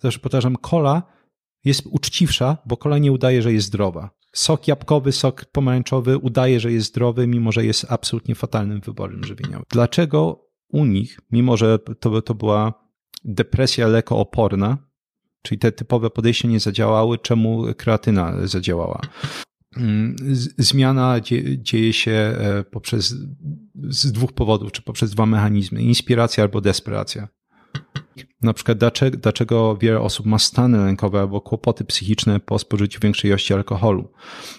też 0.00 0.18
powtarzam, 0.18 0.56
kola 0.56 1.02
jest 1.64 1.86
uczciwsza, 1.86 2.58
bo 2.66 2.76
kola 2.76 2.98
nie 2.98 3.12
udaje, 3.12 3.42
że 3.42 3.52
jest 3.52 3.66
zdrowa. 3.66 4.10
Sok 4.32 4.68
jabłkowy, 4.68 5.12
sok 5.12 5.44
pomarańczowy 5.44 6.18
udaje, 6.18 6.60
że 6.60 6.72
jest 6.72 6.88
zdrowy, 6.88 7.26
mimo 7.26 7.52
że 7.52 7.64
jest 7.64 7.86
absolutnie 7.88 8.34
fatalnym 8.34 8.80
wyborem 8.80 9.24
żywieniowym. 9.24 9.64
Dlaczego 9.70 10.46
u 10.68 10.84
nich, 10.84 11.20
mimo 11.30 11.56
że 11.56 11.78
to, 11.78 12.22
to 12.22 12.34
była 12.34 12.90
depresja 13.24 13.86
lekooporna, 13.86 14.78
czyli 15.42 15.58
te 15.58 15.72
typowe 15.72 16.10
podejścia 16.10 16.48
nie 16.48 16.60
zadziałały, 16.60 17.18
czemu 17.18 17.64
kreatyna 17.76 18.46
zadziałała? 18.46 19.00
Mm, 19.76 20.16
zmiana 20.58 21.20
dzieje 21.58 21.92
się 21.92 22.12
e, 22.12 22.64
poprzez 22.64 23.14
z 23.88 24.12
dwóch 24.12 24.32
powodów, 24.32 24.72
czy 24.72 24.82
poprzez 24.82 25.10
dwa 25.10 25.26
mechanizmy: 25.26 25.82
inspiracja 25.82 26.44
albo 26.44 26.60
desperacja. 26.60 27.28
Na 28.42 28.52
przykład, 28.54 28.78
dlaczego, 28.78 29.16
dlaczego 29.16 29.76
wiele 29.76 30.00
osób 30.00 30.26
ma 30.26 30.38
stany 30.38 30.78
lękowe 30.78 31.20
albo 31.20 31.40
kłopoty 31.40 31.84
psychiczne 31.84 32.40
po 32.40 32.58
spożyciu 32.58 33.00
większej 33.02 33.28
ilości 33.28 33.54
alkoholu? 33.54 34.12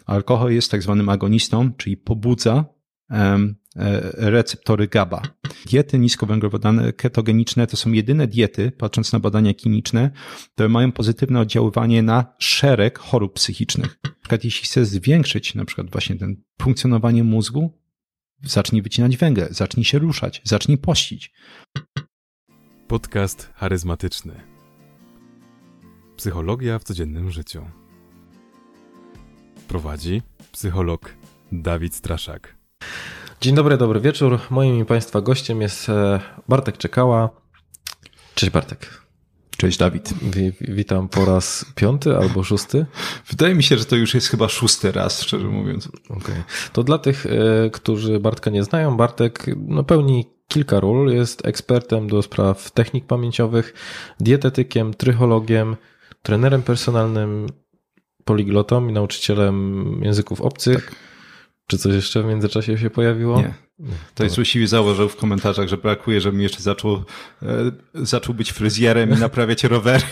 Alkohol 0.06 0.54
jest 0.54 0.72
tak 0.72 0.84
zwanym 0.84 1.10
agonistą, 1.10 1.74
czyli 1.74 1.98
pobudza 1.98 2.66
um, 3.10 3.56
receptory 4.14 4.88
GABA. 4.88 5.22
Diety 5.66 6.00
niskowęglowodanowe, 6.00 6.94
ketogeniczne 6.94 7.68
to 7.68 7.78
są 7.78 7.92
jedyne 7.92 8.28
diety, 8.28 8.72
patrząc 8.72 9.14
na 9.14 9.20
badania 9.20 9.54
kliniczne, 9.54 10.12
które 10.54 10.70
mają 10.70 10.92
pozytywne 10.92 11.40
oddziaływanie 11.40 12.02
na 12.02 12.36
szereg 12.40 13.00
chorób 13.00 13.34
psychicznych. 13.34 14.00
Na 14.04 14.12
przykład, 14.20 14.44
jeśli 14.44 14.66
chcesz 14.66 14.88
zwiększyć 14.88 15.56
na 15.56 15.66
przykład 15.66 15.92
właśnie 15.92 16.16
ten 16.16 16.44
funkcjonowanie 16.62 17.24
mózgu, 17.24 17.82
zacznij 18.44 18.82
wycinać 18.82 19.18
węgiel, 19.18 19.48
zacznij 19.52 19.84
się 19.84 20.00
ruszać, 20.00 20.42
zacznij 20.44 20.78
pościć. 20.78 21.34
Podcast 22.92 23.50
charyzmatyczny. 23.56 24.34
Psychologia 26.18 26.80
w 26.80 26.84
codziennym 26.84 27.32
życiu. 27.32 27.66
Prowadzi 29.68 30.22
psycholog 30.52 31.14
Dawid 31.52 31.96
Straszak. 31.96 32.56
Dzień 33.42 33.56
dobry, 33.56 33.78
dobry 33.78 34.00
wieczór. 34.00 34.40
Moim 34.50 34.80
i 34.80 34.86
Państwa 34.86 35.22
gościem 35.22 35.62
jest 35.62 35.90
e, 35.90 36.20
Bartek 36.48 36.78
Czekała. 36.78 37.30
Cześć 38.36 38.52
Bartek. 38.52 39.02
Cześć 39.58 39.78
Dawid. 39.78 40.14
witam 40.62 41.10
po 41.10 41.26
raz 41.26 41.66
piąty 41.76 42.18
albo 42.18 42.44
szósty. 42.44 42.86
Wydaje 43.30 43.56
mi 43.56 43.64
się, 43.64 43.78
że 43.78 43.86
to 43.86 43.96
już 43.96 44.14
jest 44.14 44.28
chyba 44.28 44.50
szósty 44.50 44.92
raz, 44.92 45.22
szczerze 45.22 45.48
mówiąc. 45.48 45.90
Okay. 46.10 46.44
To 46.74 46.84
dla 46.84 46.98
tych, 46.98 47.26
e, 47.26 47.70
którzy 47.70 48.20
Bartka 48.20 48.50
nie 48.50 48.64
znają, 48.64 48.98
Bartek 48.98 49.46
no, 49.58 49.84
pełni 49.84 50.41
kilka 50.52 50.80
ról. 50.80 51.12
Jest 51.14 51.46
ekspertem 51.46 52.08
do 52.08 52.22
spraw 52.22 52.72
technik 52.72 53.06
pamięciowych, 53.06 53.74
dietetykiem, 54.20 54.94
trychologiem, 54.94 55.76
trenerem 56.22 56.62
personalnym, 56.62 57.48
poliglotą 58.26 58.88
i 58.88 58.92
nauczycielem 58.92 59.56
języków 60.04 60.42
obcych. 60.42 60.86
Tak. 60.86 61.11
Czy 61.72 61.78
coś 61.78 61.96
jeszcze 61.96 62.24
w 62.24 62.26
międzyczasie 62.26 62.78
się 62.78 62.90
pojawiło? 62.90 63.42
Nie. 63.42 63.54
To 64.16 64.24
jest 64.24 64.36
właściwie 64.36 64.68
zauważył 64.68 65.10
w 65.10 65.16
komentarzach, 65.16 65.68
że 65.68 65.78
brakuje, 65.78 66.22
żebym 66.22 66.42
jeszcze 66.42 66.62
zaczął, 66.62 66.96
e, 66.96 67.72
zaczął 67.94 68.36
być 68.36 68.52
fryzjerem 68.52 69.10
i 69.10 69.14
naprawiać 69.14 69.64
rowery. 69.64 70.04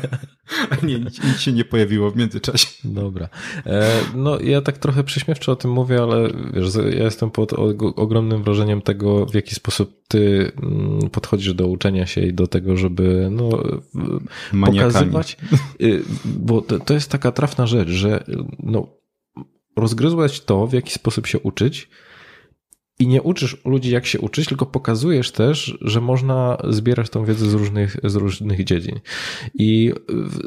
A 0.70 0.86
nie, 0.86 0.98
nic, 0.98 1.24
nic, 1.24 1.40
się 1.40 1.52
nie 1.52 1.64
pojawiło 1.64 2.10
w 2.10 2.16
międzyczasie. 2.16 2.66
Dobra. 2.84 3.28
E, 3.66 4.00
no 4.14 4.40
ja 4.40 4.60
tak 4.60 4.78
trochę 4.78 5.04
prześmiewczo 5.04 5.52
o 5.52 5.56
tym 5.56 5.70
mówię, 5.70 6.02
ale 6.02 6.28
wiesz, 6.54 6.74
ja 6.74 7.04
jestem 7.04 7.30
pod 7.30 7.52
ogromnym 7.96 8.42
wrażeniem 8.42 8.82
tego, 8.82 9.26
w 9.26 9.34
jaki 9.34 9.54
sposób 9.54 10.02
ty 10.08 10.52
mm, 10.62 11.10
podchodzisz 11.10 11.54
do 11.54 11.66
uczenia 11.66 12.06
się 12.06 12.20
i 12.20 12.32
do 12.32 12.46
tego, 12.46 12.76
żeby 12.76 13.28
no, 13.30 13.50
pokazywać. 14.66 15.36
Y, 15.80 16.02
bo 16.24 16.60
to, 16.60 16.78
to 16.78 16.94
jest 16.94 17.10
taka 17.10 17.32
trafna 17.32 17.66
rzecz, 17.66 17.88
że 17.88 18.24
no, 18.58 18.96
rozgryzłeś 19.76 20.40
to, 20.40 20.66
w 20.66 20.72
jaki 20.72 20.90
sposób 20.90 21.26
się 21.26 21.38
uczyć, 21.38 21.88
i 22.98 23.06
nie 23.06 23.22
uczysz 23.22 23.56
ludzi, 23.64 23.90
jak 23.90 24.06
się 24.06 24.20
uczyć, 24.20 24.48
tylko 24.48 24.66
pokazujesz 24.66 25.30
też, 25.32 25.78
że 25.80 26.00
można 26.00 26.58
zbierać 26.68 27.10
tą 27.10 27.24
wiedzę 27.24 27.50
z 27.50 27.54
różnych, 27.54 27.96
z 28.04 28.14
różnych 28.14 28.64
dziedzin. 28.64 29.00
I 29.54 29.92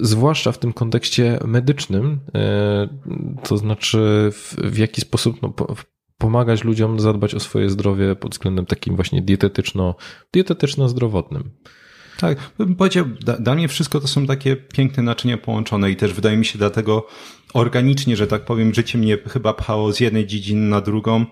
zwłaszcza 0.01 0.51
w 0.51 0.57
tym 0.57 0.73
kontekście 0.73 1.39
medycznym, 1.45 2.19
e, 2.35 2.89
to 3.43 3.57
znaczy 3.57 4.29
w, 4.31 4.55
w 4.55 4.77
jaki 4.77 5.01
sposób 5.01 5.41
no, 5.41 5.53
pomagać 6.17 6.63
ludziom 6.63 6.99
zadbać 6.99 7.35
o 7.35 7.39
swoje 7.39 7.69
zdrowie 7.69 8.15
pod 8.15 8.31
względem 8.31 8.65
takim 8.65 8.95
właśnie 8.95 9.21
dietetyczno, 9.21 9.95
dietetyczno-zdrowotnym. 10.33 11.43
Tak, 12.19 12.37
bym 12.57 12.75
powiedział, 12.75 13.05
dla 13.39 13.55
mnie 13.55 13.67
wszystko 13.67 13.99
to 13.99 14.07
są 14.07 14.25
takie 14.25 14.55
piękne 14.55 15.03
naczynia 15.03 15.37
połączone 15.37 15.91
i 15.91 15.95
też 15.95 16.13
wydaje 16.13 16.37
mi 16.37 16.45
się 16.45 16.57
dlatego 16.57 17.07
organicznie, 17.53 18.15
że 18.15 18.27
tak 18.27 18.45
powiem, 18.45 18.73
życie 18.73 18.97
mnie 18.97 19.17
chyba 19.27 19.53
pchało 19.53 19.93
z 19.93 19.99
jednej 19.99 20.27
dziedziny 20.27 20.69
na 20.69 20.81
drugą, 20.81 21.25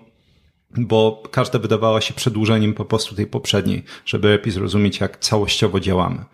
bo 0.76 1.22
każda 1.30 1.58
wydawała 1.58 2.00
się 2.00 2.14
przedłużeniem 2.14 2.74
po 2.74 2.84
prostu 2.84 3.14
tej 3.14 3.26
poprzedniej, 3.26 3.84
żeby 4.06 4.28
lepiej 4.28 4.52
zrozumieć, 4.52 5.00
jak 5.00 5.18
całościowo 5.18 5.80
działamy. 5.80 6.24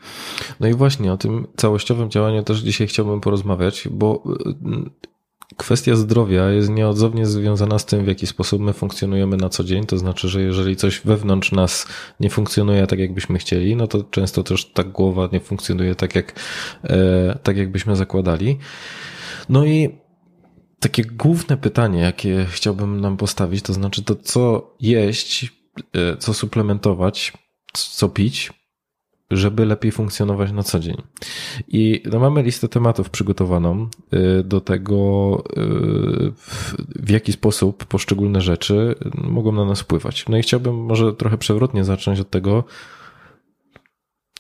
No 0.60 0.68
i 0.68 0.74
właśnie 0.74 1.12
o 1.12 1.16
tym 1.16 1.46
całościowym 1.56 2.10
działaniu 2.10 2.42
też 2.42 2.58
dzisiaj 2.58 2.86
chciałbym 2.86 3.20
porozmawiać, 3.20 3.88
bo 3.90 4.22
kwestia 5.56 5.96
zdrowia 5.96 6.50
jest 6.50 6.70
nieodzownie 6.70 7.26
związana 7.26 7.78
z 7.78 7.86
tym, 7.86 8.04
w 8.04 8.08
jaki 8.08 8.26
sposób 8.26 8.62
my 8.62 8.72
funkcjonujemy 8.72 9.36
na 9.36 9.48
co 9.48 9.64
dzień. 9.64 9.86
To 9.86 9.98
znaczy, 9.98 10.28
że 10.28 10.42
jeżeli 10.42 10.76
coś 10.76 11.00
wewnątrz 11.00 11.52
nas 11.52 11.86
nie 12.20 12.30
funkcjonuje 12.30 12.86
tak, 12.86 12.98
jakbyśmy 12.98 13.38
chcieli, 13.38 13.76
no 13.76 13.86
to 13.86 14.04
często 14.04 14.42
też 14.42 14.72
ta 14.72 14.84
głowa 14.84 15.28
nie 15.32 15.40
funkcjonuje 15.40 15.94
tak, 15.94 16.14
jak, 16.14 16.40
e, 16.84 17.38
tak 17.42 17.56
jakbyśmy 17.56 17.96
zakładali. 17.96 18.58
No 19.48 19.64
i 19.64 19.98
takie 20.80 21.04
główne 21.04 21.56
pytanie, 21.56 22.00
jakie 22.00 22.46
chciałbym 22.50 23.00
nam 23.00 23.16
postawić, 23.16 23.62
to 23.62 23.72
znaczy 23.72 24.02
to, 24.02 24.16
co 24.16 24.74
jeść, 24.80 25.52
e, 25.94 26.16
co 26.16 26.34
suplementować, 26.34 27.32
co 27.72 28.08
pić, 28.08 28.52
żeby 29.36 29.66
lepiej 29.66 29.92
funkcjonować 29.92 30.52
na 30.52 30.62
co 30.62 30.80
dzień. 30.80 30.96
I 31.68 32.02
no, 32.12 32.18
mamy 32.18 32.42
listę 32.42 32.68
tematów 32.68 33.10
przygotowaną 33.10 33.88
y, 34.40 34.44
do 34.44 34.60
tego, 34.60 35.44
y, 35.56 36.32
w 36.96 37.10
jaki 37.10 37.32
sposób 37.32 37.84
poszczególne 37.84 38.40
rzeczy 38.40 38.94
mogą 39.14 39.52
na 39.52 39.64
nas 39.64 39.80
wpływać. 39.80 40.24
No 40.28 40.36
i 40.36 40.42
chciałbym 40.42 40.74
może 40.74 41.12
trochę 41.12 41.38
przewrotnie 41.38 41.84
zacząć 41.84 42.20
od 42.20 42.30
tego, 42.30 42.64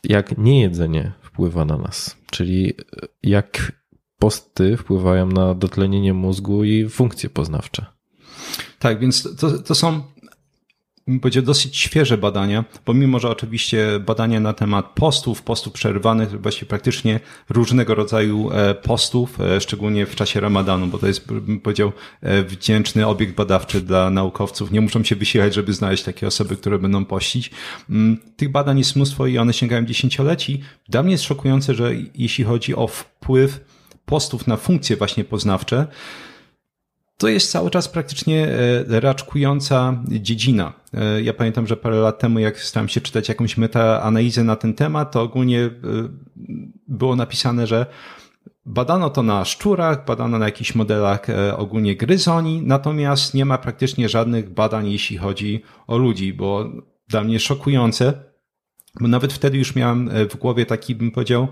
jak 0.04 0.38
niejedzenie 0.38 1.12
wpływa 1.22 1.64
na 1.64 1.76
nas, 1.76 2.16
czyli 2.30 2.72
jak 3.22 3.72
posty 4.18 4.76
wpływają 4.76 5.26
na 5.26 5.54
dotlenienie 5.54 6.14
mózgu 6.14 6.64
i 6.64 6.88
funkcje 6.88 7.30
poznawcze. 7.30 7.86
Tak, 8.78 9.00
więc 9.00 9.36
to, 9.36 9.58
to 9.58 9.74
są 9.74 10.02
powiedział, 11.20 11.42
dosyć 11.42 11.76
świeże 11.76 12.18
badania, 12.18 12.64
pomimo, 12.84 13.18
że 13.18 13.30
oczywiście 13.30 14.00
badania 14.00 14.40
na 14.40 14.52
temat 14.52 14.86
postów, 14.94 15.42
postów 15.42 15.72
przerywanych, 15.72 16.40
właściwie 16.40 16.66
praktycznie 16.66 17.20
różnego 17.48 17.94
rodzaju 17.94 18.50
e, 18.52 18.74
postów, 18.74 19.40
e, 19.40 19.60
szczególnie 19.60 20.06
w 20.06 20.14
czasie 20.14 20.40
ramadanu, 20.40 20.86
bo 20.86 20.98
to 20.98 21.06
jest, 21.06 21.32
bym 21.32 21.60
powiedział, 21.60 21.92
e, 22.20 22.42
wdzięczny 22.42 23.06
obiekt 23.06 23.34
badawczy 23.34 23.80
dla 23.80 24.10
naukowców. 24.10 24.70
Nie 24.70 24.80
muszą 24.80 25.04
się 25.04 25.16
wysilać, 25.16 25.54
żeby 25.54 25.72
znaleźć 25.72 26.02
takie 26.02 26.26
osoby, 26.26 26.56
które 26.56 26.78
będą 26.78 27.04
pościć. 27.04 27.50
Mm, 27.90 28.18
tych 28.36 28.50
badań 28.50 28.78
jest 28.78 28.96
mnóstwo 28.96 29.26
i 29.26 29.38
one 29.38 29.52
sięgają 29.52 29.86
dziesięcioleci. 29.86 30.60
Dla 30.88 31.02
mnie 31.02 31.12
jest 31.12 31.24
szokujące, 31.24 31.74
że 31.74 31.92
jeśli 32.14 32.44
chodzi 32.44 32.74
o 32.74 32.86
wpływ 32.86 33.60
postów 34.04 34.46
na 34.46 34.56
funkcje 34.56 34.96
właśnie 34.96 35.24
poznawcze, 35.24 35.86
to 37.18 37.28
jest 37.28 37.50
cały 37.50 37.70
czas 37.70 37.88
praktycznie 37.88 38.48
e, 38.48 39.00
raczkująca 39.00 40.02
dziedzina. 40.08 40.72
E, 40.94 41.22
ja 41.22 41.34
pamiętam, 41.34 41.66
że 41.66 41.76
parę 41.76 41.96
lat 41.96 42.18
temu, 42.18 42.38
jak 42.38 42.60
starałem 42.60 42.88
się 42.88 43.00
czytać 43.00 43.28
jakąś 43.28 43.56
metaanalizę 43.56 44.44
na 44.44 44.56
ten 44.56 44.74
temat, 44.74 45.12
to 45.12 45.22
ogólnie 45.22 45.60
e, 45.60 45.70
było 46.88 47.16
napisane, 47.16 47.66
że 47.66 47.86
badano 48.66 49.10
to 49.10 49.22
na 49.22 49.44
szczurach, 49.44 50.04
badano 50.04 50.38
na 50.38 50.46
jakichś 50.46 50.74
modelach 50.74 51.26
ogólnie 51.56 51.96
gryzoni, 51.96 52.62
natomiast 52.62 53.34
nie 53.34 53.44
ma 53.44 53.58
praktycznie 53.58 54.08
żadnych 54.08 54.50
badań, 54.50 54.90
jeśli 54.90 55.16
chodzi 55.16 55.62
o 55.86 55.98
ludzi, 55.98 56.32
bo 56.32 56.70
dla 57.08 57.24
mnie 57.24 57.40
szokujące, 57.40 58.12
bo 59.00 59.08
nawet 59.08 59.32
wtedy 59.32 59.58
już 59.58 59.74
miałem 59.74 60.10
w 60.30 60.36
głowie 60.36 60.66
taki, 60.66 60.94
bym 60.94 61.10
powiedział, 61.10 61.48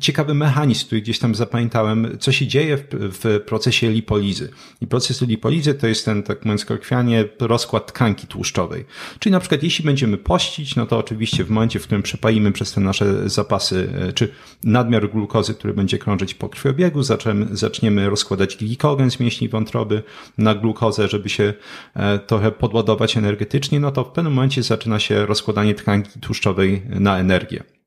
ciekawy 0.00 0.34
mechanizm, 0.34 0.86
który 0.86 1.00
gdzieś 1.00 1.18
tam 1.18 1.34
zapamiętałem, 1.34 2.16
co 2.20 2.32
się 2.32 2.46
dzieje 2.46 2.76
w, 2.76 2.84
w, 2.90 3.40
procesie 3.46 3.90
lipolizy. 3.90 4.50
I 4.80 4.86
proces 4.86 5.22
lipolizy 5.22 5.74
to 5.74 5.86
jest 5.86 6.04
ten, 6.04 6.22
tak 6.22 6.44
mówiąc 6.44 6.64
kolokwialnie, 6.64 7.24
rozkład 7.40 7.86
tkanki 7.86 8.26
tłuszczowej. 8.26 8.84
Czyli 9.18 9.32
na 9.32 9.40
przykład 9.40 9.62
jeśli 9.62 9.84
będziemy 9.84 10.16
pościć, 10.16 10.76
no 10.76 10.86
to 10.86 10.98
oczywiście 10.98 11.44
w 11.44 11.50
momencie, 11.50 11.78
w 11.78 11.82
którym 11.82 12.02
przepalimy 12.02 12.52
przez 12.52 12.72
te 12.72 12.80
nasze 12.80 13.28
zapasy, 13.28 13.88
e, 14.08 14.12
czy 14.12 14.28
nadmiar 14.64 15.10
glukozy, 15.10 15.54
który 15.54 15.74
będzie 15.74 15.98
krążyć 15.98 16.34
po 16.34 16.48
krwiobiegu, 16.48 17.02
zaczniemy, 17.02 17.46
zaczniemy 17.56 18.10
rozkładać 18.10 18.56
glikogen 18.56 19.10
z 19.10 19.20
mięśni 19.20 19.48
wątroby 19.48 20.02
na 20.38 20.54
glukozę, 20.54 21.08
żeby 21.08 21.28
się 21.28 21.54
e, 21.94 22.18
trochę 22.18 22.50
podładować 22.50 23.16
energetycznie, 23.16 23.80
no 23.80 23.92
to 23.92 24.04
w 24.04 24.12
pewnym 24.12 24.32
momencie 24.32 24.62
zaczyna 24.62 24.98
się 24.98 25.26
rozkładanie 25.26 25.74
tkanki 25.74 26.20
tłuszczowej 26.20 26.82
na 26.88 27.18
energię. 27.18 27.81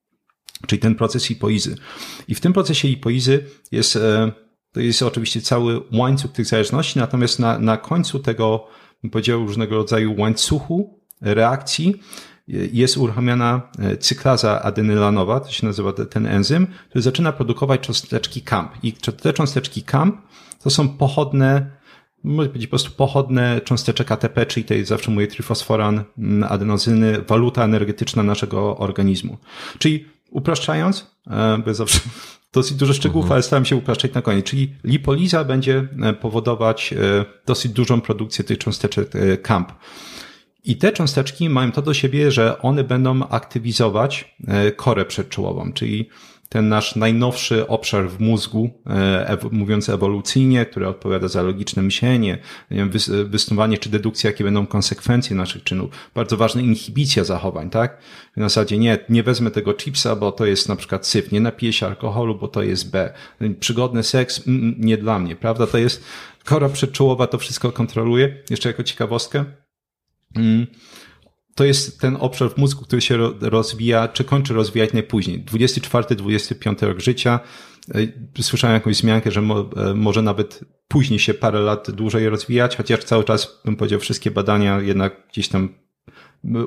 Czyli 0.68 0.80
ten 0.80 0.96
proces 0.96 1.26
hipoizy. 1.26 1.76
I 2.28 2.36
w 2.36 2.40
tym 2.40 2.54
procesie 2.54 2.88
hipoizy 2.88 3.46
jest, 3.72 3.96
e, 3.96 4.32
to 4.72 4.80
jest 4.80 5.02
oczywiście 5.02 5.42
cały 5.42 5.82
łańcuch 5.94 6.32
tych 6.32 6.46
zależności, 6.46 7.00
natomiast 7.00 7.40
na, 7.40 7.60
na 7.60 7.78
końcu 7.78 8.20
tego, 8.20 8.68
bym 9.02 9.12
powiedział, 9.12 9.40
różnego 9.40 9.76
rodzaju 9.76 10.16
łańcuchu 10.22 11.00
reakcji 11.22 11.96
jest 12.48 12.98
uruchamiana 12.98 13.62
e, 13.80 13.98
cyklaza 13.98 14.62
adenylanowa, 14.62 15.40
to 15.40 15.52
się 15.52 15.68
nazywa 15.68 15.94
ten 15.94 16.26
enzym, 16.26 16.68
który 16.90 17.02
zaczyna 17.02 17.32
produkować 17.32 17.82
cząsteczki 17.82 18.42
KAMP. 18.42 18.72
I 18.84 18.94
te 18.94 19.34
cząsteczki 19.34 19.84
KAMP 19.84 20.16
to 20.64 20.70
są 20.70 20.90
pochodne, 20.90 21.72
może 22.24 22.50
powiedzieć 22.50 22.68
po 22.68 22.72
prostu 22.72 22.92
pochodne 22.92 23.62
cząsteczek 23.62 24.12
ATP, 24.12 24.46
czyli 24.46 24.64
tej 24.64 24.86
zawsze 24.86 25.12
mówię 25.12 25.28
trifosforan, 25.28 26.04
adenozyny, 26.50 27.22
waluta 27.22 27.64
energetyczna 27.64 28.24
naszego 28.24 28.78
organizmu. 28.78 29.38
Czyli 29.80 30.06
upraszczając, 30.32 31.08
e, 31.28 31.58
bo 31.66 31.74
zawsze 31.74 32.00
dosyć 32.54 32.78
dużo 32.78 32.94
szczegółów, 32.94 33.26
mhm. 33.26 33.34
ale 33.34 33.44
staram 33.44 33.66
się 33.66 33.76
upraszczać 33.76 34.14
na 34.14 34.22
koniec. 34.22 34.46
Czyli 34.46 34.74
lipoliza 34.84 35.44
będzie 35.44 35.88
e, 36.02 36.14
powodować 36.14 36.94
dosyć 37.46 37.72
dużą 37.72 38.02
produkcję 38.02 38.44
tych 38.44 38.58
cząsteczek 38.58 39.12
KAMP. 39.42 39.72
I 40.66 40.78
te 40.78 40.92
cząsteczki 40.92 41.50
mają 41.50 41.72
to 41.72 41.82
do 41.82 41.94
siebie, 41.94 42.32
że 42.32 42.62
one 42.62 42.84
będą 42.84 43.28
aktywizować 43.28 44.36
e, 44.48 44.72
korę 44.72 45.06
przedczołową, 45.06 45.74
czyli 45.74 46.10
ten 46.56 46.70
nasz 46.70 46.96
najnowszy 46.96 47.68
obszar 47.68 48.10
w 48.10 48.20
mózgu, 48.20 48.70
e, 48.88 49.38
mówiąc 49.52 49.90
ewolucyjnie, 49.90 50.66
który 50.66 50.88
odpowiada 50.88 51.28
za 51.28 51.42
logiczne 51.42 51.82
myślenie, 51.84 52.38
wysnuwanie 53.26 53.78
czy 53.78 53.90
dedukcja, 53.90 54.30
jakie 54.30 54.44
będą 54.44 54.68
konsekwencje 54.68 55.36
naszych 55.36 55.64
czynów. 55.64 55.90
Bardzo 56.14 56.38
ważna 56.38 56.62
inhibicja 56.62 57.24
zachowań, 57.24 57.70
tak? 57.70 57.98
W 58.38 58.40
zasadzie 58.40 58.78
nie, 58.78 59.00
nie 59.10 59.24
wezmę 59.24 59.52
tego 59.52 59.74
chipsa, 59.74 60.16
bo 60.16 60.32
to 60.32 60.46
jest 60.46 60.70
na 60.70 60.76
przykład 60.76 61.08
syf, 61.08 61.32
nie 61.32 61.42
napiję 61.42 61.74
się 61.74 61.86
alkoholu, 61.86 62.36
bo 62.36 62.48
to 62.48 62.64
jest 62.64 62.92
B. 62.92 63.14
Przygodny 63.60 64.04
seks, 64.04 64.48
mm, 64.48 64.62
mm, 64.62 64.76
nie 64.78 64.98
dla 64.98 65.20
mnie, 65.20 65.36
prawda? 65.36 65.68
To 65.68 65.78
jest 65.78 66.04
kora 66.46 66.70
przedczołowa, 66.70 67.28
to 67.28 67.38
wszystko 67.38 67.72
kontroluje. 67.72 68.44
Jeszcze 68.50 68.70
jako 68.70 68.84
ciekawostkę, 68.84 69.46
Mm. 70.36 70.68
To 71.56 71.64
jest 71.64 72.00
ten 72.00 72.18
obszar 72.20 72.50
w 72.50 72.58
mózgu, 72.58 72.84
który 72.84 73.02
się 73.02 73.18
rozwija, 73.42 74.08
czy 74.08 74.24
kończy 74.24 74.54
rozwijać 74.54 74.94
najpóźniej. 74.94 75.46
24-25 75.46 76.88
rok 76.88 77.00
życia. 77.00 77.40
E, 78.40 78.44
słyszałem 78.44 78.74
jakąś 78.74 78.96
zmiankę, 78.96 79.32
że 79.32 79.42
mo, 79.42 79.70
e, 79.78 79.94
może 79.94 80.22
nawet 80.22 80.60
później 80.88 81.20
się 81.20 81.34
parę 81.34 81.60
lat 81.60 81.92
dłużej 81.92 82.30
rozwijać, 82.30 82.76
chociaż 82.76 83.04
cały 83.04 83.24
czas, 83.24 83.62
bym 83.66 83.76
powiedział, 83.76 84.00
wszystkie 84.00 84.32
badania 84.32 84.82
jednak 84.82 85.28
gdzieś 85.32 85.48
tam 85.48 85.85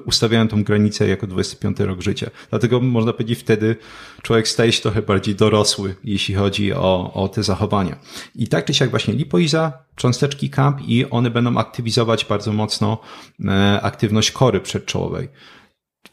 ustawiają 0.04 0.48
tą 0.48 0.64
granicę 0.64 1.08
jako 1.08 1.26
25 1.26 1.80
rok 1.80 2.00
życia. 2.02 2.30
Dlatego 2.50 2.80
można 2.80 3.12
powiedzieć, 3.12 3.38
wtedy 3.38 3.76
człowiek 4.22 4.48
staje 4.48 4.72
się 4.72 4.82
trochę 4.82 5.02
bardziej 5.02 5.34
dorosły, 5.34 5.94
jeśli 6.04 6.34
chodzi 6.34 6.72
o, 6.72 7.12
o 7.14 7.28
te 7.28 7.42
zachowania. 7.42 7.98
I 8.34 8.48
tak 8.48 8.64
czy 8.64 8.74
siak 8.74 8.90
właśnie 8.90 9.14
lipoiza, 9.14 9.72
cząsteczki 9.96 10.50
KAMP 10.50 10.80
i 10.88 11.10
one 11.10 11.30
będą 11.30 11.58
aktywizować 11.58 12.24
bardzo 12.24 12.52
mocno 12.52 12.98
e, 13.44 13.80
aktywność 13.82 14.30
kory 14.30 14.60
przedczołowej. 14.60 15.28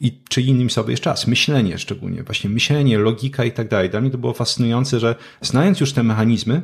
I 0.00 0.20
czy 0.28 0.42
innym 0.42 0.70
sobie 0.70 0.90
jeszcze 0.90 1.10
raz, 1.10 1.26
myślenie 1.26 1.78
szczególnie, 1.78 2.22
właśnie 2.22 2.50
myślenie, 2.50 2.98
logika 2.98 3.44
i 3.44 3.52
tak 3.52 3.68
dalej. 3.68 3.90
Dla 3.90 4.00
mnie 4.00 4.10
to 4.10 4.18
było 4.18 4.32
fascynujące, 4.32 5.00
że 5.00 5.14
znając 5.40 5.80
już 5.80 5.92
te 5.92 6.02
mechanizmy 6.02 6.62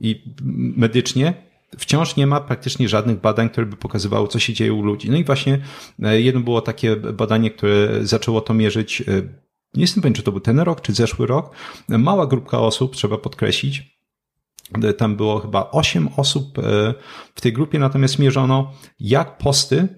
i 0.00 0.22
medycznie, 0.76 1.45
wciąż 1.78 2.16
nie 2.16 2.26
ma 2.26 2.40
praktycznie 2.40 2.88
żadnych 2.88 3.20
badań, 3.20 3.48
które 3.50 3.66
by 3.66 3.76
pokazywały, 3.76 4.28
co 4.28 4.38
się 4.38 4.52
dzieje 4.52 4.74
u 4.74 4.82
ludzi. 4.82 5.10
No 5.10 5.16
i 5.16 5.24
właśnie 5.24 5.58
e, 6.02 6.20
jedno 6.20 6.40
było 6.40 6.60
takie 6.60 6.96
badanie, 6.96 7.50
które 7.50 7.88
zaczęło 8.02 8.40
to 8.40 8.54
mierzyć. 8.54 9.00
E, 9.00 9.04
nie 9.74 9.82
jestem 9.82 10.02
pewien, 10.02 10.14
czy 10.14 10.22
to 10.22 10.32
był 10.32 10.40
ten 10.40 10.60
rok, 10.60 10.80
czy 10.80 10.92
zeszły 10.92 11.26
rok. 11.26 11.50
Mała 11.88 12.26
grupka 12.26 12.58
osób, 12.58 12.96
trzeba 12.96 13.18
podkreślić. 13.18 14.00
E, 14.82 14.92
tam 14.92 15.16
było 15.16 15.38
chyba 15.38 15.70
8 15.70 16.08
osób 16.16 16.58
w 17.34 17.40
tej 17.40 17.52
grupie, 17.52 17.78
natomiast 17.78 18.18
mierzono, 18.18 18.72
jak 19.00 19.38
posty 19.38 19.88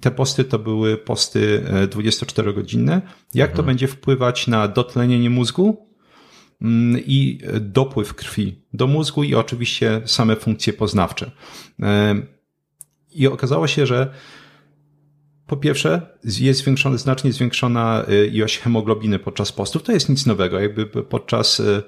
te 0.00 0.10
posty 0.10 0.44
to 0.44 0.58
były 0.58 0.96
posty 0.96 1.64
24-godzinne. 1.88 3.00
Jak 3.34 3.50
to 3.50 3.58
mhm. 3.58 3.66
będzie 3.66 3.88
wpływać 3.88 4.46
na 4.46 4.68
dotlenienie 4.68 5.30
mózgu 5.30 5.91
i 7.06 7.38
dopływ 7.60 8.14
krwi 8.14 8.62
do 8.72 8.86
mózgu 8.86 9.22
i 9.22 9.34
oczywiście 9.34 10.02
same 10.04 10.36
funkcje 10.36 10.72
poznawcze. 10.72 11.30
I 13.14 13.26
okazało 13.26 13.66
się, 13.66 13.86
że 13.86 14.14
po 15.46 15.56
pierwsze, 15.56 16.18
jest 16.24 16.60
zwiększona, 16.60 16.96
znacznie 16.96 17.32
zwiększona 17.32 18.04
y, 18.08 18.26
ilość 18.26 18.58
hemoglobiny 18.58 19.18
podczas 19.18 19.52
postów. 19.52 19.82
To 19.82 19.92
jest 19.92 20.08
nic 20.08 20.26
nowego. 20.26 20.60
Jakby 20.60 20.86
podczas, 20.86 21.60
y, 21.60 21.82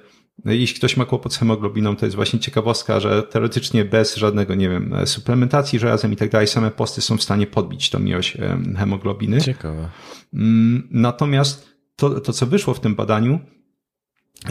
jeśli 0.44 0.78
ktoś 0.78 0.96
ma 0.96 1.04
kłopot 1.04 1.34
z 1.34 1.38
hemoglobiną, 1.38 1.96
to 1.96 2.06
jest 2.06 2.16
właśnie 2.16 2.38
ciekawostka, 2.38 3.00
że 3.00 3.22
teoretycznie 3.22 3.84
bez 3.84 4.16
żadnego, 4.16 4.54
nie 4.54 4.68
wiem, 4.68 4.94
suplementacji 5.04 5.78
żelazem 5.78 6.12
i 6.12 6.16
tak 6.16 6.30
dalej, 6.30 6.46
same 6.46 6.70
posty 6.70 7.00
są 7.00 7.16
w 7.16 7.22
stanie 7.22 7.46
podbić 7.46 7.90
tą 7.90 8.04
ilość 8.04 8.36
hemoglobiny. 8.76 9.40
Ciekawe. 9.40 9.88
Mm, 10.34 10.88
natomiast 10.90 11.68
to, 11.96 12.20
to, 12.20 12.32
co 12.32 12.46
wyszło 12.46 12.74
w 12.74 12.80
tym 12.80 12.94
badaniu, 12.94 13.40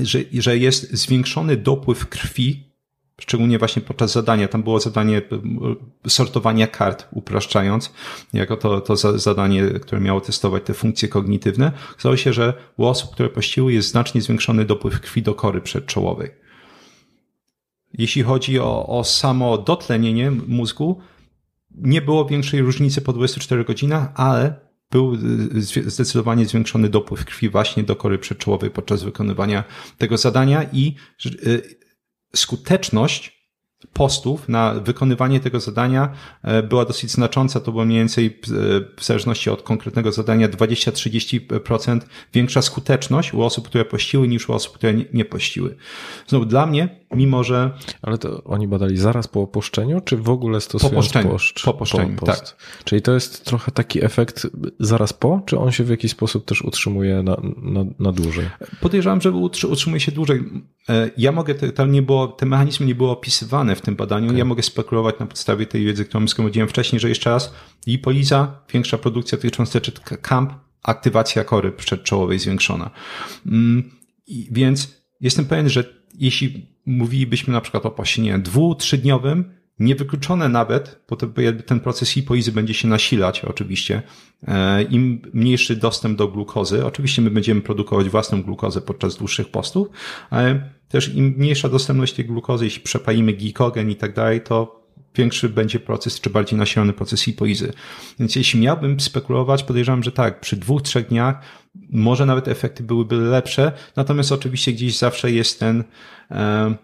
że, 0.02 0.20
że 0.34 0.58
jest 0.58 0.94
zwiększony 0.94 1.58
dopływ 1.58 2.08
krwi, 2.10 2.64
szczególnie 3.22 3.60
właśnie 3.60 3.82
podczas 3.82 4.12
zadania. 4.12 4.48
Tam 4.48 4.64
było 4.64 4.80
zadanie 4.80 5.18
e, 6.06 6.10
sortowania 6.10 6.68
kart, 6.68 7.08
upraszczając, 7.12 7.94
jako 8.34 8.58
to, 8.58 8.82
to 8.82 8.96
zadanie, 8.96 9.64
które 9.64 10.02
miało 10.02 10.22
testować 10.22 10.64
te 10.64 10.74
funkcje 10.74 11.08
kognitywne. 11.08 11.72
Okazało 11.92 12.18
się, 12.18 12.34
że 12.34 12.54
u 12.78 12.86
osób, 12.86 13.12
które 13.12 13.30
pościły, 13.30 13.74
jest 13.74 13.90
znacznie 13.90 14.22
zwiększony 14.22 14.66
dopływ 14.66 15.00
krwi 15.00 15.22
do 15.22 15.36
kory 15.36 15.62
przedczołowej. 15.62 16.32
Jeśli 17.94 18.24
chodzi 18.24 18.60
o, 18.60 18.88
o 18.88 19.04
samo 19.04 19.58
dotlenienie 19.58 20.32
mózgu, 20.32 21.02
nie 21.72 22.02
było 22.02 22.26
większej 22.26 22.62
różnicy 22.62 23.02
po 23.02 23.14
24 23.14 23.64
godzinach, 23.64 24.12
ale 24.16 24.56
był 24.92 25.14
y, 25.14 25.62
zdecydowanie 25.92 26.46
zwiększony 26.46 26.90
dopływ 26.90 27.26
krwi 27.26 27.50
właśnie 27.50 27.84
do 27.84 27.96
kory 27.96 28.20
przedczołowej 28.20 28.72
podczas 28.72 29.04
wykonywania 29.04 29.64
tego 29.98 30.18
zadania 30.18 30.64
i 30.64 30.96
y, 31.26 31.78
skuteczność 32.36 33.43
postów 33.94 34.50
na 34.50 34.74
wykonywanie 34.74 35.40
tego 35.40 35.60
zadania 35.60 36.10
e, 36.42 36.64
była 36.64 36.86
dosyć 36.86 37.12
znacząca. 37.12 37.60
To 37.60 37.72
było 37.72 37.86
mniej 37.86 38.00
więcej 38.00 38.26
e, 38.26 38.32
w 38.98 39.06
zależności 39.06 39.50
od 39.50 39.62
konkretnego 39.62 40.12
zadania 40.12 40.50
20-30% 40.50 42.00
większa 42.34 42.62
skuteczność 42.62 43.34
u 43.34 43.42
osób, 43.42 43.68
które 43.68 43.86
pościły 43.86 44.28
niż 44.28 44.50
u 44.50 44.54
osób, 44.54 44.74
które 44.74 44.94
nie 45.14 45.26
pościły. 45.26 45.76
Znowu 46.28 46.46
dla 46.46 46.66
mnie, 46.66 46.90
mimo 47.16 47.44
że... 47.44 47.72
Ale 48.02 48.18
to 48.18 48.44
oni 48.44 48.68
badali 48.68 48.98
zaraz 48.98 49.28
po 49.28 49.42
opuszczeniu, 49.42 50.02
czy 50.02 50.18
w 50.18 50.30
ogóle 50.30 50.62
stosując 50.62 50.96
po 50.96 51.02
poszczeniu, 51.02 51.30
poszcz, 51.30 51.64
po 51.64 51.74
poszczeniu, 51.74 52.16
po 52.16 52.26
tak. 52.26 52.58
Czyli 52.84 53.02
to 53.02 53.14
jest 53.14 53.46
trochę 53.46 53.72
taki 53.72 54.06
efekt 54.06 54.48
zaraz 54.80 55.14
po, 55.14 55.42
czy 55.46 55.60
on 55.60 55.72
się 55.72 55.84
w 55.84 55.90
jakiś 55.90 56.12
sposób 56.12 56.46
też 56.46 56.62
utrzymuje 56.62 57.24
na, 57.24 57.38
na, 57.58 57.86
na 58.00 58.12
dłużej? 58.12 58.50
Podejrzewam, 58.82 59.22
że 59.22 59.32
utrzymuje 59.68 60.00
się 60.00 60.12
dłużej. 60.12 60.44
E, 60.90 61.10
ja 61.18 61.32
mogę, 61.32 61.56
tam 61.56 61.92
nie 61.92 62.02
było, 62.02 62.28
te 62.28 62.46
mechanizmy 62.46 62.86
nie 62.86 62.96
były 62.96 63.10
opisywane 63.10 63.73
w 63.76 63.82
tym 63.82 63.96
badaniu. 63.96 64.26
Okay. 64.26 64.38
Ja 64.38 64.46
mogę 64.46 64.64
spekulować 64.64 65.16
na 65.20 65.26
podstawie 65.26 65.66
tej 65.66 65.86
wiedzy, 65.86 66.06
którą 66.06 66.28
zgromadziłem 66.28 66.70
wcześniej, 66.70 67.00
że 67.00 67.10
jeszcze 67.10 67.30
raz 67.30 67.54
lipoliza, 67.88 68.60
większa 68.74 68.98
produkcja 68.98 69.38
tych 69.38 69.52
cząsteczek 69.52 70.22
KAMP, 70.22 70.54
aktywacja 70.84 71.44
kory 71.44 71.72
przedczołowej 71.72 72.40
zwiększona. 72.40 72.90
Mm, 73.46 73.92
więc 74.52 75.04
jestem 75.22 75.46
pewien, 75.46 75.70
że 75.70 75.84
jeśli 76.14 76.68
mówilibyśmy 76.86 77.54
na 77.54 77.62
przykład 77.62 77.86
o 77.86 77.92
posinie 77.92 78.40
dwu, 78.40 78.76
trzydniowym, 78.76 79.54
niewykluczone 79.80 80.50
nawet, 80.50 81.04
bo 81.10 81.16
to 81.16 81.28
ten 81.66 81.80
proces 81.80 82.10
hipoizy 82.10 82.52
będzie 82.52 82.74
się 82.74 82.88
nasilać 82.88 83.46
oczywiście, 83.46 84.02
e, 84.48 84.84
im 84.84 85.22
mniejszy 85.34 85.76
dostęp 85.76 86.18
do 86.18 86.28
glukozy, 86.28 86.86
oczywiście 86.86 87.22
my 87.22 87.30
będziemy 87.30 87.62
produkować 87.62 88.10
własną 88.10 88.44
glukozę 88.44 88.82
podczas 88.82 89.18
dłuższych 89.18 89.50
postów, 89.50 89.88
ale 90.30 90.70
też 90.90 91.16
im 91.16 91.34
mniejsza 91.38 91.70
dostępność 91.70 92.14
tej 92.14 92.26
glukozy, 92.26 92.66
jeśli 92.66 92.82
przepalimy 92.82 93.34
glikogen 93.34 93.90
i 93.90 93.96
tak 93.96 94.14
dalej, 94.14 94.42
to 94.42 94.84
większy 95.16 95.50
będzie 95.50 95.80
proces, 95.80 96.22
czy 96.22 96.30
bardziej 96.30 96.60
nasilony 96.60 96.94
proces 96.94 97.22
hipoizy. 97.22 97.74
Więc 98.20 98.36
jeśli 98.36 98.60
miałbym 98.60 99.00
spekulować, 99.00 99.64
podejrzewam, 99.64 100.04
że 100.04 100.12
tak, 100.12 100.40
przy 100.40 100.58
dwóch, 100.58 100.82
trzech 100.82 101.08
dniach 101.08 101.42
może 101.90 102.26
nawet 102.26 102.48
efekty 102.48 102.84
byłyby 102.84 103.16
lepsze, 103.16 103.72
natomiast 103.96 104.32
oczywiście 104.32 104.74
gdzieś 104.74 104.98
zawsze 104.98 105.32
jest 105.32 105.60
ten 105.60 105.84
e, 106.32 106.76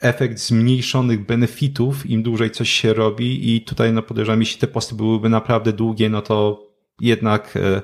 efekt 0.00 0.38
zmniejszonych 0.38 1.26
benefitów, 1.26 2.10
im 2.10 2.22
dłużej 2.22 2.50
coś 2.50 2.70
się 2.70 2.94
robi 2.94 3.56
i 3.56 3.60
tutaj 3.60 3.92
no 3.92 4.02
podejrzewam, 4.02 4.40
jeśli 4.40 4.60
te 4.60 4.66
posty 4.66 4.94
byłyby 4.94 5.28
naprawdę 5.28 5.72
długie, 5.72 6.08
no 6.08 6.22
to 6.22 6.66
jednak 7.00 7.56
e, 7.56 7.82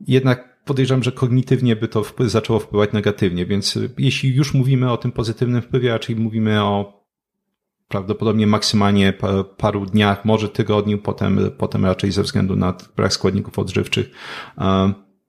jednak 0.00 0.64
podejrzewam, 0.64 1.02
że 1.02 1.12
kognitywnie 1.12 1.76
by 1.76 1.88
to 1.88 2.04
zaczęło 2.20 2.58
wpływać 2.58 2.92
negatywnie, 2.92 3.46
więc 3.46 3.78
jeśli 3.98 4.34
już 4.34 4.54
mówimy 4.54 4.92
o 4.92 4.96
tym 4.96 5.12
pozytywnym 5.12 5.62
wpływie, 5.62 5.88
raczej 5.88 6.16
mówimy 6.16 6.62
o 6.62 7.00
prawdopodobnie 7.88 8.46
maksymalnie 8.46 9.12
paru 9.56 9.86
dniach, 9.86 10.24
może 10.24 10.48
tygodniu, 10.48 10.98
potem, 10.98 11.40
potem 11.58 11.84
raczej 11.84 12.12
ze 12.12 12.22
względu 12.22 12.56
na 12.56 12.74
brak 12.96 13.12
składników 13.12 13.58
odżywczych 13.58 14.10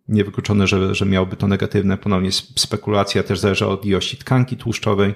niewykluczone, 0.07 0.67
że, 0.67 0.95
że 0.95 1.05
miałoby 1.05 1.35
to 1.35 1.47
negatywne. 1.47 1.97
Ponownie 1.97 2.31
spekulacja 2.55 3.23
też 3.23 3.39
zależy 3.39 3.65
od 3.65 3.85
ilości 3.85 4.17
tkanki 4.17 4.57
tłuszczowej. 4.57 5.13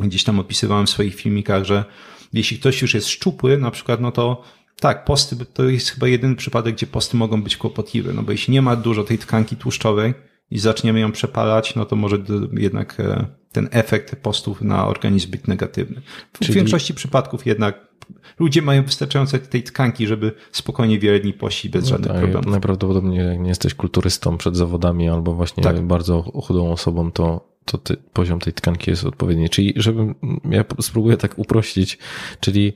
Gdzieś 0.00 0.24
tam 0.24 0.38
opisywałem 0.38 0.86
w 0.86 0.90
swoich 0.90 1.14
filmikach, 1.14 1.64
że 1.64 1.84
jeśli 2.32 2.58
ktoś 2.58 2.82
już 2.82 2.94
jest 2.94 3.08
szczupły, 3.08 3.58
na 3.58 3.70
przykład, 3.70 4.00
no 4.00 4.12
to 4.12 4.42
tak, 4.80 5.04
posty 5.04 5.36
to 5.54 5.64
jest 5.64 5.90
chyba 5.90 6.08
jedyny 6.08 6.36
przypadek, 6.36 6.74
gdzie 6.74 6.86
posty 6.86 7.16
mogą 7.16 7.42
być 7.42 7.56
kłopotliwe, 7.56 8.12
no 8.12 8.22
bo 8.22 8.32
jeśli 8.32 8.52
nie 8.52 8.62
ma 8.62 8.76
dużo 8.76 9.04
tej 9.04 9.18
tkanki 9.18 9.56
tłuszczowej 9.56 10.14
i 10.50 10.58
zaczniemy 10.58 11.00
ją 11.00 11.12
przepalać, 11.12 11.74
no 11.74 11.84
to 11.84 11.96
może 11.96 12.18
jednak 12.52 13.00
e, 13.00 13.26
ten 13.52 13.68
efekt 13.70 14.16
postów 14.16 14.62
na 14.62 14.86
organizm 14.86 15.30
być 15.30 15.46
negatywny. 15.46 16.02
W 16.32 16.38
Czyli... 16.38 16.54
większości 16.54 16.94
przypadków 16.94 17.46
jednak 17.46 17.94
ludzie 18.38 18.62
mają 18.62 18.82
wystarczająco 18.82 19.38
tej 19.38 19.62
tkanki, 19.62 20.06
żeby 20.06 20.32
spokojnie 20.52 20.98
wiele 20.98 21.20
dni 21.20 21.32
pościć 21.32 21.72
bez 21.72 21.84
no 21.84 21.90
żadnych 21.90 22.12
tak, 22.12 22.20
problemów. 22.20 22.46
Najprawdopodobniej 22.46 23.26
jak 23.26 23.40
nie 23.40 23.48
jesteś 23.48 23.74
kulturystą 23.74 24.36
przed 24.36 24.56
zawodami 24.56 25.08
albo 25.08 25.34
właśnie 25.34 25.62
tak. 25.62 25.82
bardzo 25.82 26.22
chudą 26.22 26.72
osobą, 26.72 27.12
to 27.12 27.53
to 27.64 27.78
ty, 27.78 27.96
poziom 27.96 28.40
tej 28.40 28.52
tkanki 28.52 28.90
jest 28.90 29.04
odpowiedni. 29.04 29.50
Czyli, 29.50 29.72
żebym, 29.76 30.14
ja 30.50 30.64
spróbuję 30.80 31.16
tak 31.16 31.38
uprościć, 31.38 31.98
czyli 32.40 32.72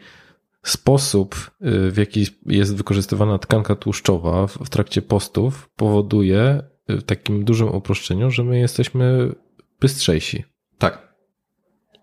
sposób, 0.62 1.50
y, 1.62 1.90
w 1.90 1.97
jaki 1.97 2.26
jest 2.47 2.76
wykorzystywana 2.76 3.38
tkanka 3.38 3.76
tłuszczowa 3.76 4.47
w 4.47 4.68
trakcie 4.68 5.02
postów 5.02 5.71
powoduje 5.76 6.62
y, 6.90 6.97
w 6.97 7.02
takim 7.02 7.45
dużym 7.45 7.68
uproszczeniu, 7.68 8.30
że 8.30 8.45
my 8.45 8.59
jesteśmy 8.59 9.33
bystrzejsi. 9.80 10.45
Tak. 10.78 11.14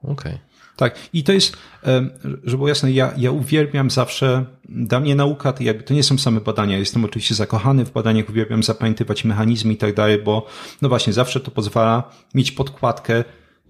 Okej. 0.03 0.13
Okay. 0.13 0.44
Tak, 0.75 0.99
i 1.13 1.23
to 1.23 1.31
jest, 1.33 1.57
żeby 2.23 2.57
było 2.57 2.67
jasne, 2.67 2.91
ja, 2.91 3.13
ja 3.17 3.31
uwielbiam 3.31 3.91
zawsze, 3.91 4.45
dla 4.69 4.99
mnie 4.99 5.15
nauka 5.15 5.53
to, 5.53 5.63
jakby, 5.63 5.83
to 5.83 5.93
nie 5.93 6.03
są 6.03 6.17
same 6.17 6.41
badania, 6.41 6.77
jestem 6.77 7.05
oczywiście 7.05 7.35
zakochany 7.35 7.85
w 7.85 7.91
badaniach, 7.91 8.29
uwielbiam 8.29 8.63
zapamiętywać 8.63 9.23
mechanizmy 9.23 9.73
i 9.73 9.77
tak 9.77 9.95
dalej, 9.95 10.23
bo 10.23 10.47
no 10.81 10.89
właśnie, 10.89 11.13
zawsze 11.13 11.39
to 11.39 11.51
pozwala 11.51 12.11
mieć 12.33 12.51
podkładkę 12.51 13.23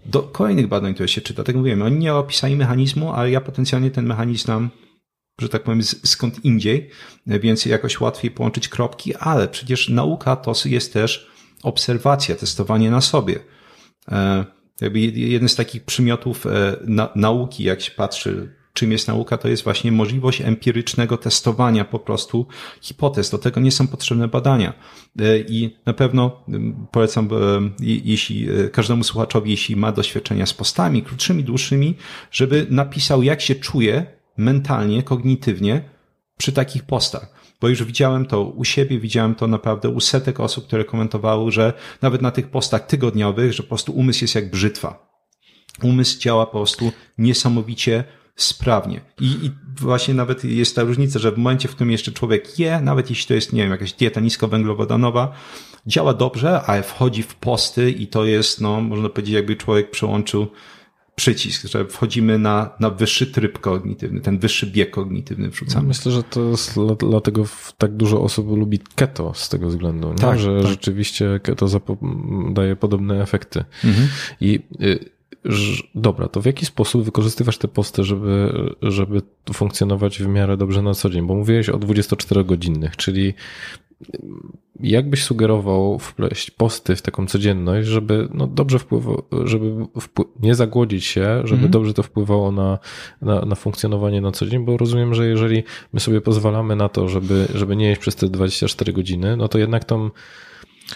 do 0.06 0.24
kolejnych 0.24 0.68
badań, 0.68 0.94
które 0.94 1.10
się 1.10 1.22
czyta. 1.22 1.44
Tak 1.44 1.56
mówiłem, 1.56 1.82
oni 1.82 1.98
nie 1.98 2.14
opisali 2.14 2.56
mechanizmu, 2.56 3.14
ale 3.14 3.32
ja 3.32 3.42
potencjalnie 3.42 3.92
ten 3.92 4.06
mechanizm 4.06 4.44
znam, 4.44 4.70
że 5.42 5.50
tak 5.50 5.64
powiem, 5.64 5.84
skąd 5.84 6.46
indziej, 6.46 6.90
więc 7.28 7.66
jakoś 7.66 8.00
łatwiej 8.00 8.32
połączyć 8.32 8.70
kropki, 8.70 9.16
ale 9.16 9.48
przecież 9.48 9.90
nauka 9.90 10.36
to 10.36 10.54
jest 10.66 10.94
też 10.94 11.30
obserwacja, 11.64 12.36
testowanie 12.36 12.92
na 12.92 13.02
sobie. 13.02 13.40
Jakby 14.82 15.00
jeden 15.00 15.50
z 15.50 15.56
takich 15.56 15.84
przymiotów 15.84 16.46
e, 16.46 16.78
na, 16.88 17.10
nauki, 17.16 17.64
jak 17.64 17.82
się 17.82 17.92
patrzy, 17.92 18.56
czym 18.74 18.92
jest 18.92 19.08
nauka, 19.08 19.38
to 19.38 19.48
jest 19.48 19.64
właśnie 19.64 19.92
możliwość 19.92 20.42
empirycznego 20.42 21.18
testowania 21.18 21.86
po 21.86 22.00
prostu 22.00 22.48
hipotez. 22.82 23.30
Do 23.30 23.38
tego 23.38 23.60
nie 23.62 23.72
są 23.72 23.88
potrzebne 23.88 24.28
badania. 24.28 24.74
E, 25.20 25.40
I 25.40 25.78
na 25.86 25.94
pewno 25.94 26.44
polecam, 26.92 27.30
e, 27.32 27.38
jeśli 27.80 28.48
każdemu 28.72 29.04
słuchaczowi, 29.04 29.52
jeśli 29.52 29.76
ma 29.76 29.92
doświadczenia 29.92 30.46
z 30.46 30.54
postami, 30.54 31.04
krótszymi, 31.04 31.44
dłuższymi, 31.44 31.96
żeby 32.32 32.68
napisał, 32.70 33.24
jak 33.24 33.42
się 33.42 33.56
czuje 33.56 34.06
mentalnie, 34.38 35.04
kognitywnie 35.04 35.90
przy 36.38 36.52
takich 36.52 36.84
postach 36.84 37.35
bo 37.62 37.68
już 37.68 37.84
widziałem 37.84 38.26
to 38.26 38.44
u 38.44 38.66
siebie, 38.66 39.00
widziałem 39.00 39.36
to 39.36 39.48
naprawdę 39.48 39.90
u 39.90 40.00
setek 40.00 40.40
osób, 40.40 40.68
które 40.68 40.86
komentowały, 40.86 41.52
że 41.52 41.74
nawet 42.02 42.22
na 42.22 42.32
tych 42.32 42.50
postach 42.50 42.88
tygodniowych, 42.88 43.54
że 43.54 43.64
po 43.64 43.70
prostu 43.70 43.92
umysł 43.92 44.24
jest 44.24 44.36
jak 44.36 44.52
brzytwa. 44.52 45.16
Umysł 45.84 46.20
działa 46.20 46.46
po 46.46 46.52
prostu 46.52 46.92
niesamowicie 47.18 48.04
sprawnie. 48.36 49.02
I, 49.22 49.26
I, 49.26 49.52
właśnie 49.80 50.14
nawet 50.14 50.44
jest 50.44 50.76
ta 50.76 50.84
różnica, 50.84 51.20
że 51.20 51.32
w 51.32 51.38
momencie, 51.38 51.68
w 51.68 51.72
którym 51.72 51.92
jeszcze 51.92 52.12
człowiek 52.12 52.60
je, 52.60 52.82
nawet 52.82 53.10
jeśli 53.10 53.28
to 53.28 53.34
jest, 53.34 53.54
nie 53.54 53.62
wiem, 53.62 53.72
jakaś 53.72 53.94
dieta 53.94 54.20
niskowęglowodanowa, 54.20 55.34
działa 55.88 56.14
dobrze, 56.14 56.62
ale 56.62 56.84
wchodzi 56.84 57.24
w 57.24 57.36
posty 57.36 57.92
i 57.92 58.08
to 58.08 58.26
jest, 58.26 58.62
no, 58.62 58.82
można 58.82 59.10
powiedzieć, 59.10 59.36
jakby 59.36 59.56
człowiek 59.56 59.92
przełączył 59.92 60.48
przycisk, 61.16 61.68
że 61.68 61.86
wchodzimy 61.86 62.40
na, 62.40 62.70
na 62.80 62.90
wyższy 62.90 63.28
tryb 63.28 63.60
kognitywny, 63.60 64.22
ten 64.22 64.40
wyższy 64.40 64.68
bieg 64.68 64.92
kognitywny 64.92 65.50
wrzucamy. 65.50 65.88
Myślę, 65.88 66.12
że 66.12 66.24
to 66.24 66.42
jest 66.42 66.80
dlatego 66.98 67.46
tak 67.78 67.96
dużo 67.96 68.22
osób 68.22 68.58
lubi 68.58 68.80
keto 68.96 69.34
z 69.36 69.50
tego 69.50 69.68
względu? 69.68 70.14
Tak, 70.14 70.40
że 70.40 70.62
tak. 70.62 70.68
rzeczywiście 70.68 71.40
keto 71.44 71.68
daje 72.50 72.76
podobne 72.76 73.22
efekty. 73.22 73.66
Mhm. 73.84 74.08
I 74.42 74.60
y, 74.82 75.16
Dobra, 75.96 76.28
to 76.28 76.42
w 76.42 76.46
jaki 76.46 76.66
sposób 76.66 77.04
wykorzystywasz 77.04 77.58
te 77.58 77.68
posty, 77.68 78.04
żeby, 78.04 78.54
żeby 78.82 79.22
funkcjonować 79.54 80.20
w 80.20 80.28
miarę 80.28 80.58
dobrze 80.58 80.82
na 80.82 80.94
co 80.94 81.10
dzień? 81.10 81.28
Bo 81.28 81.36
mówiłeś 81.36 81.70
o 81.70 81.78
24-godzinnych, 81.78 82.96
czyli 82.96 83.34
jak 84.80 85.10
byś 85.10 85.24
sugerował 85.24 86.00
wpleść 86.00 86.52
posty 86.52 86.96
w 86.96 87.02
taką 87.02 87.28
codzienność, 87.28 87.88
żeby 87.88 88.28
no 88.34 88.48
dobrze 88.48 88.80
wpływało, 88.80 89.28
żeby 89.46 89.86
wpły 90.02 90.26
nie 90.40 90.56
zagłodzić 90.56 91.06
się, 91.06 91.42
żeby 91.44 91.60
mm. 91.60 91.72
dobrze 91.72 91.94
to 91.94 92.04
wpływało 92.04 92.52
na, 92.52 92.80
na, 93.22 93.42
na, 93.42 93.56
funkcjonowanie 93.56 94.22
na 94.22 94.32
co 94.32 94.46
dzień, 94.46 94.66
bo 94.66 94.78
rozumiem, 94.78 95.14
że 95.14 95.28
jeżeli 95.28 95.64
my 95.94 96.00
sobie 96.00 96.22
pozwalamy 96.22 96.76
na 96.76 96.90
to, 96.90 97.10
żeby, 97.10 97.48
żeby 97.56 97.76
nie 97.76 97.88
jeść 97.88 98.02
przez 98.02 98.16
te 98.16 98.28
24 98.28 98.94
godziny, 98.94 99.38
no 99.38 99.48
to 99.48 99.58
jednak 99.58 99.84
tą, 99.84 100.10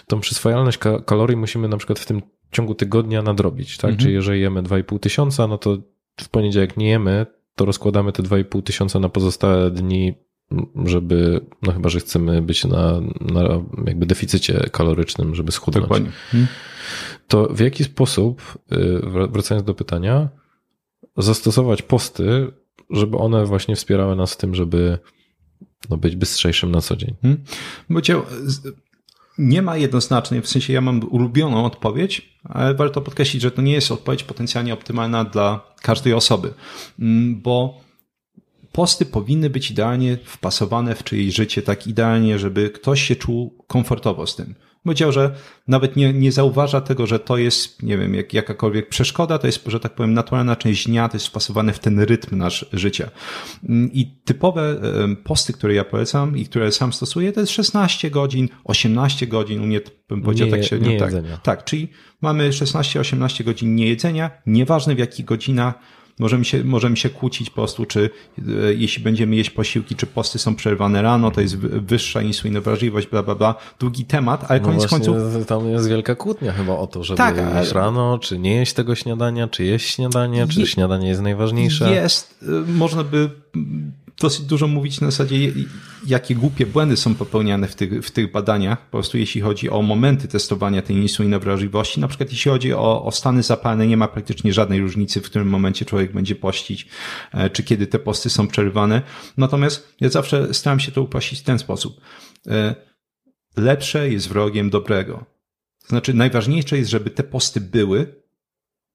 tą 0.06 0.20
przyswajalność 0.20 0.78
kalorii 1.06 1.36
musimy 1.36 1.68
na 1.68 1.76
przykład 1.76 1.98
w 1.98 2.06
tym 2.06 2.22
ciągu 2.52 2.74
tygodnia 2.74 3.22
nadrobić, 3.22 3.76
tak? 3.76 3.84
Mm 3.84 3.96
-hmm. 3.96 4.02
Czyli 4.02 4.14
jeżeli 4.14 4.40
jemy 4.40 4.62
2,5 4.62 4.98
tysiąca, 4.98 5.46
no 5.46 5.58
to 5.58 5.78
w 6.20 6.28
poniedziałek 6.28 6.76
nie 6.76 6.88
jemy, 6.88 7.26
to 7.54 7.64
rozkładamy 7.64 8.12
te 8.12 8.22
2,5 8.22 8.62
tysiąca 8.62 8.98
na 8.98 9.08
pozostałe 9.08 9.70
dni 9.70 10.14
żeby, 10.84 11.40
no 11.62 11.72
chyba, 11.72 11.88
że 11.88 12.00
chcemy 12.00 12.42
być 12.42 12.64
na, 12.64 13.00
na 13.20 13.42
jakby 13.86 14.06
deficycie 14.06 14.68
kalorycznym, 14.72 15.34
żeby 15.34 15.52
schudnąć. 15.52 15.84
Dokładnie. 15.84 16.10
Hmm. 16.30 16.48
To 17.28 17.48
w 17.50 17.60
jaki 17.60 17.84
sposób, 17.84 18.58
y, 18.72 19.00
wracając 19.30 19.66
do 19.66 19.74
pytania, 19.74 20.28
zastosować 21.16 21.82
posty, 21.82 22.52
żeby 22.90 23.16
one 23.16 23.46
właśnie 23.46 23.76
wspierały 23.76 24.16
nas 24.16 24.34
w 24.34 24.36
tym, 24.36 24.54
żeby 24.54 24.98
no, 25.90 25.96
być 25.96 26.16
bystrzejszym 26.16 26.70
na 26.70 26.80
co 26.80 26.96
dzień? 26.96 27.14
Hmm. 27.22 27.44
Bo 27.90 28.00
cię, 28.00 28.20
nie 29.38 29.62
ma 29.62 29.76
jednoznacznej, 29.76 30.42
w 30.42 30.48
sensie 30.48 30.72
ja 30.72 30.80
mam 30.80 31.00
ulubioną 31.10 31.64
odpowiedź, 31.64 32.38
ale 32.44 32.74
warto 32.74 33.00
podkreślić, 33.00 33.42
że 33.42 33.50
to 33.50 33.62
nie 33.62 33.72
jest 33.72 33.92
odpowiedź 33.92 34.24
potencjalnie 34.24 34.74
optymalna 34.74 35.24
dla 35.24 35.74
każdej 35.82 36.14
osoby, 36.14 36.54
mm, 36.98 37.40
bo 37.40 37.80
posty 38.72 39.06
powinny 39.06 39.50
być 39.50 39.70
idealnie 39.70 40.18
wpasowane 40.24 40.94
w 40.94 41.04
czyjeś 41.04 41.34
życie, 41.34 41.62
tak 41.62 41.86
idealnie, 41.86 42.38
żeby 42.38 42.70
ktoś 42.70 43.02
się 43.02 43.16
czuł 43.16 43.64
komfortowo 43.66 44.26
z 44.26 44.36
tym. 44.36 44.54
Powiedział, 44.84 45.12
że 45.12 45.34
nawet 45.68 45.96
nie, 45.96 46.12
nie 46.12 46.32
zauważa 46.32 46.80
tego, 46.80 47.06
że 47.06 47.18
to 47.18 47.36
jest, 47.36 47.82
nie 47.82 47.98
wiem, 47.98 48.14
jak, 48.14 48.34
jakakolwiek 48.34 48.88
przeszkoda, 48.88 49.38
to 49.38 49.46
jest, 49.46 49.64
że 49.66 49.80
tak 49.80 49.94
powiem, 49.94 50.14
naturalna 50.14 50.56
część 50.56 50.86
dnia, 50.86 51.08
to 51.08 51.16
jest 51.16 51.26
wpasowane 51.26 51.72
w 51.72 51.78
ten 51.78 52.00
rytm 52.00 52.36
nasz 52.36 52.66
życia. 52.72 53.10
I 53.92 54.06
typowe 54.24 54.80
posty, 55.24 55.52
które 55.52 55.74
ja 55.74 55.84
polecam 55.84 56.36
i 56.36 56.44
które 56.44 56.72
sam 56.72 56.92
stosuję, 56.92 57.32
to 57.32 57.40
jest 57.40 57.52
16 57.52 58.10
godzin, 58.10 58.48
18 58.64 59.26
godzin, 59.26 59.60
u 59.60 59.66
mnie 59.66 59.80
bym 60.08 60.22
powiedział 60.22 60.46
nie, 60.46 60.52
tak 60.52 60.64
średnio. 60.64 60.98
Tak, 60.98 61.12
tak, 61.42 61.64
czyli 61.64 61.88
mamy 62.20 62.50
16-18 62.50 63.44
godzin 63.44 63.74
niejedzenia, 63.74 64.30
nieważne 64.46 64.94
w 64.94 64.98
jakich 64.98 65.24
godzinach, 65.24 65.74
Możemy 66.20 66.44
się, 66.44 66.64
możemy 66.64 66.96
się 66.96 67.10
kłócić 67.10 67.50
po 67.50 67.54
prostu, 67.54 67.86
czy 67.86 68.10
e, 68.38 68.42
jeśli 68.74 69.02
będziemy 69.02 69.36
jeść 69.36 69.50
posiłki, 69.50 69.96
czy 69.96 70.06
posty 70.06 70.38
są 70.38 70.54
przerwane 70.54 71.02
rano, 71.02 71.30
to 71.30 71.40
jest 71.40 71.56
wyższa 71.58 72.22
insulinowrażliwość, 72.22 73.06
bla, 73.06 73.22
bla, 73.22 73.34
bla. 73.34 73.54
Długi 73.78 74.04
temat, 74.04 74.44
ale 74.48 74.60
no 74.60 74.66
koniec 74.66 74.86
końców... 74.86 75.16
Tam 75.46 75.68
jest 75.68 75.88
wielka 75.88 76.14
kłótnia 76.14 76.52
chyba 76.52 76.72
o 76.72 76.86
to, 76.86 77.04
żeby 77.04 77.16
tak, 77.16 77.36
jeść 77.58 77.72
rano, 77.72 78.18
czy 78.18 78.38
nie 78.38 78.56
jeść 78.56 78.72
tego 78.72 78.94
śniadania, 78.94 79.48
czy 79.48 79.64
jeść 79.64 79.94
śniadanie, 79.94 80.46
czy 80.48 80.60
je... 80.60 80.66
śniadanie 80.66 81.08
jest 81.08 81.20
najważniejsze. 81.20 81.94
Jest, 81.94 82.34
e, 82.42 82.72
można 82.72 83.04
by 83.04 83.30
dosyć 84.20 84.46
dużo 84.46 84.66
mówić 84.66 85.00
na 85.00 85.10
zasadzie, 85.10 85.52
jakie 86.06 86.34
głupie 86.34 86.66
błędy 86.66 86.96
są 86.96 87.14
popełniane 87.14 87.68
w 87.68 87.74
tych, 87.74 88.06
w 88.06 88.10
tych 88.10 88.32
badaniach, 88.32 88.84
po 88.84 88.90
prostu 88.90 89.18
jeśli 89.18 89.40
chodzi 89.40 89.70
o 89.70 89.82
momenty 89.82 90.28
testowania 90.28 90.82
tej 90.82 90.96
insulinowrażliwości. 90.96 92.00
Na 92.00 92.08
przykład 92.08 92.32
jeśli 92.32 92.50
chodzi 92.50 92.74
o, 92.74 93.04
o 93.04 93.12
stany 93.12 93.42
zapalne, 93.42 93.86
nie 93.86 93.96
ma 93.96 94.08
praktycznie 94.08 94.52
żadnej 94.52 94.80
różnicy, 94.80 95.20
w 95.20 95.24
którym 95.24 95.48
momencie 95.48 95.84
człowiek 95.84 96.12
będzie 96.12 96.34
pościć, 96.34 96.88
e, 97.32 97.50
czy 97.50 97.62
kiedy 97.62 97.86
te 97.86 97.98
posty 97.98 98.30
są 98.30 98.48
przerywane. 98.48 99.02
Natomiast 99.36 99.94
ja 100.00 100.08
zawsze 100.08 100.54
staram 100.54 100.80
się 100.80 100.92
to 100.92 101.02
uprościć 101.02 101.40
w 101.40 101.42
ten 101.42 101.58
sposób. 101.58 102.00
E, 102.46 102.74
lepsze 103.56 104.10
jest 104.10 104.28
wrogiem 104.28 104.70
dobrego. 104.70 105.24
To 105.82 105.88
znaczy 105.88 106.14
najważniejsze 106.14 106.78
jest, 106.78 106.90
żeby 106.90 107.10
te 107.10 107.22
posty 107.22 107.60
były, 107.60 108.20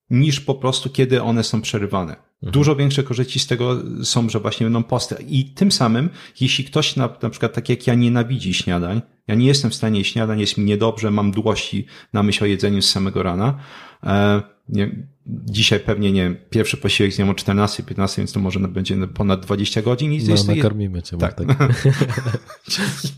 niż 0.10 0.40
po 0.40 0.56
prostu 0.56 0.90
kiedy 0.90 1.22
one 1.22 1.44
są 1.44 1.62
przerywane. 1.62 2.25
Mhm. 2.44 2.52
Dużo 2.54 2.76
większe 2.76 3.04
korzyści 3.04 3.40
z 3.40 3.48
tego 3.48 3.82
są, 4.04 4.30
że 4.30 4.40
właśnie 4.40 4.66
będą 4.66 4.84
posty. 4.84 5.16
I 5.28 5.46
tym 5.46 5.72
samym, 5.72 6.10
jeśli 6.42 6.66
ktoś 6.66 6.96
na, 6.96 7.10
na 7.22 7.30
przykład 7.30 7.54
tak 7.54 7.70
jak 7.70 7.88
ja 7.88 7.96
nienawidzi 7.96 8.54
śniadań, 8.54 9.02
ja 9.28 9.36
nie 9.36 9.48
jestem 9.48 9.72
w 9.72 9.76
stanie 9.76 10.04
śniadań, 10.04 10.40
jest 10.40 10.58
mi 10.58 10.66
niedobrze, 10.66 11.12
mam 11.12 11.32
dłości 11.32 11.86
na 12.14 12.24
myśl 12.24 12.44
o 12.44 12.48
jedzeniu 12.48 12.82
z 12.82 12.90
samego 12.90 13.24
rana, 13.24 13.58
e, 14.04 14.42
nie, 14.70 15.06
dzisiaj 15.28 15.80
pewnie, 15.80 16.12
nie 16.12 16.24
wiem, 16.24 16.38
pierwszy 16.50 16.78
posiłek 16.78 17.14
zjem 17.14 17.30
o 17.30 17.34
14, 17.34 17.84
15, 17.84 18.22
więc 18.22 18.32
to 18.32 18.40
może 18.40 18.60
będzie 18.60 19.08
ponad 19.08 19.46
20 19.46 19.82
godzin. 19.82 20.14
I 20.14 20.24
No, 20.24 20.32
jest, 20.32 20.48
nakarmimy 20.48 21.02
cię. 21.02 21.18
tak. 21.18 21.36
Tak. 21.36 21.84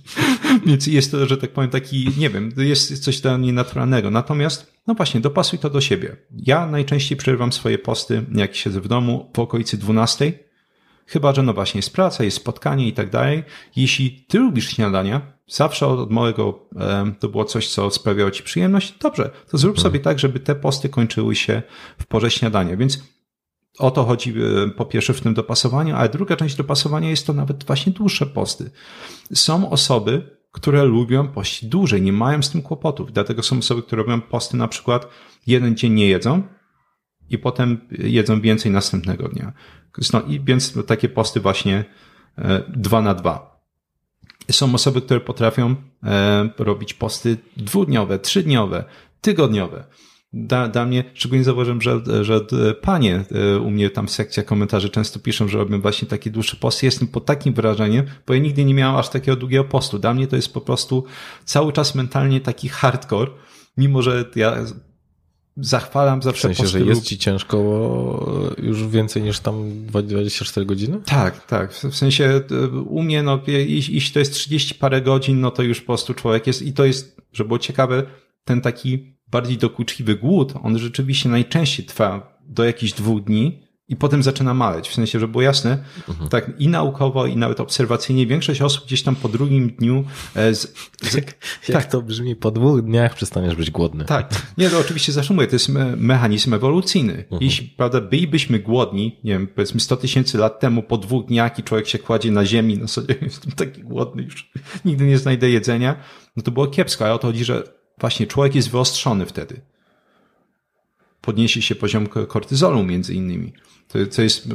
Więc 0.66 0.88
jest 0.88 1.12
to, 1.12 1.26
że 1.26 1.38
tak 1.38 1.52
powiem, 1.52 1.70
taki, 1.70 2.10
nie 2.18 2.30
wiem, 2.30 2.52
jest 2.58 3.04
coś 3.04 3.22
dla 3.22 3.38
mnie 3.38 3.54
naturalnego. 3.54 4.12
Natomiast, 4.12 4.77
no 4.88 4.94
właśnie, 4.94 5.22
dopasuj 5.22 5.60
to 5.60 5.70
do 5.70 5.82
siebie. 5.82 6.16
Ja 6.32 6.68
najczęściej 6.68 7.18
przerywam 7.18 7.54
swoje 7.54 7.78
posty, 7.78 8.26
jak 8.36 8.56
siedzę 8.56 8.82
w 8.82 8.88
domu, 8.88 9.30
po 9.34 9.42
okolicy 9.42 9.78
12. 9.78 10.34
Chyba, 11.06 11.34
że 11.34 11.44
no 11.44 11.54
właśnie 11.54 11.78
jest 11.78 11.94
praca, 11.94 12.24
jest 12.24 12.38
spotkanie 12.38 12.88
i 12.88 12.94
tak 12.94 13.10
dalej. 13.10 13.44
Jeśli 13.76 14.26
ty 14.28 14.40
lubisz 14.40 14.70
śniadania, 14.70 15.22
zawsze 15.48 15.88
od 15.88 16.12
małego 16.12 16.68
e, 16.76 17.12
to 17.20 17.30
było 17.30 17.46
coś, 17.46 17.70
co 17.70 17.92
sprawiało 17.92 18.32
ci 18.32 18.44
przyjemność, 18.44 18.94
dobrze, 19.00 19.30
to 19.52 19.58
zrób 19.58 19.80
sobie 19.80 20.00
tak, 20.00 20.20
żeby 20.20 20.40
te 20.40 20.56
posty 20.56 20.90
kończyły 20.90 21.36
się 21.36 21.62
w 21.98 22.06
porze 22.06 22.32
śniadania. 22.32 22.78
Więc 22.78 23.00
o 23.80 23.92
to 23.92 24.06
chodzi 24.06 24.34
e, 24.66 24.70
po 24.70 24.86
pierwsze 24.86 25.14
w 25.14 25.22
tym 25.22 25.34
dopasowaniu, 25.34 25.96
ale 25.96 26.10
druga 26.10 26.36
część 26.36 26.56
dopasowania 26.56 27.10
jest 27.10 27.28
to 27.28 27.34
nawet 27.34 27.64
właśnie 27.64 27.94
dłuższe 27.94 28.26
posty. 28.26 28.72
Są 29.34 29.70
osoby, 29.70 30.37
które 30.52 30.86
lubią 30.86 31.28
pościć 31.28 31.70
dłużej, 31.70 32.02
nie 32.02 32.14
mają 32.14 32.42
z 32.42 32.50
tym 32.50 32.62
kłopotów. 32.62 33.14
Dlatego 33.14 33.44
są 33.44 33.58
osoby, 33.58 33.84
które 33.84 34.04
robią 34.04 34.22
posty 34.22 34.58
na 34.58 34.68
przykład 34.68 35.08
jeden 35.48 35.76
dzień 35.76 35.94
nie 35.94 36.08
jedzą 36.08 36.44
i 37.30 37.38
potem 37.38 37.88
jedzą 37.92 38.42
więcej 38.42 38.72
następnego 38.72 39.30
dnia. 39.30 39.54
No 40.14 40.22
i 40.22 40.40
więc 40.40 40.86
takie 40.88 41.10
posty 41.10 41.40
właśnie 41.40 41.86
e, 42.38 42.64
dwa 42.68 43.02
na 43.02 43.14
dwa. 43.14 43.62
Są 44.52 44.74
osoby, 44.74 45.02
które 45.02 45.20
potrafią 45.20 45.76
e, 46.04 46.50
robić 46.58 46.94
posty 46.94 47.38
dwudniowe, 47.58 48.20
trzydniowe, 48.20 48.84
tygodniowe. 49.22 49.84
Da, 50.40 50.68
dla 50.68 50.86
mnie, 50.86 51.04
szczególnie 51.14 51.44
zauważyłem, 51.44 51.82
że, 51.82 52.02
że 52.22 52.42
panie 52.82 53.24
e, 53.32 53.60
u 53.60 53.70
mnie 53.70 53.90
tam 53.90 54.08
w 54.08 54.12
sekcji 54.12 54.44
komentarzy 54.44 54.90
często 54.90 55.20
piszą, 55.20 55.48
że 55.48 55.58
robią 55.58 55.82
właśnie 55.82 56.08
takie 56.08 56.32
dłuższe 56.32 56.58
posty. 56.58 56.86
Jestem 56.86 57.08
pod 57.08 57.26
takim 57.26 57.54
wrażeniem, 57.54 58.06
bo 58.28 58.34
ja 58.34 58.40
nigdy 58.40 58.66
nie 58.66 58.74
miałem 58.74 58.96
aż 58.96 59.10
takiego 59.10 59.38
długiego 59.38 59.64
postu. 59.64 60.00
Dla 60.00 60.14
mnie 60.14 60.28
to 60.28 60.36
jest 60.36 60.54
po 60.54 60.62
prostu 60.62 61.04
cały 61.46 61.74
czas 61.74 61.96
mentalnie 61.96 62.42
taki 62.42 62.70
hardcore, 62.70 63.32
mimo 63.78 64.02
że 64.02 64.26
ja 64.36 64.66
zachwalam 65.58 66.22
zawsze 66.22 66.40
W 66.40 66.42
sensie, 66.42 66.64
posty 66.64 66.80
że 66.80 66.86
jest 66.86 67.04
ci 67.04 67.18
ciężko 67.18 67.58
już 68.58 68.88
więcej 68.88 69.24
niż 69.24 69.40
tam 69.40 69.86
24 69.86 70.66
godziny? 70.66 71.02
Tak, 71.06 71.46
tak. 71.46 71.74
W 71.74 71.96
sensie 71.96 72.42
u 72.86 73.04
mnie, 73.04 73.24
no, 73.24 73.40
jeśli 73.48 74.14
to 74.14 74.20
jest 74.20 74.34
30 74.34 74.76
parę 74.76 75.02
godzin, 75.02 75.42
no 75.42 75.52
to 75.52 75.64
już 75.64 75.82
po 75.82 75.86
prostu 75.86 76.14
człowiek 76.14 76.48
jest, 76.48 76.62
i 76.62 76.74
to 76.74 76.86
jest, 76.86 77.22
żeby 77.34 77.48
było 77.48 77.60
ciekawe, 77.60 78.04
ten 78.46 78.62
taki 78.62 79.17
bardziej 79.32 79.58
dokuczliwy 79.58 80.16
głód, 80.16 80.54
on 80.64 80.80
rzeczywiście 80.80 81.30
najczęściej 81.30 81.86
trwa 81.86 82.38
do 82.50 82.64
jakichś 82.64 82.94
dwóch 82.94 83.24
dni 83.24 83.68
i 83.90 83.96
potem 83.96 84.24
zaczyna 84.24 84.54
maleć. 84.54 84.90
W 84.90 84.94
sensie, 84.94 85.20
żeby 85.20 85.32
było 85.32 85.42
jasne, 85.42 85.78
tak 86.30 86.52
i 86.60 86.68
naukowo, 86.68 87.26
i 87.26 87.38
nawet 87.38 87.60
obserwacyjnie 87.60 88.28
większość 88.28 88.62
osób 88.62 88.86
gdzieś 88.86 89.04
tam 89.04 89.16
po 89.16 89.30
drugim 89.30 89.70
dniu 89.70 90.06
e, 90.36 90.56
z, 90.56 90.62
z, 91.02 91.16
Jak 91.70 91.86
to 91.86 92.02
brzmi, 92.02 92.36
po 92.36 92.52
dwóch 92.52 92.82
dniach 92.82 93.16
przestaniesz 93.16 93.56
być 93.56 93.72
głodny. 93.72 94.06
tak. 94.06 94.30
Nie, 94.58 94.70
to 94.70 94.80
oczywiście 94.80 95.12
mówię, 95.30 95.48
to 95.48 95.56
jest 95.56 95.70
me- 95.70 95.96
mechanizm 95.96 96.54
ewolucyjny. 96.54 97.24
Jeśli, 97.42 97.68
prawda, 97.68 98.02
bylibyśmy 98.02 98.60
głodni, 98.60 99.20
nie 99.24 99.32
wiem, 99.34 99.48
powiedzmy 99.48 99.80
100 99.80 99.98
tysięcy 99.98 100.38
lat 100.38 100.60
temu, 100.60 100.84
po 100.84 100.98
dwóch 100.98 101.26
dniach 101.26 101.60
i 101.60 101.64
człowiek 101.64 101.88
się 101.88 102.00
kładzie 102.00 102.32
na 102.32 102.46
ziemi, 102.46 102.78
no 102.78 102.88
sobie 102.88 103.16
jestem 103.22 103.52
taki 103.52 103.82
głodny 103.82 104.24
już, 104.24 104.52
nigdy 104.86 105.06
nie 105.06 105.18
znajdę 105.18 105.50
jedzenia, 105.50 105.96
no 106.36 106.44
to 106.44 106.52
było 106.52 106.68
kiepsko, 106.68 107.06
ale 107.06 107.14
o 107.14 107.18
to 107.18 107.28
chodzi, 107.28 107.46
że 107.46 107.64
właśnie 107.98 108.28
człowiek 108.28 108.56
jest 108.56 108.70
wyostrzony 108.70 109.26
wtedy. 109.26 109.62
Podniesie 111.22 111.62
się 111.62 111.76
poziom 111.76 112.08
ko- 112.08 112.28
kortyzolu 112.28 112.84
między 112.84 113.14
innymi. 113.14 113.54
To, 113.88 114.00
to 114.16 114.22
jest, 114.22 114.48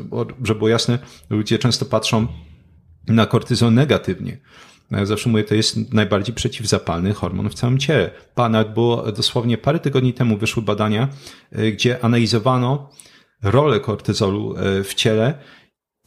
żeby 0.44 0.58
było 0.58 0.68
jasne, 0.68 0.98
ludzie 1.30 1.58
często 1.58 1.84
patrzą 1.84 2.26
na 3.08 3.26
kortyzol 3.26 3.74
negatywnie. 3.74 4.38
No, 4.90 4.98
Ja 4.98 5.06
zawsze 5.06 5.30
mówię, 5.30 5.44
to 5.44 5.54
jest 5.54 5.92
najbardziej 5.92 6.34
przeciwzapalny 6.34 7.14
hormon 7.14 7.48
w 7.50 7.54
całym 7.54 7.78
ciele. 7.78 8.10
Nawet 8.36 8.74
było 8.74 9.12
dosłownie 9.12 9.58
parę 9.58 9.78
tygodni 9.78 10.14
temu 10.14 10.36
wyszły 10.38 10.62
badania, 10.62 11.08
y, 11.58 11.72
gdzie 11.72 12.04
analizowano 12.04 12.90
rolę 13.42 13.80
kortyzolu 13.80 14.54
y, 14.80 14.84
w 14.84 14.94
ciele 14.94 15.38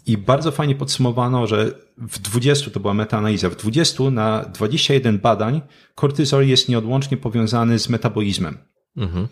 i 0.06 0.18
bardzo 0.18 0.52
fajnie 0.52 0.76
podsumowano, 0.76 1.48
że 1.48 1.72
w 1.98 2.20
20, 2.20 2.72
to 2.72 2.80
była 2.80 2.94
metaanaliza, 2.94 3.50
w 3.50 3.56
20 3.56 4.04
na 4.04 4.44
21 4.44 5.20
badań 5.20 5.62
kortyzol 5.96 6.48
jest 6.48 6.70
nieodłącznie 6.70 7.18
powiązany 7.18 7.80
z 7.80 7.90
metabolizmem. 7.90 8.58
Mhm. 8.98 9.28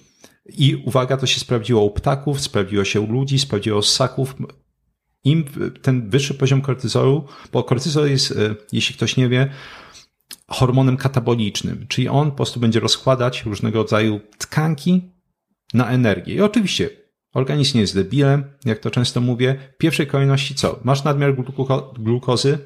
I 0.46 0.76
uwaga, 0.86 1.18
to 1.18 1.26
się 1.26 1.40
sprawdziło 1.40 1.84
u 1.84 1.92
ptaków, 1.92 2.42
sprawdziło 2.42 2.86
się 2.86 3.02
u 3.02 3.12
ludzi, 3.12 3.40
sprawdziło 3.40 3.80
u 3.80 3.82
ssaków. 3.82 4.36
Im 5.24 5.46
ten 5.82 6.10
wyższy 6.10 6.34
poziom 6.34 6.62
kortyzolu, 6.62 7.28
bo 7.52 7.64
kortyzol 7.64 8.10
jest, 8.10 8.32
e, 8.32 8.56
jeśli 8.72 8.96
ktoś 8.96 9.18
nie 9.18 9.30
wie, 9.30 9.50
hormonem 10.48 10.98
katabolicznym, 10.98 11.86
czyli 11.88 12.10
on 12.10 12.32
po 12.32 12.38
prostu 12.38 12.60
będzie 12.60 12.80
rozkładać 12.80 13.44
różnego 13.46 13.80
rodzaju 13.80 14.20
tkanki 14.38 15.02
na 15.74 15.90
energię. 15.90 16.36
I 16.36 16.42
oczywiście 16.42 17.03
organizm 17.34 17.78
jest 17.78 17.96
debilem, 17.96 18.44
jak 18.66 18.80
to 18.80 18.92
często 18.92 19.22
mówię. 19.22 19.56
W 19.76 19.78
pierwszej 19.78 20.08
kolejności 20.08 20.56
co? 20.56 20.80
Masz 20.84 21.04
nadmiar 21.04 21.36
gluko- 21.36 21.94
glukozy, 22.00 22.58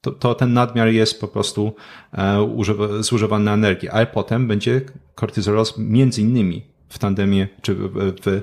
to, 0.00 0.10
to 0.10 0.34
ten 0.34 0.52
nadmiar 0.52 0.88
jest 0.88 1.20
po 1.20 1.28
prostu 1.28 1.72
e, 2.12 2.42
używa, 2.42 3.02
zużywany 3.02 3.44
na 3.44 3.54
energię, 3.54 3.92
ale 3.92 4.06
potem 4.06 4.48
będzie 4.48 4.80
kortyzol 5.14 5.54
roz- 5.54 5.78
między 5.78 6.22
innymi 6.22 6.62
w 6.88 6.98
tandemie 6.98 7.48
czy 7.62 7.74
w, 7.74 7.88
w, 7.88 8.12
w, 8.26 8.42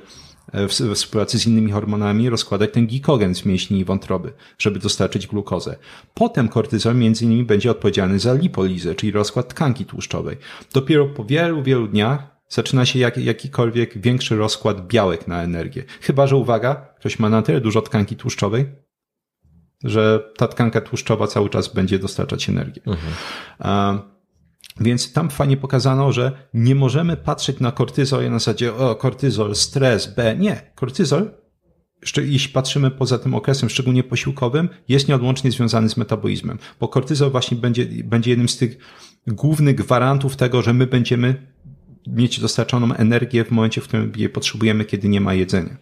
w 0.70 0.94
współpracy 0.94 1.40
z 1.40 1.48
innymi 1.48 1.72
hormonami 1.72 2.30
rozkładać 2.30 2.72
ten 2.74 2.88
glikogen 2.88 3.36
z 3.36 3.46
mięśni 3.46 3.80
i 3.80 3.86
wątroby, 3.86 4.34
żeby 4.58 4.80
dostarczyć 4.80 5.28
glukozę. 5.28 5.76
Potem 6.14 6.48
kortyzol 6.48 6.96
między 6.96 7.26
innymi 7.26 7.44
będzie 7.44 7.72
odpowiedzialny 7.72 8.20
za 8.20 8.34
lipolizę, 8.34 8.96
czyli 8.96 9.12
rozkład 9.12 9.48
tkanki 9.48 9.86
tłuszczowej. 9.86 10.38
Dopiero 10.74 11.06
po 11.06 11.26
wielu, 11.26 11.64
wielu 11.64 11.88
dniach 11.88 12.35
zaczyna 12.56 12.86
się 12.86 13.00
jak, 13.00 13.18
jakikolwiek 13.18 13.98
większy 13.98 14.36
rozkład 14.36 14.88
białek 14.88 15.28
na 15.28 15.44
energię. 15.44 15.84
Chyba, 16.02 16.28
że 16.28 16.36
uwaga, 16.36 16.76
ktoś 16.76 17.20
ma 17.20 17.30
na 17.30 17.42
tyle 17.42 17.62
dużo 17.62 17.82
tkanki 17.82 18.16
tłuszczowej, 18.16 18.66
że 19.84 20.32
ta 20.38 20.48
tkanka 20.48 20.82
tłuszczowa 20.82 21.28
cały 21.28 21.50
czas 21.50 21.74
będzie 21.74 22.00
dostarczać 22.00 22.50
energię. 22.50 22.82
A, 23.60 24.00
więc 24.80 25.14
tam 25.14 25.30
fajnie 25.30 25.58
pokazano, 25.58 26.12
że 26.12 26.32
nie 26.54 26.76
możemy 26.76 27.18
patrzeć 27.18 27.60
na 27.60 27.72
kortyzol 27.72 28.26
i 28.26 28.30
na 28.30 28.40
zasadzie, 28.40 28.74
o, 28.74 28.96
kortyzol, 28.96 29.56
stres, 29.56 30.16
B. 30.16 30.36
Nie. 30.40 30.72
Kortyzol, 30.76 31.32
jeśli 32.18 32.54
patrzymy 32.54 32.92
poza 32.92 33.18
tym 33.18 33.34
okresem, 33.34 33.70
szczególnie 33.70 34.04
posiłkowym, 34.04 34.70
jest 34.88 35.08
nieodłącznie 35.08 35.52
związany 35.52 35.90
z 35.90 35.98
metabolizmem, 35.98 36.60
bo 36.80 36.88
kortyzol 36.88 37.32
właśnie 37.32 37.58
będzie, 37.58 37.86
będzie 37.86 38.30
jednym 38.30 38.50
z 38.50 38.58
tych 38.58 38.78
głównych 39.28 39.76
gwarantów 39.76 40.36
tego, 40.36 40.62
że 40.62 40.74
my 40.74 40.88
będziemy 40.88 41.55
mieć 42.08 42.40
dostarczoną 42.40 42.94
energię 42.94 43.46
w 43.46 43.52
momencie, 43.52 43.82
w 43.82 43.88
którym 43.88 44.12
jej 44.16 44.30
potrzebujemy, 44.30 44.86
kiedy 44.86 45.10
nie 45.10 45.22
ma 45.22 45.34
jedzenia. 45.34 45.78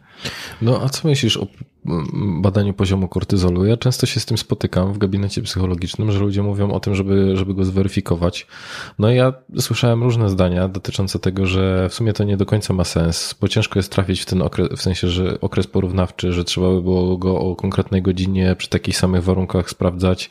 No 0.62 0.82
a 0.84 0.90
co 0.90 1.08
myślisz 1.08 1.38
o 1.38 1.48
mm, 1.86 2.42
badaniu 2.42 2.74
poziomu 2.74 3.08
kortyzolu? 3.08 3.66
Ja 3.66 3.78
często 3.78 4.06
się 4.06 4.20
z 4.20 4.26
tym 4.26 4.38
spotykam 4.38 4.94
w 4.94 4.98
gabinecie 4.98 5.42
psychologicznym, 5.42 6.12
że 6.12 6.20
ludzie 6.20 6.44
mówią 6.44 6.72
o 6.72 6.80
tym, 6.80 6.96
żeby, 6.96 7.38
żeby 7.38 7.54
go 7.54 7.66
zweryfikować. 7.66 8.48
No 9.00 9.12
i 9.12 9.16
ja 9.16 9.34
słyszałem 9.60 10.04
różne 10.04 10.30
zdania 10.30 10.68
dotyczące 10.68 11.20
tego, 11.20 11.46
że 11.46 11.90
w 11.90 11.94
sumie 11.94 12.14
to 12.14 12.24
nie 12.24 12.38
do 12.38 12.46
końca 12.46 12.74
ma 12.74 12.84
sens, 12.84 13.36
bo 13.42 13.48
ciężko 13.48 13.80
jest 13.80 13.92
trafić 13.92 14.22
w 14.22 14.26
ten 14.26 14.42
okres, 14.42 14.68
w 14.78 14.82
sensie, 14.82 15.08
że 15.08 15.42
okres 15.42 15.68
porównawczy, 15.68 16.34
że 16.34 16.44
trzeba 16.44 16.70
by 16.70 16.82
było 16.82 17.18
go 17.18 17.40
o 17.40 17.56
konkretnej 17.56 18.02
godzinie 18.02 18.56
przy 18.58 18.70
takich 18.70 18.98
samych 18.98 19.24
warunkach 19.24 19.70
sprawdzać. 19.70 20.30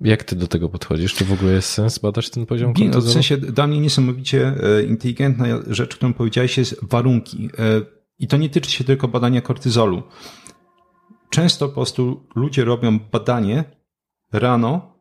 Jak 0.00 0.24
ty 0.24 0.36
do 0.36 0.46
tego 0.46 0.68
podchodzisz? 0.68 1.14
Czy 1.14 1.24
w 1.24 1.32
ogóle 1.32 1.52
jest 1.52 1.68
sens 1.68 1.98
badać 1.98 2.30
ten 2.30 2.46
poziom 2.46 2.72
Nie, 2.76 2.84
no, 2.84 2.92
kortyzolu? 2.92 3.10
w 3.10 3.12
sensie 3.12 3.36
dla 3.36 3.66
mnie 3.66 3.80
niesamowicie 3.80 4.54
e, 4.78 4.82
inteligentna 4.82 5.46
rzecz, 5.66 5.96
którą 5.96 6.14
powiedziałeś, 6.14 6.58
jest 6.58 6.76
warunki. 6.82 7.50
I 8.18 8.26
to 8.26 8.36
nie 8.36 8.50
tyczy 8.50 8.70
się 8.70 8.84
tylko 8.84 9.08
badania 9.08 9.40
kortyzolu. 9.40 10.02
Często 11.30 11.68
po 11.68 11.74
prostu 11.74 12.26
ludzie 12.34 12.64
robią 12.64 12.98
badanie 12.98 13.64
rano 14.32 14.96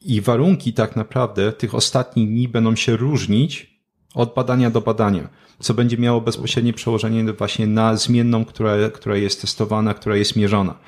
i 0.00 0.20
warunki 0.20 0.72
tak 0.72 0.96
naprawdę 0.96 1.52
tych 1.52 1.74
ostatnich 1.74 2.28
dni 2.28 2.48
będą 2.48 2.76
się 2.76 2.96
różnić 2.96 3.80
od 4.14 4.34
badania 4.34 4.70
do 4.70 4.80
badania, 4.80 5.28
co 5.58 5.74
będzie 5.74 5.98
miało 5.98 6.20
bezpośrednie 6.20 6.72
przełożenie 6.72 7.32
właśnie 7.32 7.66
na 7.66 7.96
zmienną, 7.96 8.44
która, 8.44 8.90
która 8.90 9.16
jest 9.16 9.40
testowana, 9.40 9.94
która 9.94 10.16
jest 10.16 10.36
mierzona. 10.36 10.78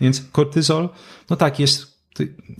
Więc 0.00 0.22
kortyzol, 0.32 0.88
no 1.30 1.36
tak, 1.36 1.60
jest, 1.60 2.04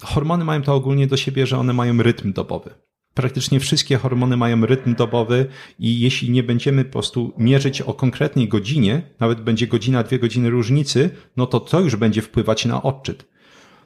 hormony 0.03 0.44
mają 0.44 0.62
to 0.62 0.75
ogólnie 0.75 1.07
do 1.07 1.16
siebie, 1.16 1.46
że 1.46 1.59
one 1.59 1.73
mają 1.73 2.03
rytm 2.03 2.33
dobowy. 2.33 2.75
Praktycznie 3.21 3.61
wszystkie 3.61 3.97
hormony 3.97 4.37
mają 4.37 4.67
rytm 4.67 4.95
dobowy 4.95 5.47
i 5.79 6.01
jeśli 6.01 6.31
nie 6.31 6.43
będziemy 6.43 6.85
po 6.85 6.93
prostu 6.93 7.33
mierzyć 7.39 7.81
o 7.81 7.95
konkretnej 7.95 8.49
godzinie, 8.49 9.03
nawet 9.21 9.41
będzie 9.41 9.67
godzina, 9.67 10.03
dwie 10.03 10.19
godziny 10.19 10.51
różnicy, 10.51 11.11
no 11.37 11.47
to 11.47 11.61
to 11.61 11.81
już 11.81 11.97
będzie 11.97 12.23
wpływać 12.23 12.65
na 12.65 12.83
odczyt. 12.83 13.25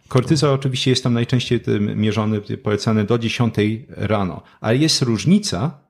Kortyzol 0.09 0.55
oczywiście 0.55 0.90
jest 0.90 1.05
tam 1.05 1.14
najczęściej 1.14 1.61
mierzony, 1.81 2.40
polecany 2.40 3.05
do 3.05 3.18
10 3.18 3.55
rano, 3.88 4.42
ale 4.61 4.77
jest 4.77 5.03
różnica 5.03 5.84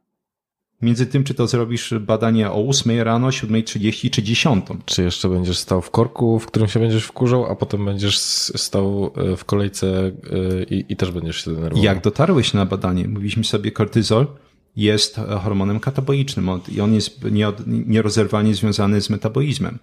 między 0.83 1.07
tym, 1.07 1.25
czy 1.25 1.35
to 1.35 1.47
zrobisz 1.47 1.95
badanie 2.01 2.51
o 2.51 2.69
8 2.69 3.01
rano, 3.01 3.29
7.30 3.29 4.11
czy 4.11 4.23
10. 4.23 4.67
Czy 4.85 5.03
jeszcze 5.03 5.29
będziesz 5.29 5.59
stał 5.59 5.83
w 5.83 5.91
korku, 5.91 6.39
w 6.39 6.47
którym 6.47 6.69
się 6.69 6.81
będziesz 6.81 7.05
wkurzał, 7.05 7.47
a 7.47 7.57
potem 7.57 7.85
będziesz 7.85 8.19
stał 8.19 9.13
e, 9.17 9.37
w 9.37 9.45
kolejce 9.45 9.87
e, 9.97 10.13
i, 10.65 10.85
i 10.89 10.97
też 10.97 11.11
będziesz 11.11 11.45
się 11.45 11.55
denerwował. 11.55 11.85
Jak 11.85 12.03
dotarłeś 12.03 12.53
na 12.53 12.67
badanie? 12.67 13.09
Mówiliśmy 13.09 13.45
sobie, 13.45 13.73
kortyzol 13.73 14.27
jest 14.77 15.17
hormonem 15.41 15.81
katabolicznym 15.81 16.49
i 16.69 16.81
on 16.81 16.95
jest 16.95 17.21
nierozerwalnie 17.67 18.55
związany 18.55 19.01
z 19.01 19.11
metabolizmem. 19.11 19.79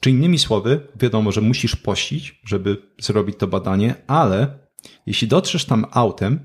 Czy 0.00 0.10
innymi 0.10 0.38
słowy, 0.38 0.80
wiadomo, 1.00 1.32
że 1.32 1.40
musisz 1.40 1.76
pościć, 1.76 2.40
żeby 2.44 2.76
zrobić 3.00 3.36
to 3.36 3.46
badanie, 3.46 3.94
ale 4.06 4.58
jeśli 5.06 5.28
dotrzesz 5.28 5.64
tam 5.64 5.86
autem, 5.90 6.40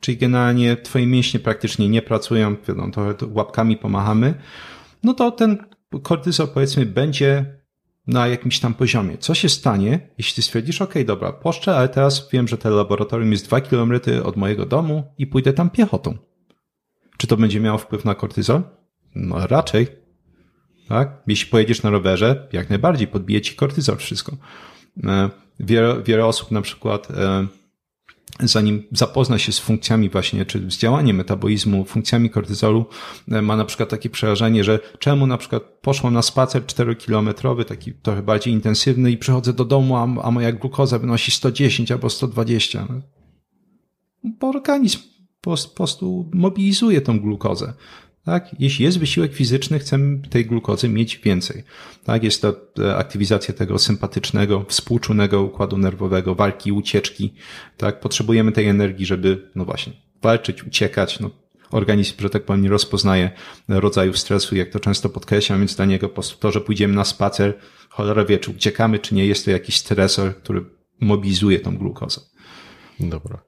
czyli 0.00 0.18
generalnie 0.18 0.76
twoje 0.76 1.06
mięśnie 1.06 1.40
praktycznie 1.40 1.88
nie 1.88 2.02
pracują, 2.02 2.56
wiadomo, 2.68 2.90
trochę 2.90 3.14
łapkami 3.32 3.76
pomachamy, 3.76 4.34
no 5.02 5.14
to 5.14 5.30
ten 5.30 5.58
kortyzol 6.02 6.48
powiedzmy 6.48 6.86
będzie 6.86 7.56
na 8.06 8.28
jakimś 8.28 8.60
tam 8.60 8.74
poziomie. 8.74 9.18
Co 9.18 9.34
się 9.34 9.48
stanie, 9.48 10.10
jeśli 10.18 10.42
stwierdzisz, 10.42 10.82
ok, 10.82 10.94
dobra, 11.06 11.32
poszczę, 11.32 11.76
ale 11.76 11.88
teraz 11.88 12.30
wiem, 12.30 12.48
że 12.48 12.58
to 12.58 12.70
laboratorium 12.70 13.32
jest 13.32 13.46
dwa 13.46 13.60
kilometry 13.60 14.24
od 14.24 14.36
mojego 14.36 14.66
domu 14.66 15.14
i 15.18 15.26
pójdę 15.26 15.52
tam 15.52 15.70
piechotą. 15.70 16.16
Czy 17.16 17.26
to 17.26 17.36
będzie 17.36 17.60
miało 17.60 17.78
wpływ 17.78 18.04
na 18.04 18.14
kortyzol? 18.14 18.62
No 19.14 19.46
raczej. 19.46 19.86
Tak? 20.88 21.22
Jeśli 21.26 21.50
pojedziesz 21.50 21.82
na 21.82 21.90
rowerze, 21.90 22.48
jak 22.52 22.70
najbardziej 22.70 23.08
podbije 23.08 23.40
ci 23.40 23.54
kortyzol 23.54 23.96
wszystko. 23.96 24.36
E, 25.04 25.30
wiele, 25.60 26.02
wiele 26.02 26.26
osób 26.26 26.50
na 26.50 26.62
przykład 26.62 27.10
e, 27.10 27.46
zanim 28.40 28.82
zapozna 28.92 29.38
się 29.38 29.52
z 29.52 29.58
funkcjami 29.58 30.08
właśnie, 30.08 30.46
czy 30.46 30.70
z 30.70 30.76
działaniem 30.76 31.16
metabolizmu, 31.16 31.84
funkcjami 31.84 32.30
kortyzolu, 32.30 32.86
e, 33.30 33.42
ma 33.42 33.56
na 33.56 33.64
przykład 33.64 33.88
takie 33.88 34.10
przerażenie, 34.10 34.64
że 34.64 34.78
czemu 34.98 35.26
na 35.26 35.38
przykład 35.38 35.62
poszło 35.62 36.10
na 36.10 36.22
spacer 36.22 36.62
4-kilometrowy, 36.62 37.64
taki 37.64 37.92
trochę 37.92 38.22
bardziej 38.22 38.54
intensywny 38.54 39.10
i 39.10 39.16
przychodzę 39.16 39.52
do 39.52 39.64
domu, 39.64 39.96
a, 39.96 40.02
a 40.22 40.30
moja 40.30 40.52
glukoza 40.52 40.98
wynosi 40.98 41.30
110 41.30 41.92
albo 41.92 42.10
120. 42.10 42.86
Bo 44.24 44.48
organizm 44.48 44.98
po 45.40 45.56
prostu 45.74 46.30
mobilizuje 46.34 47.00
tą 47.00 47.20
glukozę. 47.20 47.74
Tak? 48.26 48.56
Jeśli 48.58 48.84
jest 48.84 48.98
wysiłek 48.98 49.34
fizyczny, 49.34 49.78
chcemy 49.78 50.18
tej 50.30 50.46
glukozy 50.46 50.88
mieć 50.88 51.18
więcej. 51.18 51.64
Tak? 52.04 52.24
Jest 52.24 52.42
to 52.42 52.56
e, 52.78 52.96
aktywizacja 52.96 53.54
tego 53.54 53.78
sympatycznego, 53.78 54.64
współczulnego 54.68 55.42
układu 55.42 55.78
nerwowego, 55.78 56.34
walki, 56.34 56.72
ucieczki. 56.72 57.34
Tak? 57.76 58.00
Potrzebujemy 58.00 58.52
tej 58.52 58.68
energii, 58.68 59.06
żeby, 59.06 59.50
no 59.54 59.64
właśnie, 59.64 59.92
walczyć, 60.22 60.64
uciekać. 60.64 61.20
No, 61.20 61.30
organizm, 61.70 62.14
że 62.18 62.30
tak 62.30 62.44
powiem, 62.44 62.62
nie 62.62 62.68
rozpoznaje 62.68 63.30
rodzajów 63.68 64.18
stresu, 64.18 64.56
jak 64.56 64.70
to 64.70 64.80
często 64.80 65.08
podkreślam, 65.08 65.58
więc 65.58 65.76
dla 65.76 65.84
niego 65.84 66.08
po 66.08 66.14
prostu 66.14 66.38
to, 66.38 66.52
że 66.52 66.60
pójdziemy 66.60 66.94
na 66.94 67.04
spacer, 67.04 67.54
cholera 67.88 68.24
wie, 68.24 68.38
czy 68.38 68.50
uciekamy, 68.50 68.98
czy 68.98 69.14
nie, 69.14 69.26
jest 69.26 69.44
to 69.44 69.50
jakiś 69.50 69.76
stresor, 69.76 70.36
który 70.36 70.64
mobilizuje 71.00 71.60
tą 71.60 71.76
glukozę. 71.76 72.20
Dobra. 73.00 73.42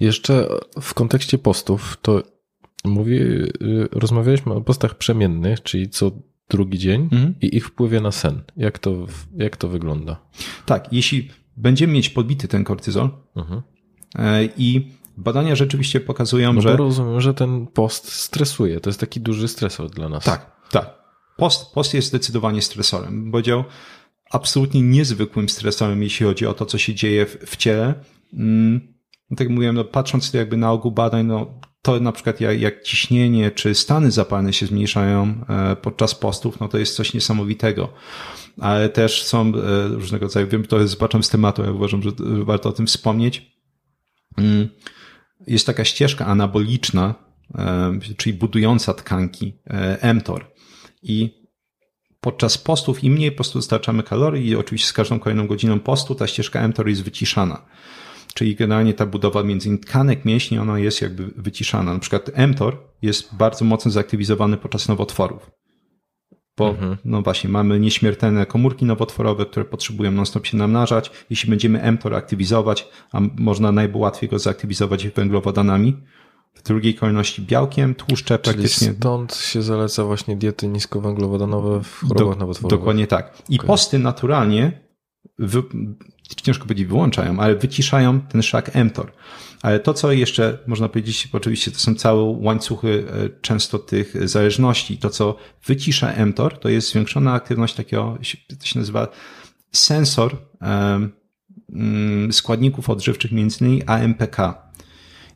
Jeszcze 0.00 0.48
w 0.80 0.94
kontekście 0.94 1.38
postów, 1.38 1.96
to 2.02 2.37
mówi, 2.84 3.14
y, 3.14 3.48
rozmawialiśmy 3.92 4.54
o 4.54 4.60
postach 4.60 4.94
przemiennych, 4.94 5.62
czyli 5.62 5.90
co 5.90 6.10
drugi 6.48 6.78
dzień 6.78 7.02
mhm. 7.02 7.34
i 7.40 7.56
ich 7.56 7.66
wpływie 7.66 8.00
na 8.00 8.12
sen. 8.12 8.42
Jak 8.56 8.78
to, 8.78 9.06
jak 9.36 9.56
to 9.56 9.68
wygląda? 9.68 10.16
Tak, 10.66 10.92
jeśli 10.92 11.30
będziemy 11.56 11.92
mieć 11.92 12.08
podbity 12.08 12.48
ten 12.48 12.64
kortyzol 12.64 13.10
mhm. 13.36 13.62
E, 14.18 14.44
i 14.44 14.88
badania 15.16 15.56
rzeczywiście 15.56 16.00
pokazują, 16.00 16.52
no 16.52 16.60
że... 16.60 16.76
rozumiem, 16.76 17.20
że 17.20 17.34
ten 17.34 17.66
post 17.66 18.12
stresuje. 18.12 18.80
To 18.80 18.90
jest 18.90 19.00
taki 19.00 19.20
duży 19.20 19.48
stresor 19.48 19.90
dla 19.90 20.08
nas. 20.08 20.24
Tak, 20.24 20.50
tak. 20.70 20.98
Post, 21.36 21.72
post 21.72 21.94
jest 21.94 22.08
zdecydowanie 22.08 22.62
stresorem. 22.62 23.30
Powiedział 23.30 23.64
absolutnie 24.30 24.82
niezwykłym 24.82 25.48
stresorem, 25.48 26.02
jeśli 26.02 26.26
chodzi 26.26 26.46
o 26.46 26.54
to, 26.54 26.66
co 26.66 26.78
się 26.78 26.94
dzieje 26.94 27.26
w, 27.26 27.38
w 27.46 27.56
ciele. 27.56 27.94
Mm, 28.32 28.80
tak 29.30 29.40
jak 29.40 29.48
mówiłem, 29.48 29.74
no 29.74 29.84
patrząc 29.84 30.32
jakby 30.32 30.56
na 30.56 30.72
ogół 30.72 30.92
badań, 30.92 31.26
no 31.26 31.60
to 31.82 32.00
na 32.00 32.12
przykład 32.12 32.40
jak, 32.40 32.60
jak 32.60 32.82
ciśnienie 32.82 33.50
czy 33.50 33.74
stany 33.74 34.10
zapalne 34.10 34.52
się 34.52 34.66
zmniejszają 34.66 35.44
e, 35.48 35.76
podczas 35.76 36.14
postów, 36.14 36.60
no 36.60 36.68
to 36.68 36.78
jest 36.78 36.96
coś 36.96 37.14
niesamowitego. 37.14 37.92
Ale 38.60 38.88
też 38.88 39.24
są 39.24 39.52
e, 39.54 39.88
różnego 39.88 40.26
rodzaju, 40.26 40.48
wiem, 40.48 40.66
to 40.66 40.80
jest 40.80 40.98
z 41.20 41.28
tematu, 41.28 41.64
ja 41.64 41.70
uważam, 41.70 42.02
że 42.02 42.10
warto 42.44 42.68
o 42.68 42.72
tym 42.72 42.86
wspomnieć. 42.86 43.52
Mm, 44.38 44.68
jest 45.46 45.66
taka 45.66 45.84
ścieżka 45.84 46.26
anaboliczna, 46.26 47.14
e, 47.54 47.98
czyli 48.16 48.36
budująca 48.36 48.94
tkanki, 48.94 49.58
mTOR. 50.14 50.52
I 51.02 51.38
podczas 52.20 52.58
postów 52.58 53.04
im 53.04 53.12
mniej 53.12 53.30
po 53.30 53.36
prostu 53.36 53.58
dostarczamy 53.58 54.02
kalorii 54.02 54.48
i 54.48 54.56
oczywiście 54.56 54.88
z 54.88 54.92
każdą 54.92 55.18
kolejną 55.18 55.46
godziną 55.46 55.80
postu 55.80 56.14
ta 56.14 56.26
ścieżka 56.26 56.68
mTOR 56.68 56.88
jest 56.88 57.02
wyciszana 57.02 57.66
czyli 58.38 58.54
generalnie 58.54 58.94
ta 58.94 59.06
budowa 59.06 59.42
między 59.42 59.78
tkanek 59.78 60.24
mięśni, 60.24 60.58
ona 60.58 60.78
jest 60.78 61.02
jakby 61.02 61.26
wyciszana. 61.36 61.92
Na 61.92 61.98
przykład 61.98 62.30
mTOR 62.48 62.76
jest 63.02 63.34
bardzo 63.34 63.64
mocno 63.64 63.90
zaktywizowany 63.90 64.56
podczas 64.56 64.88
nowotworów. 64.88 65.50
Bo, 66.56 66.68
mhm. 66.68 66.96
no 67.04 67.22
właśnie, 67.22 67.50
mamy 67.50 67.80
nieśmiertelne 67.80 68.46
komórki 68.46 68.84
nowotworowe, 68.84 69.46
które 69.46 69.64
potrzebują 69.64 70.12
non-stop 70.12 70.46
się 70.46 70.56
namnażać. 70.56 71.10
Jeśli 71.30 71.50
będziemy 71.50 71.92
mTOR 71.92 72.14
aktywizować, 72.14 72.88
a 73.12 73.20
można 73.36 73.72
najłatwiej 73.72 74.28
go 74.28 74.38
zaaktywizować 74.38 75.08
węglowodanami, 75.08 75.96
w 76.54 76.62
drugiej 76.62 76.94
kolejności 76.94 77.42
białkiem, 77.42 77.94
tłuszcze 77.94 78.38
Czyli 78.38 78.54
praktycznie. 78.54 78.92
Stąd 78.92 79.34
się 79.34 79.62
zaleca 79.62 80.04
właśnie 80.04 80.36
diety 80.36 80.68
niskowęglowodanowe 80.68 81.82
w 81.82 82.00
chorobach 82.00 82.34
Do, 82.34 82.40
nowotworowych. 82.40 82.78
Dokładnie 82.78 83.06
tak. 83.06 83.42
I 83.48 83.56
okay. 83.56 83.66
posty 83.66 83.98
naturalnie 83.98 84.88
ciężko 86.36 86.64
powiedzieć 86.64 86.88
wyłączają, 86.88 87.40
ale 87.40 87.56
wyciszają 87.56 88.20
ten 88.20 88.42
szlak 88.42 88.74
mTOR. 88.74 89.12
Ale 89.62 89.80
to, 89.80 89.94
co 89.94 90.12
jeszcze 90.12 90.58
można 90.66 90.88
powiedzieć, 90.88 91.28
oczywiście 91.32 91.70
to 91.70 91.78
są 91.78 91.94
całe 91.94 92.22
łańcuchy 92.22 93.04
e, 93.10 93.40
często 93.40 93.78
tych 93.78 94.28
zależności. 94.28 94.98
To, 94.98 95.10
co 95.10 95.36
wycisza 95.66 96.26
mTOR, 96.26 96.58
to 96.58 96.68
jest 96.68 96.88
zwiększona 96.88 97.32
aktywność 97.32 97.74
takiego, 97.74 98.18
to 98.60 98.66
się 98.66 98.78
nazywa 98.78 99.08
sensor 99.72 100.36
um, 100.60 102.32
składników 102.32 102.90
odżywczych, 102.90 103.32
między 103.32 103.64
innymi 103.64 103.82
AMPK. 103.82 104.67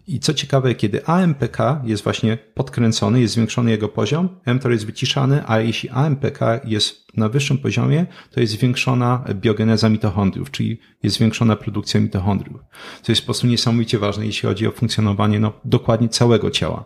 I 0.07 0.21
co 0.21 0.35
ciekawe, 0.35 0.75
kiedy 0.75 1.07
AMPK 1.07 1.59
jest 1.85 2.05
właśnie 2.05 2.37
podkręcony, 2.55 3.21
jest 3.21 3.35
zwiększony 3.35 3.71
jego 3.71 3.89
poziom, 3.89 4.29
mTOR 4.47 4.73
jest 4.73 4.87
wyciszany, 4.87 5.43
a 5.47 5.61
jeśli 5.61 5.89
AMPK 5.89 6.41
jest 6.65 7.17
na 7.17 7.29
wyższym 7.29 7.59
poziomie, 7.59 8.07
to 8.31 8.41
jest 8.41 8.53
zwiększona 8.53 9.25
biogeneza 9.35 9.89
mitochondriów, 9.89 10.51
czyli 10.51 10.81
jest 11.03 11.17
zwiększona 11.17 11.57
produkcja 11.57 12.01
mitochondriów. 12.01 12.61
Co 13.03 13.13
jest 13.13 13.23
po 13.23 13.27
prostu 13.27 13.47
niesamowicie 13.47 13.99
ważne, 13.99 14.27
jeśli 14.27 14.49
chodzi 14.49 14.67
o 14.67 14.71
funkcjonowanie 14.71 15.41
no, 15.41 15.53
dokładnie 15.65 16.09
całego 16.09 16.51
ciała. 16.51 16.85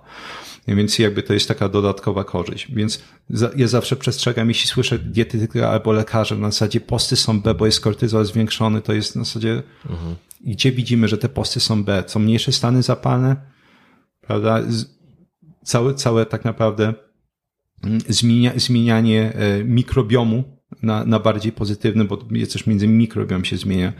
Więc 0.68 0.98
jakby 0.98 1.22
to 1.22 1.34
jest 1.34 1.48
taka 1.48 1.68
dodatkowa 1.68 2.24
korzyść. 2.24 2.72
Więc 2.72 3.02
ja 3.56 3.68
zawsze 3.68 3.96
przestrzegam, 3.96 4.48
jeśli 4.48 4.68
słyszę 4.68 4.98
dietetyka 4.98 5.70
albo 5.70 5.92
lekarza 5.92 6.34
na 6.34 6.50
zasadzie 6.50 6.80
posty 6.80 7.16
są 7.16 7.40
B, 7.40 7.54
bo 7.54 7.66
jest 7.66 7.80
kortyzol 7.80 8.24
zwiększony, 8.24 8.82
to 8.82 8.92
jest 8.92 9.16
na 9.16 9.24
zasadzie 9.24 9.62
mhm. 9.90 10.16
gdzie 10.40 10.72
widzimy, 10.72 11.08
że 11.08 11.18
te 11.18 11.28
posty 11.28 11.60
są 11.60 11.84
B, 11.84 12.04
co 12.06 12.18
mniejsze 12.18 12.52
stany 12.52 12.82
zapalne, 12.82 13.36
prawda? 14.20 14.62
Całe, 15.64 15.94
całe 15.94 16.26
tak 16.26 16.44
naprawdę 16.44 16.94
mm, 17.84 18.00
zmienia, 18.08 18.52
zmienianie 18.56 19.32
e, 19.34 19.64
mikrobiomu 19.64 20.44
na, 20.82 21.04
na 21.04 21.20
bardziej 21.20 21.52
pozytywny, 21.52 22.04
bo 22.04 22.16
też 22.52 22.66
między 22.66 22.88
mikrobiom 22.88 23.44
się 23.44 23.56
zmienia 23.56 23.92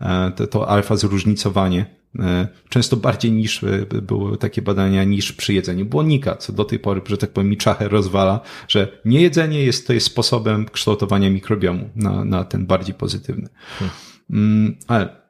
e, 0.00 0.32
to, 0.36 0.46
to 0.46 0.68
alfa 0.68 0.96
zróżnicowanie 0.96 2.03
często 2.68 2.96
bardziej 2.96 3.32
niż 3.32 3.64
e, 3.64 3.86
były 4.02 4.38
takie 4.38 4.62
badania 4.62 5.04
niż 5.04 5.32
przy 5.32 5.54
jedzeniu 5.54 5.86
błonnika, 5.86 6.36
co 6.36 6.52
do 6.52 6.64
tej 6.64 6.78
pory, 6.78 7.00
że 7.06 7.16
tak 7.16 7.30
powiem, 7.30 7.50
mi 7.50 7.56
czachę 7.56 7.88
rozwala, 7.88 8.40
że 8.68 9.00
niejedzenie 9.04 9.64
jest, 9.64 9.86
to 9.86 9.92
jest 9.92 10.06
sposobem 10.06 10.66
kształtowania 10.66 11.30
mikrobiomu 11.30 11.90
na, 11.96 12.24
na 12.24 12.44
ten 12.44 12.66
bardziej 12.66 12.94
pozytywny. 12.94 13.48
Hmm. 14.28 14.76
Ale 14.86 15.24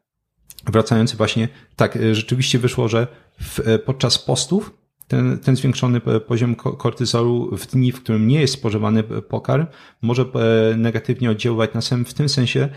wracając 0.66 1.14
właśnie, 1.14 1.48
tak, 1.76 1.96
e, 1.96 2.14
rzeczywiście 2.14 2.58
wyszło, 2.58 2.88
że 2.88 3.06
w, 3.40 3.78
podczas 3.84 4.18
postów 4.18 4.78
ten, 5.08 5.38
ten 5.38 5.56
zwiększony 5.56 6.00
poziom 6.00 6.54
kortyzolu 6.54 7.56
w 7.56 7.66
dni, 7.66 7.92
w 7.92 8.02
którym 8.02 8.28
nie 8.28 8.40
jest 8.40 8.54
spożywany 8.54 9.02
pokarm, 9.02 9.66
może 10.02 10.24
negatywnie 10.76 11.30
oddziaływać 11.30 11.74
na 11.74 11.80
sen 11.80 12.04
w 12.04 12.14
tym 12.14 12.28
sensie, 12.28 12.68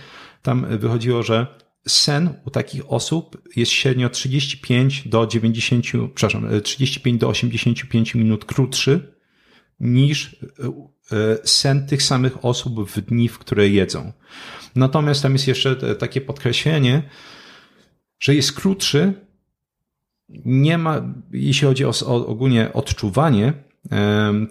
tam 0.42 0.78
wychodziło, 0.78 1.24
że 1.24 1.48
sen 1.88 2.30
u 2.46 2.50
takich 2.50 2.92
osób 2.92 3.42
jest 3.56 3.72
średnio 3.72 4.10
35 4.10 5.08
do 5.08 5.28
90, 5.28 5.86
przepraszam, 6.16 6.62
35 6.64 7.20
do 7.20 7.28
85 7.28 8.16
minut 8.16 8.46
krótszy 8.46 9.18
niż 9.80 10.36
e, 11.12 11.38
sen 11.44 11.88
tych 11.88 12.04
samych 12.04 12.46
osób 12.46 12.90
w 12.90 13.02
dni, 13.02 13.30
w 13.30 13.40
które 13.40 13.70
jedzą. 13.70 14.12
Natomiast 14.76 15.22
tam 15.22 15.34
jest 15.34 15.48
jeszcze 15.48 15.96
takie 15.96 16.22
podkreślenie, 16.22 17.10
że 18.20 18.36
jest 18.36 18.54
krótszy, 18.54 19.14
nie 20.46 20.78
ma, 20.78 21.14
jeśli 21.32 21.68
chodzi 21.68 21.86
o, 21.86 21.92
o 22.06 22.28
ogólnie 22.28 22.74
odczuwanie, 22.74 23.54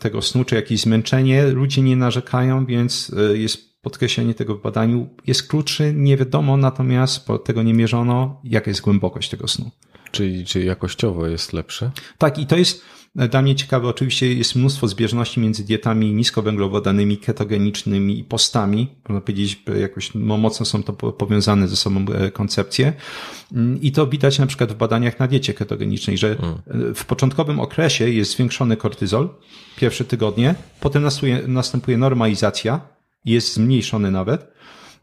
tego 0.01 0.23
snu, 0.23 0.45
czy 0.45 0.55
jakieś 0.55 0.81
zmęczenie, 0.81 1.47
ludzie 1.47 1.83
nie 1.83 1.97
narzekają, 1.97 2.67
więc 2.67 3.13
e, 3.17 3.39
jest 3.39 3.76
podkreślenie 3.87 4.35
tego 4.35 4.57
w 4.57 4.63
badaniu. 4.63 5.09
Jest 5.27 5.49
krótszy, 5.49 5.93
nie 5.97 6.17
wiadomo, 6.17 6.57
natomiast 6.57 7.27
tego 7.45 7.63
nie 7.63 7.75
mierzono, 7.75 8.41
jaka 8.45 8.71
jest 8.71 8.81
głębokość 8.81 9.31
tego 9.31 9.49
snu. 9.49 9.71
Czyli, 10.11 10.45
czy 10.45 10.65
jakościowo 10.65 11.27
jest 11.27 11.53
lepszy? 11.53 11.91
Tak, 12.19 12.39
i 12.39 12.47
to 12.47 12.57
jest 12.57 12.83
e, 13.17 13.29
dla 13.29 13.43
mnie 13.43 13.55
ciekawe. 13.55 13.89
Oczywiście 13.89 14.35
jest 14.35 14.57
mnóstwo 14.57 14.89
zbieżności 14.89 15.41
między 15.41 15.65
dietami 15.65 16.13
niskowęglowodanymi, 16.13 17.19
ketogenicznymi 17.19 18.19
i 18.19 18.25
postami. 18.25 18.89
Można 19.09 19.21
powiedzieć, 19.21 19.63
że 19.69 19.79
jakoś 19.79 20.15
no, 20.15 20.37
mocno 20.37 20.67
są 20.67 20.83
to 20.83 20.93
po- 20.93 21.13
powiązane 21.13 21.69
ze 21.69 21.77
sobą 21.77 22.05
e, 22.13 22.31
koncepcje. 22.31 22.93
Mm, 23.53 23.81
I 23.81 23.93
to 23.93 24.07
widać 24.07 24.39
na 24.39 24.47
przykład 24.47 24.73
w 24.73 24.77
badaniach 24.77 25.19
na 25.19 25.27
diecie 25.27 25.55
ketogenicznej, 25.55 26.19
że 26.19 26.31
e, 26.31 26.37
w 26.95 27.05
początkowym 27.05 27.61
okresie 27.61 28.11
jest 28.11 28.33
zwiększony 28.33 28.77
kortyzol, 28.77 29.29
pierwsze 29.77 30.05
tygodnie, 30.05 30.55
potem 30.81 31.03
następuje 31.47 31.99
normalizacja, 31.99 32.96
jest 33.27 33.55
zmniejszony 33.55 34.11
nawet. 34.11 34.53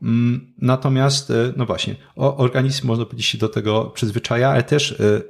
Mm, 0.01 0.53
Natomiast, 0.57 1.31
e, 1.31 1.53
no 1.57 1.65
właśnie, 1.65 1.95
organizm, 2.15 2.87
można 2.87 3.05
powiedzieć, 3.05 3.25
się 3.25 3.37
do 3.37 3.49
tego 3.49 3.85
przyzwyczaja, 3.85 4.49
ale 4.49 4.63
też 4.63 4.91
e, 4.91 5.21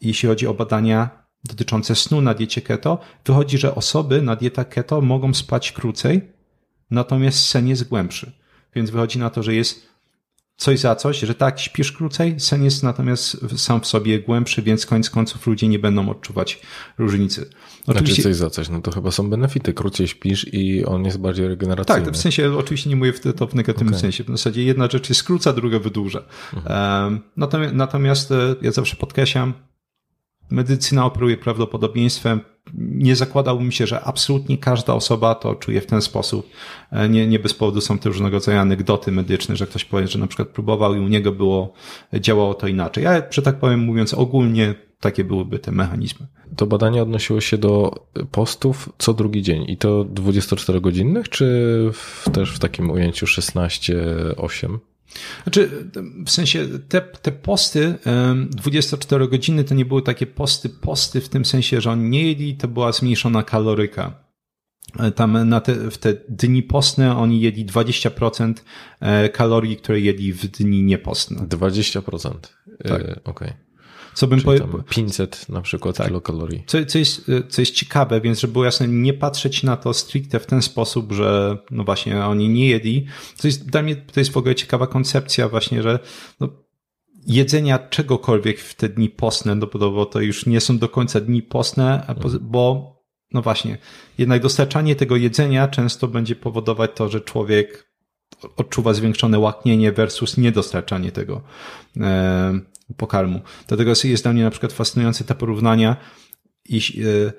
jeśli 0.00 0.28
chodzi 0.28 0.46
o 0.46 0.54
badania 0.54 1.10
dotyczące 1.44 1.94
snu 1.94 2.20
na 2.20 2.34
diecie 2.34 2.62
keto, 2.62 2.98
wychodzi, 3.24 3.58
że 3.58 3.74
osoby 3.74 4.22
na 4.22 4.36
dietach 4.36 4.68
keto 4.68 5.00
mogą 5.00 5.34
spać 5.34 5.72
krócej, 5.72 6.32
natomiast 6.90 7.46
sen 7.46 7.68
jest 7.68 7.88
głębszy. 7.88 8.32
Więc 8.74 8.90
wychodzi 8.90 9.18
na 9.18 9.30
to, 9.30 9.42
że 9.42 9.54
jest 9.54 9.89
coś 10.60 10.78
za 10.78 10.94
coś, 10.94 11.20
że 11.20 11.34
tak, 11.34 11.60
śpisz 11.60 11.92
krócej, 11.92 12.40
sen 12.40 12.64
jest 12.64 12.82
natomiast 12.82 13.58
sam 13.58 13.80
w 13.80 13.86
sobie 13.86 14.20
głębszy, 14.20 14.62
więc 14.62 14.86
koniec 14.86 15.10
końców 15.10 15.46
ludzie 15.46 15.68
nie 15.68 15.78
będą 15.78 16.08
odczuwać 16.08 16.60
różnicy. 16.98 17.50
Znaczy 17.84 18.22
coś 18.22 18.36
za 18.36 18.50
coś, 18.50 18.68
no 18.68 18.80
to 18.80 18.90
chyba 18.90 19.10
są 19.10 19.30
benefity. 19.30 19.72
Krócej 19.72 20.08
śpisz 20.08 20.46
i 20.52 20.84
on 20.84 21.04
jest 21.04 21.18
bardziej 21.18 21.48
regeneracyjny. 21.48 22.04
Tak, 22.04 22.14
w 22.14 22.16
sensie 22.16 22.56
oczywiście 22.58 22.90
nie 22.90 22.96
mówię 22.96 23.12
w 23.12 23.20
to 23.20 23.46
w 23.46 23.54
negatywnym 23.54 23.88
Okej. 23.88 24.00
sensie. 24.00 24.24
W 24.24 24.26
zasadzie 24.26 24.64
jedna 24.64 24.88
rzecz 24.90 25.08
jest 25.08 25.20
skróca, 25.20 25.52
druga 25.52 25.78
wydłuża. 25.78 26.22
Um, 26.54 27.20
natomiast, 27.36 27.74
natomiast 27.74 28.32
e, 28.32 28.56
ja 28.62 28.72
zawsze 28.72 28.96
podkreślam, 28.96 29.54
medycyna 30.50 31.04
operuje 31.04 31.36
prawdopodobieństwem. 31.36 32.40
Nie 32.74 33.16
zakładałbym 33.16 33.72
się, 33.72 33.86
że 33.86 34.04
absolutnie 34.04 34.58
każda 34.58 34.94
osoba 34.94 35.34
to 35.34 35.54
czuje 35.54 35.80
w 35.80 35.86
ten 35.86 36.02
sposób. 36.02 36.50
E, 36.92 37.08
Nie, 37.08 37.26
nie 37.26 37.38
bez 37.38 37.54
powodu 37.54 37.80
są 37.80 37.98
te 37.98 38.08
różnego 38.08 38.36
rodzaju 38.36 38.58
anegdoty 38.58 39.12
medyczne, 39.12 39.56
że 39.56 39.66
ktoś 39.66 39.84
powie, 39.84 40.08
że 40.08 40.18
na 40.18 40.26
przykład 40.26 40.48
próbował 40.48 40.94
i 40.94 40.98
u 40.98 41.08
niego 41.08 41.32
było, 41.32 41.72
działało 42.20 42.54
to 42.54 42.68
inaczej. 42.68 43.06
Ale, 43.06 43.22
że 43.30 43.42
tak 43.42 43.56
powiem, 43.60 43.80
mówiąc 43.80 44.14
ogólnie, 44.14 44.74
takie 45.00 45.24
byłyby 45.24 45.58
te 45.58 45.72
mechanizmy. 45.72 46.26
To 46.56 46.66
badanie 46.66 47.02
odnosiło 47.02 47.40
się 47.40 47.58
do 47.58 47.94
postów 48.30 48.88
co 48.98 49.14
drugi 49.14 49.42
dzień 49.42 49.64
i 49.68 49.76
to 49.76 50.04
24-godzinnych, 50.04 51.28
czy 51.28 51.44
w, 51.92 52.30
też 52.32 52.52
w 52.52 52.58
takim 52.58 52.90
ujęciu 52.90 53.26
16-8? 53.26 54.78
Znaczy, 55.42 55.90
w 56.26 56.30
sensie 56.30 56.66
te, 56.88 57.00
te 57.00 57.32
posty 57.32 57.94
em, 58.04 58.50
24 58.50 59.28
godziny 59.28 59.64
to 59.64 59.74
nie 59.74 59.84
były 59.84 60.02
takie 60.02 60.26
posty, 60.26 60.68
posty 60.68 61.20
w 61.20 61.28
tym 61.28 61.44
sensie, 61.44 61.80
że 61.80 61.90
oni 61.90 62.08
nie 62.08 62.28
jedli, 62.28 62.56
to 62.56 62.68
była 62.68 62.92
zmniejszona 62.92 63.42
kaloryka. 63.42 64.24
E, 64.98 65.10
Tam 65.10 65.48
na 65.48 65.60
te, 65.60 65.90
w 65.90 65.98
te 65.98 66.14
dni 66.28 66.62
postne 66.62 67.16
oni 67.16 67.40
jedli 67.40 67.66
20% 67.66 68.54
e, 69.00 69.28
kalorii, 69.28 69.76
które 69.76 70.00
jedli 70.00 70.32
w 70.32 70.46
dni 70.46 70.82
niepostne. 70.82 71.36
20%. 71.36 72.34
Tak. 72.88 73.02
E, 73.02 73.20
Okej. 73.24 73.52
Co 74.20 74.26
bym 74.26 74.38
Czyli 74.38 74.44
powiedział. 74.46 74.68
tam 74.68 74.82
500 74.84 75.48
na 75.48 75.60
przykład 75.62 75.96
Tak. 75.96 76.06
kilokalorii. 76.06 76.62
Co, 76.66 76.84
co, 76.84 76.98
jest, 76.98 77.28
e, 77.28 77.42
co 77.48 77.62
jest 77.62 77.74
ciekawe, 77.74 78.20
więc 78.20 78.40
żeby 78.40 78.52
było 78.52 78.64
jasne, 78.64 78.88
nie 78.88 79.14
patrzeć 79.14 79.62
na 79.62 79.76
to 79.76 79.94
stricte 79.94 80.40
w 80.40 80.46
ten 80.46 80.62
sposób, 80.62 81.12
że 81.12 81.58
no 81.70 81.84
właśnie 81.84 82.24
oni 82.24 82.48
nie 82.48 82.68
jedli. 82.68 83.06
To 83.40 83.48
jest, 83.48 83.70
dla 83.70 83.82
mnie 83.82 83.96
to 83.96 84.20
jest 84.20 84.32
w 84.32 84.36
ogóle 84.36 84.54
ciekawa 84.54 84.86
koncepcja 84.86 85.48
właśnie, 85.48 85.82
że 85.82 85.98
no, 86.40 86.48
jedzenia 87.26 87.78
czegokolwiek 87.78 88.60
w 88.60 88.74
te 88.74 88.88
dni 88.88 89.08
postne, 89.08 89.54
no 89.54 89.66
bo 89.66 90.06
to- 90.06 90.20
już 90.20 90.46
nie 90.46 90.60
są 90.60 90.78
do 90.78 90.88
końca 90.88 91.20
dni 91.20 91.42
postne, 91.42 92.14
po- 92.22 92.28
bo 92.40 92.96
no 93.32 93.42
właśnie, 93.42 93.78
jednak 94.18 94.42
dostarczanie 94.42 94.96
tego 94.96 95.16
jedzenia 95.16 95.68
często 95.68 96.08
będzie 96.08 96.36
powodować 96.36 96.90
to, 96.94 97.08
że 97.08 97.20
człowiek 97.20 97.90
odczuwa 98.56 98.94
zwiększone 98.94 99.38
łaknienie 99.38 99.92
versus 99.92 100.36
niedostarczanie 100.36 101.12
tego 101.12 101.42
e, 101.96 102.60
pokarmu. 102.96 103.40
Dlatego 103.68 103.92
jest- 104.04 104.22
dla 104.22 104.32
mnie 104.32 104.42
na 104.42 104.50
przykład 104.50 104.72
fascynujące 104.72 105.24
te 105.24 105.34
porównania 105.34 105.96
iż, 106.68 106.90
e, 106.90 107.32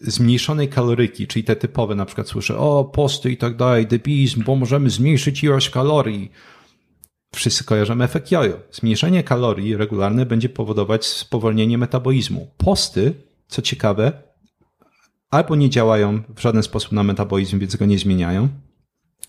zmniejszonej 0.00 0.68
kaloryki, 0.68 1.26
czyli 1.26 1.44
te 1.44 1.56
typowe, 1.56 1.94
na 1.94 2.04
przykład 2.04 2.28
słyszę, 2.28 2.58
o 2.58 2.84
posty 2.84 3.30
i 3.30 3.36
tak 3.36 3.56
dalej, 3.56 3.86
debilizm, 3.86 4.44
bo 4.44 4.56
możemy 4.56 4.90
zmniejszyć 4.90 5.44
ilość 5.44 5.70
kalorii. 5.70 6.30
Wszyscy 7.34 7.64
kojarzymy 7.64 8.04
efekt 8.04 8.30
jojo. 8.30 8.60
Zmniejszenie 8.72 9.22
kalorii 9.22 9.76
regularne 9.76 10.26
będzie 10.26 10.48
powodować 10.48 11.06
spowolnienie 11.06 11.78
metabolizmu. 11.78 12.50
Posty, 12.56 13.14
co 13.48 13.62
ciekawe, 13.62 14.12
albo 15.30 15.56
nie 15.56 15.70
działają 15.70 16.22
w 16.36 16.40
żaden 16.40 16.62
sposób 16.62 16.92
na 16.92 17.02
metabolizm, 17.02 17.58
więc 17.58 17.76
go 17.76 17.86
nie 17.86 17.98
zmieniają. 17.98 18.48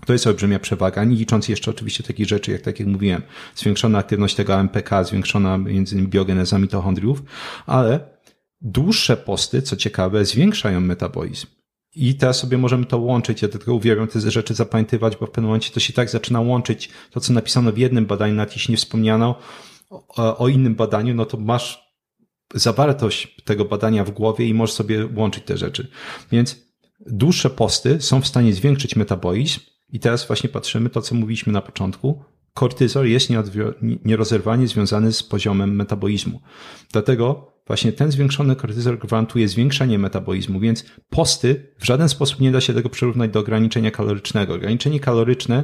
To 0.05 0.13
jest 0.13 0.27
olbrzymia 0.27 0.59
przewaga, 0.59 1.03
nie 1.03 1.15
licząc 1.15 1.49
jeszcze 1.49 1.71
oczywiście 1.71 2.03
takich 2.03 2.27
rzeczy, 2.27 2.51
jak 2.51 2.61
tak 2.61 2.79
jak 2.79 2.89
mówiłem, 2.89 3.21
zwiększona 3.55 3.97
aktywność 3.97 4.35
tego 4.35 4.55
AMPK, 4.55 5.03
zwiększona 5.03 5.57
między 5.57 5.95
innymi 5.95 6.09
biogeneza 6.09 6.59
mitochondriów, 6.59 7.23
ale 7.65 7.99
dłuższe 8.61 9.17
posty, 9.17 9.61
co 9.61 9.75
ciekawe, 9.75 10.25
zwiększają 10.25 10.81
metabolizm. 10.81 11.47
I 11.95 12.15
teraz 12.15 12.39
sobie 12.39 12.57
możemy 12.57 12.85
to 12.85 12.97
łączyć. 12.97 13.41
Ja 13.41 13.47
tylko 13.47 13.73
uwielbiam 13.73 14.07
te 14.07 14.31
rzeczy 14.31 14.53
zapamiętywać, 14.53 15.17
bo 15.17 15.25
w 15.25 15.29
pewnym 15.29 15.45
momencie 15.45 15.71
to 15.71 15.79
się 15.79 15.93
tak 15.93 16.09
zaczyna 16.09 16.41
łączyć. 16.41 16.89
To, 17.11 17.19
co 17.19 17.33
napisano 17.33 17.71
w 17.71 17.77
jednym 17.77 18.05
badaniu, 18.05 18.33
nawet 18.33 18.53
jeśli 18.53 18.71
nie 18.71 18.77
wspomniano 18.77 19.35
o, 19.89 20.37
o 20.37 20.47
innym 20.47 20.75
badaniu, 20.75 21.15
no 21.15 21.25
to 21.25 21.37
masz 21.37 21.85
zawartość 22.53 23.41
tego 23.45 23.65
badania 23.65 24.03
w 24.03 24.11
głowie 24.11 24.47
i 24.47 24.53
możesz 24.53 24.75
sobie 24.75 25.09
łączyć 25.15 25.43
te 25.43 25.57
rzeczy. 25.57 25.87
Więc 26.31 26.65
dłuższe 26.99 27.49
posty 27.49 28.01
są 28.01 28.21
w 28.21 28.27
stanie 28.27 28.53
zwiększyć 28.53 28.95
metabolizm 28.95 29.59
i 29.89 29.99
teraz 29.99 30.27
właśnie 30.27 30.49
patrzymy 30.49 30.89
to, 30.89 31.01
co 31.01 31.15
mówiliśmy 31.15 31.53
na 31.53 31.61
początku. 31.61 32.23
Kortyzol 32.53 33.07
jest 33.07 33.29
nierozerwalnie 34.05 34.67
związany 34.67 35.13
z 35.13 35.23
poziomem 35.23 35.75
metabolizmu. 35.75 36.41
Dlatego 36.91 37.51
właśnie 37.67 37.91
ten 37.91 38.11
zwiększony 38.11 38.55
kortyzol 38.55 38.97
gwarantuje 38.97 39.47
zwiększenie 39.47 39.99
metabolizmu, 39.99 40.59
więc 40.59 40.85
posty 41.09 41.73
w 41.79 41.85
żaden 41.85 42.09
sposób 42.09 42.39
nie 42.39 42.51
da 42.51 42.61
się 42.61 42.73
tego 42.73 42.89
przyrównać 42.89 43.31
do 43.31 43.39
ograniczenia 43.39 43.91
kalorycznego. 43.91 44.53
Ograniczenie 44.53 44.99
kaloryczne, 44.99 45.63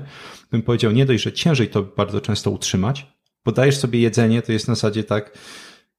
bym 0.51 0.61
powiedział, 0.61 0.91
nie 0.91 1.05
dość, 1.05 1.23
że 1.23 1.33
ciężej 1.33 1.67
to 1.67 1.83
bardzo 1.83 2.21
często 2.21 2.51
utrzymać, 2.51 3.07
bo 3.45 3.51
dajesz 3.51 3.77
sobie 3.77 3.99
jedzenie, 3.99 4.41
to 4.41 4.51
jest 4.51 4.67
na 4.67 4.75
zasadzie 4.75 5.03
tak, 5.03 5.37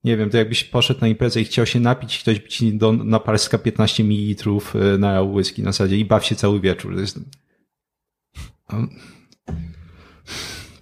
nie 0.04 0.16
wiem, 0.16 0.30
to 0.30 0.36
jakbyś 0.36 0.64
poszedł 0.64 1.00
na 1.00 1.08
imprezę 1.08 1.40
i 1.40 1.44
chciał 1.44 1.66
się 1.66 1.80
napić, 1.80 2.18
ktoś 2.18 2.40
by 2.40 2.48
ci 2.48 2.78
do 2.78 2.92
naparska 2.92 3.58
15 3.58 4.04
ml 4.04 4.50
na 4.98 5.22
whisky 5.22 5.62
na 5.62 5.72
zasadzie 5.72 5.96
i 5.96 6.04
baw 6.04 6.26
się 6.26 6.34
cały 6.34 6.60
wieczór. 6.60 6.94
To 6.94 7.00
jest... 7.00 7.20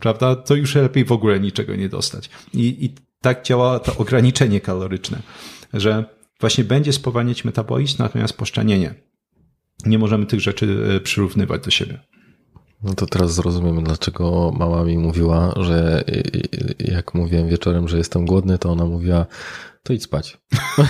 Prawda? 0.01 0.37
To 0.37 0.55
już 0.55 0.75
lepiej 0.75 1.05
w 1.05 1.12
ogóle 1.12 1.40
niczego 1.40 1.77
nie 1.77 1.88
dostać. 1.88 2.31
I, 2.55 2.85
i 2.85 2.95
tak 3.21 3.45
działa 3.45 3.79
to 3.79 3.97
ograniczenie 3.97 4.61
kaloryczne, 4.61 5.23
że 5.75 6.05
właśnie 6.40 6.64
będzie 6.64 6.93
spowalniać 6.93 7.45
metabolizm, 7.45 7.97
natomiast 7.99 8.37
poszczanienie. 8.37 8.95
Nie 9.87 9.99
możemy 9.99 10.27
tych 10.27 10.40
rzeczy 10.40 10.95
e, 10.97 11.01
przyrównywać 11.01 11.64
do 11.64 11.71
siebie. 11.71 12.01
No 12.83 12.95
to 12.95 13.07
teraz 13.07 13.35
zrozumiemy, 13.35 13.83
dlaczego 13.83 14.53
mama 14.59 14.85
mi 14.85 14.99
mówiła, 14.99 15.55
że 15.57 16.05
y, 16.09 16.12
y, 16.12 16.75
jak 16.79 17.14
mówiłem 17.14 17.49
wieczorem, 17.49 17.88
że 17.88 17.99
jestem 17.99 18.27
głodny, 18.27 18.59
to 18.59 18.71
ona 18.71 18.85
mówiła, 18.85 19.27
to 19.83 19.93
idź 19.93 20.03
spać. 20.03 20.38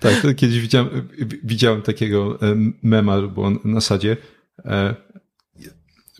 Tak, 0.00 0.36
kiedyś 0.36 0.60
widziałem, 0.60 1.08
widziałem 1.44 1.82
takiego 1.82 2.38
e, 2.42 2.56
mema, 2.82 3.22
bo 3.22 3.50
na 3.50 3.74
zasadzie 3.74 4.12
e, 4.12 4.16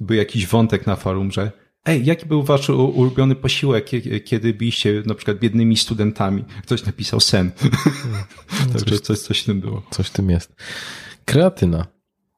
był 0.01 0.17
jakiś 0.17 0.47
wątek 0.47 0.87
na 0.87 0.97
forum, 0.97 1.33
że 1.33 1.53
ej, 1.85 2.05
jaki 2.05 2.27
był 2.27 2.43
wasz 2.43 2.69
ulubiony 2.71 3.35
posiłek, 3.35 3.85
kie- 3.87 4.21
kiedy 4.21 4.55
byliście 4.55 5.03
na 5.07 5.15
przykład 5.15 5.39
biednymi 5.39 5.77
studentami? 5.77 6.45
Ktoś 6.63 6.85
napisał 6.85 7.21
sen. 7.21 7.51
Także 8.73 8.99
coś, 8.99 9.19
coś 9.19 9.41
w 9.41 9.45
tym 9.45 9.61
było. 9.61 9.83
Coś 9.91 10.07
w 10.07 10.11
tym 10.11 10.31
jest. 10.31 10.55
Kreatyna. 11.25 11.87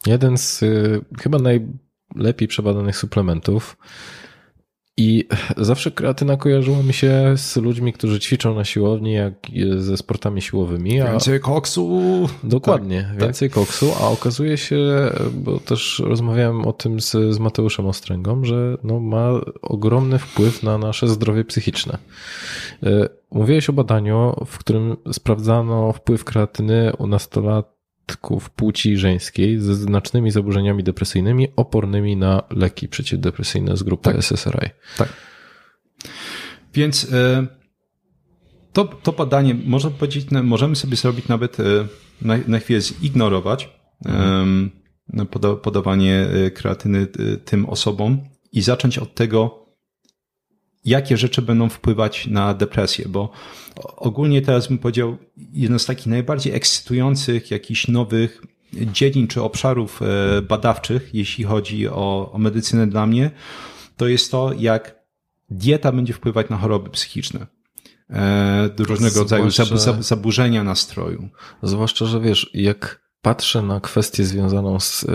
Jeden 0.06 0.38
z 0.38 0.62
y, 0.62 1.00
chyba 1.20 1.38
najlepiej 1.38 2.48
przebadanych 2.48 2.96
suplementów. 2.96 3.76
I 4.96 5.28
zawsze 5.56 5.90
kreatyna 5.90 6.36
kojarzyła 6.36 6.82
mi 6.82 6.92
się 6.92 7.34
z 7.36 7.56
ludźmi, 7.56 7.92
którzy 7.92 8.20
ćwiczą 8.20 8.54
na 8.54 8.64
siłowni, 8.64 9.12
jak 9.12 9.34
ze 9.76 9.96
sportami 9.96 10.42
siłowymi. 10.42 11.00
A... 11.00 11.10
Więcej 11.10 11.40
koksu. 11.40 12.28
Dokładnie, 12.44 13.08
tak, 13.10 13.22
więcej 13.22 13.48
tak. 13.48 13.54
koksu, 13.54 13.92
a 14.00 14.08
okazuje 14.08 14.56
się, 14.56 15.10
bo 15.32 15.60
też 15.60 16.02
rozmawiałem 16.04 16.66
o 16.66 16.72
tym 16.72 17.00
z, 17.00 17.10
z 17.10 17.38
Mateuszem 17.38 17.86
Ostręgą, 17.86 18.44
że 18.44 18.78
no, 18.84 19.00
ma 19.00 19.28
ogromny 19.62 20.18
wpływ 20.18 20.62
na 20.62 20.78
nasze 20.78 21.08
zdrowie 21.08 21.44
psychiczne. 21.44 21.98
E, 22.82 23.08
mówiłeś 23.30 23.68
o 23.68 23.72
badaniu, 23.72 24.34
w 24.46 24.58
którym 24.58 24.96
sprawdzano 25.12 25.92
wpływ 25.92 26.24
kreatyny 26.24 26.92
u 26.98 27.06
nastolatków 28.08 28.50
płci 28.50 28.96
żeńskiej 28.96 29.60
ze 29.60 29.74
znacznymi 29.74 30.30
zaburzeniami 30.30 30.82
depresyjnymi 30.82 31.48
opornymi 31.56 32.16
na 32.16 32.42
leki 32.50 32.88
przeciwdepresyjne 32.88 33.76
z 33.76 33.82
grupy 33.82 34.12
tak. 34.12 34.16
SSRI. 34.16 34.70
Tak. 34.98 35.08
Więc 36.74 37.12
e, 37.12 37.46
to, 38.72 38.84
to 38.84 39.12
badanie 39.12 39.54
można 39.54 39.90
powiedzieć, 39.90 40.26
możemy 40.42 40.76
sobie 40.76 40.96
zrobić 40.96 41.28
nawet 41.28 41.60
e, 41.60 41.62
na, 42.22 42.38
na 42.46 42.58
chwilę 42.58 42.80
zignorować 42.80 43.68
mhm. 44.06 44.70
podawanie 45.62 46.26
e, 46.46 46.50
kreatyny 46.50 47.06
tym 47.44 47.66
osobom 47.66 48.20
i 48.52 48.62
zacząć 48.62 48.98
od 48.98 49.14
tego, 49.14 49.63
jakie 50.84 51.16
rzeczy 51.16 51.42
będą 51.42 51.68
wpływać 51.68 52.26
na 52.26 52.54
depresję, 52.54 53.08
bo 53.08 53.30
ogólnie 53.96 54.42
teraz 54.42 54.68
bym 54.68 54.78
powiedział, 54.78 55.16
jedno 55.52 55.78
z 55.78 55.86
takich 55.86 56.06
najbardziej 56.06 56.54
ekscytujących 56.54 57.50
jakichś 57.50 57.88
nowych 57.88 58.42
dziedzin 58.72 59.28
czy 59.28 59.42
obszarów 59.42 60.00
e, 60.02 60.42
badawczych, 60.42 61.10
jeśli 61.12 61.44
chodzi 61.44 61.88
o, 61.88 62.32
o 62.32 62.38
medycynę 62.38 62.86
dla 62.86 63.06
mnie, 63.06 63.30
to 63.96 64.08
jest 64.08 64.30
to, 64.30 64.52
jak 64.58 65.04
dieta 65.50 65.92
będzie 65.92 66.12
wpływać 66.12 66.48
na 66.48 66.56
choroby 66.56 66.90
psychiczne 66.90 67.46
e, 68.10 68.70
różnego 68.78 69.18
rodzaju 69.18 69.50
zaburzenia 70.00 70.64
nastroju. 70.64 71.28
Zwłaszcza, 71.62 72.06
że 72.06 72.20
wiesz, 72.20 72.50
jak 72.54 73.03
patrzę 73.24 73.62
na 73.62 73.80
kwestię 73.80 74.24
związaną 74.24 74.80
z 74.80 75.06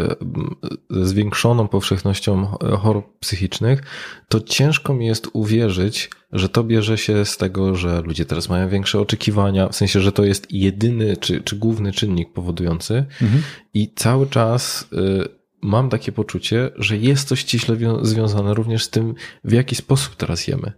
ze 0.89 1.07
zwiększoną 1.07 1.67
powszechnością 1.67 2.45
chorób 2.79 3.19
psychicznych, 3.19 3.83
to 4.29 4.41
ciężko 4.41 4.93
mi 4.93 5.05
jest 5.05 5.27
uwierzyć, 5.33 6.09
że 6.31 6.49
to 6.49 6.63
bierze 6.63 6.97
się 6.97 7.25
z 7.25 7.37
tego, 7.37 7.75
że 7.75 8.01
ludzie 8.01 8.25
teraz 8.25 8.49
mają 8.49 8.69
większe 8.69 8.99
oczekiwania, 8.99 9.67
w 9.69 9.75
sensie, 9.75 10.01
że 10.01 10.11
to 10.11 10.23
jest 10.23 10.51
jedyny 10.51 11.17
czy, 11.17 11.41
czy 11.41 11.55
główny 11.55 11.91
czynnik 11.91 12.33
powodujący 12.33 13.05
mhm. 13.21 13.43
i 13.73 13.93
cały 13.95 14.27
czas 14.27 14.87
y, 14.93 15.27
mam 15.61 15.89
takie 15.89 16.11
poczucie, 16.11 16.69
że 16.75 16.97
jest 16.97 17.27
coś 17.27 17.39
ściśle 17.39 17.77
związane 18.01 18.53
również 18.53 18.83
z 18.83 18.89
tym, 18.89 19.15
w 19.43 19.51
jaki 19.51 19.75
sposób 19.75 20.15
teraz 20.15 20.47
jemy. 20.47 20.71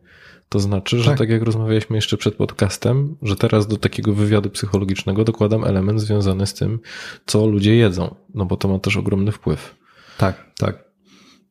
To 0.52 0.60
znaczy, 0.60 1.00
że 1.00 1.10
tak. 1.10 1.18
tak 1.18 1.30
jak 1.30 1.44
rozmawialiśmy 1.44 1.96
jeszcze 1.96 2.18
przed 2.18 2.36
podcastem, 2.36 3.18
że 3.22 3.36
teraz 3.36 3.68
do 3.68 3.78
takiego 3.78 4.14
wywiadu 4.14 4.50
psychologicznego 4.50 5.24
dokładam 5.24 5.64
element 5.64 6.02
związany 6.02 6.48
z 6.48 6.54
tym, 6.54 6.80
co 7.26 7.48
ludzie 7.48 7.76
jedzą, 7.76 8.16
no 8.34 8.46
bo 8.46 8.58
to 8.58 8.68
ma 8.68 8.80
też 8.80 8.98
ogromny 8.98 9.32
wpływ. 9.32 9.76
Tak, 10.18 10.52
tak. 10.58 10.84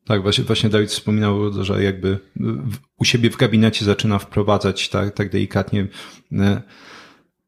Tak, 0.04 0.22
właśnie, 0.22 0.44
właśnie 0.44 0.70
Dawid 0.70 0.90
wspominał, 0.90 1.64
że 1.64 1.84
jakby 1.84 2.18
u 2.98 3.04
siebie 3.04 3.30
w 3.30 3.36
gabinecie 3.36 3.84
zaczyna 3.84 4.18
wprowadzać 4.18 4.88
tak, 4.88 5.14
tak 5.14 5.30
delikatnie 5.30 5.88
e, 6.32 6.62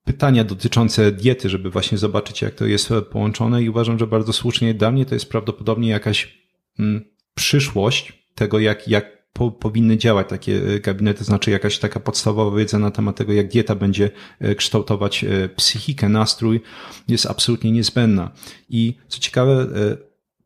pytania 0.05 0.45
dotyczące 0.45 1.12
diety, 1.12 1.49
żeby 1.49 1.71
właśnie 1.71 1.99
zobaczyć, 1.99 2.43
jak 2.43 2.55
to 2.55 2.67
jest 2.67 2.91
połączone 3.11 3.62
i 3.62 3.69
uważam, 3.69 3.99
że 3.99 4.07
bardzo 4.07 4.33
słusznie 4.33 4.75
dla 4.75 4.91
mnie 4.91 5.07
to 5.07 5.15
jest 5.15 5.29
prawdopodobnie 5.29 5.88
jakaś 5.88 6.38
mm, 6.79 7.05
przyszłość 7.35 8.27
tego, 8.35 8.59
jak, 8.59 8.88
jak 8.88 9.22
po, 9.33 9.51
powinny 9.51 9.99
działać 9.99 10.29
takie 10.29 10.75
e, 10.75 10.81
gabinety, 10.81 11.25
znaczy 11.25 11.51
jakaś 11.51 11.79
taka 11.79 12.01
podstawowa 12.01 12.57
wiedza 12.57 12.79
na 12.79 12.90
temat 12.90 13.16
tego, 13.16 13.33
jak 13.33 13.49
dieta 13.49 13.75
będzie 13.75 14.11
e, 14.40 14.55
kształtować 14.55 15.25
e, 15.25 15.49
psychikę, 15.49 16.09
nastrój, 16.09 16.61
jest 17.09 17.27
absolutnie 17.27 17.73
niezbędna. 17.73 18.31
I 18.68 18.97
co 19.09 19.21
ciekawe, 19.21 19.66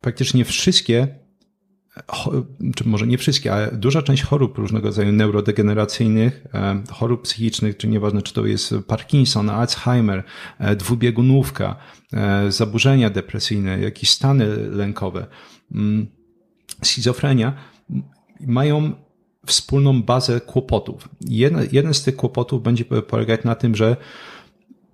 praktycznie 0.01 0.45
wszystkie 0.45 1.07
czy 2.75 2.87
może 2.87 3.07
nie 3.07 3.17
wszystkie, 3.17 3.53
ale 3.53 3.71
duża 3.71 4.01
część 4.01 4.23
chorób 4.23 4.57
różnego 4.57 4.87
rodzaju 4.87 5.11
neurodegeneracyjnych, 5.11 6.43
chorób 6.91 7.21
psychicznych, 7.21 7.77
czy 7.77 7.87
nieważne, 7.87 8.21
czy 8.21 8.33
to 8.33 8.45
jest 8.45 8.75
Parkinson, 8.87 9.49
Alzheimer, 9.49 10.23
dwubiegunówka, 10.77 11.75
zaburzenia 12.49 13.09
depresyjne, 13.09 13.79
jakieś 13.79 14.09
stany 14.09 14.69
lękowe, 14.69 15.27
mm, 15.71 16.07
schizofrenia, 16.83 17.53
mają 18.39 18.91
wspólną 19.45 20.03
bazę 20.03 20.41
kłopotów. 20.41 21.09
Jeden, 21.21 21.67
jeden 21.71 21.93
z 21.93 22.03
tych 22.03 22.15
kłopotów 22.15 22.63
będzie 22.63 22.85
polegać 22.85 23.43
na 23.43 23.55
tym, 23.55 23.75
że 23.75 23.97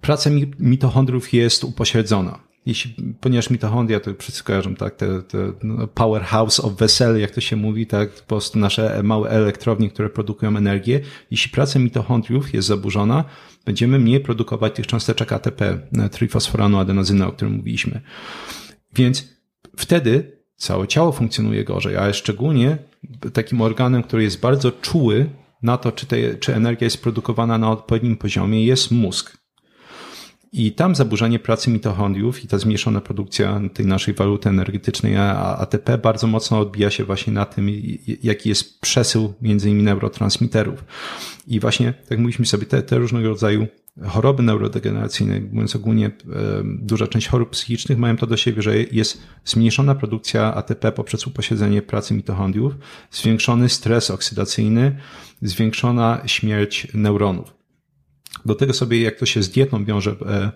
praca 0.02 0.30
mitochondriów 0.60 1.34
jest 1.34 1.64
upośledzona. 1.64 2.40
Jeśli, 2.66 2.96
ponieważ 3.20 3.50
mitochondria, 3.50 4.00
to 4.00 4.12
wszyscy 4.20 4.44
kojarzą, 4.44 4.76
tak, 4.76 4.96
te, 4.96 5.22
te 5.22 5.38
no, 5.64 5.88
powerhouse 5.88 6.60
of 6.60 6.74
vessel, 6.74 7.20
jak 7.20 7.32
to 7.32 7.42
się 7.42 7.56
mówi, 7.56 7.88
tak, 7.88 8.14
po 8.14 8.28
prostu 8.28 8.60
nasze 8.60 9.04
małe 9.04 9.30
elektrownie, 9.30 9.90
które 9.90 10.10
produkują 10.10 10.58
energię. 10.58 11.00
Jeśli 11.32 11.52
praca 11.52 11.80
mitochondriów 11.80 12.54
jest 12.54 12.68
zaburzona, 12.68 13.24
będziemy 13.66 14.00
mniej 14.00 14.20
produkować 14.20 14.76
tych 14.76 14.88
cząsteczek 14.88 15.34
ATP, 15.34 15.80
trifosforanu, 16.12 16.80
adenozyny, 16.80 17.28
o 17.28 17.32
którym 17.32 17.54
mówiliśmy. 17.54 18.02
Więc 18.96 19.30
wtedy 19.78 20.43
całe 20.64 20.88
ciało 20.88 21.12
funkcjonuje 21.12 21.64
gorzej, 21.64 21.98
ale 21.98 22.14
szczególnie 22.14 22.78
takim 23.34 23.62
organem, 23.62 24.04
który 24.04 24.24
jest 24.24 24.40
bardzo 24.40 24.72
czuły 24.72 25.30
na 25.64 25.78
to, 25.78 25.92
czy, 25.92 26.06
te, 26.06 26.36
czy 26.36 26.56
energia 26.56 26.86
jest 26.86 27.04
produkowana 27.04 27.58
na 27.58 27.72
odpowiednim 27.72 28.18
poziomie, 28.18 28.66
jest 28.66 28.92
mózg. 28.92 29.38
I 30.54 30.72
tam 30.72 30.96
zaburzenie 30.96 31.40
pracy 31.40 31.70
mitochondriów 31.70 32.44
i 32.44 32.48
ta 32.48 32.58
zmniejszona 32.58 33.02
produkcja 33.02 33.62
tej 33.74 33.86
naszej 33.86 34.14
waluty 34.14 34.50
energetycznej 34.50 35.18
ATP 35.18 35.98
bardzo 35.98 36.28
mocno 36.28 36.60
odbija 36.60 36.90
się 36.90 37.04
właśnie 37.04 37.34
na 37.34 37.46
tym, 37.46 37.70
jaki 38.24 38.50
jest 38.50 38.82
przesył 38.82 39.34
między 39.42 39.70
innymi 39.70 39.84
neurotransmiterów. 39.84 40.84
I 41.48 41.60
właśnie, 41.60 41.94
tak 42.10 42.18
mówiliśmy 42.18 42.46
sobie, 42.46 42.66
te, 42.66 42.84
te 42.84 42.98
różnego 42.98 43.30
rodzaju 43.30 43.68
choroby 44.02 44.44
neurodegeneracyjne, 44.44 45.42
mówiąc 45.42 45.76
ogólnie, 45.76 46.12
duża 46.64 47.08
część 47.08 47.28
chorób 47.28 47.50
psychicznych 47.50 47.98
mają 47.98 48.18
to 48.18 48.28
do 48.28 48.38
siebie, 48.38 48.62
że 48.62 48.78
jest 48.78 49.22
zmniejszona 49.46 49.96
produkcja 49.96 50.56
ATP 50.56 50.92
poprzez 50.92 51.28
uposiedzenie 51.28 51.82
pracy 51.82 52.14
mitochondriów, 52.14 52.74
zwiększony 53.12 53.70
stres 53.70 54.12
oksydacyjny, 54.12 54.98
zwiększona 55.42 56.22
śmierć 56.26 56.88
neuronów. 56.94 57.54
Do 58.46 58.56
tego 58.56 58.74
sobie, 58.74 59.02
jak 59.02 59.20
to 59.20 59.26
się 59.26 59.44
z 59.44 59.50
dietą 59.50 59.86
wiąże, 59.86 60.16
e, 60.26 60.52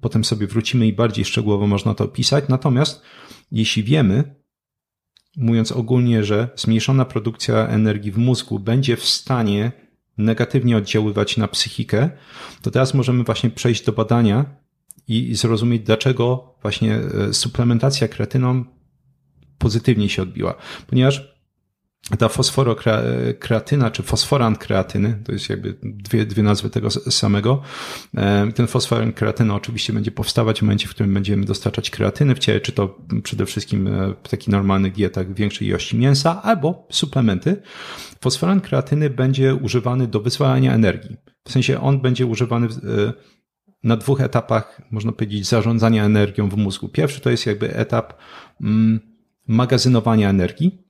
potem 0.00 0.24
sobie 0.24 0.46
wrócimy 0.46 0.86
i 0.86 0.92
bardziej 0.92 1.24
szczegółowo 1.24 1.66
można 1.66 1.94
to 1.94 2.04
opisać. 2.04 2.44
Natomiast 2.48 3.02
jeśli 3.52 3.82
wiemy, 3.82 4.34
mówiąc 5.36 5.72
ogólnie, 5.72 6.24
że 6.24 6.48
zmniejszona 6.56 7.04
produkcja 7.04 7.68
energii 7.68 8.12
w 8.12 8.18
mózgu 8.18 8.58
będzie 8.58 8.96
w 8.96 9.04
stanie 9.04 9.87
negatywnie 10.18 10.76
oddziaływać 10.76 11.36
na 11.36 11.48
psychikę, 11.48 12.10
to 12.62 12.70
teraz 12.70 12.94
możemy 12.94 13.24
właśnie 13.24 13.50
przejść 13.50 13.84
do 13.84 13.92
badania 13.92 14.44
i 15.08 15.34
zrozumieć, 15.34 15.82
dlaczego 15.82 16.54
właśnie 16.62 16.94
e, 16.96 17.34
suplementacja 17.34 18.08
kretyną 18.08 18.64
pozytywnie 19.58 20.08
się 20.08 20.22
odbiła. 20.22 20.54
Ponieważ 20.86 21.37
ta 22.18 22.28
fosforokreatyna, 22.28 23.90
czy 23.90 24.02
fosforant 24.02 24.58
kreatyny, 24.58 25.22
to 25.24 25.32
jest 25.32 25.48
jakby 25.48 25.76
dwie, 25.82 26.26
dwie 26.26 26.42
nazwy 26.42 26.70
tego 26.70 26.90
samego. 26.90 27.62
E, 28.16 28.52
ten 28.52 28.66
fosforant 28.66 29.16
kreatyny 29.16 29.54
oczywiście 29.54 29.92
będzie 29.92 30.10
powstawać 30.10 30.58
w 30.58 30.62
momencie, 30.62 30.88
w 30.88 30.90
którym 30.90 31.14
będziemy 31.14 31.44
dostarczać 31.44 31.90
kreatyny 31.90 32.34
w 32.34 32.38
ciele, 32.38 32.60
czy 32.60 32.72
to 32.72 32.98
przede 33.22 33.46
wszystkim 33.46 33.86
e, 33.86 34.14
w 34.22 34.28
takich 34.28 34.48
normalnych 34.48 34.92
dietach 34.92 35.34
większej 35.34 35.68
ilości 35.68 35.98
mięsa, 35.98 36.42
albo 36.42 36.86
suplementy. 36.90 37.62
Fosforant 38.20 38.64
kreatyny 38.64 39.10
będzie 39.10 39.54
używany 39.54 40.06
do 40.06 40.20
wyzwalania 40.20 40.74
energii. 40.74 41.16
W 41.44 41.52
sensie 41.52 41.80
on 41.80 42.00
będzie 42.00 42.26
używany 42.26 42.66
e, 42.66 43.12
na 43.84 43.96
dwóch 43.96 44.20
etapach, 44.20 44.82
można 44.90 45.12
powiedzieć, 45.12 45.46
zarządzania 45.46 46.04
energią 46.04 46.48
w 46.48 46.56
mózgu. 46.56 46.88
Pierwszy 46.88 47.20
to 47.20 47.30
jest 47.30 47.46
jakby 47.46 47.76
etap 47.76 48.14
mm, 48.60 49.00
magazynowania 49.48 50.30
energii, 50.30 50.87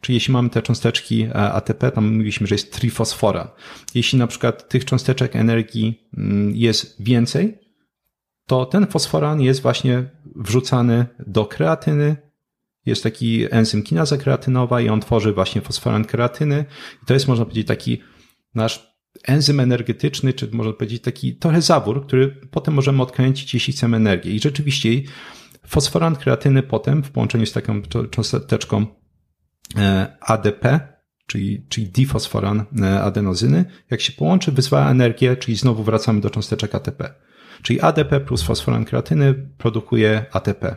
Czyli 0.00 0.16
jeśli 0.16 0.32
mamy 0.32 0.50
te 0.50 0.62
cząsteczki 0.62 1.22
e, 1.22 1.34
ATP, 1.34 1.90
tam 1.90 2.12
mówiliśmy, 2.12 2.46
że 2.46 2.54
jest 2.54 2.72
trifosfora. 2.72 3.54
Jeśli 3.94 4.18
na 4.18 4.26
przykład 4.26 4.68
tych 4.68 4.84
cząsteczek 4.84 5.36
energii 5.36 6.08
mm, 6.16 6.56
jest 6.56 7.02
więcej, 7.02 7.58
to 8.46 8.66
ten 8.66 8.86
fosforan 8.86 9.40
jest 9.40 9.62
właśnie 9.62 10.10
wrzucany 10.36 11.06
do 11.26 11.46
kreatyny. 11.46 12.16
Jest 12.86 13.02
taki 13.02 13.46
enzym 13.50 13.82
kinaza 13.82 14.16
kreatynowa 14.16 14.80
i 14.80 14.88
on 14.88 15.00
tworzy 15.00 15.32
właśnie 15.32 15.60
fosforan 15.60 16.04
kreatyny. 16.04 16.64
I 17.02 17.06
to 17.06 17.14
jest, 17.14 17.28
można 17.28 17.44
powiedzieć, 17.44 17.66
taki 17.66 18.00
nasz 18.54 18.90
enzym 19.24 19.60
energetyczny, 19.60 20.32
czy 20.32 20.48
można 20.52 20.72
powiedzieć 20.72 21.02
taki 21.02 21.36
trochę 21.36 21.62
zawór, 21.62 22.06
który 22.06 22.28
potem 22.50 22.74
możemy 22.74 23.02
odkręcić, 23.02 23.54
jeśli 23.54 23.72
chcemy 23.72 23.96
energię. 23.96 24.30
I 24.30 24.40
rzeczywiście 24.40 24.88
fosforan 25.66 26.16
kreatyny 26.16 26.62
potem 26.62 27.02
w 27.02 27.10
połączeniu 27.10 27.46
z 27.46 27.52
taką 27.52 27.82
cząsteczką 28.10 28.86
ADP, 30.20 30.64
czyli, 31.26 31.66
czyli 31.68 31.88
difosforan 31.88 32.64
e, 32.82 33.02
adenozyny, 33.02 33.64
jak 33.90 34.00
się 34.00 34.12
połączy, 34.12 34.52
wyzwala 34.52 34.90
energię, 34.90 35.36
czyli 35.36 35.56
znowu 35.56 35.82
wracamy 35.82 36.20
do 36.20 36.30
cząsteczek 36.30 36.74
ATP. 36.74 37.14
Czyli 37.62 37.80
ADP 37.80 38.20
plus 38.20 38.42
fosforan 38.42 38.84
kreatyny 38.84 39.34
produkuje 39.34 40.26
ATP. 40.32 40.76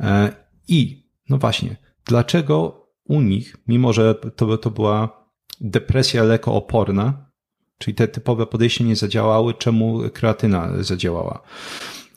E, 0.00 0.32
I, 0.68 1.08
no 1.28 1.38
właśnie, 1.38 1.76
dlaczego 2.04 2.86
u 3.04 3.20
nich, 3.20 3.56
mimo 3.68 3.92
że 3.92 4.14
to, 4.14 4.58
to 4.58 4.70
była 4.70 5.26
depresja 5.60 6.22
lekooporna, 6.22 7.30
czyli 7.78 7.94
te 7.94 8.08
typowe 8.08 8.46
podejście 8.46 8.84
nie 8.84 8.96
zadziałały, 8.96 9.54
czemu 9.54 10.00
kreatyna 10.12 10.82
zadziałała? 10.82 11.42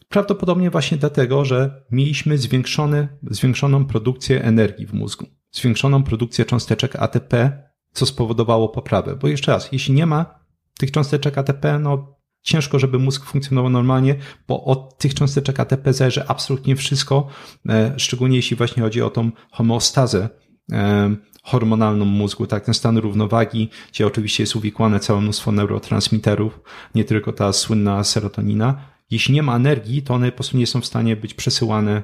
Prawdopodobnie 0.09 0.69
właśnie 0.69 0.97
dlatego, 0.97 1.45
że 1.45 1.85
mieliśmy 1.91 2.37
zwiększony, 2.37 3.07
zwiększoną 3.23 3.85
produkcję 3.85 4.43
energii 4.43 4.85
w 4.85 4.93
mózgu, 4.93 5.25
zwiększoną 5.55 6.03
produkcję 6.03 6.45
cząsteczek 6.45 6.95
ATP, 6.95 7.63
co 7.91 8.05
spowodowało 8.05 8.69
poprawę. 8.69 9.15
Bo 9.15 9.27
jeszcze 9.27 9.51
raz, 9.51 9.71
jeśli 9.71 9.93
nie 9.93 10.05
ma 10.05 10.39
tych 10.79 10.91
cząsteczek 10.91 11.37
ATP, 11.37 11.79
no 11.79 12.15
ciężko, 12.41 12.79
żeby 12.79 12.99
mózg 12.99 13.25
funkcjonował 13.25 13.71
normalnie, 13.71 14.15
bo 14.47 14.63
od 14.63 14.97
tych 14.97 15.13
cząsteczek 15.13 15.59
ATP 15.59 15.93
zależy 15.93 16.27
absolutnie 16.27 16.75
wszystko, 16.75 17.27
e, 17.69 17.93
szczególnie 17.97 18.35
jeśli 18.35 18.57
właśnie 18.57 18.83
chodzi 18.83 19.01
o 19.01 19.09
tą 19.09 19.31
homeostazę 19.51 20.29
e, 20.71 21.15
hormonalną 21.43 22.05
mózgu, 22.05 22.47
tak, 22.47 22.65
ten 22.65 22.73
stan 22.73 22.97
równowagi, 22.97 23.69
gdzie 23.91 24.07
oczywiście 24.07 24.43
jest 24.43 24.55
uwikłane 24.55 24.99
całe 24.99 25.21
mnóstwo 25.21 25.51
neurotransmiterów, 25.51 26.59
nie 26.95 27.03
tylko 27.03 27.33
ta 27.33 27.53
słynna 27.53 28.03
serotonina, 28.03 28.81
jeśli 29.11 29.33
nie 29.33 29.43
ma 29.43 29.55
energii, 29.55 30.01
to 30.01 30.13
one 30.13 30.31
po 30.31 30.35
prostu 30.35 30.57
nie 30.57 30.67
są 30.67 30.81
w 30.81 30.85
stanie 30.85 31.15
być 31.15 31.33
przesyłane, 31.33 32.03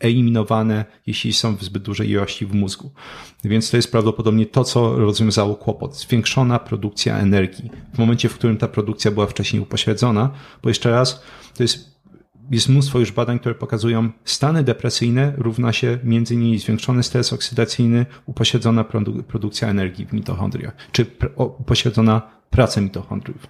eliminowane, 0.00 0.84
jeśli 1.06 1.32
są 1.32 1.56
w 1.56 1.64
zbyt 1.64 1.82
dużej 1.82 2.10
ilości 2.10 2.46
w 2.46 2.54
mózgu. 2.54 2.90
Więc 3.44 3.70
to 3.70 3.76
jest 3.76 3.92
prawdopodobnie 3.92 4.46
to, 4.46 4.64
co 4.64 4.96
rozwiązało 4.96 5.56
kłopot. 5.56 5.96
Zwiększona 5.96 6.58
produkcja 6.58 7.18
energii. 7.18 7.70
W 7.94 7.98
momencie, 7.98 8.28
w 8.28 8.34
którym 8.34 8.56
ta 8.56 8.68
produkcja 8.68 9.10
była 9.10 9.26
wcześniej 9.26 9.62
upośledzona, 9.62 10.30
bo 10.62 10.68
jeszcze 10.68 10.90
raz, 10.90 11.22
to 11.56 11.62
jest 11.62 11.97
jest 12.50 12.68
mnóstwo 12.68 12.98
już 12.98 13.12
badań, 13.12 13.38
które 13.38 13.54
pokazują 13.54 14.10
stany 14.24 14.62
depresyjne 14.64 15.32
równa 15.36 15.72
się 15.72 15.98
między 16.04 16.34
innymi 16.34 16.58
zwiększony 16.58 17.02
stres 17.02 17.32
oksydacyjny, 17.32 18.06
upośledzona 18.26 18.84
produ 18.84 19.22
produkcja 19.22 19.68
energii 19.68 20.06
w 20.06 20.12
mitochondriach, 20.12 20.76
czy 20.92 21.06
upośledzona 21.36 22.22
praca 22.50 22.80
mitochondriów. 22.80 23.46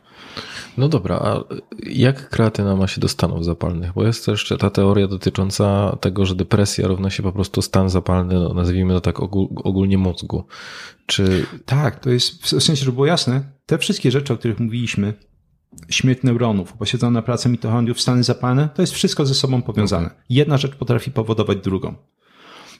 No 0.78 0.88
dobra, 0.88 1.16
a 1.16 1.44
jak 1.86 2.28
kreatyna 2.28 2.76
ma 2.76 2.86
się 2.86 3.01
do 3.01 3.09
stanów 3.09 3.44
zapalnych? 3.44 3.92
Bo 3.92 4.05
jest 4.05 4.26
też 4.26 4.55
ta 4.59 4.70
teoria 4.70 5.09
dotycząca 5.09 5.96
tego, 6.01 6.26
że 6.26 6.34
depresja 6.34 6.88
równa 6.88 7.11
się 7.11 7.22
po 7.22 7.32
prostu 7.32 7.62
stan 7.62 7.90
zapalny, 7.90 8.34
no 8.34 8.55
nazwijmy 8.55 8.94
to 8.94 9.01
tak 9.01 9.20
ogólnie 9.20 9.99
mózgu. 9.99 10.44
Czy... 11.07 11.46
Tak, 11.66 12.01
to 12.01 12.11
jest, 12.11 12.42
w 12.42 12.49
sensie, 12.49 12.84
żeby 12.84 12.92
było 12.92 13.07
jasne, 13.07 13.42
te 13.66 13.78
wszystkie 13.78 14.11
rzeczy, 14.11 14.32
o 14.32 14.36
których 14.36 14.61
mówiliśmy, 14.61 15.14
śmierć 15.90 16.22
neuronów, 16.22 16.74
upośledzona 16.74 17.22
praca 17.22 17.48
mitochondriów, 17.48 18.00
stany 18.00 18.24
zapalne, 18.24 18.68
to 18.74 18.82
jest 18.82 18.92
wszystko 18.92 19.26
ze 19.26 19.34
sobą 19.34 19.62
powiązane. 19.62 20.06
Okay. 20.06 20.20
Jedna 20.28 20.58
rzecz 20.58 20.74
potrafi 20.74 21.10
powodować 21.10 21.58
drugą. 21.58 21.94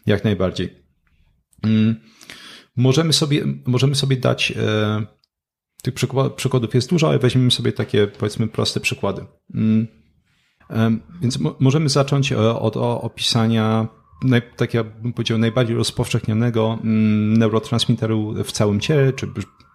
Jak 0.07 0.24
najbardziej. 0.24 0.82
Mm, 1.62 2.01
możemy 2.76 3.12
sobie, 3.12 3.45
możemy 3.66 3.95
sobie 3.95 4.16
dać 4.16 4.53
e, 4.57 5.07
tych 5.82 5.95
przykładów 6.36 6.74
jest 6.74 6.91
dużo, 6.91 7.09
ale 7.09 7.18
weźmiemy 7.18 7.51
sobie 7.51 7.72
takie, 7.72 8.07
powiedzmy, 8.07 8.49
proste 8.49 8.80
przykłady. 8.80 9.24
Mm, 9.55 9.86
więc 11.20 11.39
możemy 11.59 11.89
zacząć 11.89 12.32
e, 12.32 12.39
od 12.39 12.76
opisania, 12.76 13.89
tak 14.57 14.75
jak 14.75 15.03
bym 15.03 15.12
powiedział, 15.12 15.39
najbardziej 15.39 15.77
rozpowszechnionego 15.77 16.79
mm, 16.85 17.37
neurotransmiteru 17.37 18.35
w 18.45 18.53
całym 18.53 18.81
ciele, 18.81 19.12
czy 19.12 19.27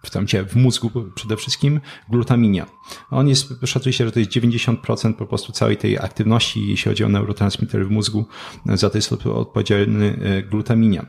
w 0.02 0.10
całym 0.10 0.26
ciele, 0.26 0.44
w 0.44 0.56
mózgu 0.56 0.90
przede 1.14 1.36
wszystkim, 1.36 1.80
glutaminia. 2.08 2.66
On 3.10 3.28
jest, 3.28 3.54
szacuje 3.64 3.92
się, 3.92 4.04
że 4.04 4.12
to 4.12 4.18
jest 4.18 4.30
90% 4.30 5.14
po 5.14 5.26
prostu 5.26 5.52
całej 5.52 5.76
tej 5.76 5.98
aktywności, 5.98 6.68
jeśli 6.68 6.90
chodzi 6.90 7.04
o 7.04 7.08
neurotransmitery 7.08 7.84
w 7.84 7.90
mózgu, 7.90 8.26
za 8.66 8.90
to 8.90 8.98
jest 8.98 9.12
odpowiedzialny 9.12 10.18
e, 10.22 10.42
glutaminia. 10.42 11.06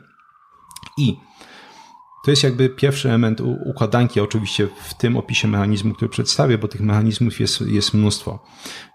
I 0.98 1.16
to 2.26 2.32
jest 2.32 2.44
jakby 2.44 2.70
pierwszy 2.70 3.10
element 3.10 3.42
układanki, 3.66 4.20
oczywiście 4.20 4.68
w 4.84 4.94
tym 4.94 5.18
opisie 5.18 5.48
mechanizmu, 5.48 5.94
który 5.94 6.10
przedstawię, 6.10 6.58
bo 6.58 6.68
tych 6.68 6.82
mechanizmów 6.82 7.40
jest, 7.40 7.62
jest 7.62 7.94
mnóstwo. 7.94 8.44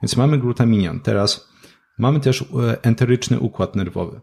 Więc 0.03 0.17
mamy 0.17 0.39
glutaminian. 0.39 1.01
Teraz 1.01 1.49
mamy 1.99 2.21
też 2.21 2.43
e, 2.43 2.45
enteryczny 2.83 3.41
układ 3.41 3.77
nerwowy. 3.77 4.21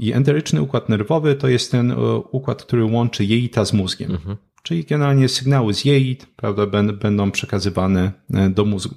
I 0.00 0.12
enteryczny 0.12 0.62
układ 0.62 0.88
nerwowy 0.88 1.34
to 1.34 1.48
jest 1.48 1.70
ten 1.70 1.90
e, 1.90 1.96
układ, 2.16 2.62
który 2.62 2.84
łączy 2.84 3.24
jelita 3.24 3.64
z 3.64 3.72
mózgiem. 3.72 4.10
Mhm. 4.10 4.36
Czyli 4.62 4.84
generalnie 4.84 5.28
sygnały 5.28 5.74
z 5.74 5.84
jelit 5.84 6.26
prawda, 6.36 6.66
będą 6.92 7.30
przekazywane 7.30 8.12
e, 8.34 8.50
do 8.50 8.64
mózgu. 8.64 8.94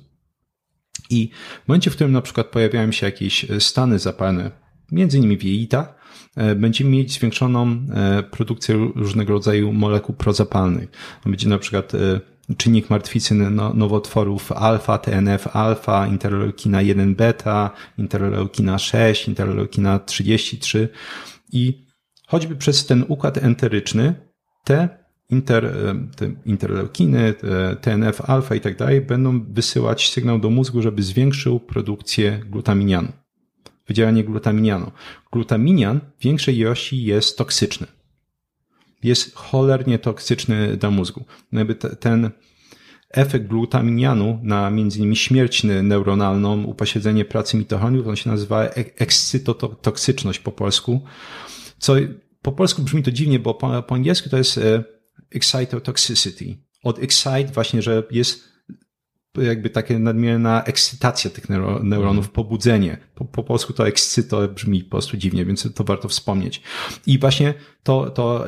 I 1.10 1.30
w 1.66 1.68
momencie, 1.68 1.92
w 1.92 1.96
którym 1.96 2.14
na 2.14 2.22
przykład 2.22 2.48
pojawiają 2.48 2.92
się 2.92 3.06
jakieś 3.06 3.46
stany 3.60 4.00
zapalne, 4.00 4.52
między 4.92 5.18
innymi 5.18 5.38
w 5.38 5.44
jelitach, 5.44 6.04
E, 6.36 6.56
będziemy 6.56 6.90
mieć 6.90 7.12
zwiększoną 7.12 7.86
e, 7.94 8.24
produkcję 8.24 8.92
różnego 8.96 9.34
rodzaju 9.34 9.74
molekuł 9.74 10.16
prozapalnych. 10.16 10.90
Będzie 11.26 11.50
na 11.50 11.58
przykład 11.58 11.96
e, 11.96 12.22
czynnik 12.58 12.90
martwicy 12.90 13.36
no, 13.36 13.74
nowotworów 13.74 14.52
alfa, 14.52 14.98
TNF 14.98 15.56
alfa, 15.56 16.08
interleukina 16.08 16.82
1 16.82 17.16
beta, 17.16 17.72
interleukina 17.98 18.80
6, 18.80 19.28
interleukina 19.28 20.00
33 20.00 20.90
i 21.52 21.86
choćby 22.28 22.56
przez 22.56 22.86
ten 22.86 23.06
układ 23.08 23.38
enteryczny 23.38 24.16
te, 24.64 24.90
inter, 25.30 25.76
te 26.16 26.32
interleukiny, 26.46 27.34
te 27.34 27.76
TNF 27.76 28.22
alfa 28.22 28.56
i 28.56 28.62
tak 28.62 28.78
dalej 28.78 29.02
będą 29.02 29.46
wysyłać 29.54 30.12
sygnał 30.12 30.40
do 30.40 30.50
mózgu, 30.50 30.82
żeby 30.82 31.04
zwiększył 31.04 31.60
produkcję 31.60 32.40
glutaminianu 32.50 33.12
wydzielanie 33.88 34.24
glutaminianu. 34.24 34.92
Glutaminian 35.32 36.00
w 36.20 36.24
większej 36.24 36.58
ilości 36.58 37.04
jest 37.04 37.38
toksyczny. 37.38 37.88
Jest 39.04 39.36
cholernie 39.36 40.00
toksyczny 40.00 40.78
dla 40.78 40.92
mózgu. 40.92 41.26
No 41.52 41.60
jakby 41.60 41.76
ten 41.76 42.32
efekt 43.10 43.48
glutaminianu 43.48 44.40
na 44.44 44.70
między 44.70 45.00
innymi 45.00 45.16
śmierć 45.16 45.64
neuronalną, 45.64 46.64
upośledzenie 46.64 47.26
pracy 47.26 47.58
mitochondriów, 47.58 48.08
on 48.08 48.16
się 48.16 48.30
nazywa 48.30 48.64
ekscytotoksyczność 48.98 50.40
po 50.40 50.52
polsku, 50.52 51.02
co 51.78 51.96
po 52.42 52.52
polsku 52.52 52.82
brzmi 52.82 53.04
to 53.04 53.12
dziwnie, 53.12 53.40
bo 53.40 53.54
po, 53.54 53.84
po 53.84 53.96
angielsku 53.96 54.30
to 54.30 54.38
jest 54.38 54.58
e, 54.58 54.84
excitotoxicity. 55.32 56.58
Od 56.84 57.00
excite 57.00 57.52
właśnie, 57.54 57.82
że 57.82 58.04
jest 58.12 58.53
jakby 59.38 59.70
takie 59.70 60.00
nadmierna 60.00 60.64
ekscytacja 60.64 61.32
tych 61.32 61.50
neuronów, 61.50 62.26
mhm. 62.26 62.28
pobudzenie. 62.34 62.98
Po, 63.16 63.26
po 63.26 63.44
polsku 63.44 63.74
to 63.74 63.88
ekscyto 63.88 64.48
brzmi 64.48 64.84
po 64.84 64.90
prostu 64.90 65.18
dziwnie, 65.18 65.46
więc 65.46 65.74
to 65.76 65.84
warto 65.84 66.08
wspomnieć. 66.08 66.62
I 67.08 67.20
właśnie 67.20 67.54
to, 67.84 68.10
to 68.10 68.46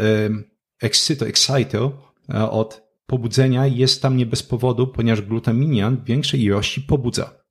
ekscyto, 0.82 1.28
excito 1.28 2.14
e, 2.34 2.50
od 2.50 2.86
pobudzenia 3.06 3.68
jest 3.68 4.02
tam 4.02 4.18
nie 4.18 4.26
bez 4.26 4.44
powodu, 4.44 4.88
ponieważ 4.88 5.22
glutaminian 5.22 5.98
w 5.98 6.06
większej 6.06 6.44
ilości 6.44 6.82
pobudza. 6.82 7.46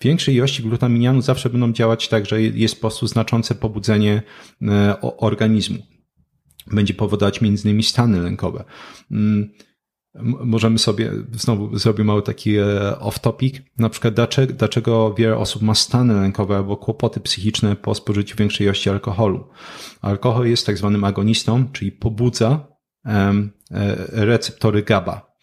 Większej 0.00 0.34
ilości 0.34 0.62
glutaminianu 0.62 1.22
zawsze 1.22 1.50
będą 1.50 1.72
działać 1.72 2.08
tak, 2.08 2.26
że 2.26 2.42
jest 2.42 2.74
po 2.74 2.80
prostu 2.80 3.06
znaczące 3.06 3.54
pobudzenie 3.54 4.22
e, 4.62 5.00
organizmu. 5.00 5.78
Będzie 6.66 6.94
powodować 6.94 7.40
między 7.40 7.68
innymi 7.68 7.82
stany 7.82 8.20
lękowe. 8.20 8.64
Możemy 10.22 10.78
sobie, 10.78 11.10
znowu 11.32 11.78
zrobię 11.78 12.04
mały 12.04 12.22
taki 12.22 12.56
e, 12.56 12.64
off-topic, 13.00 13.60
na 13.78 13.88
przykład 13.88 14.14
dlaczego, 14.14 14.52
dlaczego 14.52 15.14
wiele 15.14 15.36
osób 15.36 15.62
ma 15.62 15.74
stany 15.74 16.14
lękowe 16.14 16.56
albo 16.56 16.76
kłopoty 16.76 17.20
psychiczne 17.20 17.76
po 17.76 17.94
spożyciu 17.94 18.36
większej 18.36 18.64
ilości 18.64 18.90
alkoholu. 18.90 19.48
Alkohol 20.02 20.46
jest 20.46 20.66
tak 20.66 20.78
zwanym 20.78 21.04
agonistą, 21.04 21.68
czyli 21.72 21.92
pobudza 21.92 22.66
e, 23.06 23.32
receptory 24.12 24.82
GABA. 24.82 25.34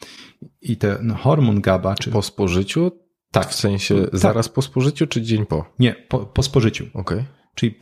I 0.61 0.78
ten 0.78 1.11
hormon 1.11 1.61
GABA, 1.61 1.95
czy... 1.95 2.11
Po 2.11 2.22
spożyciu? 2.22 2.91
Tak. 3.32 3.49
W 3.49 3.53
sensie 3.53 4.01
tak. 4.01 4.19
zaraz 4.19 4.49
po 4.49 4.61
spożyciu, 4.61 5.07
czy 5.07 5.22
dzień 5.22 5.45
po? 5.45 5.65
Nie, 5.80 5.95
po, 6.09 6.19
po 6.19 6.43
spożyciu. 6.43 6.86
Okej. 6.93 7.17
Okay. 7.17 7.40
Czyli 7.55 7.75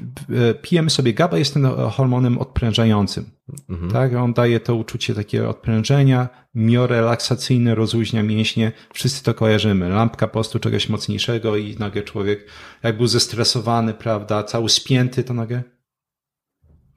e, 0.50 0.54
pijemy 0.54 0.90
sobie 0.90 1.14
GABA, 1.14 1.38
jest 1.38 1.54
ten 1.54 1.66
hormonem 1.92 2.38
odprężającym. 2.38 3.26
Mhm. 3.70 3.92
Tak? 3.92 4.14
On 4.14 4.34
daje 4.34 4.60
to 4.60 4.76
uczucie 4.76 5.16
takiego 5.16 5.50
odprężenia, 5.50 6.30
miorelaksacyjne, 6.56 7.76
rozluźnia 7.76 8.24
mięśnie. 8.24 8.72
Wszyscy 8.94 9.24
to 9.24 9.34
kojarzymy. 9.34 9.90
Lampka 9.90 10.28
po 10.28 10.34
prostu 10.34 10.60
czegoś 10.60 10.90
mocniejszego 10.90 11.58
i 11.58 11.76
nagle 11.80 12.02
człowiek, 12.02 12.48
jak 12.84 12.98
był 12.98 13.08
zestresowany, 13.08 13.94
prawda, 13.94 14.44
cały 14.44 14.70
spięty, 14.70 15.24
to 15.24 15.34
nagle 15.34 15.64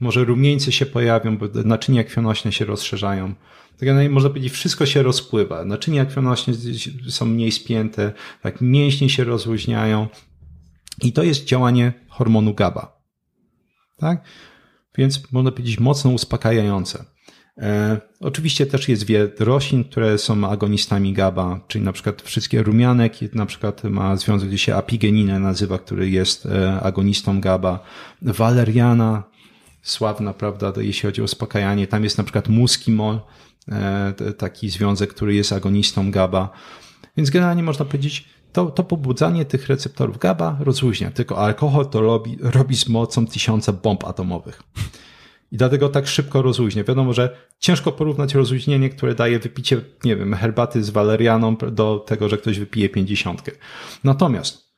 może 0.02 0.24
rumieńce 0.24 0.72
się 0.72 0.86
pojawią, 0.86 1.38
bo 1.38 1.46
naczynia 1.64 2.04
krwionośne 2.04 2.52
się 2.52 2.64
rozszerzają. 2.64 3.34
Tak 3.78 3.88
można 4.10 4.30
powiedzieć, 4.30 4.52
wszystko 4.52 4.86
się 4.86 5.02
rozpływa. 5.02 5.64
Naczynia 5.64 6.04
krwionośne 6.04 6.54
są 7.08 7.26
mniej 7.26 7.52
spięte, 7.52 8.12
tak 8.42 8.60
mięśnie 8.60 9.10
się 9.10 9.24
rozluźniają. 9.24 10.08
I 11.02 11.12
to 11.12 11.22
jest 11.22 11.44
działanie 11.44 11.92
hormonu 12.08 12.54
GABA. 12.54 13.02
Tak? 13.96 14.24
więc 14.98 15.32
można 15.32 15.50
powiedzieć 15.50 15.80
mocno 15.80 16.10
uspokajające. 16.10 17.04
E, 17.58 18.00
oczywiście 18.20 18.66
też 18.66 18.88
jest 18.88 19.06
wiele 19.06 19.28
roślin, 19.38 19.84
które 19.84 20.18
są 20.18 20.50
agonistami 20.50 21.12
GABA, 21.12 21.60
czyli 21.68 21.84
na 21.84 21.92
przykład 21.92 22.22
wszystkie 22.22 22.62
rumianek, 22.62 23.34
na 23.34 23.46
przykład 23.46 23.84
ma 23.84 24.16
związek, 24.16 24.48
gdzie 24.48 24.58
się 24.58 24.74
apigeninę 24.74 25.38
nazywa, 25.38 25.78
który 25.78 26.10
jest 26.10 26.46
e, 26.46 26.80
agonistą 26.80 27.40
GABA. 27.40 27.78
Waleriana, 28.22 29.22
sławna, 29.82 30.32
prawda, 30.34 30.72
jeśli 30.76 31.08
chodzi 31.08 31.20
o 31.20 31.24
uspokajanie. 31.24 31.86
Tam 31.86 32.04
jest 32.04 32.18
na 32.18 32.24
przykład 32.24 32.48
muskimol, 32.48 33.20
e, 33.68 34.12
taki 34.38 34.70
związek, 34.70 35.10
który 35.10 35.34
jest 35.34 35.52
agonistą 35.52 36.10
GABA. 36.10 36.50
Więc 37.16 37.30
generalnie 37.30 37.62
można 37.62 37.84
powiedzieć, 37.84 38.24
to, 38.52 38.70
to 38.70 38.84
pobudzanie 38.84 39.44
tych 39.44 39.68
receptorów 39.68 40.18
GABA 40.18 40.56
rozluźnia, 40.60 41.10
tylko 41.10 41.38
alkohol 41.38 41.86
to 41.86 42.00
robi, 42.00 42.38
robi 42.40 42.76
z 42.76 42.88
mocą 42.88 43.26
tysiąca 43.26 43.72
bomb 43.72 44.04
atomowych. 44.04 44.62
I 45.52 45.56
dlatego 45.56 45.88
tak 45.88 46.06
szybko 46.06 46.42
rozluźnia. 46.42 46.84
Wiadomo, 46.84 47.12
że 47.12 47.36
ciężko 47.58 47.92
porównać 47.92 48.34
rozluźnienie, 48.34 48.90
które 48.90 49.14
daje 49.14 49.38
wypicie, 49.38 49.80
nie 50.04 50.16
wiem, 50.16 50.34
herbaty 50.34 50.84
z 50.84 50.90
walerianą 50.90 51.56
do 51.56 52.04
tego, 52.06 52.28
że 52.28 52.38
ktoś 52.38 52.58
wypije 52.58 52.88
pięćdziesiątkę. 52.88 53.52
Natomiast 54.04 54.72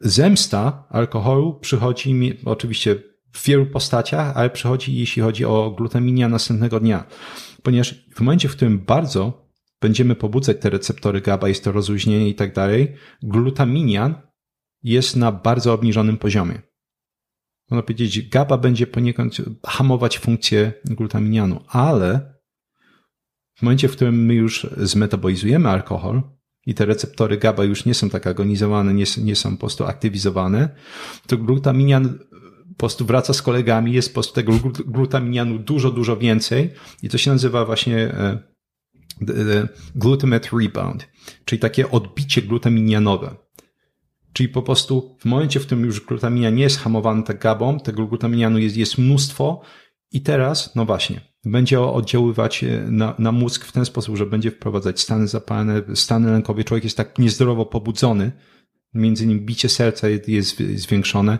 zemsta 0.00 0.84
alkoholu 0.90 1.54
przychodzi 1.60 2.14
mi, 2.14 2.32
oczywiście 2.44 2.96
w 3.32 3.46
wielu 3.46 3.66
postaciach, 3.66 4.36
ale 4.36 4.50
przychodzi, 4.50 4.98
jeśli 4.98 5.22
chodzi 5.22 5.44
o 5.44 5.74
glutaminię 5.76 6.28
następnego 6.28 6.80
dnia. 6.80 7.04
Ponieważ 7.62 7.94
w 8.14 8.20
momencie, 8.20 8.48
w 8.48 8.56
którym 8.56 8.78
bardzo 8.78 9.43
będziemy 9.84 10.14
pobudzać 10.14 10.56
te 10.60 10.70
receptory 10.70 11.20
GABA, 11.20 11.48
jest 11.48 11.64
to 11.64 11.72
rozluźnienie 11.72 12.28
i 12.28 12.34
tak 12.34 12.54
dalej, 12.54 12.94
glutaminian 13.22 14.14
jest 14.82 15.16
na 15.16 15.32
bardzo 15.32 15.72
obniżonym 15.72 16.16
poziomie. 16.16 16.62
Można 17.70 17.82
powiedzieć, 17.82 18.28
GABA 18.28 18.58
będzie 18.58 18.86
poniekąd 18.86 19.36
hamować 19.66 20.18
funkcję 20.18 20.72
glutaminianu, 20.84 21.60
ale 21.68 22.34
w 23.54 23.62
momencie, 23.62 23.88
w 23.88 23.92
którym 23.92 24.24
my 24.24 24.34
już 24.34 24.66
zmetabolizujemy 24.76 25.68
alkohol 25.68 26.22
i 26.66 26.74
te 26.74 26.86
receptory 26.86 27.36
GABA 27.36 27.64
już 27.64 27.84
nie 27.84 27.94
są 27.94 28.10
tak 28.10 28.26
agonizowane, 28.26 28.94
nie, 28.94 29.04
nie 29.22 29.36
są 29.36 29.50
po 29.50 29.60
prostu 29.60 29.84
aktywizowane, 29.84 30.68
to 31.26 31.36
glutaminian 31.36 32.18
po 32.68 32.78
prostu 32.78 33.04
wraca 33.04 33.32
z 33.32 33.42
kolegami, 33.42 33.92
jest 33.92 34.08
po 34.08 34.14
prostu 34.14 34.34
tego 34.34 34.52
glutaminianu 34.86 35.58
dużo, 35.58 35.90
dużo 35.90 36.16
więcej 36.16 36.70
i 37.02 37.08
to 37.08 37.18
się 37.18 37.30
nazywa 37.30 37.64
właśnie 37.64 37.98
e, 37.98 38.53
glutamate 39.94 40.48
rebound, 40.52 41.08
czyli 41.44 41.58
takie 41.58 41.90
odbicie 41.90 42.42
glutaminianowe. 42.42 43.36
Czyli 44.32 44.48
po 44.48 44.62
prostu 44.62 45.16
w 45.20 45.24
momencie, 45.24 45.60
w 45.60 45.66
którym 45.66 45.84
już 45.84 46.00
glutamina 46.00 46.50
nie 46.50 46.62
jest 46.62 46.78
hamowana 46.78 47.22
tak 47.22 47.38
gabą, 47.38 47.80
tego 47.80 48.06
glutaminianu 48.06 48.58
jest, 48.58 48.76
jest 48.76 48.98
mnóstwo 48.98 49.60
i 50.12 50.20
teraz, 50.20 50.74
no 50.74 50.84
właśnie, 50.84 51.20
będzie 51.44 51.80
oddziaływać 51.80 52.64
e, 52.64 52.86
na, 52.90 53.14
na 53.18 53.32
mózg 53.32 53.64
w 53.64 53.72
ten 53.72 53.84
sposób, 53.84 54.16
że 54.16 54.26
będzie 54.26 54.50
wprowadzać 54.50 55.00
stany 55.00 55.28
zapalne, 55.28 55.82
stany 55.94 56.32
lękowe. 56.32 56.64
Człowiek 56.64 56.84
jest 56.84 56.96
tak 56.96 57.18
niezdrowo 57.18 57.66
pobudzony, 57.66 58.32
między 58.94 59.24
innymi 59.24 59.40
bicie 59.40 59.68
serca 59.68 60.08
jest 60.08 60.62
zwiększone, 60.74 61.38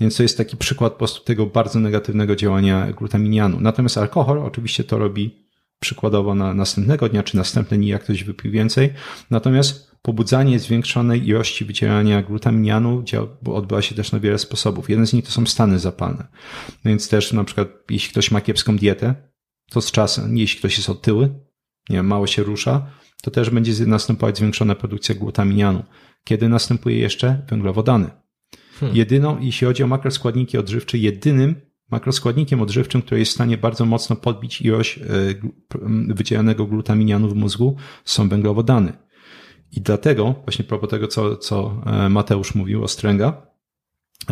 więc 0.00 0.16
to 0.16 0.22
jest 0.22 0.38
taki 0.38 0.56
przykład 0.56 0.92
po 0.92 0.98
prostu 0.98 1.24
tego 1.24 1.46
bardzo 1.46 1.80
negatywnego 1.80 2.36
działania 2.36 2.92
glutaminianu. 2.92 3.60
Natomiast 3.60 3.98
alkohol 3.98 4.38
oczywiście 4.38 4.84
to 4.84 4.98
robi 4.98 5.43
przykładowo 5.80 6.34
na 6.34 6.54
następnego 6.54 7.08
dnia, 7.08 7.22
czy 7.22 7.36
następny 7.36 7.76
dni, 7.76 7.86
jak 7.86 8.04
ktoś 8.04 8.24
wypił 8.24 8.52
więcej. 8.52 8.92
Natomiast 9.30 9.94
pobudzanie 10.02 10.58
zwiększonej 10.58 11.28
ilości 11.28 11.64
wycierania 11.64 12.22
glutaminianu 12.22 13.04
odbywa 13.44 13.82
się 13.82 13.94
też 13.94 14.12
na 14.12 14.20
wiele 14.20 14.38
sposobów. 14.38 14.90
Jeden 14.90 15.06
z 15.06 15.12
nich 15.12 15.24
to 15.24 15.30
są 15.30 15.46
stany 15.46 15.78
zapalne. 15.78 16.26
No 16.84 16.88
więc 16.88 17.08
też 17.08 17.32
na 17.32 17.44
przykład, 17.44 17.68
jeśli 17.90 18.10
ktoś 18.10 18.30
ma 18.30 18.40
kiepską 18.40 18.76
dietę, 18.76 19.14
to 19.70 19.80
z 19.80 19.90
czasem, 19.90 20.36
jeśli 20.36 20.58
ktoś 20.58 20.76
jest 20.76 20.90
otyły, 20.90 21.26
nie 21.90 21.96
wiem, 21.96 22.06
mało 22.06 22.26
się 22.26 22.42
rusza, 22.42 22.86
to 23.22 23.30
też 23.30 23.50
będzie 23.50 23.86
następować 23.86 24.36
zwiększona 24.36 24.74
produkcja 24.74 25.14
glutaminianu. 25.14 25.82
Kiedy 26.24 26.48
następuje 26.48 26.98
jeszcze 26.98 27.42
węglowodany. 27.48 28.10
Hmm. 28.80 28.96
Jedyną, 28.96 29.40
jeśli 29.40 29.66
chodzi 29.66 29.82
o 29.82 29.86
makroskładniki 29.86 30.58
odżywcze, 30.58 30.98
jedynym 30.98 31.60
makroskładnikiem 31.94 32.62
odżywczym, 32.62 33.02
który 33.02 33.18
jest 33.18 33.32
w 33.32 33.34
stanie 33.34 33.58
bardzo 33.58 33.84
mocno 33.84 34.16
podbić 34.16 34.60
ilość 34.60 34.98
e, 34.98 35.02
wydzielanego 36.08 36.66
glutaminianu 36.66 37.28
w 37.28 37.34
mózgu, 37.34 37.76
są 38.04 38.28
węglowodany. 38.28 38.92
I 39.72 39.80
dlatego, 39.80 40.34
właśnie 40.44 40.64
propos 40.64 40.90
tego, 40.90 41.08
co, 41.08 41.36
co 41.36 41.82
e, 41.86 42.08
Mateusz 42.08 42.54
mówił 42.54 42.84
o 42.84 42.88
stręga, 42.88 43.46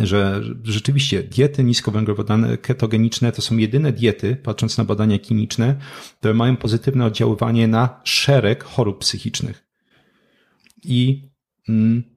że 0.02 0.42
rzeczywiście 0.64 1.22
diety 1.22 1.64
niskowęglowodane, 1.64 2.58
ketogeniczne 2.58 3.32
to 3.32 3.42
są 3.42 3.56
jedyne 3.56 3.92
diety, 3.92 4.36
patrząc 4.36 4.78
na 4.78 4.84
badania 4.84 5.18
kliniczne, 5.18 5.76
które 6.18 6.34
mają 6.34 6.56
pozytywne 6.56 7.04
oddziaływanie 7.04 7.68
na 7.68 8.00
szereg 8.04 8.64
chorób 8.64 8.98
psychicznych. 8.98 9.66
I 10.84 11.28
mm, 11.68 12.11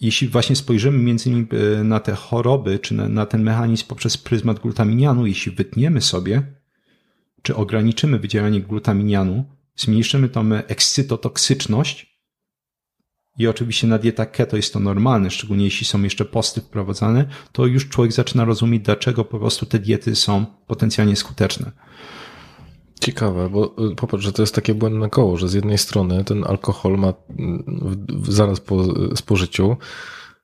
jeśli 0.00 0.28
właśnie 0.28 0.56
spojrzymy 0.56 0.98
między 0.98 1.30
innymi 1.30 1.46
e, 1.80 1.84
na 1.84 2.00
te 2.00 2.14
choroby, 2.14 2.78
czy 2.78 2.94
na, 2.94 3.08
na 3.08 3.26
ten 3.26 3.42
mechanizm 3.42 3.86
poprzez 3.86 4.18
pryzmat 4.18 4.58
glutaminianu, 4.58 5.26
jeśli 5.26 5.52
wytniemy 5.52 6.00
sobie, 6.00 6.42
czy 7.42 7.56
ograniczymy 7.56 8.18
wydzielanie 8.18 8.60
glutaminianu, 8.60 9.44
zmniejszymy 9.76 10.28
tą 10.28 10.54
ekscytotoksyczność, 10.54 12.18
i 13.38 13.46
oczywiście 13.46 13.86
na 13.86 13.98
dietach 13.98 14.30
keto 14.30 14.56
jest 14.56 14.72
to 14.72 14.80
normalne, 14.80 15.30
szczególnie 15.30 15.64
jeśli 15.64 15.86
są 15.86 16.02
jeszcze 16.02 16.24
posty 16.24 16.60
wprowadzane, 16.60 17.26
to 17.52 17.66
już 17.66 17.88
człowiek 17.88 18.12
zaczyna 18.12 18.44
rozumieć, 18.44 18.82
dlaczego 18.82 19.24
po 19.24 19.38
prostu 19.38 19.66
te 19.66 19.78
diety 19.78 20.16
są 20.16 20.46
potencjalnie 20.66 21.16
skuteczne. 21.16 21.72
Ciekawe, 23.00 23.50
bo 23.50 23.74
y, 23.92 23.94
popatrz, 23.94 24.24
że 24.24 24.32
to 24.32 24.42
jest 24.42 24.54
takie 24.54 24.74
błędne 24.74 25.10
koło, 25.10 25.36
że 25.36 25.48
z 25.48 25.54
jednej 25.54 25.78
strony 25.78 26.24
ten 26.24 26.44
alkohol 26.44 26.98
ma 26.98 27.14
zaraz 28.28 28.60
po 28.60 28.84
spożyciu 29.16 29.76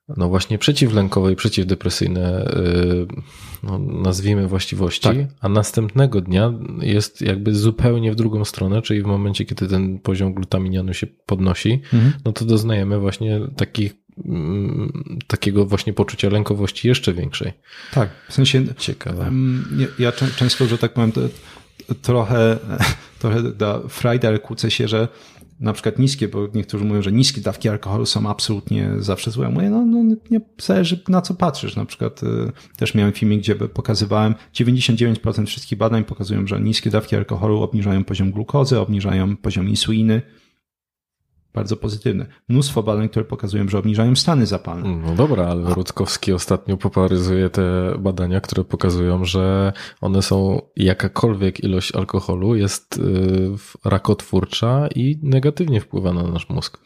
no 0.09 0.29
właśnie 0.29 0.59
przeciwlękowe 0.59 1.33
i 1.33 1.37
przeciwdepresyjne, 1.37 2.55
y, 2.57 3.07
no 3.63 3.79
nazwijmy 3.79 4.49
właściwości, 4.49 5.09
tak. 5.09 5.17
a 5.41 5.49
następnego 5.49 6.21
dnia 6.21 6.53
jest 6.81 7.21
jakby 7.21 7.55
zupełnie 7.55 8.13
w 8.13 8.15
drugą 8.15 8.45
stronę, 8.45 8.83
czyli 8.83 9.03
w 9.03 9.07
momencie, 9.07 9.45
kiedy 9.45 9.69
ten 9.69 9.99
poziom 9.99 10.35
glutaminianu 10.35 10.95
się 10.95 11.07
podnosi, 11.07 11.73
mhm. 11.73 12.13
no 12.25 12.33
to 12.33 12.45
doznajemy 12.45 12.99
właśnie 12.99 13.41
takich 13.57 13.95
mm, 14.25 15.19
takiego 15.27 15.67
właśnie 15.67 15.93
poczucia 15.93 16.29
lękowości 16.29 16.89
jeszcze 16.89 17.13
większej. 17.13 17.53
Tak, 17.93 18.09
w 18.29 18.33
sensie 18.33 18.65
ciekawe. 18.79 19.31
Ja, 19.79 19.87
ja 19.99 20.13
często, 20.37 20.67
że 20.67 20.79
tak 20.79 20.93
powiem, 20.93 21.13
trochę, 22.03 22.59
trochę 23.21 23.43
da 23.43 23.81
Friday 23.89 24.39
kłócę 24.39 24.71
się, 24.71 24.89
że 24.89 25.09
na 25.61 25.73
przykład 25.73 25.99
niskie, 25.99 26.29
bo 26.29 26.49
niektórzy 26.55 26.85
mówią, 26.85 27.03
że 27.03 27.13
niskie 27.13 27.41
dawki 27.41 27.69
alkoholu 27.69 28.07
są 28.07 28.29
absolutnie 28.31 28.91
zawsze 28.99 29.31
złe. 29.31 29.49
Mówię, 29.49 29.71
no, 29.71 29.85
no 29.85 30.17
nie 30.31 30.41
zależy 30.59 31.03
na 31.09 31.23
co 31.23 31.35
patrzysz. 31.35 31.77
Na 31.77 31.85
przykład 31.85 32.23
y, 32.23 32.27
też 32.77 32.95
miałem 32.95 33.13
filmik, 33.13 33.41
gdzie 33.41 33.55
pokazywałem 33.55 34.35
99% 34.55 35.47
wszystkich 35.47 35.79
badań 35.79 36.05
pokazują, 36.05 36.47
że 36.47 36.61
niskie 36.61 36.91
dawki 36.91 37.17
alkoholu 37.17 37.63
obniżają 37.63 38.05
poziom 38.05 38.31
glukozy, 38.31 38.81
obniżają 38.81 39.37
poziom 39.37 39.69
insuliny, 39.69 40.23
bardzo 41.55 41.77
pozytywne. 41.77 42.27
Mnóstwo 42.49 42.83
badań, 42.83 43.09
które 43.09 43.25
pokazują, 43.25 43.69
że 43.69 43.79
obniżają 43.79 44.17
stany 44.17 44.47
zapalne. 44.47 44.97
No 44.97 45.15
dobra, 45.15 45.47
ale 45.47 45.75
Rutkowski 45.75 46.33
ostatnio 46.33 46.77
popularyzuje 46.77 47.51
te 47.51 47.95
badania, 47.99 48.41
które 48.41 48.65
pokazują, 48.65 49.25
że 49.25 49.73
one 50.01 50.23
są, 50.23 50.63
jakakolwiek 50.77 51.65
ilość 51.65 51.95
alkoholu 51.95 52.57
jest 52.57 52.99
y, 52.99 53.01
rakotwórcza 53.85 54.89
i 54.95 55.19
negatywnie 55.23 55.81
wpływa 55.81 56.13
na 56.13 56.23
nasz 56.23 56.49
mózg. 56.49 56.79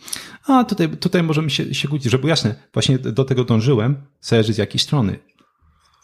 A 0.46 0.64
tutaj, 0.64 0.88
tutaj 0.88 1.22
możemy 1.22 1.50
się, 1.50 1.74
się 1.74 1.88
kłócić, 1.88 2.12
żeby 2.12 2.28
jasne, 2.28 2.54
właśnie 2.72 2.98
do 2.98 3.24
tego 3.24 3.44
dążyłem, 3.44 3.96
zależy 4.20 4.52
z 4.52 4.58
jakiej 4.58 4.80
strony. 4.80 5.18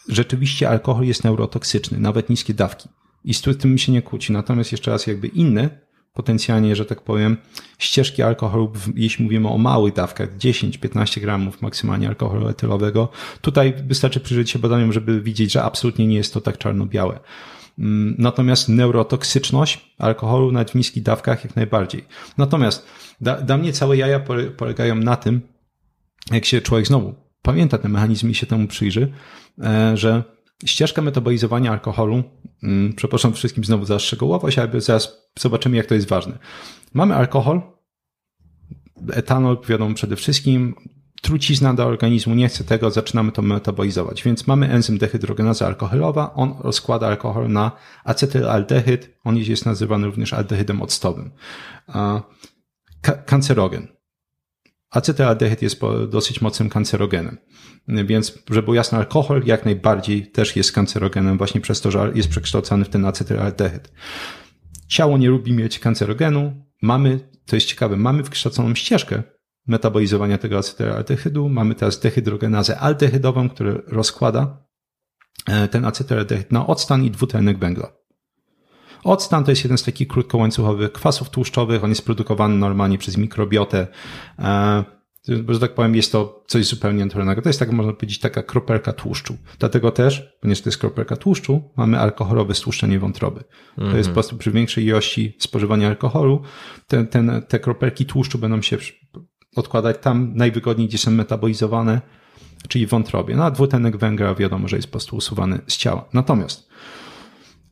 Rzeczywiście 0.09 0.69
alkohol 0.69 1.05
jest 1.05 1.25
neurotoksyczny, 1.25 1.99
nawet 1.99 2.31
niskie 2.31 2.55
dawki. 2.55 2.89
I 3.25 3.35
z 3.35 3.43
tym 3.43 3.79
się 3.79 3.93
nie 3.93 4.03
kłóci. 4.03 4.33
Natomiast 4.33 4.73
jeszcze 4.73 4.91
raz 4.91 5.07
jakby 5.07 5.27
inne 5.27 5.85
potencjalnie, 6.15 6.77
że 6.77 6.85
tak 6.85 7.01
powiem, 7.01 7.37
ścieżki 7.79 8.23
alkoholu, 8.23 8.73
jeśli 8.95 9.25
mówimy 9.25 9.49
o 9.49 9.59
małych 9.59 9.95
dawkach, 9.95 10.37
10-15 10.37 11.21
gramów 11.21 11.63
maksymalnie 11.63 12.09
alkoholu 12.09 12.49
etylowego, 12.49 13.09
tutaj 13.41 13.75
wystarczy 13.87 14.21
przyjrzeć 14.21 14.51
się 14.51 14.59
badaniom, 14.59 14.93
żeby 14.93 15.21
widzieć, 15.21 15.53
że 15.53 15.63
absolutnie 15.63 16.07
nie 16.07 16.17
jest 16.17 16.35
to 16.35 16.41
tak 16.41 16.59
czarno-białe. 16.59 17.21
Mm, 17.79 18.15
natomiast 18.19 18.69
neurotoksyczność 18.69 19.95
alkoholu 19.99 20.53
nawet 20.53 20.71
w 20.71 20.75
niskich 20.75 21.03
dawkach 21.03 21.45
jak 21.45 21.57
najbardziej. 21.57 22.05
Natomiast 22.39 22.87
da, 23.21 23.41
dla 23.41 23.57
mnie 23.57 23.73
całe 23.73 23.97
jaja 23.97 24.21
polegają 24.57 24.95
na 24.95 25.17
tym, 25.17 25.41
jak 26.31 26.45
się 26.45 26.61
człowiek 26.61 26.87
znowu 26.87 27.15
pamięta 27.43 27.79
ten 27.79 27.93
mechanizm 27.93 28.31
i 28.31 28.35
się 28.35 28.47
temu 28.47 28.69
przyjrzy, 28.69 29.13
e, 29.65 29.97
że 29.97 30.23
ścieżka 30.65 31.03
metabolizowania 31.03 31.73
alkoholu, 31.73 32.23
mm, 32.63 32.93
przepraszam 32.93 33.33
wszystkim 33.33 33.65
znowu 33.65 33.85
za 33.85 33.99
szczegółowość, 33.99 34.59
ale 34.59 34.81
zaraz 34.81 35.31
zobaczymy, 35.39 35.77
jak 35.77 35.87
to 35.87 35.95
jest 35.95 36.09
ważne. 36.09 36.39
Mamy 36.95 37.15
alkohol, 37.15 37.63
etanol, 39.13 39.59
wiadomo 39.69 39.95
przede 39.95 40.17
wszystkim, 40.17 40.75
trucizna 41.23 41.75
do 41.75 41.87
organizmu, 41.87 42.35
nie 42.35 42.49
chce 42.49 42.65
tego, 42.65 42.91
zaczynamy 42.91 43.33
to 43.33 43.43
metabolizować. 43.43 44.23
Więc 44.23 44.47
mamy 44.47 44.71
enzym 44.71 44.99
dehydrogenaza 44.99 45.67
alkoholowa, 45.67 46.35
on 46.35 46.55
rozkłada 46.61 47.07
alkohol 47.07 47.49
na 47.49 47.73
acetylaldehyd, 48.05 49.19
on 49.25 49.37
jest 49.37 49.67
nazywany 49.67 50.07
również 50.07 50.33
aldehydem 50.33 50.83
octowym. 50.83 51.31
Ka 53.01 53.13
kancerogen. 53.13 53.94
Acetylaldehyd 54.95 55.63
jest 55.63 55.81
dosyć 56.09 56.41
mocnym 56.41 56.69
kancerogenem. 56.69 57.39
Więc, 57.89 58.39
żeby 58.51 58.63
było 58.63 58.75
jasne, 58.75 58.99
alkohol 58.99 59.43
jak 59.47 59.65
najbardziej 59.65 60.31
też 60.31 60.57
jest 60.57 60.73
kancerogenem 60.73 61.39
właśnie 61.39 61.61
przez 61.61 61.81
to, 61.81 61.91
że 61.91 62.13
jest 62.15 62.29
przekształcany 62.29 62.85
w 62.85 62.89
ten 62.89 63.05
acetylaldehyd. 63.05 63.93
Ciało 64.89 65.19
nie 65.19 65.29
lubi 65.29 65.53
mieć 65.53 65.79
kancerogenu. 65.79 66.65
Mamy, 66.83 67.21
to 67.47 67.57
jest 67.57 67.67
ciekawe, 67.67 67.97
mamy 67.97 68.23
wykształconą 68.23 68.75
ścieżkę 68.75 69.23
metabolizowania 69.67 70.39
tego 70.39 70.59
acetylaldehydu. 70.59 71.49
Mamy 71.49 71.75
teraz 71.75 72.01
dehydrogenazę 72.01 72.79
aldehydową, 72.79 73.49
która 73.49 73.75
rozkłada 73.87 74.67
e, 75.47 75.69
ten 75.69 75.85
acetylaldehyd 75.85 76.53
na 76.53 76.67
octan 76.67 77.05
i 77.05 77.11
dwutlenek 77.11 77.59
węgla. 77.59 77.93
Octan 79.05 79.45
to 79.45 79.51
jest 79.51 79.65
jeden 79.65 79.79
z 79.79 79.83
takich 79.83 80.09
krótkołańcuchowych 80.09 80.93
kwasów 80.93 81.31
tłuszczowych. 81.31 81.85
On 81.85 81.91
jest 81.91 82.05
produkowany 82.05 82.57
normalnie 82.57 82.99
przez 82.99 83.17
mikrobiotę. 83.17 83.87
E, 84.39 84.85
że 85.49 85.61
tak 85.61 85.75
powiem, 85.75 85.97
jest 85.97 86.13
to 86.13 86.45
coś 86.47 86.67
zupełnie 86.67 87.05
naturalnego. 87.05 87.43
To 87.43 87.49
jest 87.49 87.59
tak, 87.59 87.73
można 87.73 87.93
powiedzieć, 87.93 88.19
taka 88.19 88.43
kropelka 88.43 88.93
tłuszczu. 88.93 89.37
Dlatego 89.59 89.91
też, 89.91 90.37
ponieważ 90.41 90.61
to 90.61 90.69
jest 90.69 90.79
kropelka 90.79 91.17
tłuszczu, 91.17 91.71
mamy 91.77 91.99
alkoholowe 91.99 92.55
stłuszczenie 92.55 92.99
wątroby. 92.99 93.45
To 93.77 93.97
jest 93.97 94.09
po 94.09 94.15
prostu 94.15 94.37
przy 94.37 94.51
większej 94.51 94.85
ilości 94.85 95.37
spożywania 95.39 95.89
alkoholu, 95.89 96.43
ten, 96.87 97.07
ten, 97.07 97.43
te 97.49 97.59
kropelki 97.59 98.07
tłuszczu 98.07 98.39
będą 98.39 98.63
się 98.63 98.79
odkładać 99.57 99.97
tam 100.01 100.33
najwygodniej, 100.35 100.89
gdzie 100.89 100.99
są 100.99 101.11
metabolizowane, 101.11 102.01
czyli 102.69 102.87
w 102.87 102.91
wątrobie. 102.91 103.37
No 103.37 103.45
a 103.45 103.51
dwutlenek 103.51 103.97
węgla 103.97 104.35
wiadomo, 104.35 104.69
że 104.69 104.77
jest 104.77 104.89
po 104.89 104.93
prostu 104.93 105.17
usuwany 105.17 105.61
z 105.67 105.77
ciała. 105.77 106.09
Natomiast 106.13 106.69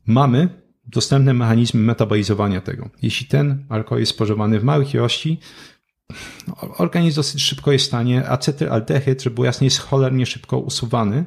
mamy 0.07 0.62
dostępne 0.85 1.33
mechanizmy 1.33 1.81
metabolizowania 1.81 2.61
tego. 2.61 2.89
Jeśli 3.01 3.27
ten 3.27 3.65
alkohol 3.69 3.99
jest 3.99 4.11
spożywany 4.11 4.59
w 4.59 4.63
małych 4.63 4.93
ilości, 4.93 5.39
organizm 6.77 7.15
dosyć 7.15 7.41
szybko 7.41 7.71
jest 7.71 7.85
w 7.85 7.87
stanie, 7.87 8.29
acetylaldehyd, 8.29 9.23
żeby 9.23 9.33
było 9.33 9.45
jasne, 9.45 9.65
jest 9.65 9.79
cholernie 9.79 10.25
szybko 10.25 10.59
usuwany 10.59 11.25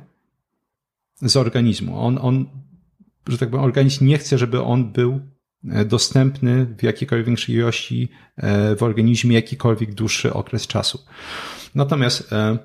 z 1.22 1.36
organizmu. 1.36 2.00
On, 2.00 2.18
on, 2.22 2.46
że 3.28 3.38
tak 3.38 3.50
powiem, 3.50 3.64
organizm 3.64 4.06
nie 4.06 4.18
chce, 4.18 4.38
żeby 4.38 4.62
on 4.62 4.92
był 4.92 5.20
e, 5.70 5.84
dostępny 5.84 6.66
w 6.78 6.82
jakiejkolwiek 6.82 7.26
większej 7.26 7.54
ilości 7.54 8.08
e, 8.36 8.76
w 8.76 8.82
organizmie 8.82 9.34
jakikolwiek 9.34 9.94
dłuższy 9.94 10.32
okres 10.32 10.66
czasu. 10.66 11.04
Natomiast 11.74 12.32
e, 12.32 12.58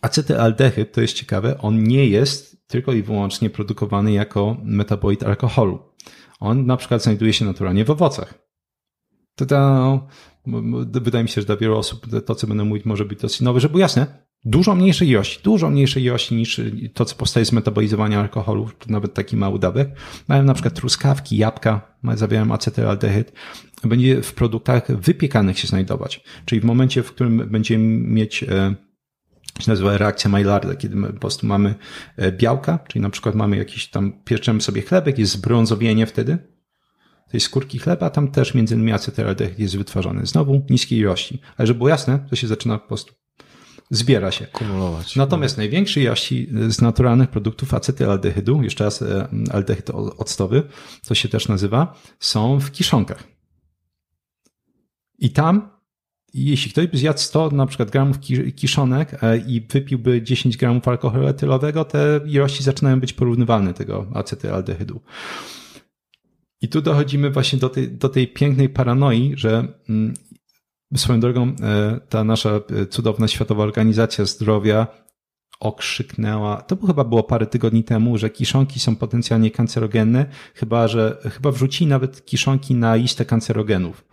acetylaldehyd, 0.00 0.92
to 0.92 1.00
jest 1.00 1.14
ciekawe, 1.14 1.58
on 1.58 1.82
nie 1.82 2.06
jest 2.06 2.51
tylko 2.72 2.92
i 2.92 3.02
wyłącznie 3.02 3.50
produkowany 3.50 4.12
jako 4.12 4.56
metabolit 4.64 5.22
alkoholu. 5.22 5.78
On 6.40 6.66
na 6.66 6.76
przykład 6.76 7.02
znajduje 7.02 7.32
się 7.32 7.44
naturalnie 7.44 7.84
w 7.84 7.90
owocach. 7.90 8.34
To, 9.36 9.46
to 9.46 10.08
wydaje 11.00 11.22
mi 11.22 11.28
się, 11.28 11.40
że 11.40 11.46
dla 11.46 11.56
wielu 11.56 11.78
osób 11.78 12.06
to, 12.26 12.34
co 12.34 12.46
będę 12.46 12.64
mówić, 12.64 12.84
może 12.84 13.04
być 13.04 13.20
dosyć 13.20 13.40
nowe, 13.40 13.60
żeby 13.60 13.72
było 13.72 13.80
jasne, 13.80 14.06
dużo 14.44 14.74
mniejszej 14.74 15.08
ilości, 15.08 15.40
dużo 15.42 15.70
mniejszej 15.70 16.02
ilości 16.02 16.34
niż 16.34 16.60
to, 16.94 17.04
co 17.04 17.16
powstaje 17.16 17.46
z 17.46 17.52
metabolizowania 17.52 18.20
alkoholu, 18.20 18.68
nawet 18.86 19.14
taki 19.14 19.36
mały 19.36 19.58
dawek. 19.58 19.88
Mają 20.28 20.42
na 20.42 20.54
przykład 20.54 20.74
truskawki, 20.74 21.36
jabłka, 21.36 21.96
zawierają 22.14 22.52
acetylaldehyd, 22.52 23.32
będzie 23.84 24.22
w 24.22 24.34
produktach 24.34 25.00
wypiekanych 25.00 25.58
się 25.58 25.68
znajdować. 25.68 26.24
Czyli 26.44 26.60
w 26.60 26.64
momencie, 26.64 27.02
w 27.02 27.12
którym 27.12 27.50
będziemy 27.50 27.84
mieć 27.84 28.42
e, 28.42 28.74
się 29.60 29.70
nazywa 29.70 29.98
reakcja 29.98 30.30
Maillarda, 30.30 30.74
kiedy 30.74 30.96
my 30.96 31.12
po 31.12 31.20
prostu 31.20 31.46
mamy 31.46 31.74
e, 32.16 32.32
białka, 32.32 32.78
czyli 32.88 33.02
na 33.02 33.10
przykład 33.10 33.34
mamy 33.34 33.56
jakiś 33.56 33.90
tam, 33.90 34.12
pieczemy 34.24 34.60
sobie 34.60 34.82
chlebek, 34.82 35.18
jest 35.18 35.32
zbrązowienie 35.32 36.06
wtedy, 36.06 36.38
tej 37.32 37.40
skórki 37.40 37.78
chleba, 37.78 38.10
tam 38.10 38.30
też 38.30 38.54
między 38.54 38.74
innymi 38.74 38.92
acetylaldehyd 38.92 39.58
jest 39.58 39.76
wytwarzany. 39.76 40.26
Znowu 40.26 40.62
niskiej 40.70 40.98
ilości. 40.98 41.40
Ale 41.56 41.66
żeby 41.66 41.78
było 41.78 41.88
jasne, 41.88 42.26
to 42.30 42.36
się 42.36 42.46
zaczyna 42.46 42.78
po 42.78 42.88
prostu 42.88 43.14
zbiera 43.90 44.30
się. 44.30 44.46
Kumulować. 44.46 45.16
Natomiast 45.16 45.56
no. 45.56 45.60
największej 45.60 46.02
ilości 46.02 46.48
z 46.68 46.80
naturalnych 46.80 47.30
produktów 47.30 47.74
acetylaldehydu, 47.74 48.62
jeszcze 48.62 48.84
raz 48.84 49.02
e, 49.02 49.28
aldehyd 49.52 49.90
octowy, 50.18 50.62
to 51.06 51.14
się 51.14 51.28
też 51.28 51.48
nazywa, 51.48 52.00
są 52.20 52.60
w 52.60 52.70
kiszonkach. 52.70 53.24
I 55.18 55.30
tam, 55.30 55.70
jeśli 56.34 56.70
ktoś 56.70 56.86
by 56.86 56.98
zjadł 56.98 57.18
100 57.18 57.50
na 57.50 57.66
przykład 57.66 57.90
gramów 57.90 58.16
kiszonek 58.56 59.24
e, 59.24 59.38
i 59.38 59.60
wypiłby 59.60 60.22
10 60.22 60.56
gramów 60.56 60.88
alkoholu 60.88 61.26
etylowego, 61.26 61.84
te 61.84 62.20
ilości 62.26 62.62
zaczynają 62.62 63.00
być 63.00 63.12
porównywalne 63.12 63.74
tego 63.74 64.06
acetylaldehydu. 64.14 65.00
I 66.62 66.68
tu 66.68 66.82
dochodzimy 66.82 67.30
właśnie 67.30 67.58
do 67.58 67.68
tej, 67.68 67.90
do 67.90 68.08
tej 68.08 68.28
pięknej 68.28 68.68
paranoi, 68.68 69.32
że 69.36 69.68
mm, 69.88 70.14
swoją 70.96 71.20
drogą 71.20 71.54
e, 71.62 72.00
ta 72.08 72.24
nasza 72.24 72.50
e, 72.50 72.86
cudowna 72.86 73.28
Światowa 73.28 73.62
Organizacja 73.62 74.24
Zdrowia 74.24 74.86
okrzyknęła, 75.60 76.62
to 76.62 76.86
chyba 76.86 77.04
było 77.04 77.22
parę 77.22 77.46
tygodni 77.46 77.84
temu, 77.84 78.18
że 78.18 78.30
kiszonki 78.30 78.80
są 78.80 78.96
potencjalnie 78.96 79.50
kancerogenne, 79.50 80.26
chyba 80.54 80.88
że 80.88 81.18
chyba 81.30 81.50
wrzucili 81.50 81.90
nawet 81.90 82.24
kiszonki 82.24 82.74
na 82.74 82.94
listę 82.94 83.24
kancerogenów. 83.24 84.04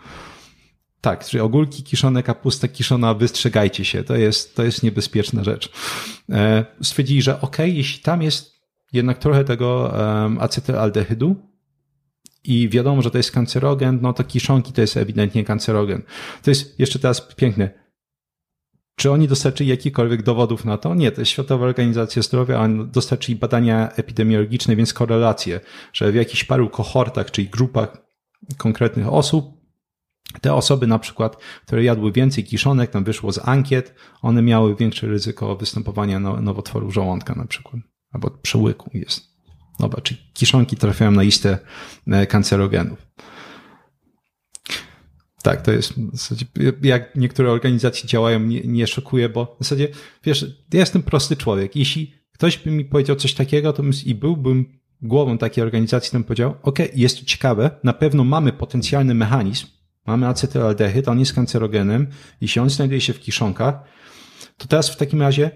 Tak, 1.02 1.26
czyli 1.26 1.42
ogólki 1.42 1.84
kiszone, 1.84 2.24
kapusta 2.24 2.68
kiszona, 2.68 3.14
wystrzegajcie 3.14 3.86
się, 3.86 4.04
to 4.04 4.16
jest, 4.16 4.56
to 4.56 4.64
jest 4.64 4.84
niebezpieczna 4.84 5.44
rzecz. 5.44 5.72
E, 6.30 6.66
stwierdzili, 6.82 7.22
że 7.22 7.42
ok, 7.42 7.58
jeśli 7.60 8.04
tam 8.04 8.22
jest 8.22 8.60
jednak 8.94 9.18
trochę 9.18 9.44
tego 9.44 9.94
acetylaldehydu, 10.40 11.50
i 12.44 12.70
wiadomo, 12.70 13.02
że 13.02 13.12
to 13.12 13.18
jest 13.18 13.32
kancerogen, 13.32 14.00
no 14.02 14.14
to 14.14 14.24
kiszonki 14.24 14.74
to 14.74 14.82
jest 14.82 14.98
ewidentnie 14.98 15.44
kancerogen. 15.44 16.02
To 16.44 16.52
jest 16.52 16.80
jeszcze 16.80 17.00
teraz 17.00 17.22
piękne. 17.36 17.70
Czy 18.96 19.12
oni 19.12 19.28
dostarczyli 19.28 19.70
jakichkolwiek 19.70 20.24
dowodów 20.24 20.66
na 20.66 20.78
to? 20.78 20.96
Nie, 20.96 21.12
to 21.12 21.22
jest 21.22 21.32
Światowa 21.32 21.66
Organizacja 21.66 22.22
Zdrowia, 22.22 22.60
oni 22.60 22.88
dostarczyli 22.88 23.36
badania 23.36 23.92
epidemiologiczne, 23.92 24.76
więc 24.76 24.94
korelacje, 24.94 25.60
że 25.94 26.12
w 26.12 26.16
jakichś 26.16 26.44
paru 26.44 26.70
kohortach, 26.70 27.32
czyli 27.32 27.50
grupach 27.50 27.98
konkretnych 28.58 29.14
osób, 29.14 29.59
te 30.42 30.54
osoby 30.54 30.88
na 30.88 31.00
przykład, 31.00 31.38
które 31.66 31.84
jadły 31.84 32.12
więcej 32.12 32.44
kiszonek, 32.44 32.92
tam 32.92 33.04
wyszło 33.04 33.32
z 33.32 33.48
ankiet, 33.48 33.96
one 34.22 34.42
miały 34.42 34.76
większe 34.76 35.08
ryzyko 35.08 35.56
występowania 35.56 36.20
nowotworu 36.20 36.92
żołądka 36.92 37.36
na 37.36 37.46
przykład, 37.46 37.82
albo 38.12 38.30
przełyku 38.30 38.90
jest. 38.94 39.30
Dobra, 39.80 40.02
czy 40.02 40.18
kiszonki 40.34 40.76
trafiają 40.76 41.12
na 41.12 41.22
listę 41.22 41.58
e, 42.08 42.28
kancerogenów. 42.28 43.08
Tak, 45.44 45.62
to 45.62 45.72
jest, 45.72 45.94
w 45.94 46.18
zasadzie, 46.18 46.46
jak 46.82 47.16
niektóre 47.16 47.52
organizacje 47.52 48.10
działają, 48.10 48.40
nie, 48.40 48.62
nie 48.62 48.88
szokuje, 48.88 49.30
bo 49.30 49.58
w 49.60 49.64
zasadzie, 49.64 49.88
wiesz, 50.24 50.46
ja 50.74 50.80
jestem 50.80 51.04
prosty 51.04 51.36
człowiek. 51.36 51.76
Jeśli 51.76 52.14
ktoś 52.34 52.58
by 52.58 52.72
mi 52.72 52.86
powiedział 52.86 53.16
coś 53.16 53.34
takiego, 53.34 53.74
to 53.74 53.84
bym, 53.84 53.92
i 54.06 54.16
byłbym 54.16 54.80
głową 55.02 55.38
takiej 55.38 55.64
organizacji, 55.64 56.12
to 56.12 56.16
bym 56.18 56.24
powiedział, 56.24 56.56
ok, 56.62 56.80
jest 56.96 57.20
to 57.20 57.26
ciekawe, 57.26 57.72
na 57.84 57.94
pewno 57.94 58.24
mamy 58.24 58.54
potencjalny 58.54 59.14
mechanizm, 59.14 59.68
mamy 60.08 60.28
acetylaldehyd, 60.28 61.08
on 61.08 61.20
jest 61.20 61.34
kancerogenem, 61.34 62.08
jeśli 62.42 62.62
on 62.62 62.70
znajduje 62.70 63.02
się 63.02 63.14
w 63.14 63.20
kiszonkach, 63.20 63.76
to 64.58 64.68
teraz 64.68 64.90
w 64.90 64.98
takim 64.98 65.22
razie 65.22 65.52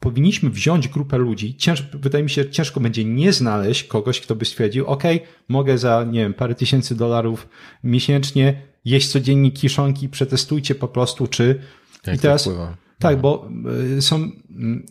powinniśmy 0.00 0.50
wziąć 0.50 0.88
grupę 0.88 1.18
ludzi. 1.18 1.56
Cięż, 1.56 1.82
wydaje 1.82 2.24
mi 2.24 2.30
się, 2.30 2.50
ciężko 2.50 2.80
będzie 2.80 3.04
nie 3.04 3.32
znaleźć 3.32 3.84
kogoś, 3.84 4.20
kto 4.20 4.36
by 4.36 4.44
stwierdził, 4.44 4.86
OK, 4.86 5.02
mogę 5.48 5.78
za, 5.78 6.04
nie 6.04 6.20
wiem, 6.20 6.34
parę 6.34 6.54
tysięcy 6.54 6.94
dolarów 6.94 7.48
miesięcznie 7.84 8.62
jeść 8.84 9.08
codziennie 9.08 9.50
kiszonki, 9.50 10.08
przetestujcie 10.08 10.74
po 10.74 10.88
prostu, 10.88 11.26
czy. 11.26 11.60
Jak 12.06 12.16
I 12.16 12.18
teraz. 12.18 12.44
To 12.44 12.76
tak, 12.98 13.20
bo 13.20 13.48
y, 13.96 14.02
są 14.02 14.16
mm, 14.16 14.86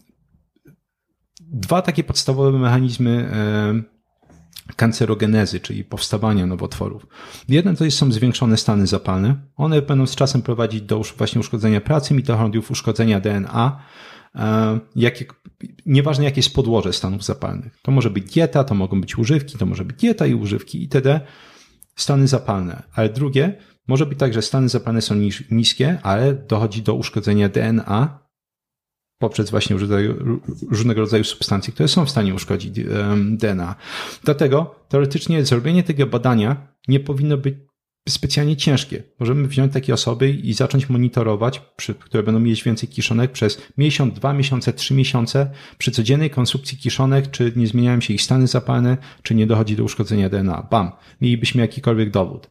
dwa 1.39 1.81
takie 1.81 2.03
podstawowe 2.03 2.59
mechanizmy 2.59 3.31
kancerogenezy, 4.75 5.59
czyli 5.59 5.83
powstawania 5.83 6.45
nowotworów. 6.45 7.07
Jeden 7.49 7.75
to 7.75 7.85
jest, 7.85 7.97
są 7.97 8.11
zwiększone 8.11 8.57
stany 8.57 8.87
zapalne. 8.87 9.35
One 9.55 9.81
będą 9.81 10.07
z 10.07 10.15
czasem 10.15 10.41
prowadzić 10.41 10.81
do 10.81 11.01
właśnie 11.17 11.39
uszkodzenia 11.39 11.81
pracy 11.81 12.13
mitochondriów, 12.13 12.71
uszkodzenia 12.71 13.19
DNA, 13.19 13.79
E, 14.35 14.79
jakie, 14.95 15.25
nieważne 15.85 16.25
jakie 16.25 16.39
jest 16.39 16.55
podłoże 16.55 16.93
stanów 16.93 17.23
zapalnych. 17.23 17.77
To 17.81 17.91
może 17.91 18.09
być 18.09 18.33
dieta, 18.33 18.63
to 18.63 18.75
mogą 18.75 19.01
być 19.01 19.17
używki, 19.17 19.57
to 19.57 19.65
może 19.65 19.85
być 19.85 19.97
dieta 19.97 20.25
i 20.25 20.33
używki 20.33 20.81
itd. 20.81 21.19
Stany 21.95 22.27
zapalne. 22.27 22.83
Ale 22.93 23.09
drugie, 23.09 23.57
może 23.87 24.05
być 24.05 24.19
tak, 24.19 24.33
że 24.33 24.41
stany 24.41 24.69
zapalne 24.69 25.01
są 25.01 25.15
niskie, 25.51 25.99
ale 26.03 26.33
dochodzi 26.33 26.81
do 26.81 26.93
uszkodzenia 26.93 27.49
DNA 27.49 28.24
poprzez 29.17 29.51
właśnie 29.51 29.75
różnego 30.69 31.01
rodzaju 31.01 31.23
substancje, 31.23 31.73
które 31.73 31.87
są 31.87 32.05
w 32.05 32.09
stanie 32.09 32.33
uszkodzić 32.33 32.79
DNA. 33.31 33.75
Dlatego 34.23 34.75
teoretycznie 34.89 35.45
zrobienie 35.45 35.83
tego 35.83 36.07
badania 36.07 36.67
nie 36.87 36.99
powinno 36.99 37.37
być 37.37 37.55
specjalnie 38.09 38.57
ciężkie. 38.57 39.03
Możemy 39.19 39.47
wziąć 39.47 39.73
takie 39.73 39.93
osoby 39.93 40.29
i 40.29 40.53
zacząć 40.53 40.89
monitorować, 40.89 41.61
przy, 41.75 41.95
które 41.95 42.23
będą 42.23 42.39
mieć 42.39 42.63
więcej 42.63 42.89
kiszonek 42.89 43.31
przez 43.31 43.61
miesiąc, 43.77 44.13
dwa 44.13 44.33
miesiące, 44.33 44.73
trzy 44.73 44.93
miesiące 44.93 45.51
przy 45.77 45.91
codziennej 45.91 46.29
konsumpcji 46.29 46.77
kiszonek, 46.77 47.31
czy 47.31 47.53
nie 47.55 47.67
zmieniają 47.67 48.01
się 48.01 48.13
ich 48.13 48.21
stany 48.21 48.47
zapalne, 48.47 48.97
czy 49.23 49.35
nie 49.35 49.47
dochodzi 49.47 49.75
do 49.75 49.83
uszkodzenia 49.83 50.29
DNA. 50.29 50.67
Bam. 50.71 50.91
Mielibyśmy 51.21 51.61
jakikolwiek 51.61 52.09
dowód. 52.11 52.49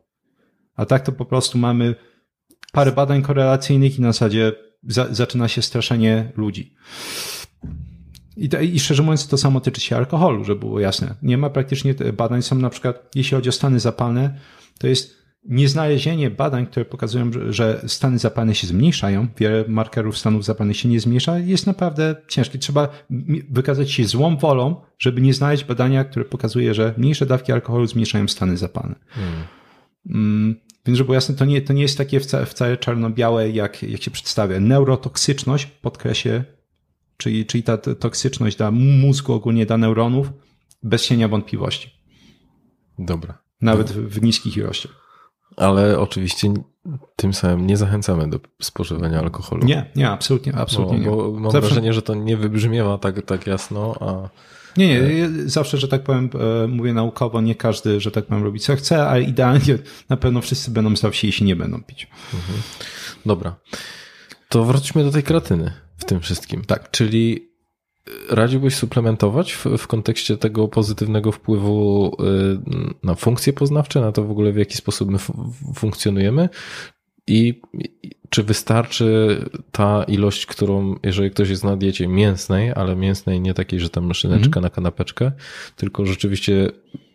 A 0.77 0.87
tak 0.87 1.07
to 1.07 1.13
po 1.13 1.25
prostu 1.25 1.59
mamy 1.59 1.95
parę 2.73 2.93
badań 2.93 3.23
korelacyjnych 3.23 3.99
i 3.99 4.03
na 4.03 4.13
zasadzie 4.13 4.53
za, 4.89 5.15
zaczyna 5.15 5.49
się 5.49 5.63
straszenie 5.63 6.33
ludzi. 6.37 6.75
I, 8.37 8.49
to, 8.49 8.61
I 8.61 8.81
szczerze 8.81 9.03
mówiąc, 9.03 9.29
to 9.29 9.39
samo 9.39 9.61
tyczy 9.61 9.81
się 9.81 9.97
alkoholu, 9.97 10.45
żeby 10.45 10.61
było 10.61 10.81
jasne. 10.81 11.15
Nie 11.23 11.39
ma 11.39 11.51
praktycznie 11.51 11.95
badań, 12.17 12.43
są 12.43 12.57
na 12.57 12.71
przykład, 12.71 13.11
jeśli 13.15 13.37
chodzi 13.37 13.49
o 13.49 13.53
stany 13.53 13.81
zapalne, 13.81 14.39
to 14.79 14.87
jest 14.87 15.25
nieznalezienie 15.45 16.31
badań, 16.31 16.67
które 16.67 16.85
pokazują, 16.85 17.31
że 17.51 17.85
stany 17.87 18.19
zapalne 18.19 18.55
się 18.55 18.67
zmniejszają, 18.67 19.29
wiele 19.39 19.65
markerów 19.69 20.19
stanów 20.19 20.45
zapalnych 20.45 20.77
się 20.77 20.89
nie 20.89 21.01
zmniejsza, 21.01 21.39
jest 21.39 21.67
naprawdę 21.67 22.17
ciężkie. 22.29 22.59
Trzeba 22.59 22.89
wykazać 23.51 23.91
się 23.91 24.05
złą 24.05 24.37
wolą, 24.37 24.77
żeby 24.99 25.21
nie 25.21 25.35
znaleźć 25.35 25.65
badania, 25.65 26.05
które 26.05 26.25
pokazuje, 26.25 26.75
że 26.75 26.95
mniejsze 26.97 27.27
dawki 27.27 27.53
alkoholu 27.53 27.87
zmniejszają 27.87 28.29
stany 28.29 28.57
zapalne. 28.57 28.95
Hmm. 30.07 30.55
Więc 30.87 30.99
żeby 30.99 31.07
było 31.07 31.15
jasne, 31.15 31.35
to 31.35 31.45
nie, 31.45 31.63
to 31.63 31.73
nie 31.73 31.83
jest 31.83 31.99
takie 31.99 32.21
wcale, 32.21 32.47
wcale 32.47 32.77
czarno-białe, 32.77 33.51
jak, 33.51 33.83
jak 33.83 34.03
się 34.03 34.11
przedstawia. 34.11 34.61
Neurotoksyczność 34.61 35.67
podkreślę, 35.67 36.45
czyli, 37.17 37.47
czyli 37.47 37.63
ta 37.63 37.79
toksyczność 37.79 38.57
dla 38.57 38.71
mózgu, 38.71 39.33
ogólnie 39.33 39.67
dla 39.67 39.77
neuronów, 39.77 40.33
bez 40.83 41.07
cienia 41.07 41.29
wątpliwości. 41.29 41.91
Dobra. 42.99 43.39
Nawet 43.61 43.93
w, 43.93 44.09
w 44.09 44.23
niskich 44.23 44.57
ilościach. 44.57 45.05
Ale 45.57 46.01
oczywiście 46.01 46.55
tym 47.17 47.35
samym 47.35 47.67
nie 47.67 47.77
zachęcamy 47.77 48.31
do 48.31 48.41
spożywania 48.63 49.21
alkoholu. 49.21 49.65
Nie, 49.65 49.91
nie, 49.97 50.11
absolutnie, 50.11 50.55
absolutnie 50.55 50.99
no, 50.99 51.17
bo 51.17 51.27
nie. 51.27 51.41
Mam 51.41 51.53
Zawsze... 51.53 51.69
wrażenie, 51.69 51.93
że 51.93 52.03
to 52.03 52.15
nie 52.15 52.37
wybrzmiewa 52.37 52.99
tak, 52.99 53.23
tak 53.23 53.47
jasno, 53.47 53.95
a... 54.01 54.29
Nie, 54.77 55.01
nie, 55.01 55.29
zawsze, 55.47 55.79
że 55.79 55.89
tak 55.89 56.03
powiem, 56.03 56.31
e, 56.65 56.67
mówię 56.67 56.93
naukowo, 56.93 57.41
nie 57.41 57.55
każdy, 57.55 58.01
że 58.01 58.11
tak 58.11 58.27
powiem, 58.27 58.45
robi 58.45 58.61
co 58.61 58.77
chce, 58.77 59.07
ale 59.07 59.23
idealnie 59.23 59.79
na 60.09 60.17
pewno 60.17 60.41
wszyscy 60.41 60.71
będą 60.71 60.97
zdrowsi, 60.97 61.27
jeśli 61.27 61.47
nie 61.47 61.57
będą 61.57 61.83
pić. 61.83 62.09
Mhm. 62.35 62.63
Dobra. 63.27 63.57
To 64.49 64.65
wróćmy 64.65 65.05
do 65.05 65.11
tej 65.11 65.23
kreatyny 65.23 65.73
w 65.97 66.05
tym 66.05 66.21
wszystkim. 66.21 66.65
Tak. 66.65 66.91
Czyli 66.91 67.55
radziłbyś 68.29 68.75
suplementować 68.75 69.53
w, 69.53 69.65
w, 69.79 69.87
kontekście 69.87 70.37
tego 70.37 70.69
pozytywnego 70.69 71.33
wpływu 71.33 72.17
na 73.03 73.15
funkcje 73.15 73.53
poznawcze, 73.53 74.01
na 74.01 74.13
to 74.13 74.25
w 74.25 74.31
ogóle 74.31 74.53
w 74.53 74.57
jaki 74.57 74.77
sposób 74.77 75.11
my 75.11 75.19
funkcjonujemy? 75.75 76.49
I 77.27 77.61
czy 78.31 78.43
wystarczy 78.43 79.39
ta 79.73 80.05
ilość, 80.05 80.47
którą, 80.47 80.97
jeżeli 81.03 81.31
ktoś 81.31 81.49
jest 81.49 81.65
na 81.65 81.77
diecie 81.77 82.09
mięsnej, 82.09 82.73
ale 82.73 82.97
mięsnej 82.97 83.41
nie 83.41 83.55
takiej, 83.55 83.81
że 83.81 83.91
tam 83.91 84.15
szyneczka 84.15 84.59
mm. 84.59 84.63
na 84.63 84.71
kanapeczkę, 84.71 85.33
tylko 85.77 86.07
rzeczywiście 86.07 86.71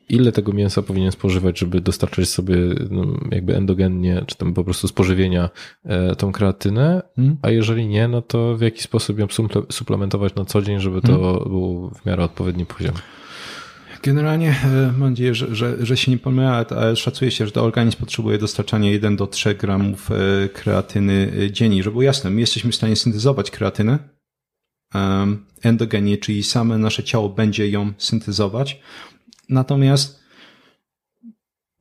ile 0.10 0.32
tego 0.32 0.54
mięsa 0.54 0.82
powinien 0.82 1.12
spożywać, 1.12 1.60
żeby 1.60 1.82
dostarczać 1.82 2.30
sobie 2.30 2.56
no, 2.90 3.06
jakby 3.32 3.56
endogennie, 3.56 4.24
czy 4.28 4.38
tam 4.38 4.54
po 4.54 4.64
prostu 4.64 4.88
z 4.88 4.92
pożywienia 4.92 5.50
e, 5.86 6.16
tą 6.16 6.32
kreatynę, 6.32 7.02
hmm. 7.16 7.38
a 7.42 7.50
jeżeli 7.50 7.88
nie, 7.88 8.08
no 8.08 8.22
to 8.22 8.58
w 8.58 8.62
jaki 8.62 8.82
sposób 8.82 9.20
ją 9.20 9.28
suplementować 9.72 10.36
na 10.36 10.46
co 10.46 10.62
dzień, 10.62 10.80
żeby 10.80 11.02
to 11.02 11.08
hmm. 11.08 11.44
był 11.44 11.90
w 11.90 12.06
miarę 12.06 12.24
odpowiedni 12.24 12.66
poziom. 12.66 12.96
Generalnie 14.04 14.56
e, 14.66 14.94
mam 14.98 15.10
nadzieję, 15.10 15.36
że, 15.36 15.56
że, 15.56 15.86
że 15.86 15.98
się 15.98 16.12
nie 16.12 16.18
pomyla, 16.18 16.66
ale 16.70 16.96
szacuje 16.96 17.32
się, 17.32 17.46
że 17.46 17.52
to 17.52 17.64
organizm 17.64 17.98
potrzebuje 17.98 18.38
dostarczania 18.38 18.92
1 18.92 19.16
do 19.16 19.28
3 19.28 19.56
gramów 19.56 20.12
e, 20.12 20.50
kreatyny 20.50 21.32
dziennie. 21.52 21.84
Żeby 21.84 21.92
było 21.92 22.04
jasne, 22.04 22.30
my 22.30 22.40
jesteśmy 22.40 22.72
w 22.72 22.76
stanie 22.76 22.96
syntezować 22.96 23.52
kreatynę 23.52 24.00
endogennie, 25.62 26.18
czyli 26.18 26.44
same 26.44 26.78
nasze 26.78 27.04
ciało 27.04 27.30
będzie 27.30 27.70
ją 27.70 27.94
syntezować, 27.98 28.82
Natomiast 29.50 30.20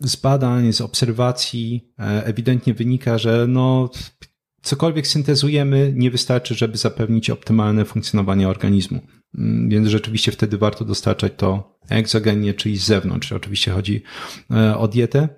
z 0.00 0.16
badań, 0.16 0.72
z 0.72 0.80
obserwacji 0.80 1.92
e, 1.98 2.24
ewidentnie 2.26 2.74
wynika, 2.74 3.18
że 3.18 3.46
no, 3.48 3.90
cokolwiek 4.62 5.06
syntezujemy, 5.06 5.92
nie 5.96 6.10
wystarczy, 6.10 6.54
żeby 6.54 6.78
zapewnić 6.78 7.30
optymalne 7.30 7.84
funkcjonowanie 7.84 8.48
organizmu. 8.48 9.00
Mm, 9.34 9.68
więc 9.68 9.88
rzeczywiście 9.88 10.32
wtedy 10.32 10.58
warto 10.58 10.84
dostarczać 10.84 11.32
to 11.36 11.78
egzogennie, 11.88 12.54
czyli 12.54 12.76
z 12.76 12.84
zewnątrz. 12.84 13.32
Oczywiście 13.32 13.70
chodzi 13.70 14.02
e, 14.50 14.76
o 14.76 14.88
dietę. 14.88 15.28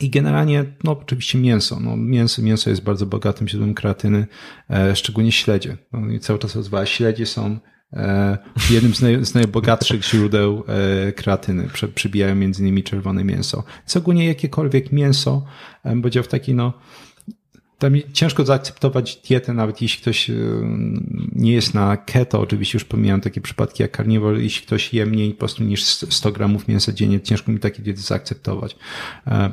I 0.00 0.10
generalnie, 0.10 0.64
no 0.84 0.92
oczywiście 0.92 1.38
mięso. 1.38 1.80
No, 1.80 1.96
mięso, 1.96 2.42
mięso 2.42 2.70
jest 2.70 2.82
bardzo 2.82 3.06
bogatym 3.06 3.48
źródłem 3.48 3.74
kreatyny, 3.74 4.26
e, 4.70 4.96
szczególnie 4.96 5.32
śledzie. 5.32 5.76
No, 5.92 6.18
cały 6.18 6.38
czas 6.38 6.56
rozwija. 6.56 6.86
Śledzie 6.86 7.26
są 7.26 7.58
E, 7.92 8.38
jednym 8.70 8.94
z, 8.94 9.02
naj, 9.02 9.24
z 9.24 9.34
najbogatszych 9.34 10.04
źródeł 10.04 10.64
kreatyny. 11.16 11.68
Przybijają 11.94 12.34
między 12.34 12.62
innymi 12.62 12.82
czerwone 12.82 13.24
mięso. 13.24 13.64
Co 13.86 13.98
ogólnie 13.98 14.26
jakiekolwiek 14.26 14.92
mięso 14.92 15.44
będzie 15.84 16.22
w 16.22 16.28
taki, 16.28 16.54
no, 16.54 16.72
tam 17.78 17.94
ciężko 18.12 18.44
zaakceptować 18.44 19.16
dietę, 19.16 19.54
nawet 19.54 19.82
jeśli 19.82 20.02
ktoś 20.02 20.30
nie 21.32 21.52
jest 21.52 21.74
na 21.74 21.96
keto, 21.96 22.40
oczywiście 22.40 22.76
już 22.76 22.84
pomijam 22.84 23.20
takie 23.20 23.40
przypadki 23.40 23.82
jak 23.82 23.96
carnivore, 23.96 24.42
jeśli 24.42 24.66
ktoś 24.66 24.94
je 24.94 25.06
mniej 25.06 25.32
po 25.32 25.38
prostu 25.38 25.64
niż 25.64 25.84
100 25.84 26.32
gramów 26.32 26.68
mięsa 26.68 26.92
dziennie, 26.92 27.20
ciężko 27.20 27.52
mi 27.52 27.58
takie 27.58 27.82
diety 27.82 28.00
zaakceptować. 28.00 28.76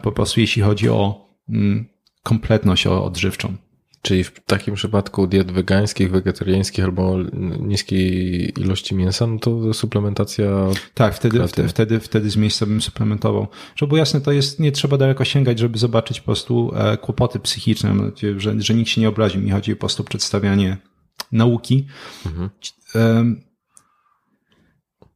Po 0.01 0.11
prostu 0.11 0.39
jeśli 0.39 0.61
chodzi 0.61 0.89
o 0.89 1.29
mm, 1.49 1.85
kompletność 2.23 2.87
odżywczą. 2.87 3.55
Czyli 4.03 4.23
w 4.23 4.39
takim 4.39 4.75
przypadku 4.75 5.27
diet 5.27 5.51
wegańskich, 5.51 6.11
wegetariańskich 6.11 6.85
albo 6.85 7.17
niskiej 7.59 8.59
ilości 8.59 8.95
mięsa, 8.95 9.27
no 9.27 9.39
to 9.39 9.73
suplementacja. 9.73 10.45
Tak, 10.93 11.15
wtedy, 11.15 11.47
wtedy, 11.47 11.67
wtedy, 11.69 11.99
wtedy 11.99 12.29
z 12.29 12.37
miejsca 12.37 12.65
bym 12.65 12.81
suplementował. 12.81 13.47
Żeby 13.75 13.87
było 13.87 13.97
jasne, 13.97 14.21
to 14.21 14.31
jest, 14.31 14.59
nie 14.59 14.71
trzeba 14.71 14.97
daleko 14.97 15.25
sięgać, 15.25 15.59
żeby 15.59 15.77
zobaczyć 15.77 16.19
po 16.19 16.25
prostu 16.25 16.71
e, 16.75 16.97
kłopoty 16.97 17.39
psychiczne, 17.39 17.95
że, 18.37 18.61
że 18.61 18.73
nikt 18.73 18.89
się 18.89 19.01
nie 19.01 19.09
obrazi. 19.09 19.37
Mi 19.37 19.51
chodzi 19.51 19.75
po 19.75 19.79
prostu 19.79 20.03
o 20.03 20.05
przedstawianie 20.05 20.77
nauki. 21.31 21.87
Mhm 22.25 22.49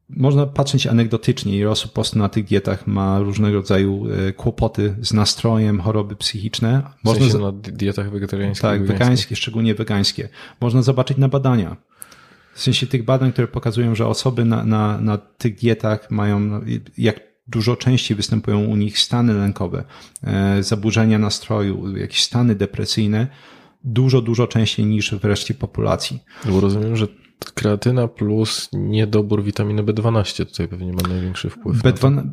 można 0.10 0.46
patrzeć 0.46 0.88
anegdotycznie. 0.88 1.58
Ile 1.58 1.70
osób 1.70 1.92
po 1.92 1.96
prostu 1.96 2.20
na 2.20 2.30
tych 2.30 2.46
dietach 2.46 2.88
ma 2.88 3.20
różnego 3.20 3.56
rodzaju 3.58 4.08
e, 4.28 4.34
kłopoty 4.34 4.96
z 5.02 5.14
nastrojem, 5.14 5.82
choroby 5.82 6.16
psychiczne. 6.16 6.84
Można 7.04 7.26
w 7.26 7.32
sensie 7.32 7.46
na 7.46 7.52
dietach 7.52 8.12
wegetariańskich? 8.12 8.62
Tak, 8.62 8.86
wegańskie, 8.86 9.36
szczególnie 9.36 9.76
wegańskie. 9.76 10.30
Można 10.62 10.82
zobaczyć 10.82 11.18
na 11.18 11.30
badania. 11.30 11.78
W 12.54 12.62
sensie 12.62 12.88
tych 12.88 13.06
badań, 13.06 13.32
które 13.32 13.48
pokazują, 13.48 13.96
że 13.96 14.08
osoby 14.08 14.46
na, 14.46 14.66
na, 14.66 15.02
na 15.02 15.18
tych 15.18 15.56
dietach 15.56 16.12
mają, 16.12 16.40
no, 16.40 16.62
jak 16.98 17.20
dużo 17.48 17.76
częściej 17.76 18.18
występują 18.18 18.66
u 18.66 18.76
nich 18.76 19.00
stany 19.00 19.34
lękowe, 19.34 19.84
e, 20.24 20.64
zaburzenia 20.64 21.20
nastroju, 21.20 21.98
jakieś 21.98 22.24
stany 22.24 22.56
depresyjne, 22.56 23.28
dużo, 23.84 24.22
dużo 24.22 24.48
częściej 24.48 24.86
niż 24.86 25.14
w 25.14 25.26
reszcie 25.26 25.54
populacji. 25.54 26.20
Bo 26.46 26.60
rozumiem, 26.60 26.96
że 26.96 27.08
kreatyna 27.40 28.08
plus 28.08 28.70
niedobór 28.74 29.44
witaminy 29.44 29.84
B12 29.84 30.46
tutaj 30.46 30.68
pewnie 30.68 30.94
ma 30.94 31.02
największy 31.10 31.50
wpływ. 31.50 31.78
B12, 31.78 32.30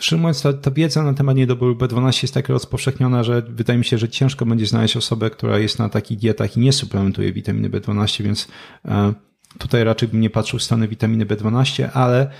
szczerze 0.00 0.20
mówiąc, 0.20 0.42
ta, 0.42 0.52
ta 0.52 0.70
wiedza 0.70 1.02
na 1.02 1.14
temat 1.14 1.36
niedoboru 1.36 1.74
B12 1.74 2.22
jest 2.22 2.34
tak 2.34 2.48
rozpowszechniona, 2.48 3.24
że 3.24 3.42
wydaje 3.42 3.78
mi 3.78 3.84
się, 3.84 3.98
że 3.98 4.08
ciężko 4.08 4.46
będzie 4.46 4.66
znaleźć 4.66 4.96
osobę, 4.96 5.30
która 5.30 5.58
jest 5.58 5.78
na 5.78 5.88
takich 5.88 6.18
dietach 6.18 6.56
i 6.56 6.60
nie 6.60 6.72
suplementuje 6.72 7.32
witaminy 7.32 7.70
B12, 7.70 8.22
więc 8.22 8.48
e, 8.84 9.14
tutaj 9.58 9.84
raczej 9.84 10.08
bym 10.08 10.20
nie 10.20 10.30
patrzył 10.30 10.58
w 10.58 10.62
stany 10.62 10.88
witaminy 10.88 11.26
B12, 11.26 11.88
ale 11.92 12.30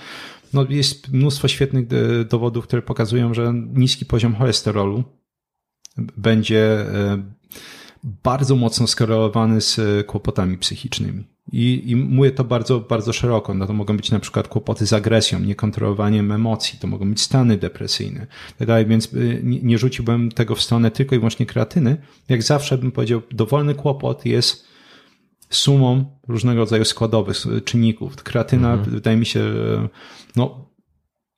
no 0.53 0.65
jest 0.69 1.13
mnóstwo 1.13 1.47
świetnych 1.47 1.85
e, 1.91 2.25
dowodów, 2.25 2.67
które 2.67 2.81
pokazują, 2.81 3.33
że 3.33 3.53
niski 3.73 4.05
poziom 4.05 4.35
cholesterolu 4.35 5.03
będzie 6.17 6.61
e, 6.79 7.23
bardzo 8.03 8.55
mocno 8.55 8.87
skorelowany 8.87 9.61
z 9.61 9.79
e, 9.79 10.03
kłopotami 10.03 10.57
psychicznymi. 10.57 11.27
I, 11.51 11.83
I 11.85 11.95
mówię 11.95 12.31
to 12.31 12.43
bardzo, 12.43 12.79
bardzo 12.79 13.13
szeroko. 13.13 13.53
No 13.53 13.67
to 13.67 13.73
mogą 13.73 13.97
być 13.97 14.11
na 14.11 14.19
przykład 14.19 14.47
kłopoty 14.47 14.87
z 14.87 14.93
agresją, 14.93 15.39
niekontrolowaniem 15.39 16.31
emocji, 16.31 16.79
to 16.79 16.87
mogą 16.87 17.09
być 17.09 17.21
stany 17.21 17.57
depresyjne. 17.57 18.27
Tak 18.57 18.67
dalej, 18.67 18.85
więc 18.85 19.13
e, 19.13 19.17
nie, 19.43 19.59
nie 19.61 19.77
rzuciłbym 19.77 20.31
tego 20.31 20.55
w 20.55 20.61
stronę 20.61 20.91
tylko 20.91 21.15
i 21.15 21.19
wyłącznie 21.19 21.45
kreatyny. 21.45 21.97
Jak 22.29 22.43
zawsze 22.43 22.77
bym 22.77 22.91
powiedział, 22.91 23.21
dowolny 23.31 23.75
kłopot 23.75 24.25
jest 24.25 24.67
sumą 25.49 26.19
różnego 26.27 26.59
rodzaju 26.59 26.85
składowych 26.85 27.37
czynników. 27.65 28.15
Kreatyna, 28.15 28.73
mhm. 28.73 28.91
wydaje 28.91 29.17
mi 29.17 29.25
się, 29.25 29.43
no, 30.35 30.69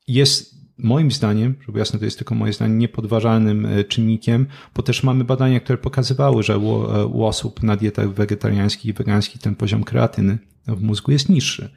jest 0.08 0.51
moim 0.84 1.12
zdaniem, 1.12 1.56
żeby 1.66 1.80
jasne, 1.80 2.00
to 2.00 2.06
jest 2.06 2.18
tylko 2.18 2.36
moje 2.36 2.54
zdanie, 2.54 2.76
niepodważalnym 2.76 3.66
e, 3.66 3.84
czynnikiem, 3.84 4.48
bo 4.76 4.84
też 4.84 5.04
mamy 5.04 5.24
badania, 5.24 5.60
które 5.60 5.78
pokazywały, 5.78 6.44
że 6.44 6.58
u, 6.58 6.92
e, 6.92 7.06
u 7.06 7.24
osób 7.24 7.64
na 7.64 7.76
dietach 7.76 8.14
wegetariańskich 8.14 8.86
i 8.86 8.94
wegańskich 8.94 9.42
ten 9.42 9.56
poziom 9.56 9.84
kreatyny 9.84 10.38
w 10.68 10.82
mózgu 10.82 11.12
jest 11.12 11.30
niższy, 11.30 11.70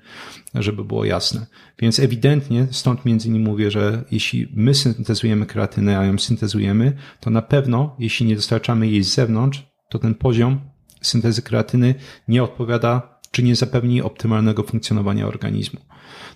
żeby 0.55 0.85
było 0.85 1.05
jasne. 1.05 1.47
Więc 1.79 2.01
ewidentnie, 2.01 2.67
stąd 2.71 3.05
między 3.05 3.29
innymi 3.29 3.45
mówię, 3.45 3.71
że 3.71 4.05
jeśli 4.11 4.49
my 4.55 4.75
syntezujemy 4.75 5.47
kreatynę, 5.47 5.99
a 5.99 6.05
ją 6.05 6.19
syntezujemy, 6.19 6.93
to 7.21 7.31
na 7.31 7.43
pewno, 7.43 7.97
jeśli 7.99 8.27
nie 8.27 8.37
dostarczamy 8.37 8.89
jej 8.89 9.05
z 9.05 9.15
zewnątrz, 9.15 9.67
to 9.91 9.99
ten 9.99 10.15
poziom 10.15 10.61
syntezy 11.03 11.43
kreatyny 11.43 11.95
nie 12.29 12.43
odpowiada, 12.43 13.21
czy 13.31 13.43
nie 13.43 13.57
zapewni 13.57 14.03
optymalnego 14.03 14.63
funkcjonowania 14.63 15.27
organizmu. 15.27 15.81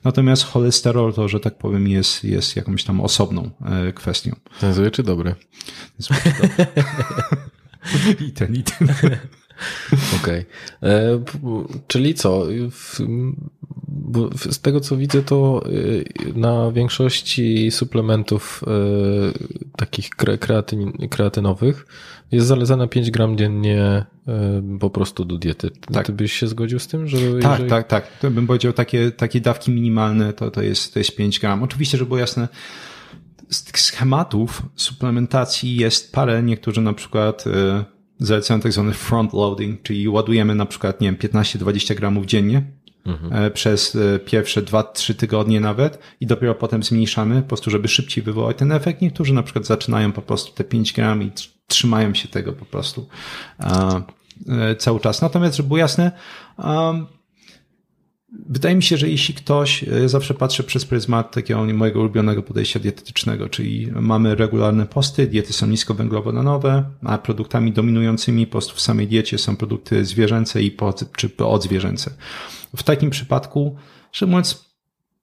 Natomiast 0.05 0.45
cholesterol 0.45 1.15
to, 1.15 1.29
że 1.29 1.41
tak 1.41 1.59
powiem, 1.59 1.89
jest, 1.89 2.25
jest 2.25 2.57
jakąś 2.57 2.85
tam 2.85 3.01
osobną 3.01 3.51
e, 3.65 3.93
kwestią. 3.93 4.37
Ten 4.61 4.75
zły 4.75 4.91
czy 4.91 5.03
dobry? 5.03 5.35
Zły 5.99 6.17
czy 6.23 6.31
dobry. 6.31 6.67
I 8.29 8.33
ten, 8.33 8.55
i 8.55 8.63
ten. 8.63 8.89
Okej. 10.23 10.45
Okay. 10.81 10.91
E, 10.91 11.25
czyli 11.87 12.15
co? 12.15 12.47
z 14.51 14.61
tego 14.61 14.81
co 14.81 14.97
widzę, 14.97 15.23
to 15.23 15.63
e, 15.67 16.39
na 16.39 16.73
większości 16.73 17.71
suplementów 17.71 18.65
takich 19.77 20.11
kreatyn, 20.11 20.93
kreatynowych 21.11 21.87
jest 22.33 22.47
zalecane 22.47 22.89
5 22.89 23.11
gram 23.11 23.39
dziennie 23.39 24.05
po 24.81 24.91
prostu 24.91 25.25
do 25.25 25.39
diety. 25.39 25.71
Tak. 25.93 26.07
Ty 26.07 26.13
byś 26.13 26.33
się 26.33 26.47
zgodził 26.47 26.79
z 26.79 26.87
tym, 26.87 27.09
że. 27.09 27.19
Tak, 27.19 27.53
jeżeli... 27.53 27.71
tak, 27.71 27.87
tak. 27.87 28.19
To 28.19 28.31
bym 28.31 28.47
powiedział, 28.47 28.73
takie, 28.73 29.11
takie 29.11 29.41
dawki 29.41 29.71
minimalne 29.71 30.33
to, 30.33 30.51
to, 30.51 30.63
jest, 30.63 30.95
to 30.95 31.01
jest 31.01 31.17
5 31.17 31.41
gram. 31.41 31.63
Oczywiście, 31.63 31.99
żeby 31.99 32.09
było 32.09 32.19
jasne, 32.19 32.49
z 33.51 33.65
tych 33.65 33.81
schematów 33.81 34.63
suplementacji 34.77 35.77
jest 35.77 36.13
parę. 36.13 36.43
Niektórzy 36.43 36.81
na 36.81 36.93
przykład 36.93 37.47
y, 37.47 37.51
zalecają 38.19 38.61
tak 38.61 38.73
zwany 38.73 38.93
front 38.93 39.33
loading, 39.33 39.83
czyli 39.83 40.09
ładujemy 40.09 40.55
na 40.55 40.67
przykład, 40.67 41.01
nie 41.01 41.09
wiem, 41.09 41.17
15-20 41.17 41.95
gramów 41.95 42.27
dziennie 42.27 42.63
mhm. 43.07 43.45
E, 43.45 43.51
przez 43.51 43.97
e, 43.97 44.19
pierwsze 44.19 44.63
2-3 44.63 45.15
tygodnie 45.15 45.61
nawet 45.61 45.99
i 46.21 46.27
dopiero 46.27 46.55
potem 46.55 46.83
zmniejszamy, 46.83 47.43
po 47.43 47.49
prostu, 47.49 47.71
żeby 47.71 47.89
szybciej 47.89 48.25
wywołać 48.25 48.57
ten 48.57 48.73
efekt. 48.73 49.03
Niektórzy 49.03 49.35
na 49.35 49.43
przykład 49.43 49.67
zaczynają 49.67 50.13
po 50.13 50.23
prostu 50.23 50.55
te 50.55 50.65
5 50.65 50.93
gram 50.93 51.23
i 51.23 51.31
trzymają 51.69 52.15
się 52.15 52.29
tego 52.29 52.53
po 52.53 52.65
prostu 52.65 53.09
e, 54.49 54.77
cały 54.77 55.01
czas. 55.01 55.23
Natomiast, 55.23 55.57
żeby 55.57 55.67
było 55.67 55.79
jasne, 55.79 56.13
Wydaje 58.49 58.75
mi 58.77 58.83
się, 58.83 58.97
że 58.97 59.09
jeśli 59.09 59.35
ktoś, 59.35 59.83
ja 59.83 60.09
zawsze 60.09 60.35
patrzę 60.35 60.63
przez 60.63 60.85
pryzmat 60.85 61.35
takiego 61.35 61.65
mojego 61.65 62.01
ulubionego 62.01 62.43
podejścia 62.43 62.81
dietetycznego, 62.81 63.49
czyli 63.49 63.93
mamy 63.93 64.35
regularne 64.35 64.87
posty, 64.87 65.27
diety 65.27 65.53
są 65.53 65.67
niskowęglowodanowe, 65.67 66.85
a 67.05 67.19
produktami 67.19 67.73
dominującymi 67.73 68.47
postu 68.47 68.75
w 68.75 68.81
samej 68.81 69.09
diecie 69.09 69.39
są 69.39 69.57
produkty 69.57 70.05
zwierzęce 70.05 70.63
i 70.63 70.71
po, 70.71 70.95
czy 71.17 71.31
odzwierzęce. 71.39 72.11
W 72.77 72.83
takim 72.83 73.11
przypadku, 73.11 73.77
że 74.13 74.27
mówiąc 74.27 74.68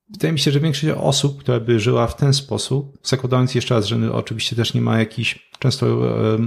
Wydaje 0.10 0.34
mi 0.34 0.39
się, 0.39 0.51
że 0.51 0.60
większość 0.60 0.93
osób, 0.97 1.39
która 1.39 1.60
by 1.60 1.80
żyła 1.80 2.08
w 2.08 2.16
ten 2.16 2.34
sposób, 2.34 2.97
zakładając 3.03 3.56
jeszcze 3.56 3.76
raz, 3.76 3.86
że 3.86 4.14
oczywiście 4.14 4.56
też 4.56 4.74
nie 4.74 4.82
ma 4.82 4.99
jakichś, 4.99 5.49
często 5.60 5.99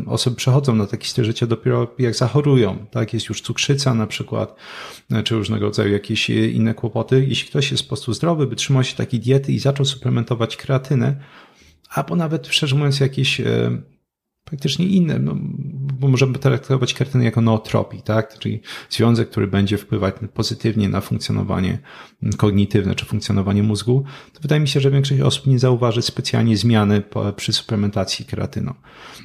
osoby 0.06 0.36
przechodzą 0.36 0.74
na 0.74 0.86
taki 0.86 1.08
styl 1.08 1.24
życia 1.24 1.46
dopiero 1.46 1.94
jak 1.98 2.14
zachorują, 2.14 2.86
tak, 2.90 3.14
jest 3.14 3.28
już 3.28 3.42
cukrzyca 3.42 3.94
na 3.94 4.06
przykład, 4.06 4.54
e, 5.10 5.22
czy 5.22 5.34
różnego 5.34 5.66
rodzaju 5.66 5.92
jakieś 5.92 6.30
e, 6.30 6.50
inne 6.50 6.74
kłopoty. 6.74 7.26
Jeśli 7.28 7.48
ktoś 7.48 7.70
jest 7.70 7.82
po 7.82 7.88
prostu 7.88 8.12
zdrowy, 8.12 8.46
by 8.46 8.56
trzymał 8.56 8.84
się 8.84 8.96
takiej 8.96 9.20
diety 9.20 9.52
i 9.52 9.58
zaczął 9.58 9.86
suplementować 9.86 10.56
kreatynę, 10.56 11.16
albo 11.88 12.16
nawet 12.16 12.46
szczerze 12.46 12.76
mówiąc 12.76 13.00
jakieś 13.00 13.40
praktycznie 14.48 14.86
inne, 14.86 15.18
no, 15.18 15.36
bo 16.00 16.08
możemy 16.08 16.38
traktować 16.38 16.94
kartynę 16.94 17.24
jako 17.24 17.40
nootropii, 17.40 18.02
tak? 18.02 18.38
Czyli 18.38 18.60
związek, 18.90 19.30
który 19.30 19.46
będzie 19.46 19.78
wpływać 19.78 20.14
pozytywnie 20.34 20.88
na 20.88 21.00
funkcjonowanie 21.00 21.78
kognitywne 22.36 22.94
czy 22.94 23.04
funkcjonowanie 23.04 23.62
mózgu, 23.62 24.04
to 24.32 24.40
wydaje 24.40 24.60
mi 24.60 24.68
się, 24.68 24.80
że 24.80 24.90
większość 24.90 25.20
osób 25.20 25.46
nie 25.46 25.58
zauważy 25.58 26.02
specjalnie 26.02 26.56
zmiany 26.56 27.02
przy 27.36 27.52
suplementacji 27.52 28.24
kreatyną. 28.24 28.74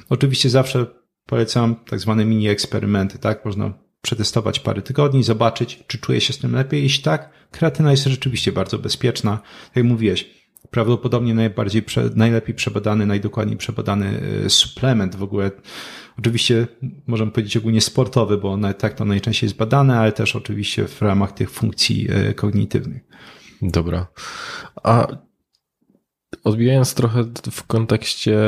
Oczywiście 0.08 0.50
zawsze 0.50 0.86
polecam 1.26 1.76
tak 1.90 2.00
zwane 2.00 2.24
mini 2.24 2.48
eksperymenty, 2.48 3.18
tak? 3.18 3.44
Można 3.44 3.72
przetestować 4.02 4.60
parę 4.60 4.82
tygodni, 4.82 5.22
zobaczyć, 5.22 5.84
czy 5.86 5.98
czuje 5.98 6.20
się 6.20 6.32
z 6.32 6.38
tym 6.38 6.52
lepiej. 6.52 6.82
Jeśli 6.82 7.02
tak, 7.04 7.30
kreatyna 7.50 7.90
jest 7.90 8.04
rzeczywiście 8.04 8.52
bardzo 8.52 8.78
bezpieczna. 8.78 9.36
Tak 9.36 9.76
jak 9.76 9.84
mówiłeś, 9.84 10.43
prawdopodobnie 10.74 11.34
najbardziej, 11.34 11.82
najlepiej 12.14 12.54
przebadany, 12.54 13.06
najdokładniej 13.06 13.56
przebadany 13.56 14.20
e, 14.44 14.50
suplement 14.50 15.16
w 15.16 15.22
ogóle. 15.22 15.50
Oczywiście 16.18 16.66
możemy 17.06 17.30
powiedzieć 17.30 17.56
ogólnie 17.56 17.80
sportowy, 17.80 18.38
bo 18.38 18.58
tak 18.78 18.94
to 18.94 19.04
najczęściej 19.04 19.46
jest 19.46 19.56
badane, 19.56 19.98
ale 19.98 20.12
też 20.12 20.36
oczywiście 20.36 20.88
w 20.88 21.02
ramach 21.02 21.32
tych 21.32 21.50
funkcji 21.50 22.08
e, 22.10 22.34
kognitywnych. 22.34 23.02
Dobra. 23.62 24.06
A 24.82 25.06
odbijając 26.44 26.94
trochę 26.94 27.24
w 27.50 27.62
kontekście 27.66 28.38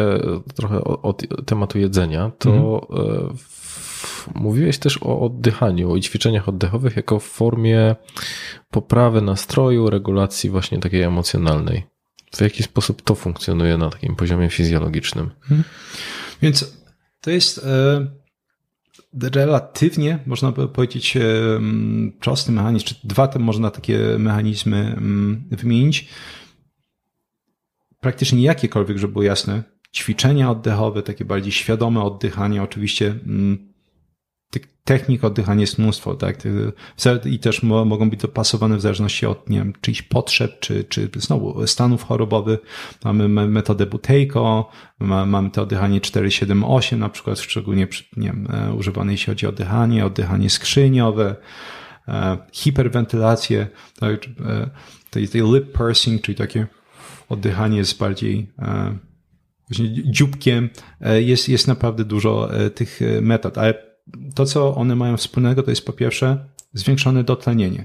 trochę 0.55 0.85
od 0.85 1.23
tematu 1.47 1.79
jedzenia, 1.79 2.31
to 2.39 2.51
mhm. 2.91 3.37
mówiłeś 4.35 4.79
też 4.79 4.99
o 5.03 5.21
oddychaniu 5.21 5.97
i 5.97 6.01
ćwiczeniach 6.01 6.49
oddechowych 6.49 6.97
jako 6.97 7.21
formie 7.21 7.97
poprawy 8.71 9.23
nastroju, 9.23 9.91
regulacji 9.91 10.51
właśnie 10.51 10.79
takiej 10.79 11.03
emocjonalnej 11.03 11.96
w 12.33 12.41
jaki 12.41 12.63
sposób 12.63 13.03
to 13.03 13.15
funkcjonuje 13.15 13.79
na 13.79 13.91
takim 13.91 14.17
poziomie 14.17 14.51
fizjologicznym. 14.51 15.31
Hmm. 15.41 15.65
Więc 16.43 16.77
to 17.21 17.31
jest 17.31 17.59
e, 17.59 18.07
relatywnie, 19.35 20.19
można 20.27 20.53
powiedzieć, 20.53 21.17
e, 21.17 21.21
prosty 22.21 22.53
mechanizm, 22.53 22.85
czy 22.87 22.95
dwa 23.05 23.29
te 23.29 23.39
można 23.39 23.71
takie 23.71 23.99
mechanizmy 24.19 24.97
wymienić. 25.51 26.09
Praktycznie 28.01 28.43
jakiekolwiek, 28.43 28.99
żeby 28.99 29.13
było 29.13 29.23
jasne, 29.23 29.63
ćwiczenia 29.95 30.51
oddechowe, 30.51 31.03
takie 31.03 31.25
bardziej 31.25 31.53
świadome 31.53 32.03
oddychanie, 32.03 32.63
oczywiście 32.63 33.15
technik 34.87 35.25
oddychania 35.25 35.61
jest 35.61 35.79
mnóstwo, 35.79 36.15
tak? 36.15 36.39
I 37.25 37.39
też 37.39 37.63
mogą 37.63 38.11
być 38.11 38.21
dopasowane 38.21 38.77
w 38.77 38.81
zależności 38.81 39.27
od, 39.27 39.51
nie 39.51 39.59
wiem, 39.59 39.73
czyichś 39.81 40.03
potrzeb, 40.03 40.61
czy, 40.61 40.85
czy 40.85 41.11
znowu 41.17 41.67
stanów 41.67 42.05
chorobowych. 42.05 42.61
Mamy 43.05 43.29
metodę 43.29 43.87
Buteyko, 43.87 44.71
mamy 45.01 45.51
to 45.51 45.63
oddychanie 45.63 46.01
478 46.01 47.01
na 47.01 47.09
przykład, 47.09 47.39
szczególnie 47.39 47.89
nie 48.17 48.29
wiem, 48.29 48.49
e, 48.51 48.75
używane 48.75 49.13
jeśli 49.13 49.27
chodzi 49.27 49.47
o 49.47 49.49
oddychanie, 49.49 50.07
oddychanie 50.07 50.51
skrzyniowe, 50.51 51.37
e, 52.09 52.39
hiperwentylację, 52.53 53.67
tak? 54.01 54.27
E, 54.47 54.71
tej, 55.11 55.29
tej 55.29 55.43
lip 55.43 55.73
pursing, 55.73 56.23
czyli 56.23 56.37
takie 56.37 56.67
oddychanie 57.29 57.85
z 57.85 57.95
bardziej 57.95 58.53
właśnie 59.69 60.13
dzióbkiem. 60.13 60.71
Jest, 61.01 61.49
jest 61.49 61.69
naprawdę 61.69 62.05
dużo 62.05 62.49
tych 62.75 63.01
metod, 63.21 63.59
ale 63.59 63.96
to, 64.35 64.47
co 64.47 64.75
one 64.75 64.97
mają 64.97 65.17
wspólnego, 65.17 65.63
to 65.63 65.71
jest 65.71 65.87
po 65.87 65.93
pierwsze 65.93 66.49
zwiększone 66.73 67.25
dotlenienie. 67.25 67.85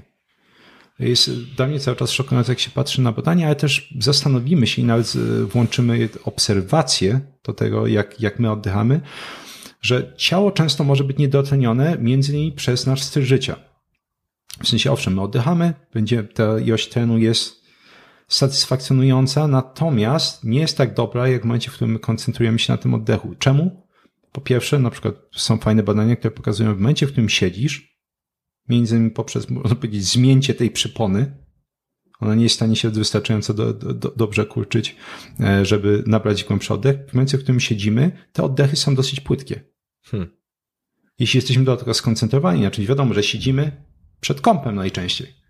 Jest 0.98 1.30
dla 1.56 1.66
mnie 1.66 1.80
cały 1.80 1.96
czas 1.96 2.10
szokujące, 2.10 2.52
jak 2.52 2.60
się 2.60 2.70
patrzy 2.70 3.02
na 3.02 3.12
badania, 3.12 3.46
ale 3.46 3.56
też 3.56 3.94
zastanowimy 4.00 4.66
się 4.66 4.82
i 4.82 4.84
nawet 4.84 5.16
włączymy 5.48 6.08
obserwację 6.24 7.20
do 7.44 7.52
tego, 7.52 7.86
jak, 7.86 8.20
jak 8.20 8.38
my 8.38 8.50
oddychamy, 8.50 9.00
że 9.80 10.12
ciało 10.16 10.50
często 10.50 10.84
może 10.84 11.04
być 11.04 11.18
niedotlenione 11.18 11.96
między 12.00 12.32
innymi 12.32 12.52
przez 12.52 12.86
nasz 12.86 13.02
styl 13.02 13.24
życia. 13.24 13.56
W 14.62 14.68
sensie, 14.68 14.92
owszem, 14.92 15.14
my 15.14 15.20
oddychamy, 15.20 15.74
będzie, 15.94 16.24
ta 16.24 16.58
ilość 16.58 16.88
tlenu 16.88 17.18
jest 17.18 17.62
satysfakcjonująca, 18.28 19.48
natomiast 19.48 20.44
nie 20.44 20.60
jest 20.60 20.76
tak 20.76 20.94
dobra, 20.94 21.28
jak 21.28 21.42
w 21.42 21.44
momencie, 21.44 21.70
w 21.70 21.74
którym 21.74 21.92
my 21.92 21.98
koncentrujemy 21.98 22.58
się 22.58 22.72
na 22.72 22.78
tym 22.78 22.94
oddechu. 22.94 23.34
Czemu? 23.38 23.81
Po 24.32 24.40
pierwsze, 24.40 24.78
na 24.78 24.90
przykład 24.90 25.14
są 25.32 25.58
fajne 25.58 25.82
badania, 25.82 26.16
które 26.16 26.30
pokazują 26.30 26.74
w 26.74 26.78
momencie, 26.78 27.06
w 27.06 27.12
którym 27.12 27.28
siedzisz, 27.28 27.98
między 28.68 28.96
innymi 28.96 29.10
poprzez, 29.10 29.50
można 29.50 29.76
powiedzieć, 29.76 30.04
zmięcie 30.04 30.54
tej 30.54 30.70
przypony, 30.70 31.42
ona 32.20 32.34
nie 32.34 32.42
jest 32.42 32.54
w 32.54 32.56
stanie 32.56 32.76
się 32.76 32.90
wystarczająco 32.90 33.54
do, 33.54 33.72
do, 33.72 34.10
dobrze 34.16 34.46
kurczyć, 34.46 34.96
e, 35.40 35.64
żeby 35.64 36.04
nabrać 36.06 36.44
głębszy 36.44 36.74
oddech. 36.74 36.96
W 37.10 37.14
momencie, 37.14 37.38
w 37.38 37.42
którym 37.42 37.60
siedzimy, 37.60 38.12
te 38.32 38.42
oddechy 38.42 38.76
są 38.76 38.94
dosyć 38.94 39.20
płytkie. 39.20 39.60
Hmm. 40.02 40.30
Jeśli 41.18 41.38
jesteśmy 41.38 41.64
do 41.64 41.76
tego 41.76 41.94
skoncentrowani, 41.94 42.60
znaczy 42.60 42.86
wiadomo, 42.86 43.14
że 43.14 43.22
siedzimy 43.22 43.84
przed 44.20 44.40
kąpem 44.40 44.74
najczęściej 44.74 45.41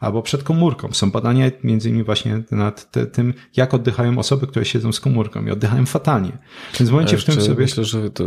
albo 0.00 0.22
przed 0.22 0.42
komórką. 0.42 0.92
Są 0.92 1.10
badania 1.10 1.50
między 1.64 1.88
innymi 1.88 2.04
właśnie 2.04 2.42
nad 2.50 2.90
te, 2.90 3.06
tym, 3.06 3.34
jak 3.56 3.74
oddychają 3.74 4.18
osoby, 4.18 4.46
które 4.46 4.64
siedzą 4.64 4.92
z 4.92 5.00
komórką 5.00 5.46
i 5.46 5.50
oddychają 5.50 5.86
fatalnie. 5.86 6.38
Więc 6.80 6.90
w 6.90 6.92
momencie, 6.92 7.16
w 7.18 7.22
którym 7.22 7.40
sobie... 7.40 7.62
Myślę, 7.62 7.84
że 7.84 8.10
to 8.10 8.24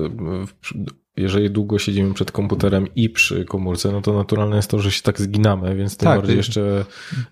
jeżeli 1.17 1.51
długo 1.51 1.79
siedzimy 1.79 2.13
przed 2.13 2.31
komputerem 2.31 2.87
i 2.95 3.09
przy 3.09 3.45
komórce, 3.45 3.91
no 3.91 4.01
to 4.01 4.13
naturalne 4.13 4.55
jest 4.55 4.69
to, 4.69 4.79
że 4.79 4.91
się 4.91 5.01
tak 5.01 5.21
zginamy, 5.21 5.75
więc 5.75 5.97
tym 5.97 6.05
Tak, 6.05 6.19
bardziej 6.19 6.37
jeszcze 6.37 6.85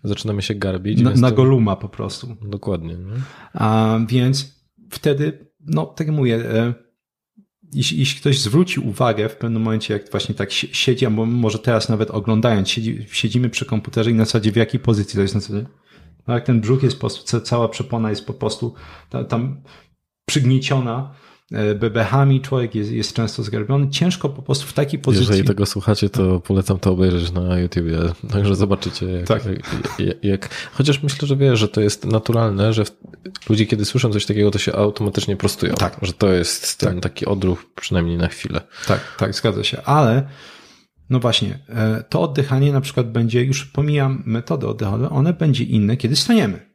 zaczynamy 0.04 0.42
się 0.42 0.56
garbić. 0.56 1.02
Na, 1.02 1.12
na 1.12 1.30
to- 1.30 1.36
goluma 1.36 1.76
po 1.76 1.89
prostu. 1.89 2.38
Dokładnie. 2.42 2.98
No. 2.98 3.14
A 3.54 4.00
więc 4.08 4.66
wtedy, 4.89 5.48
no 5.66 5.86
tak 5.86 6.08
jak 6.08 6.16
mówię, 6.16 6.36
e, 6.36 6.74
jeśli, 7.74 7.99
jeśli 7.99 8.19
ktoś 8.19 8.39
zwróci 8.39 8.80
uwagę 8.80 9.30
w 9.30 9.36
pewnym 9.36 9.61
momencie, 9.61 9.93
jak 9.93 10.11
właśnie 10.11 10.36
tak 10.36 10.51
si- 10.53 10.69
siedzi, 10.72 11.05
albo 11.05 11.26
może 11.26 11.59
teraz 11.59 11.89
nawet 11.89 12.11
oglądając, 12.11 12.69
siedzi, 12.69 13.05
siedzimy 13.11 13.49
przy 13.49 13.65
komputerze 13.65 14.11
i 14.11 14.13
na 14.13 14.26
zasadzie 14.26 14.51
w 14.51 14.55
jakiej 14.55 14.80
pozycji 14.80 15.15
to 15.15 15.22
jest 15.22 15.34
na 15.36 15.39
zasadzie. 15.41 15.65
No 16.28 16.34
jak 16.34 16.45
ten 16.45 16.61
brzuch 16.61 16.84
jest 16.84 16.95
po 16.95 16.99
prostu, 16.99 17.24
ca- 17.26 17.41
cała 17.41 17.69
przepona 17.69 18.09
jest 18.09 18.26
po 18.26 18.34
prostu 18.34 18.74
ta, 19.09 19.24
tam 19.24 19.61
przygnieciona 20.26 21.11
bebechami, 21.76 22.41
człowiek 22.41 22.76
jest, 22.76 22.91
jest 22.91 23.14
często 23.14 23.43
zgarbiony. 23.43 23.89
Ciężko 23.89 24.30
po 24.30 24.41
prostu 24.41 24.68
w 24.68 24.74
takiej 24.74 24.99
pozycji. 24.99 25.28
Jeżeli 25.28 25.47
tego 25.47 25.66
słuchacie, 25.66 26.10
to 26.10 26.39
polecam 26.39 26.80
to 26.80 26.91
obejrzeć 26.91 27.32
na 27.32 27.60
YouTubie, 27.60 27.97
także 28.32 28.56
zobaczycie 28.56 29.06
jak, 29.06 29.28
Tak. 29.28 29.43
jak, 29.99 30.24
jak, 30.24 30.49
chociaż 30.74 31.04
myślę, 31.04 31.28
że 31.28 31.36
wiesz, 31.38 31.60
że 31.60 31.68
to 31.68 31.82
jest 31.82 32.06
naturalne, 32.06 32.74
że 32.74 32.84
ludzie 33.49 33.66
kiedy 33.66 33.86
słyszą 33.86 34.10
coś 34.10 34.26
takiego, 34.26 34.52
to 34.52 34.60
się 34.60 34.74
automatycznie 34.74 35.36
prostują, 35.36 35.74
Tak. 35.74 35.97
że 36.02 36.14
to 36.14 36.34
jest 36.34 36.80
ten 36.80 37.02
taki 37.02 37.26
odruch 37.26 37.66
przynajmniej 37.76 38.18
na 38.18 38.28
chwilę. 38.28 38.62
Tak, 38.88 39.16
tak, 39.18 39.36
zgadza 39.36 39.64
się. 39.64 39.82
Ale 39.82 40.28
no 41.10 41.20
właśnie, 41.20 41.60
e, 41.70 42.04
to 42.10 42.22
oddychanie 42.22 42.74
na 42.74 42.82
przykład 42.82 43.12
będzie, 43.12 43.43
już 43.43 43.66
pomijam 43.66 44.24
metody 44.26 44.68
oddechowe, 44.68 45.10
one 45.10 45.34
będzie 45.34 45.64
inne, 45.64 45.97
kiedy 45.97 46.16
staniemy. 46.16 46.70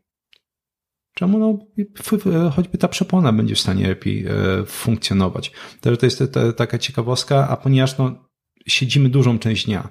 Czemu? 1.18 1.38
No, 1.38 1.58
f- 2.00 2.52
choćby 2.56 2.78
ta 2.78 2.88
przepona 2.88 3.32
będzie 3.32 3.54
w 3.54 3.60
stanie 3.60 3.88
lepiej 3.88 4.26
e, 4.26 4.32
funkcjonować. 4.66 5.52
Także 5.80 5.96
to 5.96 6.06
jest 6.06 6.18
ta- 6.18 6.26
ta- 6.26 6.52
taka 6.52 6.78
ciekawostka, 6.78 7.48
a 7.48 7.56
ponieważ 7.56 7.98
no, 7.98 8.28
siedzimy 8.66 9.08
dużą 9.08 9.38
część 9.38 9.66
dnia, 9.66 9.88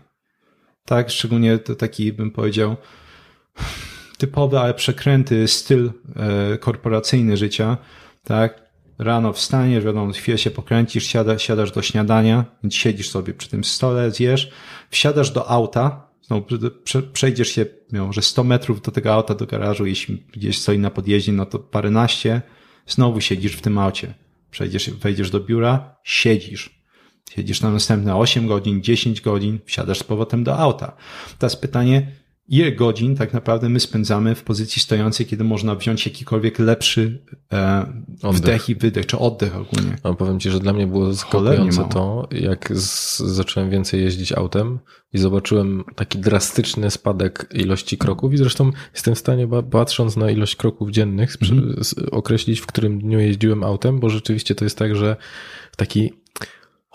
tak, 0.86 1.09
szczególnie 1.09 1.57
to 1.57 1.76
taki, 1.76 2.13
bym 2.13 2.32
powiedział, 2.32 2.76
typowy, 4.17 4.59
ale 4.59 4.73
przekręty 4.73 5.47
styl 5.47 5.91
e, 6.15 6.57
korporacyjny 6.57 7.38
życia, 7.38 7.78
tak, 8.23 8.65
rano 8.99 9.34
wstaniesz, 9.34 9.84
wiadomo, 9.84 10.13
chwilę 10.13 10.38
się 10.38 10.51
pokręcisz, 10.51 11.05
siada, 11.07 11.39
siadasz 11.39 11.71
do 11.71 11.82
śniadania, 11.82 12.45
więc 12.63 12.76
siedzisz 12.76 13.09
sobie 13.09 13.34
przy 13.34 13.49
tym 13.49 13.63
stole, 13.63 14.11
zjesz, 14.11 14.51
wsiadasz 14.89 15.32
do 15.32 15.49
auta, 15.49 16.04
prze, 16.84 17.03
przejdziesz 17.03 17.49
się, 17.49 17.65
może 17.91 18.21
100 18.21 18.43
metrów 18.43 18.82
do 18.82 18.91
tego 18.91 19.13
auta, 19.13 19.36
do 19.36 19.45
garażu, 19.45 19.86
jeśli 19.86 20.23
gdzieś 20.34 20.57
stoi 20.57 20.80
na 20.80 20.91
podjeździe, 20.91 21.32
no 21.32 21.45
to 21.45 21.59
paręnaście, 21.59 22.41
znowu 22.88 23.21
siedzisz 23.21 23.53
w 23.53 23.61
tym 23.61 23.78
aucie. 23.78 24.13
Przejdziesz, 24.51 24.89
wejdziesz 24.89 25.30
do 25.30 25.39
biura, 25.39 25.95
siedzisz. 26.03 26.76
Siedzisz 27.32 27.61
na 27.61 27.71
następne 27.71 28.15
8 28.15 28.47
godzin, 28.47 28.84
10 28.84 29.21
godzin, 29.21 29.59
wsiadasz 29.65 29.99
z 29.99 30.03
powrotem 30.03 30.43
do 30.43 30.57
auta. 30.57 30.97
Teraz 31.39 31.55
pytanie, 31.55 32.11
ile 32.47 32.71
godzin 32.71 33.15
tak 33.15 33.33
naprawdę 33.33 33.69
my 33.69 33.79
spędzamy 33.79 34.35
w 34.35 34.43
pozycji 34.43 34.81
stojącej, 34.81 35.25
kiedy 35.25 35.43
można 35.43 35.75
wziąć 35.75 36.05
jakikolwiek 36.05 36.59
lepszy 36.59 37.23
e, 37.53 37.85
Oddech. 38.23 38.41
wdech 38.41 38.69
i 38.69 38.75
wydech, 38.75 39.05
czy 39.05 39.17
oddech 39.19 39.55
ogólnie. 39.55 39.95
A 40.03 40.13
powiem 40.13 40.39
Ci, 40.39 40.49
że 40.51 40.59
dla 40.59 40.73
mnie 40.73 40.87
było 40.87 41.13
zaskakujące 41.13 41.81
to, 41.89 42.27
jak 42.31 42.71
z, 42.77 43.17
zacząłem 43.19 43.69
więcej 43.69 44.01
jeździć 44.03 44.31
autem 44.31 44.79
i 45.13 45.17
zobaczyłem 45.17 45.83
taki 45.95 46.17
drastyczny 46.19 46.91
spadek 46.91 47.49
ilości 47.53 47.97
kroków 47.97 48.33
i 48.33 48.37
zresztą 48.37 48.71
jestem 48.93 49.15
w 49.15 49.19
stanie, 49.19 49.47
patrząc 49.71 50.17
na 50.17 50.31
ilość 50.31 50.55
kroków 50.55 50.91
dziennych, 50.91 51.37
Mhm. 51.41 51.75
s- 51.79 51.95
określić, 52.11 52.59
w 52.59 52.65
którym 52.65 52.99
dniu 52.99 53.19
jeździłem 53.19 53.63
autem, 53.63 53.99
bo 53.99 54.09
rzeczywiście 54.09 54.55
to 54.55 54.65
jest 54.65 54.77
tak, 54.77 54.95
że 54.95 55.15
taki 55.77 56.13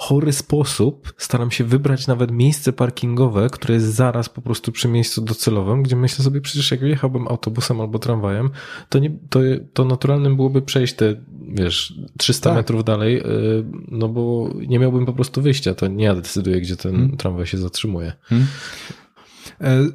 chory 0.00 0.32
sposób 0.32 1.12
staram 1.16 1.50
się 1.50 1.64
wybrać 1.64 2.06
nawet 2.06 2.30
miejsce 2.30 2.72
parkingowe, 2.72 3.50
które 3.52 3.74
jest 3.74 3.86
zaraz 3.86 4.28
po 4.28 4.42
prostu 4.42 4.72
przy 4.72 4.88
miejscu 4.88 5.20
docelowym, 5.20 5.82
gdzie 5.82 5.96
myślę 5.96 6.24
sobie, 6.24 6.40
przecież 6.40 6.70
jak 6.70 6.82
jechałbym 6.82 7.28
autobusem 7.28 7.80
albo 7.80 7.98
tramwajem, 7.98 8.50
to, 8.88 8.98
nie, 8.98 9.10
to, 9.30 9.40
to 9.72 9.84
naturalnym 9.84 10.36
byłoby 10.36 10.62
przejść 10.62 10.94
te, 10.94 11.16
wiesz, 11.48 11.94
300 12.18 12.50
Tak. 12.50 12.56
metrów 12.56 12.84
dalej, 12.84 13.14
yy, 13.14 13.64
no 13.88 14.08
bo 14.08 14.50
nie 14.68 14.78
miałbym 14.78 15.06
po 15.06 15.12
prostu 15.12 15.42
wyjścia, 15.42 15.74
to 15.74 15.86
nie 15.86 16.04
ja 16.04 16.14
decyduję, 16.14 16.60
gdzie 16.60 16.76
ten 16.76 16.96
Hmm. 16.96 17.16
tramwaj 17.16 17.46
się 17.46 17.58
zatrzymuje. 17.58 18.12
E, 18.32 18.36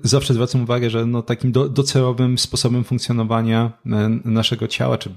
Zawsze 0.03 0.33
zwracam 0.33 0.63
uwagę, 0.63 0.89
że 0.89 1.05
no 1.05 1.21
takim 1.21 1.51
do, 1.51 1.69
docelowym 1.69 2.37
sposobem 2.37 2.83
funkcjonowania 2.83 3.71
e, 3.85 4.19
naszego 4.25 4.67
ciała, 4.67 4.97
czy, 4.97 5.09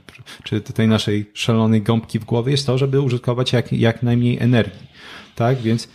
czy 0.43 0.61
tej 0.61 0.89
naszej 0.89 1.31
szalonej 1.35 1.83
gąbki 1.83 2.19
w 2.19 2.25
głowie 2.25 2.53
jest 2.53 2.67
to, 2.67 2.79
żeby 2.79 3.01
użytkować 3.01 3.53
jak, 3.53 3.73
jak 3.73 4.03
najmniej 4.03 4.39
energii. 4.41 4.87
Tak? 5.35 5.59
Więc 5.59 5.89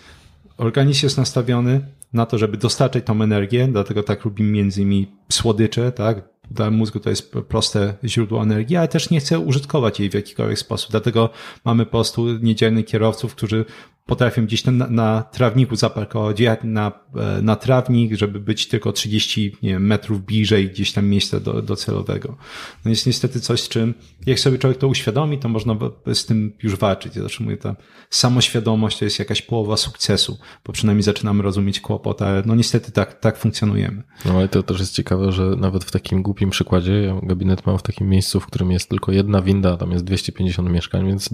organizm 0.57 1.05
jest 1.05 1.17
nastawiony 1.17 1.81
na 2.13 2.25
to, 2.25 2.37
żeby 2.37 2.57
dostarczać 2.57 3.05
tą 3.05 3.21
energię, 3.21 3.67
dlatego 3.71 4.03
tak 4.03 4.25
lubimy 4.25 4.51
między 4.51 4.81
innymi 4.81 5.07
słodycze, 5.31 5.91
tak? 5.91 6.33
Dla 6.51 6.71
mózgu 6.71 6.99
to 6.99 7.09
jest 7.09 7.31
proste 7.31 7.93
źródło 8.03 8.43
energii, 8.43 8.77
ale 8.77 8.87
też 8.87 9.09
nie 9.09 9.19
chce 9.19 9.39
użytkować 9.39 9.99
jej 9.99 10.09
w 10.09 10.13
jakikolwiek 10.13 10.59
sposób. 10.59 10.91
Dlatego 10.91 11.29
mamy 11.65 11.85
po 11.85 11.91
prostu 11.91 12.37
niedzielnych 12.37 12.85
kierowców, 12.85 13.35
którzy 13.35 13.65
potrafią 14.05 14.45
gdzieś 14.45 14.61
tam 14.61 14.77
na, 14.77 14.87
na 14.87 15.21
trawniku 15.21 15.75
zaparkować, 15.75 16.37
na, 16.63 16.91
e, 17.15 17.41
na 17.41 17.55
trawnik, 17.55 18.13
żeby 18.13 18.39
być 18.39 18.67
tylko 18.67 18.91
30 18.91 19.57
nie 19.63 19.69
wiem, 19.69 19.87
metrów 19.87 20.25
bliżej 20.25 20.69
gdzieś 20.69 20.91
tam 20.91 21.07
miejsca 21.07 21.39
do, 21.39 21.61
docelowego. 21.61 22.37
No 22.85 22.89
jest 22.89 23.07
niestety 23.07 23.39
coś, 23.39 23.61
z 23.61 23.69
czym 23.69 23.93
jak 24.25 24.39
sobie 24.39 24.57
człowiek 24.57 24.79
to 24.79 24.87
uświadomi, 24.87 25.37
to 25.37 25.49
można 25.49 25.77
z 26.13 26.25
tym 26.25 26.53
już 26.63 26.75
walczyć. 26.75 27.15
Ja 27.15 27.21
zawsze 27.21 27.43
mówię, 27.43 27.57
ta 27.57 27.75
samoświadomość 28.09 28.99
to 28.99 29.05
jest 29.05 29.19
jakaś 29.19 29.41
połowa 29.41 29.77
sukcesu, 29.77 30.37
bo 30.65 30.73
przynajmniej 30.73 31.03
zaczynamy 31.03 31.43
rozumieć 31.43 31.79
kłopot, 31.79 32.21
ale 32.21 32.43
no 32.45 32.55
niestety 32.55 32.91
tak, 32.91 33.19
tak 33.19 33.37
funkcjonujemy. 33.37 34.03
No 34.25 34.33
ale 34.33 34.47
to 34.47 34.63
też 34.63 34.79
jest 34.79 34.93
ciekawe, 34.93 35.31
że 35.31 35.43
nawet 35.43 35.83
w 35.83 35.91
takim 35.91 36.21
głupim 36.21 36.49
przykładzie, 36.49 36.93
ja 36.93 37.19
gabinet 37.23 37.65
mam 37.65 37.77
w 37.77 37.83
takim 37.83 38.09
miejscu, 38.09 38.39
w 38.39 38.45
którym 38.45 38.71
jest 38.71 38.89
tylko 38.89 39.11
jedna 39.11 39.41
winda, 39.41 39.73
a 39.73 39.77
tam 39.77 39.91
jest 39.91 40.03
250 40.03 40.69
mieszkań, 40.69 41.07
więc 41.07 41.29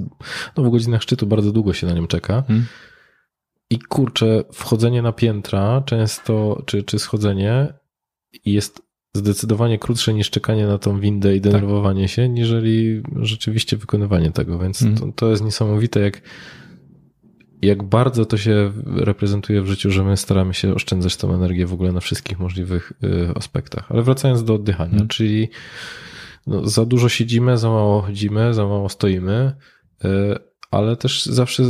no 0.57 0.63
w 0.63 0.70
godzinach 0.72 1.01
szczytu 1.01 1.28
bardzo 1.28 1.51
długo 1.51 1.74
się 1.74 1.88
na 1.88 1.93
nim 1.93 2.07
czeka. 2.07 2.43
Hmm. 2.47 2.59
I 3.70 3.80
kurczę, 3.80 4.43
wchodzenie 4.53 5.01
na 5.01 5.12
piętra 5.12 5.82
często, 5.86 6.64
czy, 6.66 6.84
czy 6.84 6.99
schodzenie 6.99 7.74
jest 8.45 8.82
zdecydowanie 9.14 9.80
krótsze 9.80 10.14
niż 10.14 10.30
czekanie 10.30 10.68
na 10.68 10.78
tą 10.78 10.99
windę 10.99 11.36
i 11.36 11.41
denerwowanie 11.41 12.07
się, 12.07 12.30
niżeli 12.30 13.03
rzeczywiście 13.16 13.78
wykonywanie 13.78 14.32
tego, 14.32 14.60
więc 14.60 14.82
Mhm. 14.82 15.12
to, 15.12 15.16
to 15.16 15.32
jest 15.32 15.43
niesamowite, 15.43 15.99
jak, 15.99 16.22
jak 17.62 17.84
bardzo 17.84 18.26
to 18.26 18.38
się 18.38 18.72
reprezentuje 18.95 19.62
w 19.62 19.68
życiu, 19.68 19.91
że 19.91 20.03
my 20.03 20.18
staramy 20.18 20.53
się 20.53 20.74
oszczędzać 20.76 21.18
tą 21.18 21.34
energię 21.34 21.66
w 21.66 21.74
ogóle 21.74 21.91
na 21.91 21.99
wszystkich 21.99 22.39
możliwych 22.39 22.93
y, 23.03 23.34
aspektach. 23.36 23.91
Ale 23.91 24.01
wracając 24.03 24.43
do 24.43 24.53
oddychania, 24.53 24.91
Mhm. 24.91 25.07
czyli 25.07 25.49
no, 26.47 26.68
za 26.68 26.86
dużo 26.86 27.10
siedzimy, 27.10 27.57
za 27.57 27.70
mało 27.70 28.01
chodzimy, 28.01 28.53
za 28.53 28.64
mało 28.64 28.89
stoimy, 28.89 29.51
y, 30.05 30.49
ale 30.72 30.95
też 30.95 31.26
zawsze 31.26 31.63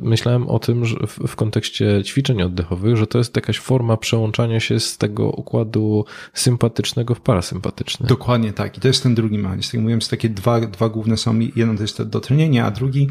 myślałem 0.00 0.48
o 0.48 0.58
tym, 0.58 0.84
że 0.84 0.96
w, 1.06 1.36
kontekście 1.36 2.02
ćwiczeń 2.04 2.42
oddechowych, 2.42 2.96
że 2.96 3.06
to 3.06 3.18
jest 3.18 3.36
jakaś 3.36 3.58
forma 3.58 3.96
przełączania 3.96 4.60
się 4.60 4.80
z 4.80 4.98
tego 4.98 5.30
układu 5.30 6.04
sympatycznego 6.34 7.14
w 7.14 7.20
parasympatyczny. 7.20 8.06
Dokładnie 8.06 8.52
tak. 8.52 8.78
I 8.78 8.80
to 8.80 8.88
jest 8.88 9.02
ten 9.02 9.14
drugi 9.14 9.38
mechanizm. 9.38 9.82
Tak 9.82 9.90
jest 9.90 10.10
takie 10.10 10.28
dwa, 10.28 10.60
dwa 10.60 10.88
główne 10.88 11.16
są. 11.16 11.38
Jeden 11.56 11.76
to 11.76 11.82
jest 11.82 11.96
to 11.96 12.04
dotlenienie, 12.04 12.64
a 12.64 12.70
drugi 12.70 13.08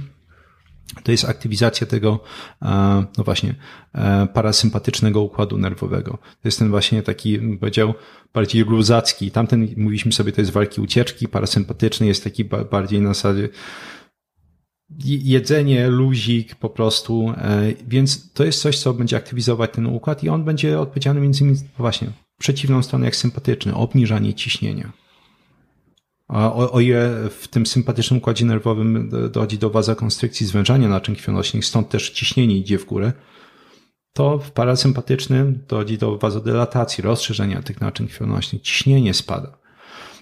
to 1.03 1.11
jest 1.11 1.25
aktywizacja 1.25 1.87
tego, 1.87 2.19
e, 2.61 2.67
no 3.17 3.23
właśnie, 3.23 3.55
e, 3.93 4.27
parasympatycznego 4.33 5.21
układu 5.21 5.57
nerwowego. 5.57 6.11
To 6.11 6.47
jest 6.47 6.59
ten 6.59 6.69
właśnie 6.69 7.03
taki, 7.03 7.39
bym 7.39 7.57
powiedział, 7.57 7.93
bardziej 8.33 8.63
luzacki. 8.63 9.31
Tamten, 9.31 9.67
mówiliśmy 9.77 10.11
sobie, 10.11 10.31
to 10.31 10.41
jest 10.41 10.51
walki 10.51 10.81
ucieczki, 10.81 11.27
parasympatyczny 11.27 12.07
jest 12.07 12.23
taki 12.23 12.45
ba- 12.45 12.63
bardziej 12.63 13.01
na 13.01 13.09
zasadzie 13.09 13.49
jedzenie, 15.05 15.87
luzik 15.87 16.55
po 16.55 16.69
prostu, 16.69 17.33
e, 17.37 17.73
więc 17.87 18.33
to 18.33 18.43
jest 18.43 18.61
coś, 18.61 18.79
co 18.79 18.93
będzie 18.93 19.17
aktywizować 19.17 19.71
ten 19.73 19.85
układ 19.85 20.23
i 20.23 20.29
on 20.29 20.43
będzie 20.43 20.79
odpowiedzialny 20.79 21.21
między 21.21 21.43
innymi 21.43 21.59
właśnie 21.77 22.07
przeciwną 22.39 22.83
stronę 22.83 23.05
jak 23.05 23.15
sympatyczny, 23.15 23.75
obniżanie 23.75 24.33
ciśnienia. 24.33 24.91
O, 26.27 26.71
o 26.71 26.79
ile 26.79 27.29
w 27.29 27.47
tym 27.47 27.65
sympatycznym 27.65 28.17
układzie 28.17 28.45
nerwowym 28.45 29.09
do- 29.09 29.29
dochodzi 29.29 29.57
do 29.57 29.69
wazokonstrykcji, 29.69 30.45
zwężania 30.45 30.89
naczyń 30.89 31.15
krwionośnych, 31.15 31.65
stąd 31.65 31.89
też 31.89 32.09
ciśnienie 32.09 32.57
idzie 32.57 32.77
w 32.77 32.85
górę, 32.85 33.13
to 34.13 34.37
w 34.39 34.51
parasympatycznym 34.51 35.63
dochodzi 35.67 35.97
do 35.97 36.17
wazodylatacji, 36.17 37.01
rozszerzenia 37.01 37.61
tych 37.61 37.81
naczyń 37.81 38.07
krwionośnych, 38.07 38.61
ciśnienie 38.61 39.13
spada. 39.13 39.57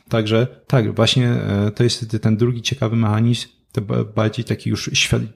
Także 0.10 0.48
tak, 0.68 0.96
właśnie 0.96 1.28
e, 1.28 1.72
to 1.72 1.84
jest 1.84 2.18
ten 2.22 2.38
drugi 2.38 2.62
ciekawy 2.62 2.96
mechanizm, 2.96 3.48
te 3.72 3.82
ba- 3.82 4.04
bardziej 4.04 4.46
takie 4.46 4.70
już 4.70 4.90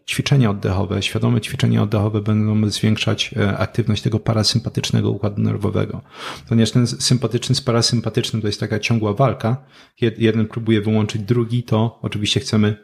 ćwiczenia 0.07 0.49
oddechowe, 0.49 1.01
świadome 1.03 1.41
ćwiczenia 1.41 1.83
oddechowe 1.83 2.21
będą 2.21 2.69
zwiększać 2.69 3.33
e, 3.37 3.57
aktywność 3.57 4.01
tego 4.03 4.19
parasympatycznego 4.19 5.11
układu 5.11 5.41
nerwowego. 5.41 6.01
Ponieważ 6.49 6.71
ten 6.71 6.87
sympatyczny 6.87 7.55
z 7.55 7.61
parasympatycznym 7.61 8.41
to 8.41 8.47
jest 8.47 8.59
taka 8.59 8.79
ciągła 8.79 9.13
walka. 9.13 9.65
Jed- 10.01 10.15
Jeden 10.17 10.47
próbuje 10.47 10.81
wyłączyć 10.81 11.21
drugi, 11.21 11.63
to 11.63 11.99
oczywiście 12.01 12.39
chcemy 12.39 12.75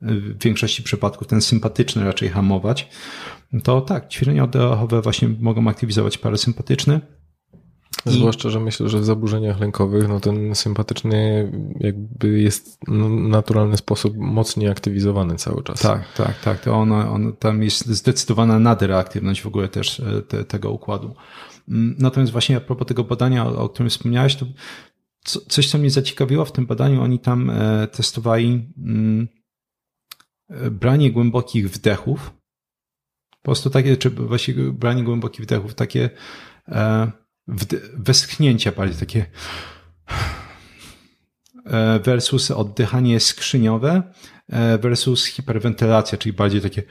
w 0.00 0.44
większości 0.44 0.82
przypadków 0.82 1.26
ten 1.28 1.40
sympatyczny 1.40 2.04
raczej 2.04 2.28
hamować, 2.28 2.88
to 3.64 3.80
tak, 3.80 4.08
ćwiczenia 4.08 4.44
oddechowe 4.44 5.02
właśnie 5.02 5.28
mogą 5.40 5.68
aktywizować 5.68 6.18
parasympatyczny. 6.18 7.00
I... 8.08 8.18
Zwłaszcza, 8.18 8.50
że 8.50 8.60
myślę, 8.60 8.88
że 8.88 8.98
w 8.98 9.04
zaburzeniach 9.04 9.60
lękowych 9.60 10.08
no 10.08 10.20
ten 10.20 10.54
sympatyczny 10.54 11.52
jakby 11.80 12.40
jest 12.40 12.78
w 12.88 13.08
naturalny 13.28 13.76
sposób 13.76 14.16
mocniej 14.16 14.68
aktywizowany 14.68 15.36
cały 15.36 15.62
czas. 15.62 15.80
Tak, 15.80 16.12
tak, 16.16 16.40
tak. 16.40 16.60
To 16.60 16.74
on, 16.74 17.36
tam 17.38 17.62
jest 17.62 17.86
zdecydowana 17.86 18.58
nadreaktywność 18.58 19.42
w 19.42 19.46
ogóle 19.46 19.68
też 19.68 20.00
e, 20.00 20.22
te, 20.22 20.44
tego 20.44 20.70
układu. 20.70 21.14
Mm, 21.68 21.96
natomiast 21.98 22.32
właśnie 22.32 22.56
a 22.56 22.60
propos 22.60 22.88
tego 22.88 23.04
badania, 23.04 23.46
o, 23.46 23.68
którym 23.68 23.90
wspomniałeś, 23.90 24.36
to 24.36 24.46
co, 25.24 25.40
coś, 25.40 25.70
co 25.70 25.78
mnie 25.78 25.90
zaciekawiło 25.90 26.44
w 26.44 26.52
tym 26.52 26.66
badaniu, 26.66 27.02
oni 27.02 27.18
tam 27.18 27.50
e, 27.50 27.88
testowali 27.92 28.72
mm, 28.78 29.28
e, 30.50 30.70
branie 30.70 31.12
głębokich 31.12 31.70
wdechów. 31.70 32.32
Po 33.30 33.44
prostu 33.44 33.70
takie, 33.70 33.96
czy 33.96 34.10
właściwie 34.10 34.72
branie 34.72 35.04
głębokich 35.04 35.44
wdechów, 35.44 35.74
takie 35.74 36.10
westchnięcia 37.94 38.72
bardziej 38.72 38.98
takie 38.98 39.26
versus 42.04 42.50
oddychanie 42.50 43.20
skrzyniowe 43.20 44.02
versus 44.82 45.24
hiperwentylacja, 45.24 46.18
czyli 46.18 46.32
bardziej 46.32 46.60
takie 46.60 46.82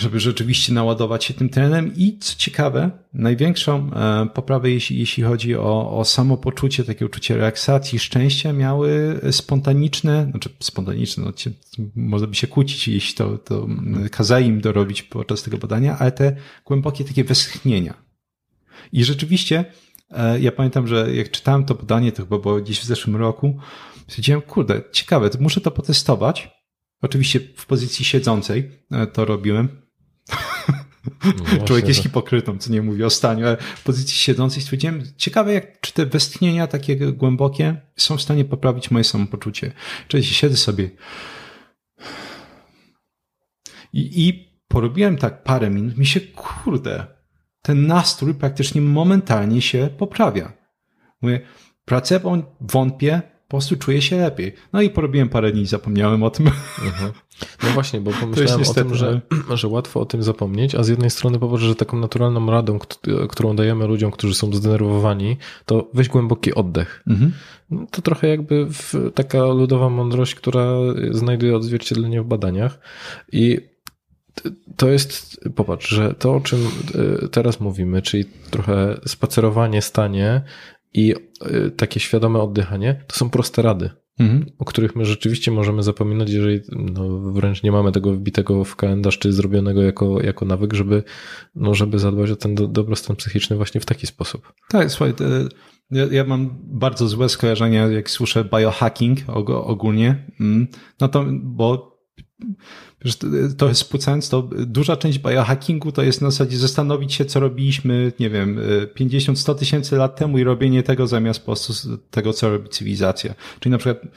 żeby 0.00 0.20
rzeczywiście 0.20 0.72
naładować 0.72 1.24
się 1.24 1.34
tym 1.34 1.48
trenem 1.48 1.92
i 1.96 2.18
co 2.18 2.36
ciekawe, 2.36 2.90
największą 3.14 3.90
e, 3.92 4.26
poprawę, 4.34 4.70
jeśli, 4.70 4.98
jeśli 4.98 5.22
chodzi 5.22 5.56
o, 5.56 5.98
o 5.98 6.04
samopoczucie, 6.04 6.84
takie 6.84 7.06
uczucie 7.06 7.36
relaksacji, 7.36 7.98
szczęścia, 7.98 8.52
miały 8.52 9.20
spontaniczne, 9.30 10.28
znaczy 10.30 10.50
spontaniczne, 10.60 11.24
no, 11.24 11.32
można 11.94 12.26
by 12.26 12.34
się 12.34 12.46
kłócić, 12.46 12.88
jeśli 12.88 13.14
to, 13.14 13.38
to 13.38 13.66
kazali 14.10 14.46
im 14.46 14.60
dorobić 14.60 15.02
podczas 15.02 15.42
tego 15.42 15.58
badania, 15.58 15.98
ale 15.98 16.12
te 16.12 16.36
głębokie 16.64 17.04
takie 17.04 17.24
westchnienia. 17.24 18.09
I 18.92 19.04
rzeczywiście, 19.04 19.64
e, 20.10 20.40
ja 20.40 20.52
pamiętam, 20.52 20.86
że 20.86 21.14
jak 21.14 21.30
czytałem 21.30 21.64
to 21.64 21.74
badanie, 21.74 22.12
to 22.12 22.22
chyba 22.22 22.38
było 22.38 22.60
gdzieś 22.60 22.80
w 22.80 22.84
zeszłym 22.84 23.16
roku, 23.16 23.58
stwierdziłem, 24.08 24.42
kurde, 24.42 24.82
ciekawe, 24.92 25.30
muszę 25.40 25.60
to 25.60 25.70
potestować. 25.70 26.50
Oczywiście 27.02 27.40
w 27.56 27.66
pozycji 27.66 28.04
siedzącej 28.04 28.70
e, 28.90 29.06
to 29.06 29.24
robiłem. 29.24 29.68
No 31.24 31.64
Człowiek 31.64 31.88
jest 31.88 32.02
hipokrytą, 32.02 32.58
co 32.58 32.72
nie 32.72 32.82
mówi 32.82 33.04
o 33.04 33.10
staniu, 33.10 33.46
ale 33.46 33.56
w 33.56 33.82
pozycji 33.82 34.16
siedzącej 34.16 34.62
stwierdziłem, 34.62 35.02
ciekawe 35.16 35.52
jak, 35.52 35.80
czy 35.80 35.92
te 35.92 36.06
westchnienia 36.06 36.66
takie 36.66 36.96
głębokie 36.96 37.80
są 37.96 38.16
w 38.16 38.22
stanie 38.22 38.44
poprawić 38.44 38.90
moje 38.90 39.04
samopoczucie. 39.04 39.72
Czyli 40.08 40.24
siedzę 40.24 40.56
sobie 40.56 40.90
i, 43.92 44.28
i 44.28 44.50
porobiłem 44.68 45.16
tak 45.16 45.42
parę 45.42 45.70
minut, 45.70 45.98
mi 45.98 46.06
się, 46.06 46.20
kurde, 46.20 47.06
ten 47.62 47.86
nastrój 47.86 48.34
praktycznie 48.34 48.80
momentalnie 48.80 49.62
się 49.62 49.88
poprawia. 49.98 50.52
Mówię, 51.22 51.40
pracę 51.84 52.20
wątpię, 52.60 53.22
po 53.50 53.56
prostu 53.56 53.76
czuję 53.76 54.02
się 54.02 54.16
lepiej. 54.16 54.54
No 54.72 54.82
i 54.82 54.90
porobiłem 54.90 55.28
parę 55.28 55.52
dni, 55.52 55.66
zapomniałem 55.66 56.22
o 56.22 56.30
tym. 56.30 56.46
Mhm. 56.84 57.12
No 57.62 57.68
właśnie, 57.70 58.00
bo 58.00 58.10
pomyślałem 58.20 58.58
niestety, 58.58 58.80
o 58.80 58.84
tym, 58.84 58.94
że, 58.94 59.20
no. 59.48 59.56
że 59.56 59.68
łatwo 59.68 60.00
o 60.00 60.06
tym 60.06 60.22
zapomnieć, 60.22 60.74
a 60.74 60.82
z 60.82 60.88
jednej 60.88 61.10
strony 61.10 61.38
popatrz, 61.38 61.62
że 61.62 61.74
taką 61.74 61.98
naturalną 61.98 62.50
radą, 62.50 62.78
którą 63.28 63.56
dajemy 63.56 63.86
ludziom, 63.86 64.10
którzy 64.10 64.34
są 64.34 64.52
zdenerwowani, 64.52 65.36
to 65.66 65.90
weź 65.94 66.08
głęboki 66.08 66.54
oddech. 66.54 67.02
Mhm. 67.06 67.32
No 67.70 67.86
to 67.90 68.02
trochę 68.02 68.28
jakby 68.28 68.66
taka 69.14 69.44
ludowa 69.46 69.88
mądrość, 69.88 70.34
która 70.34 70.74
znajduje 71.10 71.56
odzwierciedlenie 71.56 72.22
w 72.22 72.26
badaniach 72.26 72.78
i 73.32 73.69
to 74.76 74.88
jest, 74.88 75.40
popatrz, 75.56 75.88
że 75.88 76.14
to, 76.14 76.34
o 76.34 76.40
czym 76.40 76.58
e, 77.24 77.28
teraz 77.28 77.60
mówimy, 77.60 78.02
czyli 78.02 78.24
trochę 78.50 79.00
spacerowanie, 79.06 79.82
stanie, 79.82 80.42
i 80.94 81.14
y, 81.66 81.70
takie 81.70 82.00
świadome 82.00 82.38
oddychanie 82.38 83.04
to 83.06 83.16
są 83.16 83.30
proste 83.30 83.62
rady, 83.62 83.90
mhm. 84.18 84.46
o 84.58 84.64
których 84.64 84.96
my 84.96 85.04
rzeczywiście 85.04 85.50
możemy 85.50 85.82
zapominać, 85.82 86.30
jeżeli 86.30 86.60
no, 86.72 87.18
wręcz 87.18 87.62
nie 87.62 87.72
mamy 87.72 87.92
tego 87.92 88.12
wbitego 88.12 88.64
w 88.64 88.76
kalendarz, 88.76 89.18
czy 89.18 89.32
zrobionego 89.32 89.82
jako, 89.82 90.22
jako 90.22 90.44
nawyk, 90.44 90.72
żeby, 90.72 91.02
no, 91.54 91.74
żeby 91.74 91.98
zadbać 91.98 92.30
o 92.30 92.36
ten 92.36 92.54
do, 92.54 92.68
dobrostan 92.68 93.16
psychiczny 93.16 93.56
właśnie 93.56 93.80
w 93.80 93.86
taki 93.86 94.06
sposób. 94.06 94.52
Tak, 94.68 94.90
słuchaj, 94.90 95.14
ja, 95.90 96.06
ja 96.10 96.24
mam 96.24 96.58
bardzo 96.62 97.08
złe 97.08 97.28
skojarzenia, 97.28 97.86
jak 97.86 98.10
słyszę 98.10 98.44
biohacking 98.44 99.18
ogólnie, 99.46 100.26
mm, 100.40 100.68
no 101.00 101.08
to, 101.08 101.26
bo 101.42 101.90
to 103.58 103.68
jest 103.68 103.80
spłucając, 103.80 104.28
to 104.28 104.42
duża 104.66 104.96
część 104.96 105.18
biohackingu 105.18 105.92
to 105.92 106.02
jest 106.02 106.22
na 106.22 106.30
zasadzie 106.30 106.58
zastanowić 106.58 107.14
się, 107.14 107.24
co 107.24 107.40
robiliśmy, 107.40 108.12
nie 108.20 108.30
wiem, 108.30 108.60
50-100 109.00 109.54
tysięcy 109.54 109.96
lat 109.96 110.16
temu 110.16 110.38
i 110.38 110.44
robienie 110.44 110.82
tego 110.82 111.06
zamiast 111.06 111.40
po 111.40 111.46
prostu 111.46 111.98
tego, 112.10 112.32
co 112.32 112.50
robi 112.50 112.68
cywilizacja. 112.68 113.34
Czyli 113.60 113.70
na 113.70 113.78
przykład 113.78 114.12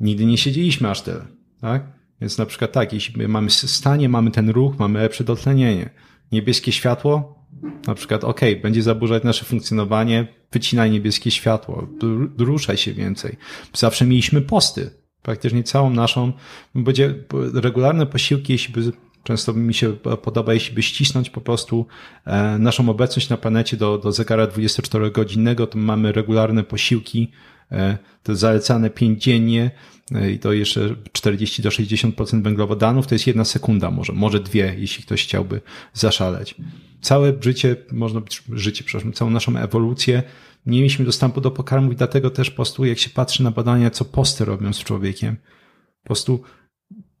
nigdy 0.00 0.26
nie 0.26 0.38
siedzieliśmy 0.38 0.90
aż 0.90 1.02
tyle, 1.02 1.26
tak? 1.60 1.98
Więc 2.20 2.38
na 2.38 2.46
przykład 2.46 2.72
tak, 2.72 2.92
jeśli 2.92 3.28
mamy 3.28 3.50
stanie, 3.50 4.08
mamy 4.08 4.30
ten 4.30 4.50
ruch, 4.50 4.78
mamy 4.78 4.98
lepsze 4.98 5.24
dotlenienie. 5.24 5.90
Niebieskie 6.32 6.72
światło, 6.72 7.44
na 7.86 7.94
przykład, 7.94 8.24
ok, 8.24 8.40
będzie 8.62 8.82
zaburzać 8.82 9.24
nasze 9.24 9.44
funkcjonowanie, 9.44 10.28
wycinaj 10.52 10.90
niebieskie 10.90 11.30
światło, 11.30 11.88
ruszaj 12.38 12.76
się 12.76 12.92
więcej. 12.92 13.36
Zawsze 13.74 14.06
mieliśmy 14.06 14.40
posty, 14.40 14.90
praktycznie 15.22 15.62
całą 15.62 15.90
naszą, 15.90 16.32
będzie 16.74 17.14
regularne 17.54 18.06
posiłki, 18.06 18.52
jeśli 18.52 18.74
by 18.74 18.92
często 19.28 19.52
mi 19.52 19.74
się 19.74 19.92
podoba, 20.22 20.54
jeśli 20.54 20.74
by 20.74 20.82
ścisnąć 20.82 21.30
po 21.30 21.40
prostu 21.40 21.86
e, 22.24 22.58
naszą 22.58 22.88
obecność 22.88 23.28
na 23.28 23.36
planecie 23.36 23.76
do, 23.76 23.98
do 23.98 24.12
zegara 24.12 24.46
24-godzinnego, 24.46 25.66
to 25.66 25.78
mamy 25.78 26.12
regularne 26.12 26.64
posiłki, 26.64 27.30
e, 27.72 27.98
to 28.22 28.36
zalecane 28.36 28.90
5 28.90 29.22
dziennie 29.22 29.70
e, 30.14 30.30
i 30.30 30.38
to 30.38 30.52
jeszcze 30.52 30.94
40 31.12 31.62
do 31.62 31.68
60% 31.68 32.42
węglowodanów, 32.42 33.06
to 33.06 33.14
jest 33.14 33.26
jedna 33.26 33.44
sekunda 33.44 33.90
może, 33.90 34.12
może 34.12 34.40
dwie, 34.40 34.74
jeśli 34.78 35.04
ktoś 35.04 35.24
chciałby 35.24 35.60
zaszaleć. 35.92 36.54
Całe 37.00 37.32
życie, 37.40 37.76
można 37.92 38.20
być 38.20 38.42
życie, 38.52 38.84
przepraszam, 38.84 39.12
całą 39.12 39.30
naszą 39.30 39.56
ewolucję 39.56 40.22
nie 40.68 40.78
mieliśmy 40.78 41.04
dostępu 41.04 41.40
do 41.40 41.50
pokarmów 41.50 41.92
i 41.92 41.96
dlatego 41.96 42.30
też 42.30 42.50
po 42.50 42.56
prostu 42.56 42.84
jak 42.84 42.98
się 42.98 43.10
patrzy 43.10 43.42
na 43.42 43.50
badania, 43.50 43.90
co 43.90 44.04
posty 44.04 44.44
robią 44.44 44.72
z 44.72 44.78
człowiekiem, 44.78 45.36
po 46.02 46.06
prostu 46.06 46.42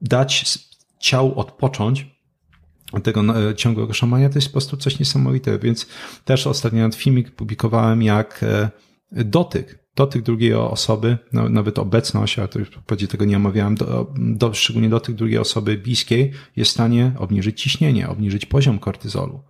dać 0.00 0.58
ciału 1.00 1.40
odpocząć 1.40 2.06
od 2.92 3.02
tego 3.02 3.48
e, 3.50 3.54
ciągłego 3.54 3.92
szamania, 3.92 4.28
to 4.28 4.34
jest 4.34 4.48
po 4.48 4.52
prostu 4.52 4.76
coś 4.76 4.98
niesamowitego, 4.98 5.58
więc 5.58 5.86
też 6.24 6.46
ostatnio 6.46 6.90
filmik 6.90 7.30
publikowałem 7.30 8.02
jak 8.02 8.42
e, 8.42 8.70
dotyk, 9.12 9.78
dotyk 9.96 10.22
drugiej 10.22 10.54
osoby, 10.54 11.18
no, 11.32 11.48
nawet 11.48 11.78
obecność, 11.78 12.38
a 12.38 12.48
to 12.48 12.58
już 12.58 12.68
w 12.68 13.06
tego 13.08 13.24
nie 13.24 13.36
omawiałem, 13.36 13.74
do, 13.74 14.14
do, 14.16 14.54
szczególnie 14.54 14.88
dotyk 14.88 15.14
drugiej 15.14 15.38
osoby 15.38 15.78
bliskiej 15.78 16.32
jest 16.56 16.70
w 16.70 16.74
stanie 16.74 17.12
obniżyć 17.18 17.62
ciśnienie, 17.62 18.08
obniżyć 18.08 18.46
poziom 18.46 18.78
kortyzolu. 18.78 19.42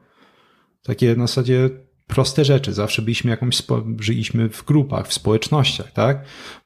Takie 0.83 1.17
na 1.17 1.27
zasadzie 1.27 1.71
proste 2.09 2.45
rzeczy. 2.45 2.73
Zawsze 2.73 3.03
byliśmy 3.03 3.31
jakąś, 3.31 3.63
żyliśmy 4.01 4.49
w 4.49 4.65
grupach, 4.65 5.09
w 5.09 5.13
społecznościach, 5.13 5.93
tak? 5.93 6.25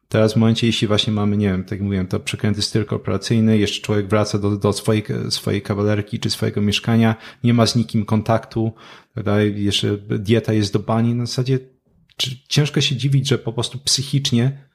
Teraz 0.08 0.32
w 0.32 0.36
momencie, 0.36 0.66
jeśli 0.66 0.88
właśnie 0.88 1.12
mamy, 1.12 1.36
nie 1.36 1.48
wiem, 1.48 1.64
tak 1.64 1.70
jak 1.70 1.80
mówiłem, 1.80 2.06
to 2.06 2.20
przekręty 2.20 2.62
styl 2.62 2.84
korporacyjny, 2.84 3.58
jeszcze 3.58 3.82
człowiek 3.82 4.08
wraca 4.08 4.38
do, 4.38 4.56
do 4.56 4.72
swojej, 4.72 5.04
swojej 5.30 5.62
kawalerki 5.62 6.18
czy 6.18 6.30
swojego 6.30 6.60
mieszkania, 6.60 7.16
nie 7.44 7.54
ma 7.54 7.66
z 7.66 7.76
nikim 7.76 8.04
kontaktu, 8.04 8.72
prawda? 9.14 9.42
jeszcze 9.42 9.98
dieta 9.98 10.52
jest 10.52 10.72
do 10.72 10.78
bani, 10.78 11.14
na 11.14 11.26
zasadzie 11.26 11.58
ciężko 12.48 12.80
się 12.80 12.96
dziwić, 12.96 13.28
że 13.28 13.38
po 13.38 13.52
prostu 13.52 13.78
psychicznie, 13.78 14.68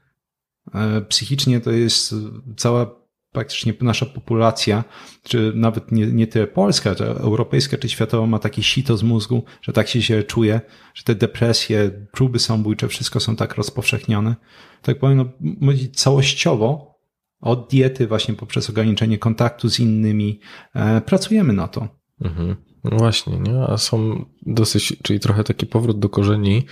e, 0.74 1.02
psychicznie 1.02 1.60
to 1.60 1.72
jest 1.72 2.16
cała 2.58 3.07
praktycznie 3.32 3.74
nasza 3.82 4.06
populacja, 4.06 4.84
czy 5.24 5.52
nawet 5.56 5.92
nie, 5.92 6.08
nie 6.08 6.28
tyle 6.28 6.48
polska, 6.48 6.96
czy 6.96 7.06
europejska, 7.06 7.78
czy 7.78 7.90
światowa 7.90 8.28
ma 8.28 8.40
takie 8.40 8.64
sito 8.64 8.98
z 8.98 9.04
mózgu, 9.04 9.44
że 9.62 9.74
tak 9.74 9.88
się, 9.88 10.02
się 10.02 10.24
czuje, 10.24 10.62
że 10.94 11.04
te 11.04 11.16
depresje, 11.16 11.92
próby 12.12 12.40
samobójcze, 12.40 12.88
wszystko 12.88 13.20
są 13.20 13.36
tak 13.36 13.56
rozpowszechnione. 13.56 14.36
Tak 14.82 15.00
powiem, 15.00 15.32
no, 15.42 15.74
całościowo 15.94 16.98
od 17.42 17.70
diety 17.70 18.08
właśnie 18.08 18.34
poprzez 18.34 18.70
ograniczenie 18.70 19.18
kontaktu 19.18 19.70
z 19.70 19.80
innymi 19.80 20.40
e, 20.74 21.02
pracujemy 21.02 21.54
na 21.54 21.68
to. 21.68 21.88
Mhm. 22.22 22.56
No 22.84 22.98
właśnie, 22.98 23.40
nie? 23.40 23.64
a 23.68 23.78
są 23.78 24.26
dosyć, 24.46 24.94
czyli 25.04 25.20
trochę 25.20 25.44
taki 25.44 25.66
powrót 25.66 26.00
do 26.00 26.10
korzeni, 26.10 26.66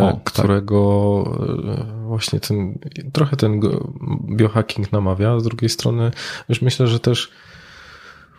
o, 0.00 0.12
tak. 0.12 0.24
którego 0.24 1.24
tak. 1.76 1.86
właśnie 2.06 2.40
ten, 2.40 2.78
trochę 3.12 3.36
ten 3.36 3.60
biohacking 4.36 4.92
namawia. 4.92 5.40
Z 5.40 5.44
drugiej 5.44 5.68
strony, 5.68 6.10
już 6.48 6.62
myślę, 6.62 6.86
że 6.86 7.00
też 7.00 7.30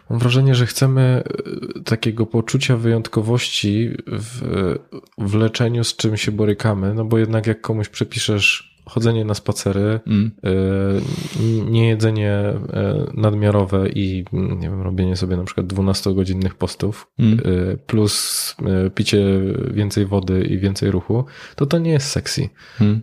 mam 0.09 0.19
wrażenie, 0.19 0.55
że 0.55 0.65
chcemy 0.65 1.23
e, 1.77 1.83
takiego 1.83 2.25
poczucia 2.25 2.77
wyjątkowości 2.77 3.89
w, 4.07 4.41
w 5.17 5.35
leczeniu, 5.35 5.83
z 5.83 5.95
czym 5.95 6.17
się 6.17 6.31
borykamy, 6.31 6.93
no 6.93 7.05
bo 7.05 7.17
jednak 7.17 7.47
jak 7.47 7.61
komuś 7.61 7.89
przepiszesz 7.89 8.68
chodzenie 8.89 9.25
na 9.25 9.33
spacery, 9.33 9.99
Mm. 10.07 10.31
y, 10.45 11.71
nie 11.71 11.87
jedzenie 11.87 12.39
y, 12.49 13.13
nadmiarowe 13.13 13.89
i 13.89 14.25
nie 14.33 14.69
wiem, 14.69 14.81
robienie 14.81 15.15
sobie 15.15 15.37
na 15.37 15.43
przykład 15.43 15.67
12-godzinnych 15.67 16.55
postów, 16.55 17.07
Mm. 17.19 17.39
y, 17.39 17.77
plus 17.87 18.55
picie 18.95 19.25
więcej 19.71 20.05
wody 20.05 20.43
i 20.43 20.57
więcej 20.57 20.91
ruchu, 20.91 21.25
to 21.55 21.65
to 21.65 21.77
nie 21.79 21.91
jest 21.91 22.07
sexy. 22.07 22.49
Mm. 22.81 23.01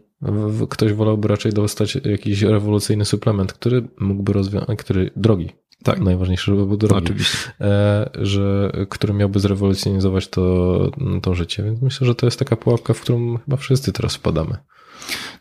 Ktoś 0.69 0.93
wolałby 0.93 1.29
raczej 1.29 1.53
dostać 1.53 1.99
jakiś 2.05 2.43
rewolucyjny 2.43 3.05
suplement, 3.05 3.53
który 3.53 3.89
mógłby 4.01 4.33
rozwiązać, 4.33 4.79
który 4.79 5.11
drogi. 5.17 5.51
Tak. 5.85 6.01
Najważniejsze, 6.01 6.53
żeby 6.53 6.67
był 6.67 6.77
drogi. 6.77 7.05
Oczywiście. 7.05 7.39
E, 7.61 8.11
że, 8.15 8.73
który 8.89 9.15
miałby 9.15 9.41
zrewolucjonizować 9.41 10.29
to, 10.29 10.91
to 11.23 11.35
życie. 11.35 11.63
Więc 11.63 11.83
myślę, 11.83 12.07
że 12.07 12.15
to 12.15 12.27
jest 12.27 12.39
taka 12.39 12.57
pułapka, 12.57 12.95
w 12.95 13.01
którą 13.01 13.39
chyba 13.39 13.57
wszyscy 13.57 13.93
teraz 13.93 14.15
wpadamy. 14.17 14.57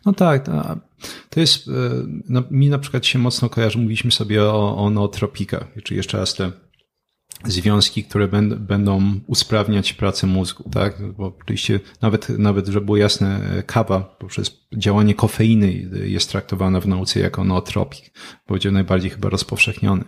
No 0.06 0.12
tak, 0.12 0.46
to, 1.30 1.40
jest, 1.40 1.68
e, 1.68 1.72
no, 2.28 2.42
mi 2.50 2.68
na 2.68 2.78
przykład 2.78 3.06
się 3.06 3.18
mocno 3.18 3.48
kojarzy, 3.48 3.78
mówiliśmy 3.78 4.10
sobie 4.10 4.44
o, 4.44 4.76
o 4.76 4.90
nootropikach, 4.90 5.68
czyli 5.84 5.96
jeszcze 5.96 6.18
raz 6.18 6.34
te 6.34 6.52
związki, 7.44 8.04
które 8.04 8.28
będą, 8.58 9.20
usprawniać 9.26 9.92
pracę 9.92 10.26
mózgu, 10.26 10.70
tak? 10.70 11.12
Bo 11.12 11.36
oczywiście 11.40 11.80
nawet, 12.02 12.28
nawet, 12.28 12.66
żeby 12.66 12.84
było 12.84 12.96
jasne, 12.96 13.40
e, 13.58 13.62
kawa 13.62 14.00
poprzez 14.00 14.66
działanie 14.76 15.14
kofeiny 15.14 15.72
jest 16.04 16.30
traktowana 16.30 16.80
w 16.80 16.86
nauce 16.86 17.20
jako 17.20 17.44
nootropik, 17.44 18.12
będzie 18.48 18.70
najbardziej 18.70 19.10
chyba 19.10 19.28
rozpowszechniony. 19.28 20.04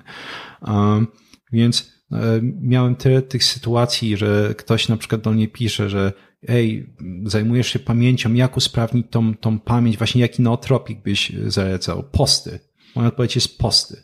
Więc 1.52 1.92
e, 2.12 2.40
miałem 2.42 2.96
tyle 2.96 3.22
tych 3.22 3.44
sytuacji, 3.44 4.16
że 4.16 4.54
ktoś 4.58 4.88
na 4.88 4.96
przykład 4.96 5.20
do 5.20 5.30
mnie 5.30 5.48
pisze, 5.48 5.90
że 5.90 6.12
ej, 6.48 6.94
zajmujesz 7.24 7.66
się 7.66 7.78
pamięcią, 7.78 8.34
jak 8.34 8.56
usprawnić 8.56 9.06
tą, 9.10 9.34
tą 9.34 9.58
pamięć, 9.58 9.98
właśnie 9.98 10.20
jaki 10.20 10.42
nootropik 10.42 11.02
byś 11.02 11.32
zalecał? 11.46 12.02
Posty. 12.02 12.60
Moja 12.96 13.08
odpowiedź 13.08 13.34
jest 13.34 13.58
posty. 13.58 14.02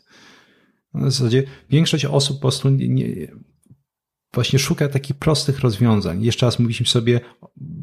W 0.93 1.11
zasadzie 1.11 1.43
większość 1.69 2.05
osób 2.05 2.37
po 2.37 2.41
prostu 2.41 2.69
nie, 2.69 2.87
nie, 2.87 3.27
właśnie 4.33 4.59
szuka 4.59 4.87
takich 4.87 5.15
prostych 5.15 5.59
rozwiązań. 5.59 6.23
Jeszcze 6.23 6.45
raz 6.45 6.59
mówiliśmy 6.59 6.85
sobie, 6.85 7.19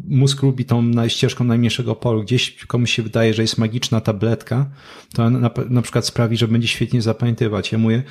mózg 0.09 0.43
lubi 0.43 0.65
tą 0.65 1.09
ścieżką 1.09 1.45
najmniejszego 1.45 1.93
oporu. 1.93 2.23
Gdzieś 2.23 2.67
komuś 2.67 2.93
się 2.93 3.03
wydaje, 3.03 3.35
że 3.35 3.43
jest 3.43 3.59
magiczna 3.59 4.01
tabletka, 4.01 4.71
to 5.15 5.31
na, 5.31 5.51
na 5.71 5.83
przykład 5.83 6.07
sprawi, 6.07 6.37
że 6.37 6.49
będzie 6.49 6.69
świetnie 6.69 7.03
zapamiętywać. 7.03 7.73
Ja 7.73 7.79
mówię, 7.79 8.03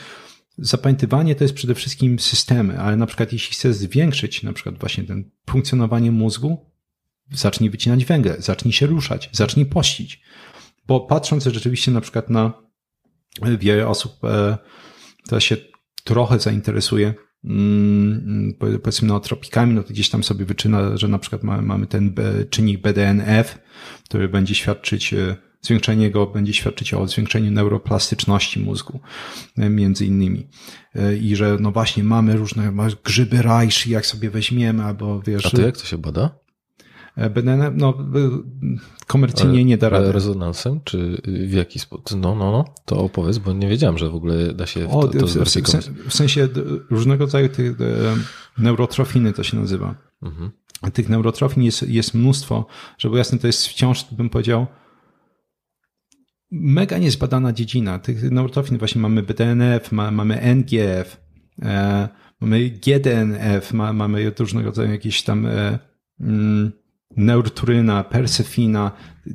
zapamiętywanie 0.58 1.36
to 1.36 1.44
jest 1.44 1.54
przede 1.54 1.76
wszystkim 1.76 2.20
systemy, 2.20 2.80
ale 2.80 2.98
na 2.98 3.06
przykład 3.06 3.34
jeśli 3.34 3.54
chcesz 3.54 3.76
zwiększyć 3.76 4.44
na 4.44 4.54
przykład 4.54 4.80
właśnie 4.80 5.04
ten 5.04 5.32
funkcjonowanie 5.50 6.12
mózgu, 6.12 6.72
zacznij 7.32 7.70
wycinać 7.70 8.06
węgiel, 8.06 8.36
zacznij 8.40 8.74
się 8.74 8.86
ruszać, 8.86 9.30
zacznij 9.32 9.66
pościć. 9.66 10.22
Bo 10.88 11.00
patrząc 11.00 11.44
rzeczywiście 11.46 11.92
na 11.92 12.02
przykład 12.02 12.30
na 12.30 12.54
wiele 13.42 13.88
osób, 13.88 14.24
e, 14.24 14.58
teraz 15.28 15.44
się 15.44 15.58
trochę 16.04 16.40
zainteresuje 16.40 17.14
mm, 17.44 18.54
po- 18.60 18.80
powiedzmy 18.80 19.08
nootropikami, 19.08 19.74
no 19.74 19.84
to 19.84 19.90
gdzieś 19.90 20.10
tam 20.10 20.24
sobie 20.24 20.46
wyczyna, 20.46 20.98
że 20.98 21.08
na 21.08 21.20
przykład 21.20 21.44
mamy, 21.44 21.88
ten 21.88 22.14
czynnik 22.50 22.82
BDNF, 22.82 23.60
który 24.06 24.30
będzie 24.30 24.56
świadczyć, 24.56 25.14
e, 25.14 25.51
zwiększenie 25.62 26.12
go 26.12 26.28
będzie 26.28 26.54
świadczyć 26.54 26.94
o 26.94 27.08
zwiększeniu 27.08 27.52
neuroplastyczności 27.52 28.60
mózgu, 28.60 29.00
e, 29.58 29.70
między 29.70 30.06
innymi. 30.06 30.48
E, 30.96 31.18
I 31.18 31.36
że 31.36 31.58
no 31.60 31.72
właśnie 31.72 32.04
mamy 32.04 32.38
różne 32.38 32.74
grzyby 33.04 33.42
rajszy, 33.42 33.90
jak 33.90 34.06
sobie 34.06 34.30
weźmiemy, 34.30 34.84
albo 34.84 35.22
wiesz... 35.22 35.46
A 35.46 35.50
to 35.50 35.62
jak 35.62 35.78
to 35.78 35.86
się 35.86 35.98
bada? 35.98 36.42
e, 37.16 37.30
BDNF, 37.30 37.74
no 37.78 37.94
komercyjnie 39.08 39.66
nie 39.66 39.78
da 39.78 39.90
rady. 39.90 40.12
Rezonansem? 40.12 40.80
Czy 40.84 41.22
w 41.26 41.54
jaki 41.54 41.80
sposób? 41.80 42.06
No, 42.12 42.36
no, 42.36 42.52
no. 42.52 42.66
To 42.86 42.98
opowiedz, 42.98 43.38
bo 43.38 43.54
nie 43.54 43.68
wiedziałem, 43.68 43.98
że 43.98 44.10
w 44.10 44.16
ogóle 44.16 44.54
da 44.54 44.66
się 44.66 44.90
O, 44.90 45.08
to, 45.08 45.20
to 45.20 45.28
w, 45.28 45.32
w, 45.32 46.08
w, 46.08 46.14
sensie 46.14 46.48
różnego 46.90 47.26
rodzaju 47.26 47.50
tych 47.50 47.76
neurotrofiny 48.58 49.34
to 49.34 49.44
się 49.44 49.58
nazywa. 49.58 49.96
Mhm. 50.24 50.52
Tych 50.94 51.10
neurotrofin 51.10 51.64
jest, 51.64 51.84
jest 51.90 52.14
mnóstwo, 52.14 52.66
żeby 52.98 53.18
jasne, 53.18 53.38
to 53.38 53.48
jest 53.48 53.68
wciąż, 53.68 54.06
bym 54.12 54.30
powiedział, 54.30 54.68
mega 56.52 56.98
niezbadana 56.98 57.54
dziedzina. 57.54 58.00
Tych 58.00 58.32
neurotrofin 58.32 58.78
właśnie 58.78 59.02
mamy 59.02 59.24
BDNF, 59.24 59.92
ma, 59.92 60.12
mamy 60.12 60.42
NGF, 60.42 61.22
e, 61.62 62.10
mamy 62.42 62.70
GDNF, 62.70 63.74
ma, 63.74 63.94
mamy 63.94 64.32
różnego 64.40 64.66
rodzaju 64.66 64.92
jakieś 64.92 65.24
tam 65.24 65.46
e, 65.46 65.80
mm, 66.20 66.72
neurturyna, 67.18 68.04
persefina. 68.04 68.92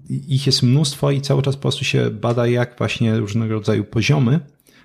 Ich 0.08 0.46
jest 0.46 0.62
mnóstwo 0.62 1.10
i 1.10 1.20
cały 1.20 1.42
czas 1.42 1.56
po 1.56 1.62
prostu 1.62 1.84
się 1.84 2.10
bada, 2.10 2.46
jak 2.46 2.78
właśnie 2.78 3.18
różnego 3.18 3.54
rodzaju 3.54 3.84
poziomy 3.84 4.40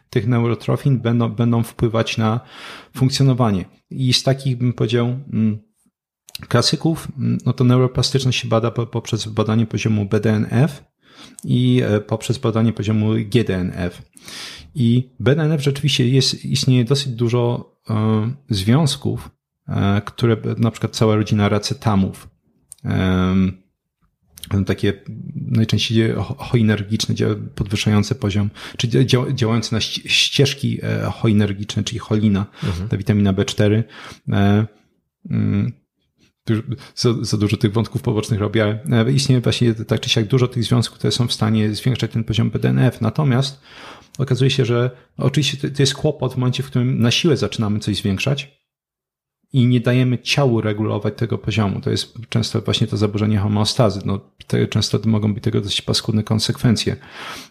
tych 0.09 0.27
neurotrofin 0.27 0.99
będą, 0.99 1.29
będą 1.29 1.63
wpływać 1.63 2.17
na 2.17 2.39
funkcjonowanie. 2.97 3.65
I 3.89 4.13
z 4.13 4.23
takich, 4.23 4.57
bym 4.57 4.73
powiedział, 4.73 5.07
mm, 5.07 5.59
klasyków, 6.47 7.07
mm, 7.17 7.37
no 7.45 7.53
to 7.53 7.63
neuroplastyczność 7.63 8.39
się 8.39 8.47
bada 8.47 8.71
po- 8.71 8.87
poprzez 8.87 9.27
badanie 9.27 9.65
poziomu 9.65 10.05
BDNF 10.05 10.90
i 11.43 11.81
e, 11.85 11.99
poprzez 11.99 12.38
badanie 12.38 12.73
poziomu 12.73 13.09
GDNF. 13.25 14.01
I 14.75 15.09
BDNF 15.19 15.63
rzeczywiście 15.63 16.07
jest, 16.07 16.45
istnieje 16.45 16.85
dosyć 16.85 17.13
dużo 17.13 17.75
e, 17.89 18.31
związków, 18.49 19.29
e, 19.67 20.01
które 20.05 20.38
na 20.57 20.71
przykład 20.71 20.95
cała 20.95 21.15
rodzina 21.15 21.49
racetamów, 21.49 22.29
em, 22.83 23.57
takie 24.65 24.93
najczęściej 25.35 26.13
cho- 26.15 26.35
choinergiczne, 26.38 27.15
podwyższające 27.55 28.15
poziom, 28.15 28.49
czy 28.77 28.88
dzia- 28.88 29.33
działające 29.33 29.75
na 29.75 29.79
ści- 29.79 30.01
ścieżki 30.09 30.79
choinergiczne, 31.13 31.83
czyli 31.83 31.99
cholina, 31.99 32.45
ta 32.89 32.97
witamina 32.97 33.33
B4. 33.33 33.83
Tu 36.55 36.75
Za, 36.95 37.09
za 37.21 37.37
dużo 37.37 37.57
tych 37.57 37.73
wątków 37.73 38.01
pobocznych 38.01 38.39
robię, 38.39 38.79
ale 38.91 39.11
istnieje 39.11 39.41
właśnie 39.41 39.73
tak 39.73 39.99
czy 39.99 40.09
siak 40.09 40.27
dużo 40.27 40.47
tych 40.47 40.63
związków, 40.63 40.97
które 40.97 41.11
są 41.11 41.27
w 41.27 41.33
stanie 41.33 41.75
zwiększać 41.75 42.11
ten 42.11 42.23
poziom 42.23 42.49
BDNF. 42.49 43.01
Natomiast 43.01 43.61
okazuje 44.17 44.49
się, 44.49 44.65
że 44.65 44.91
oczywiście 45.17 45.57
to, 45.57 45.75
to 45.75 45.83
jest 45.83 45.93
kłopot 45.93 46.33
w 46.33 46.37
momencie, 46.37 46.63
w 46.63 46.67
którym 46.67 46.99
na 47.01 47.11
siłę 47.11 47.37
zaczynamy 47.37 47.79
coś 47.79 47.97
zwiększać 47.97 48.61
i 49.53 49.65
nie 49.65 49.79
dajemy 49.79 50.19
ciału 50.19 50.61
regulować 50.61 51.13
tego 51.17 51.37
poziomu. 51.37 51.81
To 51.81 51.89
jest 51.89 52.13
często 52.29 52.61
właśnie 52.61 52.87
to 52.87 52.97
zaburzenie 52.97 53.37
homeostazy. 53.37 54.01
No, 54.05 54.19
te, 54.47 54.67
często 54.67 54.99
mogą 55.05 55.33
być 55.33 55.43
tego 55.43 55.61
dość 55.61 55.81
paskudne 55.81 56.23
konsekwencje, 56.23 56.95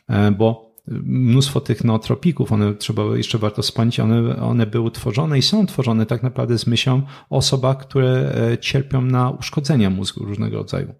e, 0.08 0.30
bo 0.30 0.69
mnóstwo 0.86 1.60
tych 1.60 1.84
nootropików, 1.84 2.52
one 2.52 2.74
trzeba 2.74 3.16
jeszcze 3.16 3.38
warto 3.38 3.62
wspomnieć, 3.62 4.00
one, 4.00 4.36
one 4.36 4.66
były 4.66 4.90
tworzone 4.90 5.38
i 5.38 5.42
są 5.42 5.66
tworzone 5.66 6.06
tak 6.06 6.22
naprawdę 6.22 6.58
z 6.58 6.66
myślą 6.66 7.02
o 7.30 7.36
osobach, 7.36 7.78
które 7.78 8.32
e, 8.52 8.58
cierpią 8.58 9.02
na 9.02 9.30
uszkodzenia 9.30 9.90
mózgu 9.90 10.24
różnego 10.24 10.56
rodzaju. 10.56 10.94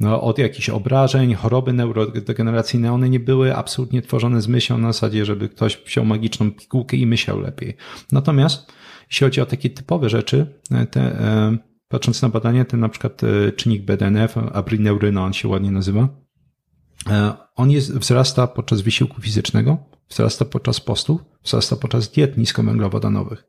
No, 0.00 0.22
od 0.22 0.38
jakichś 0.38 0.68
obrażeń, 0.68 1.34
choroby 1.34 1.72
neurodegeneracyjne, 1.72 2.92
one 2.92 3.08
nie 3.08 3.20
były 3.20 3.56
absolutnie 3.56 4.02
tworzone 4.02 4.42
z 4.42 4.48
myślą 4.48 4.78
na 4.78 4.92
zasadzie, 4.92 5.24
żeby 5.24 5.48
ktoś 5.48 5.76
wziął 5.86 6.04
magiczną 6.04 6.50
pigułkę 6.50 6.96
i 6.96 7.06
myślał 7.06 7.40
lepiej. 7.40 7.76
Natomiast 8.12 8.72
jeśli 9.10 9.24
chodzi 9.24 9.40
o 9.40 9.46
takie 9.46 9.70
typowe 9.70 10.08
rzeczy, 10.08 10.46
e, 10.70 10.86
te, 10.86 11.00
e, 11.00 11.56
patrząc 11.88 12.22
na 12.22 12.28
badania, 12.28 12.64
ten 12.64 12.80
na 12.80 12.88
przykład 12.88 13.22
czynnik 13.56 13.84
BDNF, 13.84 14.36
abrineuryna 14.52 15.24
on 15.24 15.32
się 15.32 15.48
ładnie 15.48 15.70
nazywa, 15.70 16.08
on 17.56 17.70
jest, 17.70 17.98
wzrasta 17.98 18.46
podczas 18.46 18.80
wysiłku 18.80 19.20
fizycznego, 19.20 19.78
wzrasta 20.08 20.44
podczas 20.44 20.80
postów, 20.80 21.20
wzrasta 21.42 21.76
podczas 21.76 22.08
diet 22.08 22.38
niskowęglowodanowych. 22.38 23.44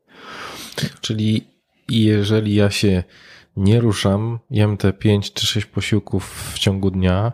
Czyli 1.00 1.44
jeżeli 1.88 2.54
ja 2.54 2.70
się 2.70 3.04
nie 3.56 3.80
ruszam, 3.80 4.38
jem 4.50 4.76
te 4.76 4.92
5 4.92 5.32
czy 5.32 5.46
6 5.46 5.66
posiłków 5.66 6.52
w 6.54 6.58
ciągu 6.58 6.90
dnia 6.90 7.32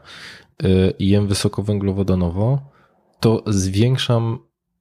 y, 0.62 0.95
i 0.99 1.09
jem 1.09 1.27
wysokowęglowodanowo, 1.27 2.70
to 3.20 3.45
zwiększam, 3.47 4.39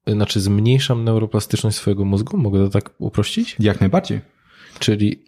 znaczy 0.07 0.41
zmniejszam 0.41 1.03
neuroplastyczność 1.03 1.77
swojego 1.77 2.05
mózgu? 2.05 2.37
Mogę 2.37 2.59
to 2.59 2.69
tak 2.69 2.93
uprościć? 2.97 3.55
Jak 3.59 3.79
najbardziej. 3.79 4.21
Czyli, 4.79 5.23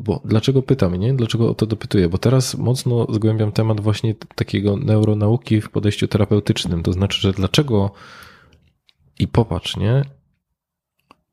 bo 0.00 0.22
dlaczego 0.24 0.62
pytam, 0.62 0.94
nie? 0.94 1.14
Dlaczego 1.14 1.50
o 1.50 1.54
to 1.54 1.66
dopytuję? 1.66 2.08
Bo 2.08 2.18
teraz 2.18 2.54
mocno 2.54 3.06
zgłębiam 3.12 3.52
temat 3.52 3.80
właśnie 3.80 4.14
takiego 4.34 4.76
neuronauki 4.76 5.60
w 5.60 5.70
podejściu 5.70 6.08
terapeutycznym. 6.08 6.82
To 6.82 6.92
znaczy, 6.92 7.20
że 7.20 7.32
dlaczego 7.32 7.90
i 9.18 9.28
popatrz, 9.28 9.76
nie? 9.76 10.04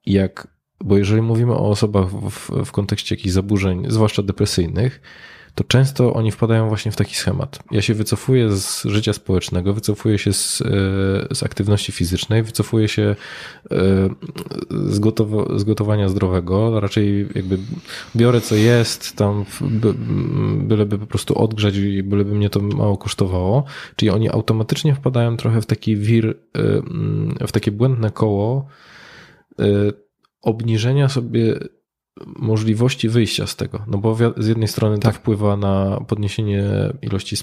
Jak, 0.05 0.47
bo 0.83 0.97
jeżeli 0.97 1.21
mówimy 1.21 1.53
o 1.53 1.69
osobach 1.69 2.09
w, 2.09 2.65
w 2.65 2.71
kontekście 2.71 3.15
jakichś 3.15 3.33
zaburzeń, 3.33 3.85
zwłaszcza 3.87 4.23
depresyjnych, 4.23 5.01
to 5.55 5.63
często 5.63 6.13
oni 6.13 6.31
wpadają 6.31 6.67
właśnie 6.67 6.91
w 6.91 6.95
taki 6.95 7.15
schemat. 7.15 7.59
Ja 7.71 7.81
się 7.81 7.93
wycofuję 7.93 8.51
z 8.51 8.83
życia 8.85 9.13
społecznego, 9.13 9.73
wycofuję 9.73 10.17
się 10.17 10.33
z, 10.33 10.61
e, 10.61 10.65
z 11.35 11.43
aktywności 11.43 11.91
fizycznej, 11.91 12.43
wycofuję 12.43 12.87
się 12.87 13.15
e, 13.71 13.75
z, 14.69 14.99
gotowo, 14.99 15.59
z 15.59 15.63
gotowania 15.63 16.09
zdrowego, 16.09 16.79
raczej 16.79 17.27
jakby 17.35 17.57
biorę 18.15 18.41
co 18.41 18.55
jest, 18.55 19.15
tam 19.15 19.45
by, 19.61 19.93
byleby 20.57 20.97
po 20.97 21.07
prostu 21.07 21.37
odgrzać 21.37 21.75
i 21.75 22.03
byleby 22.03 22.35
mnie 22.35 22.49
to 22.49 22.59
mało 22.59 22.97
kosztowało. 22.97 23.63
Czyli 23.95 24.09
oni 24.09 24.29
automatycznie 24.29 24.95
wpadają 24.95 25.37
trochę 25.37 25.61
w 25.61 25.65
taki 25.65 25.97
wir, 25.97 26.37
e, 27.41 27.47
w 27.47 27.51
takie 27.51 27.71
błędne 27.71 28.11
koło 28.11 28.67
obniżenia 30.41 31.09
sobie 31.09 31.59
możliwości 32.25 33.09
wyjścia 33.09 33.47
z 33.47 33.55
tego. 33.55 33.85
No 33.87 33.97
bo 33.97 34.17
z 34.37 34.47
jednej 34.47 34.67
strony 34.67 34.99
tak. 34.99 35.13
to 35.13 35.19
wpływa 35.19 35.57
na 35.57 36.01
podniesienie 36.07 36.63
ilości 37.01 37.35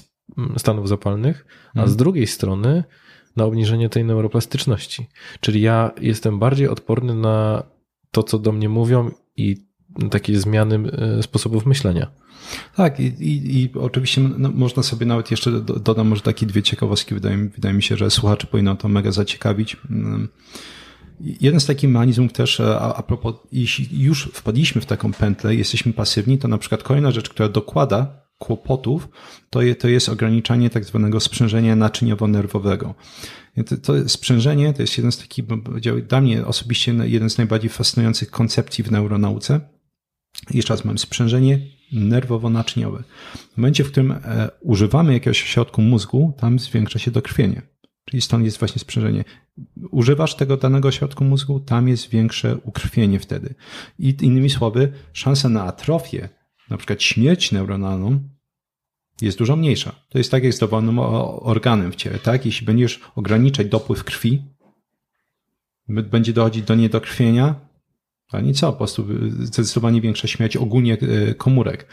stanów 0.57 0.87
zapalnych, 0.89 1.45
a 1.69 1.79
z 1.79 1.79
mhm. 1.79 1.97
drugiej 1.97 2.27
strony 2.27 2.83
na 3.35 3.45
obniżenie 3.45 3.89
tej 3.89 4.05
neuroplastyczności. 4.05 5.07
Czyli 5.39 5.61
ja 5.61 5.91
jestem 6.01 6.39
bardziej 6.39 6.67
odporny 6.67 7.15
na 7.15 7.63
to, 8.11 8.23
co 8.23 8.39
do 8.39 8.51
mnie 8.51 8.69
mówią 8.69 9.11
i 9.37 9.69
takie 10.11 10.39
zmiany 10.39 10.91
e, 10.91 11.23
sposobów 11.23 11.65
myślenia. 11.65 12.11
Tak, 12.75 12.99
i, 12.99 13.03
i, 13.03 13.61
i 13.61 13.73
oczywiście 13.73 14.21
no, 14.37 14.51
można 14.51 14.83
sobie 14.83 15.05
nawet 15.05 15.31
jeszcze 15.31 15.51
dodam 15.61 16.07
może 16.07 16.21
takie 16.21 16.45
dwie 16.45 16.63
ciekawostki. 16.63 17.13
Wydaje, 17.13 17.37
wydaje 17.37 17.75
mi 17.75 17.83
się, 17.83 17.97
że 17.97 18.11
słuchacze 18.11 18.47
powinno 18.47 18.75
to 18.75 18.87
mega 18.87 19.11
zaciekawić. 19.11 19.77
Jeden 21.19 21.59
z 21.59 21.65
takich 21.65 21.89
mechanizmów 21.89 22.33
też, 22.33 22.59
e, 22.59 22.79
a, 22.79 22.93
a 22.93 23.03
propos, 23.03 23.35
jeśli 23.51 24.01
już 24.01 24.29
wpadliśmy 24.33 24.81
w 24.81 24.85
taką 24.85 25.13
pętlę, 25.13 25.55
jesteśmy 25.55 25.93
pasywni, 25.93 26.37
to 26.37 26.47
na 26.47 26.57
przykład 26.57 26.83
kolejna 26.83 27.11
rzecz, 27.11 27.29
która 27.29 27.49
dokłada 27.49 28.19
kłopotów, 28.37 29.09
to, 29.49 29.61
je, 29.61 29.75
to 29.75 29.87
jest 29.87 30.09
ograniczanie 30.09 30.69
tak 30.69 30.85
zwanego 30.85 31.19
sprzężenia 31.19 31.75
naczyniowo-nerwowego. 31.75 32.93
To, 33.65 33.77
to 33.77 34.09
sprzężenie 34.09 34.73
to 34.73 34.81
jest 34.81 34.97
jeden 34.97 35.11
z 35.11 35.17
takich, 35.17 35.45
dla 36.07 36.21
mnie 36.21 36.45
osobiście 36.45 36.95
jeden 37.03 37.29
z 37.29 37.37
najbardziej 37.37 37.69
fascynujących 37.69 38.31
koncepcji 38.31 38.83
w 38.83 38.91
neuronauce. 38.91 39.59
Jeszcze 40.51 40.73
raz 40.73 40.85
mam 40.85 40.97
sprzężenie 40.97 41.59
nerwowo-naczyniowe. 41.93 43.03
W 43.53 43.57
momencie, 43.57 43.83
w 43.83 43.91
którym 43.91 44.11
e, 44.11 44.49
używamy 44.61 45.13
jakiegoś 45.13 45.43
środku 45.43 45.81
mózgu, 45.81 46.33
tam 46.37 46.59
zwiększa 46.59 46.99
się 46.99 47.11
dokrwienie. 47.11 47.61
Czyli 48.09 48.21
stąd 48.21 48.45
jest 48.45 48.59
właśnie 48.59 48.79
sprzężenie. 48.79 49.23
Używasz 49.91 50.35
tego 50.35 50.57
danego 50.57 50.91
środku 50.91 51.23
mózgu, 51.23 51.59
tam 51.59 51.87
jest 51.87 52.09
większe 52.09 52.57
ukrwienie 52.57 53.19
wtedy. 53.19 53.55
I 53.99 54.15
innymi 54.21 54.49
słowy, 54.49 54.91
szansa 55.13 55.49
na 55.49 55.63
atrofię, 55.63 56.29
na 56.69 56.77
przykład 56.77 57.03
śmierć 57.03 57.51
neuronalną, 57.51 58.19
jest 59.21 59.37
dużo 59.37 59.55
mniejsza. 59.55 59.95
To 60.09 60.17
jest 60.17 60.31
tak 60.31 60.43
jak 60.43 60.53
z 60.53 60.59
dowolnym 60.59 60.99
organem 60.99 61.91
w 61.91 61.95
ciele, 61.95 62.19
tak? 62.19 62.45
Jeśli 62.45 62.65
będziesz 62.65 62.99
ograniczać 63.15 63.67
dopływ 63.67 64.03
krwi, 64.03 64.43
będzie 65.87 66.33
dochodzić 66.33 66.63
do 66.63 66.75
niedokrwienia, 66.75 67.55
a 68.31 68.37
co, 68.53 68.71
po 68.71 68.77
prostu 68.77 69.07
zdecydowanie 69.29 70.01
większa 70.01 70.27
śmierć 70.27 70.57
ogólnie 70.57 70.97
e, 71.01 71.33
komórek 71.33 71.87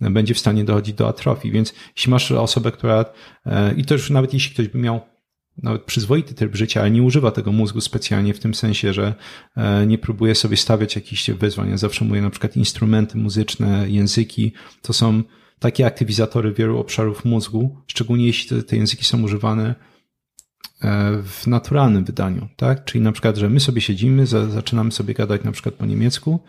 będzie 0.00 0.34
w 0.34 0.38
stanie 0.38 0.64
dochodzić 0.64 0.94
do 0.94 1.08
atrofii. 1.08 1.50
Więc 1.50 1.74
jeśli 1.96 2.10
masz 2.10 2.32
osobę, 2.32 2.72
która, 2.72 3.04
e, 3.46 3.74
i 3.74 3.84
to 3.84 3.94
już 3.94 4.10
nawet 4.10 4.34
jeśli 4.34 4.54
ktoś 4.54 4.68
by 4.68 4.78
miał 4.78 5.00
nawet 5.62 5.82
przyzwoity 5.82 6.34
tryb 6.34 6.56
życia, 6.56 6.80
ale 6.80 6.90
nie 6.90 7.02
używa 7.02 7.30
tego 7.30 7.52
mózgu 7.52 7.80
specjalnie 7.80 8.34
w 8.34 8.38
tym 8.38 8.54
sensie, 8.54 8.92
że 8.92 9.14
e, 9.56 9.86
nie 9.86 9.98
próbuje 9.98 10.34
sobie 10.34 10.56
stawiać 10.56 10.96
jakichś 10.96 11.30
wyzwań. 11.30 11.70
Ja 11.70 11.76
zawsze 11.76 12.04
mówię 12.04 12.22
na 12.22 12.30
przykład 12.30 12.56
instrumenty 12.56 13.18
muzyczne, 13.18 13.90
języki, 13.90 14.52
to 14.82 14.92
są 14.92 15.22
takie 15.58 15.86
aktywizatory 15.86 16.52
wielu 16.52 16.78
obszarów 16.78 17.24
mózgu, 17.24 17.76
szczególnie 17.86 18.26
jeśli 18.26 18.48
te, 18.48 18.62
te 18.62 18.76
języki 18.76 19.04
są 19.04 19.22
używane 19.22 19.74
e, 20.82 21.22
w 21.22 21.46
naturalnym 21.46 22.04
wydaniu, 22.04 22.48
tak? 22.56 22.84
Czyli 22.84 23.04
na 23.04 23.12
przykład, 23.12 23.36
że 23.36 23.50
my 23.50 23.60
sobie 23.60 23.80
siedzimy, 23.80 24.26
za, 24.26 24.46
zaczynamy 24.46 24.92
sobie 24.92 25.14
gadać 25.14 25.44
na 25.44 25.52
przykład 25.52 25.74
po 25.74 25.86
niemiecku 25.86 26.40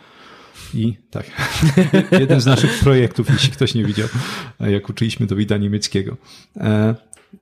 i 0.73 0.97
tak, 1.09 1.25
jeden 2.19 2.41
z 2.41 2.45
naszych 2.45 2.79
projektów, 2.79 3.29
jeśli 3.29 3.51
ktoś 3.51 3.75
nie 3.75 3.85
widział, 3.85 4.07
jak 4.59 4.89
uczyliśmy 4.89 5.25
do 5.25 5.35
wida 5.35 5.57
niemieckiego. 5.57 6.17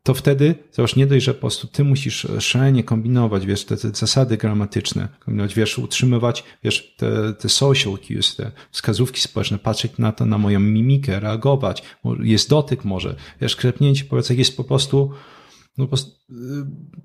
To 0.04 0.14
wtedy, 0.14 0.56
załóż 0.72 0.96
nie 0.96 1.08
dość, 1.08 1.26
że 1.26 1.34
po 1.34 1.40
prostu 1.40 1.68
ty 1.68 1.84
musisz 1.84 2.28
szalenie 2.40 2.84
kombinować, 2.84 3.46
wiesz, 3.46 3.66
te, 3.66 3.78
te 3.78 3.90
zasady 3.90 4.38
gramatyczne, 4.38 5.08
kombinować, 5.20 5.56
wiesz, 5.56 5.78
utrzymywać, 5.78 6.44
wiesz, 6.64 6.96
te, 6.98 7.34
te 7.34 7.50
social 7.50 7.98
cues, 8.08 8.36
te 8.36 8.52
wskazówki 8.72 9.22
społeczne, 9.22 9.60
patrzeć 9.60 9.92
na 9.98 10.12
to, 10.12 10.26
na 10.26 10.38
moją 10.38 10.60
mimikę, 10.60 11.20
reagować, 11.20 11.84
jest 12.24 12.50
dotyk 12.50 12.86
może, 12.86 13.16
wiesz, 13.42 13.56
krepnięcie 13.56 14.06
powiedzmy, 14.06 14.36
jest 14.36 14.58
po 14.58 14.64
prostu, 14.64 15.12
no 15.78 15.86
po 15.86 15.88
prostu, 15.88 16.12
y, 16.12 16.36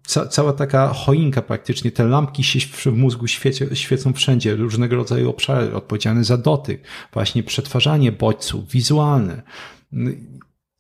ca, 0.07 0.27
cała 0.27 0.53
taka 0.53 0.89
choinka 0.89 1.43
praktycznie, 1.43 1.91
te 1.91 2.05
lampki 2.05 2.45
się 2.45 2.61
w 2.61 2.87
mózgu 2.87 3.27
świecie, 3.27 3.77
świecą 3.77 4.13
wszędzie, 4.13 4.57
różnego 4.57 4.97
rodzaju 4.97 5.31
obszary 5.31 5.75
odpowiedzialne 5.75 6.25
za 6.25 6.37
dotyk, 6.37 6.83
właśnie 7.13 7.43
przetwarzanie 7.43 8.13
bodźców, 8.13 8.71
wizualne. 8.71 9.43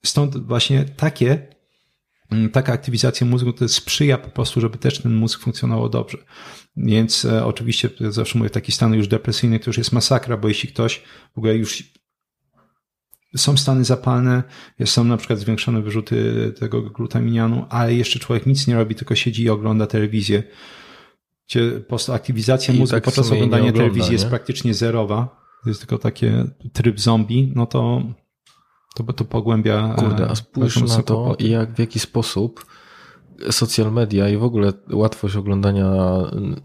Stąd 0.04 0.46
właśnie 0.46 0.84
takie 0.84 1.53
taka 2.52 2.72
aktywizacja 2.72 3.26
mózgu 3.26 3.52
to 3.52 3.68
sprzyja 3.68 4.18
po 4.18 4.30
prostu, 4.30 4.60
żeby 4.60 4.78
też 4.78 4.98
ten 4.98 5.14
mózg 5.14 5.40
funkcjonował 5.40 5.88
dobrze. 5.88 6.18
Więc 6.76 7.24
e, 7.24 7.46
oczywiście 7.46 7.90
zawsze 8.00 8.38
mówię, 8.38 8.50
taki 8.50 8.72
stan 8.72 8.94
już 8.94 9.08
depresyjny 9.08 9.60
to 9.60 9.70
już 9.70 9.78
jest 9.78 9.92
masakra, 9.92 10.36
bo 10.36 10.48
jeśli 10.48 10.68
ktoś 10.68 11.02
w 11.34 11.38
ogóle 11.38 11.54
już 11.54 11.82
są 13.36 13.56
stany 13.56 13.84
zapalne, 13.84 14.42
są 14.84 15.04
na 15.04 15.16
przykład 15.16 15.38
zwiększone 15.38 15.82
wyrzuty 15.82 16.52
tego 16.58 16.82
glutaminianu, 16.82 17.66
ale 17.70 17.94
jeszcze 17.94 18.18
człowiek 18.18 18.46
nic 18.46 18.66
nie 18.66 18.74
robi, 18.74 18.94
tylko 18.94 19.14
siedzi 19.14 19.42
i 19.42 19.50
ogląda 19.50 19.86
telewizję. 19.86 20.42
Gdzie 21.48 21.70
po 21.70 21.88
prostu 21.88 22.12
aktywizacja 22.12 22.74
mózgu 22.74 22.96
tak 22.96 23.04
podczas 23.04 23.32
oglądania 23.32 23.62
ogląda, 23.62 23.78
telewizji 23.78 24.10
nie? 24.10 24.14
jest 24.14 24.26
praktycznie 24.26 24.74
zerowa. 24.74 25.44
To 25.62 25.70
jest 25.70 25.80
tylko 25.80 25.98
takie 25.98 26.44
tryb 26.72 27.00
zombie, 27.00 27.52
no 27.54 27.66
to 27.66 28.02
to, 28.94 29.12
to 29.12 29.24
pogłębia. 29.24 29.94
E, 29.98 30.02
Kurde, 30.02 30.28
a 30.28 30.34
spójrz 30.34 30.82
na 30.82 31.02
to, 31.02 31.36
jak 31.38 31.74
w 31.74 31.78
jaki 31.78 31.98
sposób 31.98 32.66
social 33.50 33.92
media 33.92 34.28
i 34.28 34.36
w 34.36 34.44
ogóle 34.44 34.72
łatwość 34.92 35.36
oglądania 35.36 35.92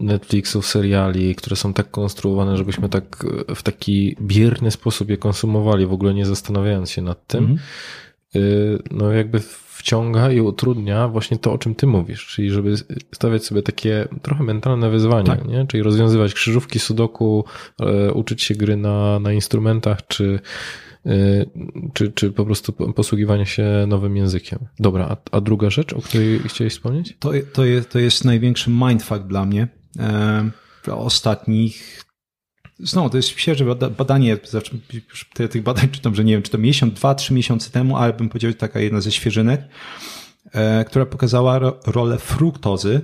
Netflixów, 0.00 0.66
seriali, 0.66 1.34
które 1.34 1.56
są 1.56 1.72
tak 1.72 1.90
konstruowane, 1.90 2.56
żebyśmy 2.56 2.88
tak 2.88 3.26
w 3.54 3.62
taki 3.62 4.16
bierny 4.20 4.70
sposób 4.70 5.10
je 5.10 5.16
konsumowali, 5.16 5.86
w 5.86 5.92
ogóle 5.92 6.14
nie 6.14 6.26
zastanawiając 6.26 6.90
się 6.90 7.02
nad 7.02 7.26
tym, 7.26 7.44
mm 7.44 7.56
-hmm. 7.56 8.78
no 8.90 9.12
jakby 9.12 9.40
wciąga 9.80 10.30
i 10.32 10.40
utrudnia 10.40 11.08
właśnie 11.08 11.38
to, 11.38 11.52
o 11.52 11.58
czym 11.58 11.74
ty 11.74 11.86
mówisz, 11.86 12.26
czyli 12.26 12.50
żeby 12.50 12.74
stawiać 13.14 13.44
sobie 13.44 13.62
takie 13.62 14.08
trochę 14.22 14.44
mentalne 14.44 14.90
wyzwania, 14.90 15.36
tak. 15.36 15.48
nie? 15.48 15.66
czyli 15.66 15.82
rozwiązywać 15.82 16.34
krzyżówki, 16.34 16.78
sudoku, 16.78 17.44
e, 17.80 18.12
uczyć 18.12 18.42
się 18.42 18.54
gry 18.54 18.76
na, 18.76 19.18
na 19.18 19.32
instrumentach, 19.32 20.06
czy 20.06 20.40
czy, 21.94 22.12
czy 22.12 22.32
po 22.32 22.44
prostu 22.44 22.72
posługiwanie 22.72 23.46
się 23.46 23.84
nowym 23.88 24.16
językiem. 24.16 24.58
Dobra, 24.78 25.08
a, 25.08 25.36
a 25.36 25.40
druga 25.40 25.70
rzecz, 25.70 25.92
o 25.92 26.02
której 26.02 26.38
chciałeś 26.38 26.72
wspomnieć? 26.72 27.16
To, 27.18 27.30
to, 27.52 27.64
jest, 27.64 27.90
to 27.90 27.98
jest 27.98 28.24
największy 28.24 28.70
mindfuck 28.70 29.22
dla 29.22 29.44
mnie. 29.44 29.68
E, 29.98 30.50
ostatnich 30.90 32.04
Znowu, 32.82 33.10
to 33.10 33.16
jest 33.16 33.28
świeże 33.28 33.64
badanie, 33.98 34.36
tych 35.50 35.62
badań 35.62 35.88
czytam, 35.88 36.14
że 36.14 36.24
nie 36.24 36.32
wiem, 36.32 36.42
czy 36.42 36.50
to 36.50 36.58
miesiąc, 36.58 36.94
dwa, 36.94 37.14
trzy 37.14 37.34
miesiące 37.34 37.70
temu, 37.70 37.96
ale 37.96 38.12
bym 38.12 38.28
powiedział, 38.28 38.52
taka 38.52 38.80
jedna 38.80 39.00
ze 39.00 39.12
świeżynek, 39.12 39.60
e, 40.52 40.84
która 40.84 41.06
pokazała 41.06 41.60
rolę 41.86 42.18
fruktozy 42.18 43.00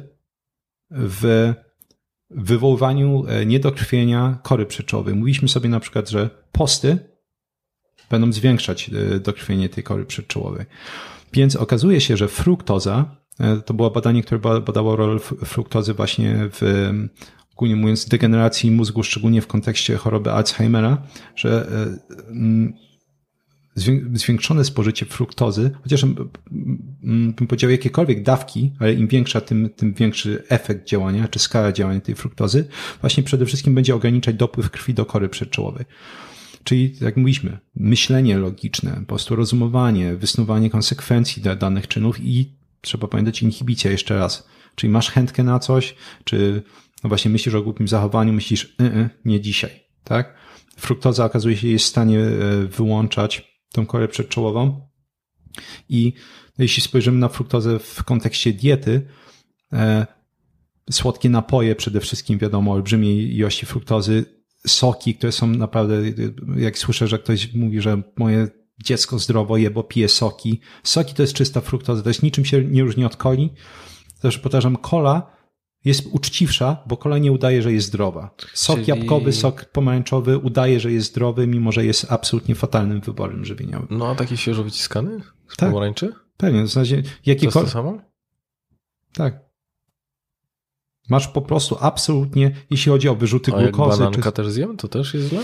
w 0.90 1.54
wywoływaniu 2.30 3.24
e, 3.26 3.46
niedokrwienia 3.46 4.38
kory 4.42 4.66
przeczowej. 4.66 5.14
Mówiliśmy 5.14 5.48
sobie 5.48 5.68
na 5.68 5.80
przykład, 5.80 6.10
że 6.10 6.30
posty 6.52 6.98
będą 8.10 8.32
zwiększać 8.32 8.90
e, 9.14 9.20
dokrwienie 9.20 9.68
tej 9.68 9.84
kory 9.84 10.04
przedczołowej. 10.04 10.66
Więc 11.32 11.56
okazuje 11.56 12.00
się, 12.00 12.16
że 12.16 12.28
fruktoza, 12.28 13.16
e, 13.40 13.56
to 13.56 13.74
było 13.74 13.90
badanie, 13.90 14.22
które 14.22 14.40
badało 14.40 14.96
rolę 14.96 15.18
fruktozy 15.44 15.94
właśnie 15.94 16.36
w 16.52 16.90
ogólnie 17.56 17.76
mówiąc, 17.76 18.08
degeneracji 18.08 18.70
mózgu, 18.70 19.02
szczególnie 19.02 19.42
w 19.42 19.46
kontekście 19.46 19.96
choroby 19.96 20.32
Alzheimera, 20.32 21.02
że 21.36 21.68
e, 21.70 22.36
zwiększone 24.14 24.64
spożycie 24.64 25.06
fruktozy, 25.06 25.70
chociaż 25.82 26.04
bym 26.04 27.46
powiedział 27.48 27.70
jakiekolwiek 27.70 28.22
dawki, 28.22 28.72
ale 28.78 28.94
im 28.94 29.08
większa, 29.08 29.40
tym, 29.40 29.70
tym 29.76 29.94
większy 29.94 30.42
efekt 30.48 30.88
działania, 30.88 31.28
czy 31.28 31.38
skala 31.38 31.72
działania 31.72 32.00
tej 32.00 32.14
fruktozy, 32.14 32.68
właśnie 33.00 33.22
przede 33.22 33.46
wszystkim 33.46 33.74
będzie 33.74 33.94
ograniczać 33.94 34.36
dopływ 34.36 34.70
krwi 34.70 34.94
do 34.94 35.06
kory 35.06 35.28
przedczołowej. 35.28 35.84
Czyli, 36.66 36.94
jak 37.00 37.16
mówiliśmy, 37.16 37.58
myślenie 37.74 38.38
logiczne, 38.38 38.96
po 39.00 39.06
prostu 39.06 39.36
rozumowanie, 39.36 40.16
wysnuwanie 40.16 40.70
konsekwencji 40.70 41.42
danych 41.42 41.88
czynów 41.88 42.20
i 42.20 42.56
trzeba 42.80 43.08
pamiętać 43.08 43.42
inhibicja 43.42 43.90
jeszcze 43.90 44.16
raz. 44.18 44.48
Czyli 44.74 44.92
masz 44.92 45.10
chętkę 45.10 45.42
na 45.42 45.58
coś, 45.58 45.94
czy 46.24 46.62
no 47.04 47.08
właśnie 47.08 47.30
myślisz 47.30 47.54
o 47.54 47.62
głupim 47.62 47.88
zachowaniu, 47.88 48.32
myślisz, 48.32 48.64
y 48.64 48.84
-y, 48.84 49.08
nie 49.24 49.40
dzisiaj, 49.40 49.70
tak? 50.04 50.34
Fruktoza 50.76 51.24
okazuje 51.24 51.56
się 51.56 51.68
jest 51.68 51.84
w 51.84 51.88
stanie 51.88 52.20
e, 52.20 52.66
wyłączać 52.66 53.60
tą 53.72 53.86
korę 53.86 54.08
przedczołową. 54.08 54.88
I 55.88 56.12
no, 56.58 56.62
jeśli 56.62 56.82
spojrzymy 56.82 57.18
na 57.18 57.28
fruktozę 57.28 57.78
w 57.78 58.04
kontekście 58.04 58.52
diety, 58.52 59.06
e, 59.72 60.06
słodkie 60.90 61.30
napoje 61.30 61.74
przede 61.74 62.00
wszystkim, 62.00 62.38
wiadomo, 62.38 62.72
olbrzymiej 62.72 63.36
ilości 63.36 63.66
fruktozy, 63.66 64.35
soki, 64.66 65.14
które 65.14 65.32
są 65.32 65.46
naprawdę, 65.46 65.94
jak 66.56 66.78
słyszę, 66.78 67.08
że 67.08 67.18
ktoś 67.18 67.54
mówi, 67.54 67.80
że 67.80 68.02
moje 68.16 68.48
dziecko 68.84 69.18
zdrowo 69.18 69.56
je, 69.56 69.70
bo 69.70 69.82
pije 69.82 70.08
soki. 70.08 70.60
Soki 70.82 71.14
to 71.14 71.22
jest 71.22 71.34
czysta 71.34 71.60
fruktoza, 71.60 72.02
to 72.02 72.10
jest 72.10 72.22
niczym 72.22 72.44
się 72.44 72.64
nie 72.64 72.82
różni 72.82 73.04
od 73.04 73.16
coli. 73.16 73.52
Też 74.22 74.38
powtarzam, 74.38 74.76
kola 74.76 75.36
jest 75.84 76.06
uczciwsza, 76.12 76.82
bo 76.86 76.96
kola 76.96 77.18
nie 77.18 77.32
udaje, 77.32 77.62
że 77.62 77.72
jest 77.72 77.86
zdrowa. 77.86 78.34
Sok 78.54 78.76
Czyli- 78.76 78.88
jabłkowy, 78.88 79.32
sok 79.32 79.64
pomarańczowy 79.64 80.38
udaje, 80.38 80.80
że 80.80 80.92
jest 80.92 81.08
zdrowy, 81.08 81.46
mimo 81.46 81.72
że 81.72 81.84
jest 81.84 82.12
absolutnie 82.12 82.54
fatalnym 82.54 83.00
wyborem 83.00 83.44
żywieniowym. 83.44 83.88
No 83.98 84.08
a 84.08 84.14
taki 84.14 84.36
świeżo 84.36 84.64
wyciskany? 84.64 85.20
Z 85.48 85.56
Tak. 85.56 85.68
pomarańczy? 85.70 86.12
Pewnie, 86.36 86.62
w 86.62 86.66
zasadzie 86.66 86.96
To 86.96 87.02
jest 87.08 87.14
to 87.24 87.30
jakiekolwiek. 87.30 87.72
samo? 87.72 87.98
Tak. 89.12 89.45
Masz 91.08 91.28
po 91.28 91.42
prostu 91.42 91.76
absolutnie, 91.80 92.50
jeśli 92.70 92.92
chodzi 92.92 93.08
o 93.08 93.14
wyrzuty 93.14 93.52
A 93.54 93.60
jak 93.62 93.74
glukozy. 93.74 93.98
bananka 93.98 94.32
Czy, 94.32 94.36
też 94.36 94.48
zjem, 94.48 94.76
to 94.76 94.88
też 94.88 95.14
jest 95.14 95.28
źle? 95.28 95.42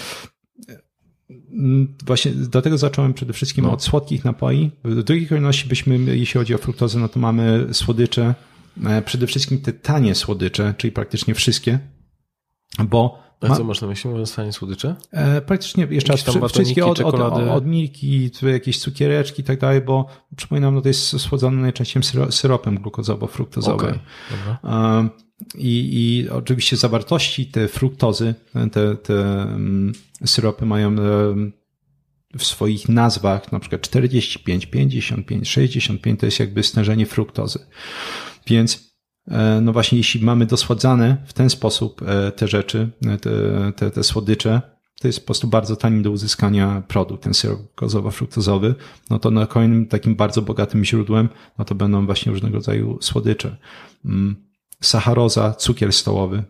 Mm, 1.53 1.95
właśnie 2.07 2.33
dlatego 2.33 2.79
zacząłem 2.79 3.15
przede 3.15 3.33
wszystkim 3.33 3.65
No. 3.65 3.73
od 3.73 3.83
słodkich 3.83 4.25
napoi. 4.25 4.71
W 4.85 5.03
drugiej 5.03 5.27
kolejności 5.27 5.69
byśmy, 5.69 5.99
jeśli 5.99 6.39
chodzi 6.41 6.55
o 6.55 6.59
fruktozę, 6.59 6.99
no 6.99 7.09
to 7.09 7.21
mamy 7.21 7.67
słodycze, 7.73 8.35
e, 8.87 9.03
przede 9.03 9.27
wszystkim 9.27 9.59
te 9.61 9.73
tanie 9.73 10.15
słodycze, 10.15 10.75
czyli 10.79 10.93
praktycznie 10.93 11.35
wszystkie, 11.35 11.79
bo 12.85 13.23
A 13.47 13.49
ma, 13.49 13.57
co 13.57 13.65
masz 13.65 13.81
na 13.81 13.89
myśli, 13.89 14.11
mówiąc 14.11 14.35
tanie 14.35 14.53
słodycze? 14.53 14.95
e, 15.11 15.41
praktycznie 15.41 15.87
jeszcze 15.91 16.13
raz 16.13 16.21
wszy- 16.21 16.31
wszystkie 16.33 16.41
batoniki, 16.41 16.83
od, 16.83 17.01
od, 17.01 17.15
od 17.49 17.65
tu 18.31 18.49
jakieś 18.49 18.79
cukiereczki 18.79 19.43
i 19.43 19.45
tak 19.45 19.61
dalej, 19.61 19.81
bo 19.81 20.07
przypominam, 20.37 20.75
no 20.75 20.81
to 20.81 20.89
jest 20.89 21.21
słodzone 21.21 21.63
najczęściej 21.63 22.03
syro- 22.03 22.33
syropem 22.33 22.79
glukozowo-fruktozowym. 22.79 23.99
Dobra. 24.31 24.59
Um, 24.97 25.11
I, 25.55 25.91
I 25.93 26.31
oczywiście 26.31 26.77
zawartości 26.77 27.47
te 27.47 27.69
fruktozy, 27.69 28.35
te, 28.73 28.97
te 28.97 29.43
mm, 29.43 29.93
syropy 30.25 30.67
mają 30.67 30.89
em, 30.89 31.53
w 32.39 32.45
swoich 32.45 32.89
nazwach 32.89 33.53
na 33.53 33.61
przykład 33.61 33.81
45, 33.81 34.67
55, 34.67 35.49
65 35.49 36.21
to 36.21 36.27
jest 36.27 36.41
jakby 36.41 36.63
stężenie 36.63 37.07
fruktozy. 37.07 37.59
Więc 38.47 38.77
e, 38.77 38.92
no 39.63 39.73
właśnie 39.73 39.99
jeśli 39.99 40.25
mamy 40.25 40.47
dosładzane 40.47 41.17
w 41.27 41.33
ten 41.33 41.51
sposób 41.51 42.03
e, 42.03 42.33
te 42.33 42.49
rzeczy, 42.49 42.91
e, 43.07 43.19
te, 43.19 43.31
te, 43.77 43.91
te 43.91 44.05
słodycze, 44.05 44.61
to 45.01 45.09
jest 45.09 45.21
po 45.21 45.27
prostu 45.27 45.49
bardzo 45.49 45.77
tani 45.77 46.03
do 46.03 46.11
uzyskania 46.11 46.83
produkt, 46.89 47.23
ten 47.23 47.35
syrop 47.35 47.61
glukozowo-fruktozowy, 47.61 48.75
no 49.11 49.19
to 49.19 49.31
na 49.31 49.47
kolejnym 49.47 49.87
takim 49.87 50.15
bardzo 50.15 50.43
bogatym 50.43 50.85
źródłem, 50.85 51.29
no 51.59 51.65
to 51.65 51.75
będą 51.75 52.07
właśnie 52.07 52.33
różnego 52.33 52.55
rodzaju 52.55 52.99
słodycze. 53.01 53.57
Mm, 54.05 54.37
Sacharoza, 54.81 55.55
cukier 55.55 55.93
stołowy, 55.93 56.45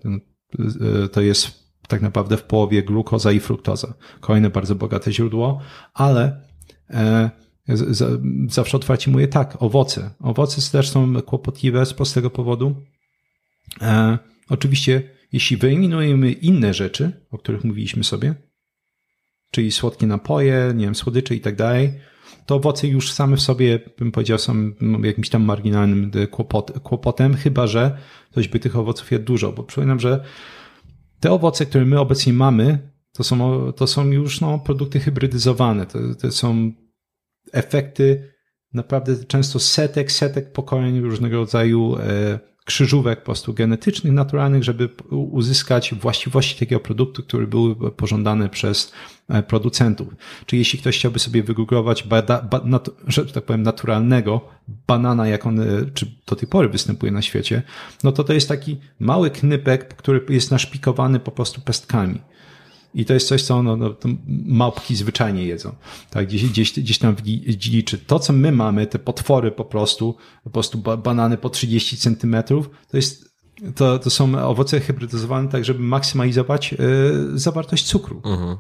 to 1.13 1.21
jest 1.21 1.63
tak 1.89 2.03
naprawdę 2.03 2.37
w 2.37 2.43
połowie 2.43 2.83
glukoza 2.83 3.33
i 3.33 3.41
fruktoza. 3.41 3.95
Kolejne 4.21 4.51
bardzo 4.51 4.75
bogate 4.75 5.13
źródło, 5.13 5.61
ale 5.95 6.41
e, 6.91 7.31
zawsze 8.49 8.77
otwarcie 8.77 9.11
mówię 9.11 9.29
tak, 9.29 9.63
owoce. 9.63 10.11
Owoce 10.21 10.73
też 10.73 10.89
są 10.89 11.23
kłopotliwe 11.23 11.87
z 11.87 11.95
prostego 11.95 12.31
powodu. 12.31 12.77
E, 13.83 14.19
oczywiście, 14.49 15.03
jeśli 15.33 15.57
wyeliminujemy 15.57 16.33
inne 16.33 16.75
rzeczy, 16.75 17.27
o 17.31 17.39
których 17.39 17.65
mówiliśmy 17.65 18.05
sobie, 18.05 18.35
czyli 19.51 19.73
słodkie 19.73 20.07
napoje, 20.07 20.73
nie 20.75 20.85
wiem, 20.85 20.95
słodycze 20.95 21.35
i 21.35 21.41
tak 21.41 21.57
dalej, 21.57 21.93
to 22.47 22.55
owoce 22.55 22.89
już 22.89 23.13
same 23.13 23.37
w 23.37 23.43
sobie, 23.43 23.81
bym 23.99 24.13
powiedział, 24.13 24.39
są 24.39 24.73
jakimś 25.03 25.29
tam 25.29 25.45
marginalnym 25.45 26.11
kłopot, 26.31 26.81
kłopotem, 26.81 27.35
chyba 27.35 27.67
że 27.67 27.99
ktoś 28.31 28.49
by 28.49 28.61
tych 28.61 28.77
owoców 28.77 29.11
jadł 29.11 29.25
dużo, 29.25 29.53
bo 29.53 29.63
przypominam, 29.63 30.01
że 30.01 30.25
te 31.21 31.33
owoce, 31.33 31.67
które 31.67 31.85
my 31.85 32.01
obecnie 32.01 32.33
mamy, 32.33 32.93
to 33.13 33.25
są, 33.25 33.73
to 33.73 33.87
są 33.87 34.07
już 34.07 34.41
no, 34.41 34.59
produkty 34.59 35.01
hybrydyzowane. 35.01 35.87
To, 35.87 35.99
to 36.21 36.33
są 36.33 36.73
efekty 37.53 38.33
naprawdę 38.75 39.25
często 39.25 39.59
setek, 39.59 40.13
setek 40.13 40.53
pokoleń 40.53 41.01
różnego 41.01 41.37
rodzaju 41.37 41.97
e, 41.97 42.53
krzyżówek 42.65 43.19
po 43.19 43.25
prostu 43.25 43.55
genetycznych, 43.55 44.13
naturalnych, 44.13 44.65
żeby 44.65 44.89
uzyskać 45.11 45.95
właściwości 45.95 46.59
takiego 46.59 46.81
produktu, 46.81 47.23
które 47.23 47.47
były 47.47 47.93
pożądane 47.93 48.49
przez 48.49 48.93
e, 49.29 49.43
producentów. 49.43 50.09
Czyli 50.47 50.61
jeśli 50.61 50.79
ktoś 50.79 50.99
chciałby 50.99 51.19
sobie 51.19 51.43
wygooglować, 51.43 52.05
że 53.07 53.27
tak 53.27 53.45
powiem, 53.45 53.63
naturalnego 53.63 54.41
banana, 54.87 55.29
jak 55.29 55.47
on, 55.47 55.61
e, 55.61 55.65
czy 55.95 56.07
do 56.27 56.37
tej 56.37 56.49
pory 56.49 56.69
występuje 56.69 57.13
na 57.13 57.23
świecie, 57.23 57.63
no 58.05 58.13
to 58.13 58.25
to 58.25 58.33
jest 58.33 58.49
taki 58.49 58.81
mały 59.01 59.31
knypek, 59.31 59.95
który 59.97 60.25
jest 60.29 60.51
naszpikowany 60.51 61.21
po 61.21 61.31
prostu 61.31 61.61
pestkami. 61.61 62.21
I 62.95 63.05
to 63.05 63.15
jest 63.15 63.29
coś, 63.29 63.43
co 63.43 63.63
no, 63.63 63.77
no, 63.77 63.95
małpki 64.47 64.97
zwyczajnie 64.97 65.45
jedzą. 65.45 65.75
Tak, 66.11 66.27
gdzieś, 66.27 66.47
gdzieś, 66.47 66.73
gdzieś 66.73 66.99
tam 66.99 67.17
w 67.17 67.23
dziliczy. 67.57 67.99
To, 67.99 68.19
co 68.19 68.33
my 68.33 68.53
mamy, 68.53 68.87
te 68.87 68.99
potwory 68.99 69.51
po 69.51 69.65
prostu, 69.65 70.17
po 70.45 70.51
prostu 70.51 70.79
ba 70.79 70.97
banany 70.97 71.37
po 71.37 71.51
30 71.51 71.97
centymetrów, 71.97 72.71
to 72.91 72.97
jest, 72.97 73.35
to, 73.75 73.99
to 73.99 74.11
są 74.11 74.39
owoce 74.49 74.81
hybrydyzowane 74.81 75.49
tak, 75.49 75.65
żeby 75.65 75.81
maksymalizować 75.81 76.73
y, 76.73 76.79
zawartość 77.39 77.85
cukru. 77.85 78.23
Mhm. 78.25 78.57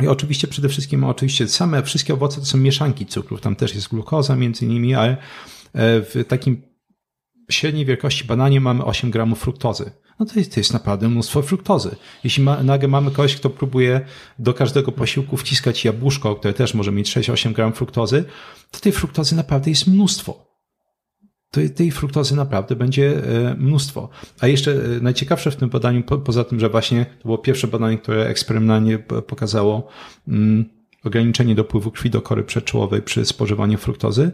I 0.00 0.08
oczywiście 0.08 0.48
przede 0.48 0.68
wszystkim, 0.68 1.04
oczywiście 1.04 1.48
same 1.48 1.82
wszystkie 1.82 2.14
owoce 2.14 2.40
to 2.40 2.46
są 2.46 2.58
mieszanki 2.58 3.06
cukrów. 3.06 3.40
Tam 3.40 3.56
też 3.56 3.74
jest 3.74 3.88
glukoza 3.88 4.36
między 4.36 4.64
innymi, 4.64 4.94
ale 4.94 5.16
w 5.74 6.24
takim 6.28 6.69
średniej 7.50 7.84
wielkości 7.84 8.24
bananie 8.24 8.60
mamy 8.60 8.84
8 8.84 9.10
gramów 9.10 9.40
fruktozy 9.40 9.90
no 10.20 10.26
to 10.26 10.38
jest, 10.38 10.54
to 10.54 10.60
jest 10.60 10.72
naprawdę 10.72 11.08
mnóstwo 11.08 11.42
fruktozy. 11.42 11.96
Jeśli 12.24 12.42
ma, 12.42 12.62
nagle 12.62 12.88
mamy 12.88 13.10
kogoś, 13.10 13.36
kto 13.36 13.50
próbuje 13.50 14.00
do 14.38 14.54
każdego 14.54 14.92
posiłku 14.92 15.36
wciskać 15.36 15.84
jabłuszko, 15.84 16.36
które 16.36 16.54
też 16.54 16.74
może 16.74 16.92
mieć 16.92 17.16
6-8 17.16 17.52
gram 17.52 17.72
fruktozy, 17.72 18.24
to 18.70 18.80
tej 18.80 18.92
fruktozy 18.92 19.36
naprawdę 19.36 19.70
jest 19.70 19.86
mnóstwo. 19.86 20.50
To 21.50 21.60
tej 21.74 21.90
fruktozy 21.90 22.36
naprawdę 22.36 22.76
będzie 22.76 23.22
mnóstwo. 23.58 24.08
A 24.40 24.46
jeszcze 24.46 24.74
najciekawsze 25.00 25.50
w 25.50 25.56
tym 25.56 25.68
badaniu, 25.68 26.02
po, 26.02 26.18
poza 26.18 26.44
tym, 26.44 26.60
że 26.60 26.68
właśnie 26.68 27.06
to 27.18 27.24
było 27.24 27.38
pierwsze 27.38 27.68
badanie, 27.68 27.98
które 27.98 28.26
eksperymentalnie 28.26 28.98
pokazało 28.98 29.88
mm, 30.28 30.64
ograniczenie 31.04 31.54
dopływu 31.54 31.90
krwi 31.90 32.10
do 32.10 32.22
kory 32.22 32.44
przedczołowej 32.44 33.02
przy 33.02 33.24
spożywaniu 33.24 33.78
fruktozy, 33.78 34.32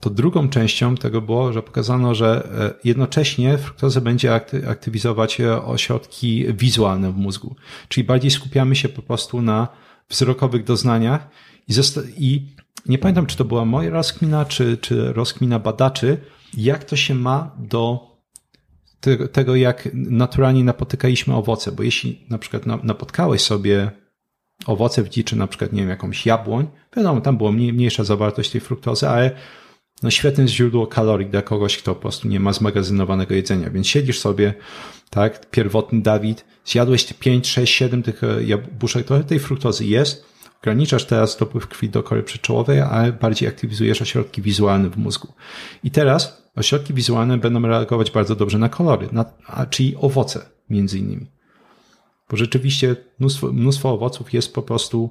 to 0.00 0.10
drugą 0.10 0.48
częścią 0.48 0.94
tego 0.94 1.20
było, 1.20 1.52
że 1.52 1.62
pokazano, 1.62 2.14
że 2.14 2.48
jednocześnie 2.84 3.58
fruktozę 3.58 4.00
będzie 4.00 4.34
aktywizować 4.68 5.40
ośrodki 5.64 6.46
wizualne 6.54 7.12
w 7.12 7.16
mózgu. 7.16 7.56
Czyli 7.88 8.04
bardziej 8.04 8.30
skupiamy 8.30 8.76
się 8.76 8.88
po 8.88 9.02
prostu 9.02 9.42
na 9.42 9.68
wzrokowych 10.08 10.64
doznaniach 10.64 11.28
i, 11.68 11.72
i 12.18 12.46
nie 12.86 12.98
pamiętam, 12.98 13.26
czy 13.26 13.36
to 13.36 13.44
była 13.44 13.64
moja 13.64 13.90
rozkmina, 13.90 14.44
czy, 14.44 14.76
czy 14.76 15.12
rozkmina 15.12 15.58
badaczy, 15.58 16.16
jak 16.56 16.84
to 16.84 16.96
się 16.96 17.14
ma 17.14 17.56
do 17.58 18.08
tego, 19.00 19.28
tego, 19.28 19.56
jak 19.56 19.88
naturalnie 19.94 20.64
napotykaliśmy 20.64 21.34
owoce, 21.34 21.72
bo 21.72 21.82
jeśli 21.82 22.26
na 22.30 22.38
przykład 22.38 22.66
napotkałeś 22.66 23.40
sobie 23.42 23.90
owoce 24.66 25.02
w 25.02 25.08
dziczy, 25.08 25.36
na 25.36 25.46
przykład, 25.46 25.72
nie 25.72 25.80
wiem, 25.80 25.90
jakąś 25.90 26.26
jabłoń, 26.26 26.66
wiadomo, 26.96 27.20
tam 27.20 27.36
była 27.36 27.52
mniejsza 27.52 28.04
zawartość 28.04 28.50
tej 28.50 28.60
fruktozy, 28.60 29.08
ale 29.08 29.30
no 30.02 30.10
świetne 30.10 30.48
źródło 30.48 30.86
kalorii 30.86 31.26
dla 31.26 31.42
kogoś, 31.42 31.78
kto 31.78 31.94
po 31.94 32.00
prostu 32.00 32.28
nie 32.28 32.40
ma 32.40 32.52
zmagazynowanego 32.52 33.34
jedzenia. 33.34 33.70
Więc 33.70 33.86
siedzisz 33.86 34.18
sobie, 34.18 34.54
tak, 35.10 35.50
pierwotny 35.50 36.02
Dawid, 36.02 36.44
zjadłeś 36.64 37.04
te 37.04 37.14
5, 37.14 37.48
6, 37.48 37.74
7 37.74 38.02
tych 38.02 38.22
jabłuszek, 38.44 39.06
trochę 39.06 39.24
tej 39.24 39.38
fruktozy 39.38 39.84
jest, 39.84 40.24
ograniczasz 40.62 41.04
teraz 41.04 41.36
dopływ 41.36 41.66
krwi 41.66 41.88
do 41.88 42.02
kory 42.02 42.22
przedczołowej, 42.22 42.80
ale 42.80 43.12
bardziej 43.12 43.48
aktywizujesz 43.48 44.02
ośrodki 44.02 44.42
wizualne 44.42 44.90
w 44.90 44.96
mózgu. 44.96 45.32
I 45.84 45.90
teraz 45.90 46.42
ośrodki 46.56 46.94
wizualne 46.94 47.38
będą 47.38 47.62
reagować 47.62 48.10
bardzo 48.10 48.36
dobrze 48.36 48.58
na 48.58 48.68
kolory, 48.68 49.08
na, 49.12 49.24
a, 49.46 49.66
czyli 49.66 49.96
owoce 49.96 50.46
między 50.70 50.98
innymi. 50.98 51.26
Bo 52.30 52.36
rzeczywiście 52.36 52.96
mnóstwo, 53.18 53.52
mnóstwo 53.52 53.92
owoców 53.92 54.32
jest 54.32 54.54
po 54.54 54.62
prostu 54.62 55.10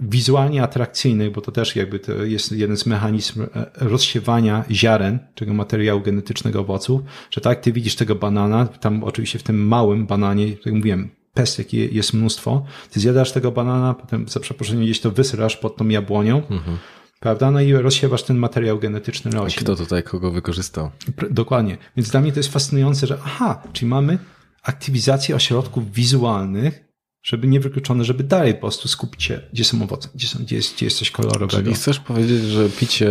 wizualnie 0.00 0.62
atrakcyjnych, 0.62 1.32
bo 1.32 1.40
to 1.40 1.52
też 1.52 1.76
jakby 1.76 1.98
to 1.98 2.12
jest 2.24 2.52
jeden 2.52 2.76
z 2.76 2.86
mechanizmów 2.86 3.48
rozsiewania 3.74 4.64
ziaren, 4.70 5.18
czego 5.34 5.54
materiału 5.54 6.00
genetycznego 6.00 6.60
owoców, 6.60 7.00
że 7.30 7.40
tak, 7.40 7.60
ty 7.60 7.72
widzisz 7.72 7.96
tego 7.96 8.14
banana, 8.14 8.66
tam 8.66 9.04
oczywiście 9.04 9.38
w 9.38 9.42
tym 9.42 9.68
małym 9.68 10.06
bananie, 10.06 10.48
jak 10.48 10.74
mówiłem, 10.74 11.10
pestek 11.34 11.72
jest 11.72 12.14
mnóstwo, 12.14 12.64
ty 12.90 13.00
zjadasz 13.00 13.32
tego 13.32 13.52
banana, 13.52 13.94
potem 13.94 14.28
za 14.28 14.40
przeproszeniem 14.40 14.84
gdzieś 14.84 15.00
to 15.00 15.10
wysyrasz 15.10 15.56
pod 15.56 15.76
tą 15.76 15.88
jabłonią, 15.88 16.36
mhm. 16.36 16.78
prawda, 17.20 17.50
no 17.50 17.60
i 17.60 17.72
rozsiewasz 17.72 18.22
ten 18.22 18.36
materiał 18.36 18.78
genetyczny 18.78 19.30
rośnie. 19.30 19.62
Kto 19.62 19.76
tutaj 19.76 20.02
kogo 20.02 20.30
wykorzystał? 20.30 20.90
Dokładnie. 21.30 21.78
Więc 21.96 22.10
dla 22.10 22.20
mnie 22.20 22.32
to 22.32 22.38
jest 22.38 22.52
fascynujące, 22.52 23.06
że 23.06 23.18
aha, 23.24 23.62
czyli 23.72 23.88
mamy 23.88 24.18
aktywizację 24.62 25.36
ośrodków 25.36 25.92
wizualnych, 25.92 26.85
żeby 27.26 27.46
niewykluczone, 27.46 28.04
żeby 28.04 28.24
dalej 28.24 28.54
po 28.54 28.60
prostu 28.60 28.88
skupić 28.88 29.22
się, 29.22 29.40
gdzie 29.52 29.64
są 29.64 29.82
owoce, 29.82 30.08
gdzie, 30.14 30.28
są, 30.28 30.38
gdzie, 30.38 30.56
jest, 30.56 30.74
gdzie 30.74 30.86
jest 30.86 30.98
coś 30.98 31.10
kolorowego. 31.10 31.46
Czyli 31.48 31.74
chcesz 31.74 32.00
powiedzieć, 32.00 32.42
że 32.42 32.68
picie 32.68 33.10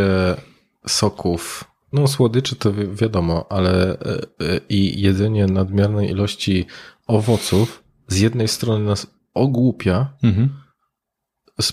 soków, 0.88 1.64
no 1.94 2.08
słodyczy 2.08 2.56
to 2.56 2.74
wi- 2.74 2.88
wiadomo, 2.88 3.46
ale 3.50 4.00
e, 4.00 4.18
e, 4.42 4.60
i 4.70 5.02
jedzenie 5.02 5.46
nadmiernej 5.46 6.10
ilości 6.10 6.66
owoców 7.08 7.84
z 8.08 8.20
jednej 8.20 8.48
strony 8.48 8.86
nas 8.86 9.08
ogłupia 9.34 10.14
Mhm. 10.24 10.50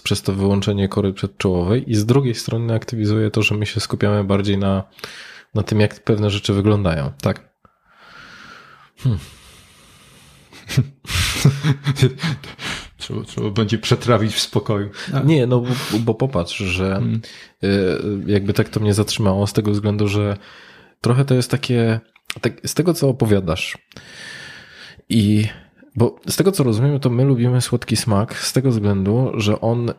przez 0.05 0.23
to 0.23 0.33
wyłączenie 0.33 0.89
kory 0.89 1.13
przedczołowej 1.13 1.91
i 1.91 1.95
z 1.95 2.07
drugiej 2.07 2.35
strony 2.35 2.75
aktywizuje 2.75 3.31
to, 3.31 3.43
że 3.43 3.55
my 3.55 3.67
się 3.67 3.81
skupiamy 3.81 4.25
bardziej 4.25 4.59
na, 4.59 4.85
na 5.55 5.63
tym, 5.63 5.81
jak 5.81 6.05
pewne 6.05 6.31
rzeczy 6.31 6.53
wyglądają. 6.55 7.13
Tak. 7.21 7.53
trzeba, 12.99 13.25
trzeba 13.25 13.51
będzie 13.51 13.79
przetrawić 13.79 14.35
w 14.35 14.41
spokoju. 14.41 14.91
Nie, 15.25 15.47
no 15.47 15.61
bo, 15.61 15.69
bo 15.99 16.15
popatrz, 16.15 16.57
że 16.57 16.97
Mm. 16.97 17.21
y, 17.65 17.99
jakby 18.27 18.53
tak 18.53 18.69
to 18.69 18.81
mnie 18.81 18.95
zatrzymało 18.95 19.47
z 19.47 19.53
tego 19.53 19.71
względu, 19.71 20.09
że 20.09 20.37
trochę 21.01 21.25
to 21.25 21.35
jest 21.35 21.51
takie, 21.51 22.01
tak, 22.41 22.53
z 22.67 22.75
tego 22.75 22.95
co 22.95 23.09
opowiadasz 23.09 23.79
i 25.09 25.47
bo 25.97 26.21
z 26.29 26.37
tego 26.37 26.53
co 26.53 26.65
rozumiem, 26.65 27.01
to 27.01 27.11
my 27.11 27.25
lubimy 27.25 27.61
słodki 27.61 27.97
smak 27.97 28.39
z 28.39 28.53
tego 28.53 28.71
względu, 28.71 29.33
że 29.35 29.61
on 29.61 29.91
y, 29.91 29.95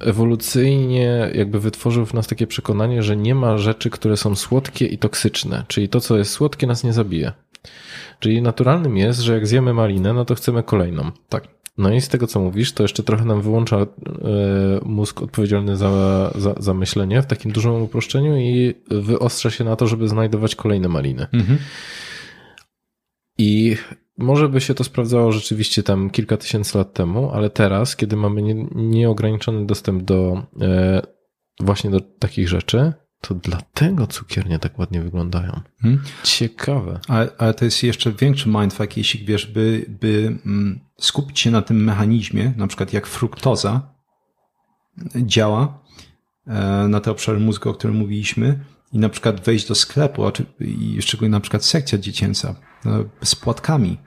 ewolucyjnie 0.00 1.30
jakby 1.34 1.60
wytworzył 1.60 2.06
w 2.06 2.14
nas 2.14 2.26
takie 2.26 2.46
przekonanie, 2.46 3.02
że 3.02 3.16
nie 3.16 3.34
ma 3.34 3.58
rzeczy, 3.58 3.90
które 3.90 4.16
są 4.16 4.34
słodkie 4.34 4.86
i 4.86 4.98
toksyczne, 4.98 5.64
czyli 5.68 5.88
to 5.88 6.00
co 6.00 6.18
jest 6.18 6.30
słodkie 6.30 6.66
nas 6.66 6.84
nie 6.84 6.92
zabije. 6.92 7.32
Czyli 8.22 8.42
naturalnym 8.42 8.96
jest, 8.96 9.20
że 9.20 9.34
jak 9.34 9.46
zjemy 9.46 9.74
malinę, 9.74 10.12
no 10.12 10.24
to 10.24 10.34
chcemy 10.34 10.62
kolejną. 10.62 11.10
tak. 11.28 11.48
No 11.78 11.92
i 11.92 12.00
z 12.00 12.08
tego, 12.08 12.26
co 12.26 12.40
mówisz, 12.40 12.72
to 12.72 12.84
jeszcze 12.84 13.02
trochę 13.02 13.24
nam 13.24 13.42
wyłącza 13.42 13.76
e, 13.76 13.86
mózg 14.84 15.22
odpowiedzialny 15.22 15.76
za, 15.76 15.90
za, 16.34 16.54
za 16.58 16.74
myślenie 16.74 17.22
w 17.22 17.26
takim 17.26 17.52
dużym 17.52 17.82
uproszczeniu 17.82 18.36
i 18.36 18.74
wyostrza 18.90 19.50
się 19.50 19.64
na 19.64 19.76
to, 19.76 19.86
żeby 19.86 20.08
znajdować 20.08 20.54
kolejne 20.54 20.88
maliny. 20.88 21.26
Mhm. 21.32 21.58
I 23.38 23.76
może 24.18 24.48
by 24.48 24.60
się 24.60 24.74
to 24.74 24.84
sprawdzało 24.84 25.32
rzeczywiście 25.32 25.82
tam 25.82 26.10
kilka 26.10 26.36
tysięcy 26.36 26.78
lat 26.78 26.92
temu, 26.92 27.30
ale 27.30 27.50
teraz, 27.50 27.96
kiedy 27.96 28.16
mamy 28.16 28.42
nie, 28.42 28.66
nieograniczony 28.74 29.66
dostęp 29.66 30.02
do 30.02 30.42
e, 30.60 31.02
właśnie 31.60 31.90
do 31.90 32.00
takich 32.00 32.48
rzeczy, 32.48 32.92
to 33.22 33.34
dlatego 33.34 34.06
cukiernie 34.06 34.58
tak 34.58 34.78
ładnie 34.78 35.02
wyglądają. 35.02 35.60
Mhm. 35.84 36.02
Ciekawe. 36.22 37.00
Ale, 37.08 37.30
ale 37.38 37.54
to 37.54 37.64
jest 37.64 37.82
jeszcze 37.82 38.12
większy 38.12 38.48
mindfuck, 38.48 38.96
jeśli 38.96 39.24
wiesz, 39.24 39.46
by, 39.46 39.86
by 40.00 40.38
mm, 40.46 40.80
skupić 40.98 41.40
się 41.40 41.50
na 41.50 41.62
tym 41.62 41.84
mechanizmie, 41.84 42.52
na 42.56 42.66
przykład 42.66 42.92
jak 42.92 43.06
fruktoza 43.06 43.94
działa 45.16 45.82
e, 46.46 46.88
na 46.88 47.00
te 47.00 47.10
obszary 47.10 47.40
mózgu, 47.40 47.70
o 47.70 47.74
którym 47.74 47.96
mówiliśmy, 47.96 48.64
i 48.92 48.98
na 48.98 49.08
przykład 49.08 49.40
wejść 49.40 49.68
do 49.68 49.74
sklepu, 49.74 50.22
i 50.60 51.02
szczególnie 51.02 51.30
na 51.30 51.40
przykład 51.40 51.64
sekcja 51.64 51.98
dziecięca 51.98 52.54
e, 52.86 53.04
z 53.24 53.34
płatkami. 53.34 53.98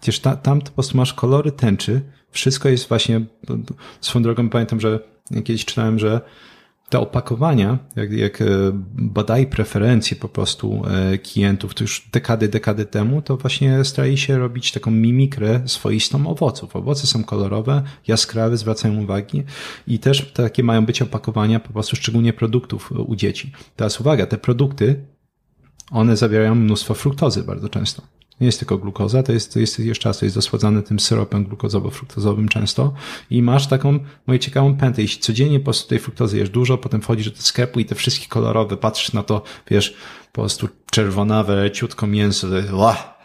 Przecież 0.00 0.20
ta, 0.20 0.36
tam 0.36 0.60
po 0.60 0.70
prostu 0.70 0.96
masz 0.96 1.14
kolory 1.14 1.52
tęczy, 1.52 2.02
wszystko 2.30 2.68
jest 2.68 2.88
właśnie, 2.88 3.26
swoją 4.00 4.22
drogą 4.22 4.48
pamiętam, 4.48 4.80
że 4.80 5.00
kiedyś 5.44 5.64
czytałem, 5.64 5.98
że 5.98 6.20
te 6.88 6.98
opakowania, 6.98 7.78
jak, 7.96 8.12
jak 8.12 8.42
e, 8.42 8.46
badali 8.92 9.46
preferencje 9.46 10.16
po 10.16 10.28
prostu 10.28 10.82
e, 10.86 11.18
klientów, 11.18 11.74
to 11.74 11.84
już 11.84 12.08
dekady, 12.12 12.48
dekady 12.48 12.84
temu, 12.84 13.22
to 13.22 13.36
właśnie 13.36 13.84
starali 13.84 14.18
się 14.18 14.38
robić 14.38 14.72
taką 14.72 14.90
mimikrę 14.90 15.62
swoistą 15.66 16.26
owoców. 16.26 16.76
Owoce 16.76 17.06
są 17.06 17.24
kolorowe, 17.24 17.82
jaskrawe, 18.06 18.56
zwracają 18.56 19.02
uwagi 19.02 19.44
i 19.86 19.98
też 19.98 20.32
takie 20.32 20.62
mają 20.62 20.86
być 20.86 21.02
opakowania 21.02 21.60
po 21.60 21.72
prostu 21.72 21.96
szczególnie 21.96 22.32
produktów 22.32 22.92
u 22.92 23.16
dzieci. 23.16 23.52
Teraz 23.76 24.00
uwaga, 24.00 24.26
te 24.26 24.38
produkty, 24.38 25.04
one 25.90 26.16
zawierają 26.16 26.54
mnóstwo 26.54 26.94
fruktozy 26.94 27.42
bardzo 27.42 27.68
często. 27.68 28.02
Nie 28.40 28.46
jest 28.46 28.58
tylko 28.58 28.78
glukoza, 28.78 29.22
to 29.22 29.32
jest, 29.32 29.52
to 29.52 29.60
jest 29.60 29.78
jeszcze 29.78 30.08
raz, 30.08 30.18
to 30.18 30.26
jest 30.26 30.36
dosładzane 30.36 30.82
tym 30.82 31.00
syropem 31.00 31.46
glukozowo-fruktozowym 31.46 32.48
często 32.48 32.94
i 33.30 33.42
masz 33.42 33.66
taką 33.66 33.98
moją 34.26 34.38
ciekawą 34.38 34.76
pętę. 34.76 35.02
Jeśli 35.02 35.22
codziennie 35.22 35.58
po 35.60 35.64
prostu 35.64 35.88
tej 35.88 35.98
fruktozy 35.98 36.38
jesz 36.38 36.50
dużo, 36.50 36.78
potem 36.78 37.02
wchodzisz 37.02 37.30
do 37.30 37.42
sklepu 37.42 37.80
i 37.80 37.84
te 37.84 37.94
wszystkie 37.94 38.26
kolorowe, 38.26 38.76
patrzysz 38.76 39.12
na 39.12 39.22
to, 39.22 39.42
wiesz, 39.70 39.96
po 40.32 40.42
prostu 40.42 40.68
czerwonawe, 40.90 41.70
ciutko 41.70 42.06
mięso, 42.06 42.46
ła, 42.72 43.16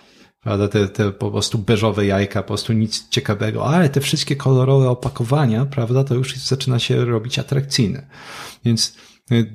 prawda, 0.42 0.68
te, 0.68 0.88
te 0.88 1.12
po 1.12 1.32
prostu 1.32 1.58
beżowe 1.58 2.06
jajka, 2.06 2.42
po 2.42 2.48
prostu 2.48 2.74
nic 2.74 3.10
ciekawego, 3.10 3.66
ale 3.66 3.90
te 3.90 4.02
wszystkie 4.02 4.36
kolorowe 4.36 4.90
opakowania, 4.90 5.66
prawda, 5.66 6.04
to 6.04 6.16
już 6.16 6.36
zaczyna 6.36 6.80
się 6.80 7.06
robić 7.06 7.40
atrakcyjne. 7.40 8.08
Więc 8.66 8.96
y, 9.32 9.36
y, 9.36 9.48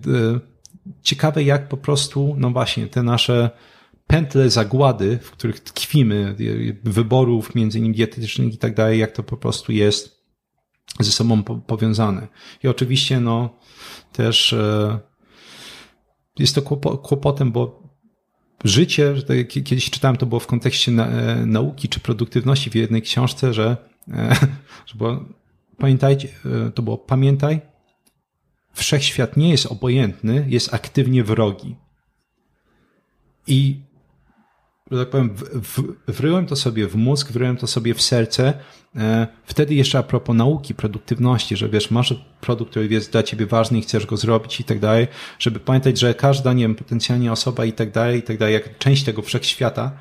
ciekawe 1.03 1.43
jak 1.43 1.69
po 1.69 1.77
prostu, 1.77 2.35
no 2.39 2.51
właśnie, 2.51 2.87
te 2.87 3.03
nasze 3.03 3.51
pętle 4.07 4.51
zagłady, 4.51 5.19
w 5.19 5.31
których 5.31 5.61
tkwimy, 5.61 6.37
wyborów 6.85 7.55
między 7.55 7.79
innymi 7.79 7.95
dietetycznych 7.95 8.55
i 8.55 8.59
tak 8.59 8.75
dalej, 8.75 8.99
jak 8.99 9.13
to 9.13 9.23
po 9.23 9.37
prostu 9.37 9.73
jest 9.73 10.17
ze 11.01 11.13
sobą 11.13 11.43
po- 11.43 11.57
powiązane. 11.57 12.29
I 12.63 12.69
oczywiście, 12.69 13.21
no, 13.21 13.59
też 14.13 14.53
e, 14.53 14.99
jest 16.39 16.55
to 16.55 16.63
kłopo- 16.63 17.03
kłopotem, 17.03 17.53
bo 17.53 17.83
życie, 18.65 19.15
tak 19.29 19.49
kiedyś 19.49 19.91
czytałem, 19.91 20.17
to 20.17 20.27
było 20.27 20.41
w 20.41 20.47
kontekście 20.47 20.93
e, 20.93 21.47
nauki 21.47 21.89
czy 21.89 22.01
produktywności 22.01 22.71
w 22.71 22.75
jednej 22.75 23.03
książce, 23.03 23.55
że, 23.55 23.77
e, 24.09 24.35
że 24.87 24.95
było, 24.95 25.25
pamiętajcie, 25.79 26.29
e, 26.67 26.71
to 26.71 26.83
było 26.83 26.99
pamiętaj, 26.99 27.61
wszechświat 28.75 29.37
nie 29.37 29.51
jest 29.51 29.67
obojętny, 29.67 30.47
jest 30.49 30.75
aktywnie 30.75 31.25
wrogi. 31.25 31.77
I 33.47 33.81
że 34.91 34.99
tak 34.99 35.11
powiem, 35.11 35.37
w, 35.37 35.83
wryłem 36.09 36.47
to 36.47 36.57
sobie 36.57 36.87
w 36.87 36.97
mózg, 36.97 37.33
wryłem 37.33 37.57
to 37.57 37.67
sobie 37.67 37.95
w 37.95 38.03
serce. 38.03 38.55
E, 38.97 39.27
wtedy 39.45 39.75
jeszcze 39.75 39.99
a 39.99 40.03
propos 40.03 40.37
nauki, 40.37 40.75
produktywności, 40.75 41.57
że 41.57 41.69
wiesz, 41.69 41.91
masz 41.91 42.15
produkt, 42.41 42.71
który 42.71 42.89
jest 42.89 43.13
dla 43.13 43.23
ciebie 43.23 43.47
ważny 43.47 43.79
i 43.79 43.83
chcesz 43.83 44.07
go 44.07 44.17
zrobić 44.17 44.61
i 44.61 44.65
tak 44.65 44.79
dalej, 44.79 45.07
żeby 45.39 45.61
pamiętać, 45.61 45.99
że 45.99 46.15
każda, 46.15 46.53
nie 46.53 46.65
wiem, 46.65 46.75
potencjalnie 46.75 47.33
osoba 47.33 47.65
i 47.65 47.73
tak 47.73 47.91
dalej, 47.91 48.19
i 48.19 48.23
tak 48.23 48.39
dalej, 48.39 48.55
jak 48.55 48.79
część 48.79 49.05
tego 49.05 49.23
wszechświata, 49.23 49.93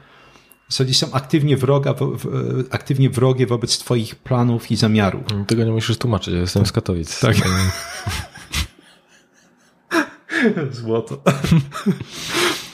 zasadzie 0.69 0.93
są 0.93 1.11
aktywnie, 1.11 1.57
wroga, 1.57 1.93
w, 1.93 2.27
aktywnie 2.71 3.09
wrogie 3.09 3.47
wobec 3.47 3.77
twoich 3.77 4.15
planów 4.15 4.71
i 4.71 4.75
zamiarów. 4.75 5.23
Tego 5.47 5.63
nie 5.63 5.71
musisz 5.71 5.97
tłumaczyć, 5.97 6.33
ja 6.33 6.39
jestem 6.39 6.65
z 6.65 6.71
Katowic. 6.71 7.19
Tak. 7.19 7.35
Złoto. 10.71 11.21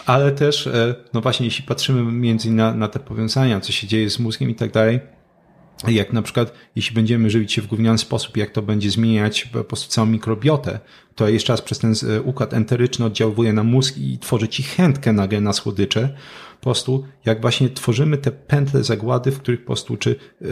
Ale 0.06 0.32
też, 0.32 0.68
e, 0.68 0.96
no 1.14 1.22
właśnie, 1.22 1.46
jeśli 1.46 1.64
patrzymy 1.66 2.12
między 2.12 2.52
na, 2.52 2.74
na 2.74 2.88
te 2.88 3.00
powiązania, 3.00 3.60
co 3.60 3.72
się 3.72 3.88
dzieje 3.88 4.10
z 4.10 4.20
mózgiem 4.20 4.50
i 4.50 4.56
tak 4.56 4.72
dalej, 4.72 5.00
jak 5.88 6.14
na 6.14 6.22
przykład, 6.22 6.54
jeśli 6.76 6.96
będziemy 6.96 7.30
żywić 7.30 7.54
się 7.54 7.62
w 7.62 7.68
gówniany 7.68 7.98
sposób, 7.98 8.38
jak 8.38 8.52
to 8.52 8.62
będzie 8.62 8.92
zmieniać 8.92 9.46
po 9.46 9.64
prostu 9.64 9.92
całą 9.92 10.08
mikrobiotę, 10.08 10.80
to 11.16 11.30
jeszcze 11.30 11.54
raz 11.54 11.62
przez 11.62 11.80
ten 11.80 11.94
e, 12.10 12.22
układ 12.22 12.54
enteryczny 12.54 13.06
oddziałuje 13.06 13.54
na 13.54 13.64
mózg 13.64 13.98
i 13.98 14.20
tworzy 14.20 14.48
ci 14.48 14.64
chętkę 14.64 15.14
nagle 15.14 15.42
na 15.42 15.54
słodycze. 15.54 16.16
Po 16.60 16.64
prostu, 16.64 17.06
jak 17.26 17.42
właśnie 17.42 17.70
tworzymy 17.70 18.18
te 18.18 18.32
pętle 18.32 18.84
zagłady, 18.84 19.32
w 19.32 19.40
których 19.40 19.60
po 19.60 19.66
prostu, 19.66 19.98
czy 19.98 20.16
y, 20.42 20.48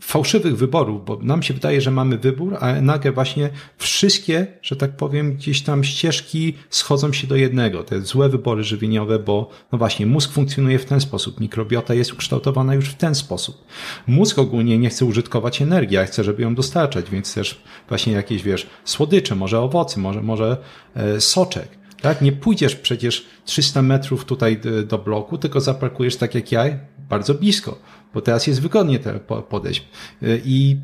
fałszywych 0.00 0.56
wyborów, 0.56 1.04
bo 1.04 1.18
nam 1.22 1.42
się 1.42 1.54
wydaje, 1.54 1.80
że 1.80 1.90
mamy 1.90 2.18
wybór, 2.18 2.56
a 2.60 2.80
nagle 2.80 3.12
właśnie 3.12 3.50
wszystkie, 3.78 4.46
że 4.62 4.76
tak 4.76 4.96
powiem, 4.96 5.34
gdzieś 5.34 5.62
tam 5.62 5.84
ścieżki 5.84 6.54
schodzą 6.70 7.12
się 7.12 7.26
do 7.26 7.36
jednego. 7.36 7.84
Te 7.84 8.00
złe 8.00 8.28
wybory 8.28 8.64
żywieniowe, 8.64 9.18
bo 9.18 9.50
no 9.72 9.78
właśnie, 9.78 10.06
mózg 10.06 10.32
funkcjonuje 10.32 10.78
w 10.78 10.84
ten 10.84 11.00
sposób, 11.00 11.40
mikrobiota 11.40 11.94
jest 11.94 12.12
ukształtowana 12.12 12.74
już 12.74 12.88
w 12.88 12.94
ten 12.94 13.14
sposób. 13.14 13.64
Mózg 14.06 14.38
ogólnie 14.38 14.78
nie 14.78 14.88
chce 14.88 15.04
użytkować 15.04 15.62
energii, 15.62 15.98
a 15.98 16.04
chce, 16.04 16.24
żeby 16.24 16.42
ją 16.42 16.54
dostarczać, 16.54 17.10
więc 17.10 17.34
też 17.34 17.62
właśnie 17.88 18.12
jakieś, 18.12 18.42
wiesz, 18.42 18.66
słodycze, 18.84 19.34
może 19.34 19.60
owoce, 19.60 20.00
może, 20.00 20.22
może 20.22 20.56
e, 20.94 21.20
soczek. 21.20 21.68
Tak? 22.00 22.22
Nie 22.22 22.32
pójdziesz 22.32 22.76
przecież 22.76 23.26
300 23.44 23.82
metrów 23.82 24.24
tutaj 24.24 24.58
do, 24.58 24.82
do 24.82 24.98
bloku, 24.98 25.38
tylko 25.38 25.60
zaparkujesz 25.60 26.16
tak 26.16 26.34
jak 26.34 26.52
ja, 26.52 26.64
bardzo 27.08 27.34
blisko, 27.34 27.78
bo 28.14 28.20
teraz 28.20 28.46
jest 28.46 28.60
wygodnie 28.60 28.98
te 28.98 29.12
po- 29.20 29.42
podejść. 29.42 29.84
Y, 30.22 30.42
I 30.44 30.76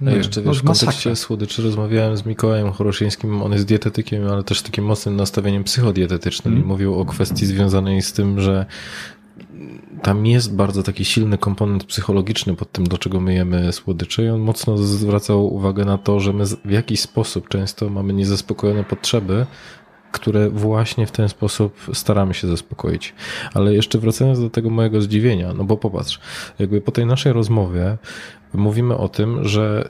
No 0.00 0.10
nie 0.10 0.16
jeszcze 0.16 0.40
wiem, 0.42 0.50
wiesz, 0.50 0.60
w 0.60 0.64
masakra. 0.64 0.86
kontekście 0.86 1.16
słodyczy 1.16 1.62
rozmawiałem 1.62 2.16
z 2.16 2.26
Mikołajem 2.26 2.72
Choroszyńskim, 2.72 3.42
on 3.42 3.52
jest 3.52 3.64
dietetykiem, 3.64 4.26
ale 4.28 4.44
też 4.44 4.62
takim 4.62 4.84
mocnym 4.84 5.16
nastawieniem 5.16 5.64
psychodietetycznym 5.64 6.54
Mhm. 6.54 6.64
i 6.64 6.68
mówił 6.72 7.00
o 7.00 7.04
kwestii 7.04 7.46
związanej 7.46 8.02
z 8.02 8.12
tym, 8.12 8.40
że 8.40 8.66
tam 10.02 10.26
jest 10.26 10.54
bardzo 10.54 10.82
taki 10.82 11.04
silny 11.04 11.38
komponent 11.38 11.84
psychologiczny 11.84 12.54
pod 12.56 12.72
tym, 12.72 12.86
do 12.86 12.98
czego 12.98 13.20
my 13.20 13.34
jemy 13.34 13.72
słodycze 13.72 14.24
i 14.24 14.28
on 14.28 14.40
mocno 14.40 14.78
zwracał 14.78 15.54
uwagę 15.54 15.84
na 15.84 15.98
to, 15.98 16.20
że 16.20 16.32
my 16.32 16.44
w 16.64 16.70
jakiś 16.70 17.00
sposób 17.00 17.48
często 17.48 17.90
mamy 17.90 18.12
niezaspokojone 18.12 18.84
potrzeby 18.84 19.46
które 20.12 20.50
właśnie 20.50 21.06
w 21.06 21.12
ten 21.12 21.28
sposób 21.28 21.76
staramy 21.92 22.34
się 22.34 22.48
zaspokoić. 22.48 23.14
Ale 23.54 23.74
jeszcze 23.74 23.98
wracając 23.98 24.40
do 24.40 24.50
tego 24.50 24.70
mojego 24.70 25.00
zdziwienia, 25.00 25.52
no 25.54 25.64
bo 25.64 25.76
popatrz, 25.76 26.20
jakby 26.58 26.80
po 26.80 26.92
tej 26.92 27.06
naszej 27.06 27.32
rozmowie 27.32 27.98
mówimy 28.54 28.96
o 28.96 29.08
tym, 29.08 29.48
że 29.48 29.88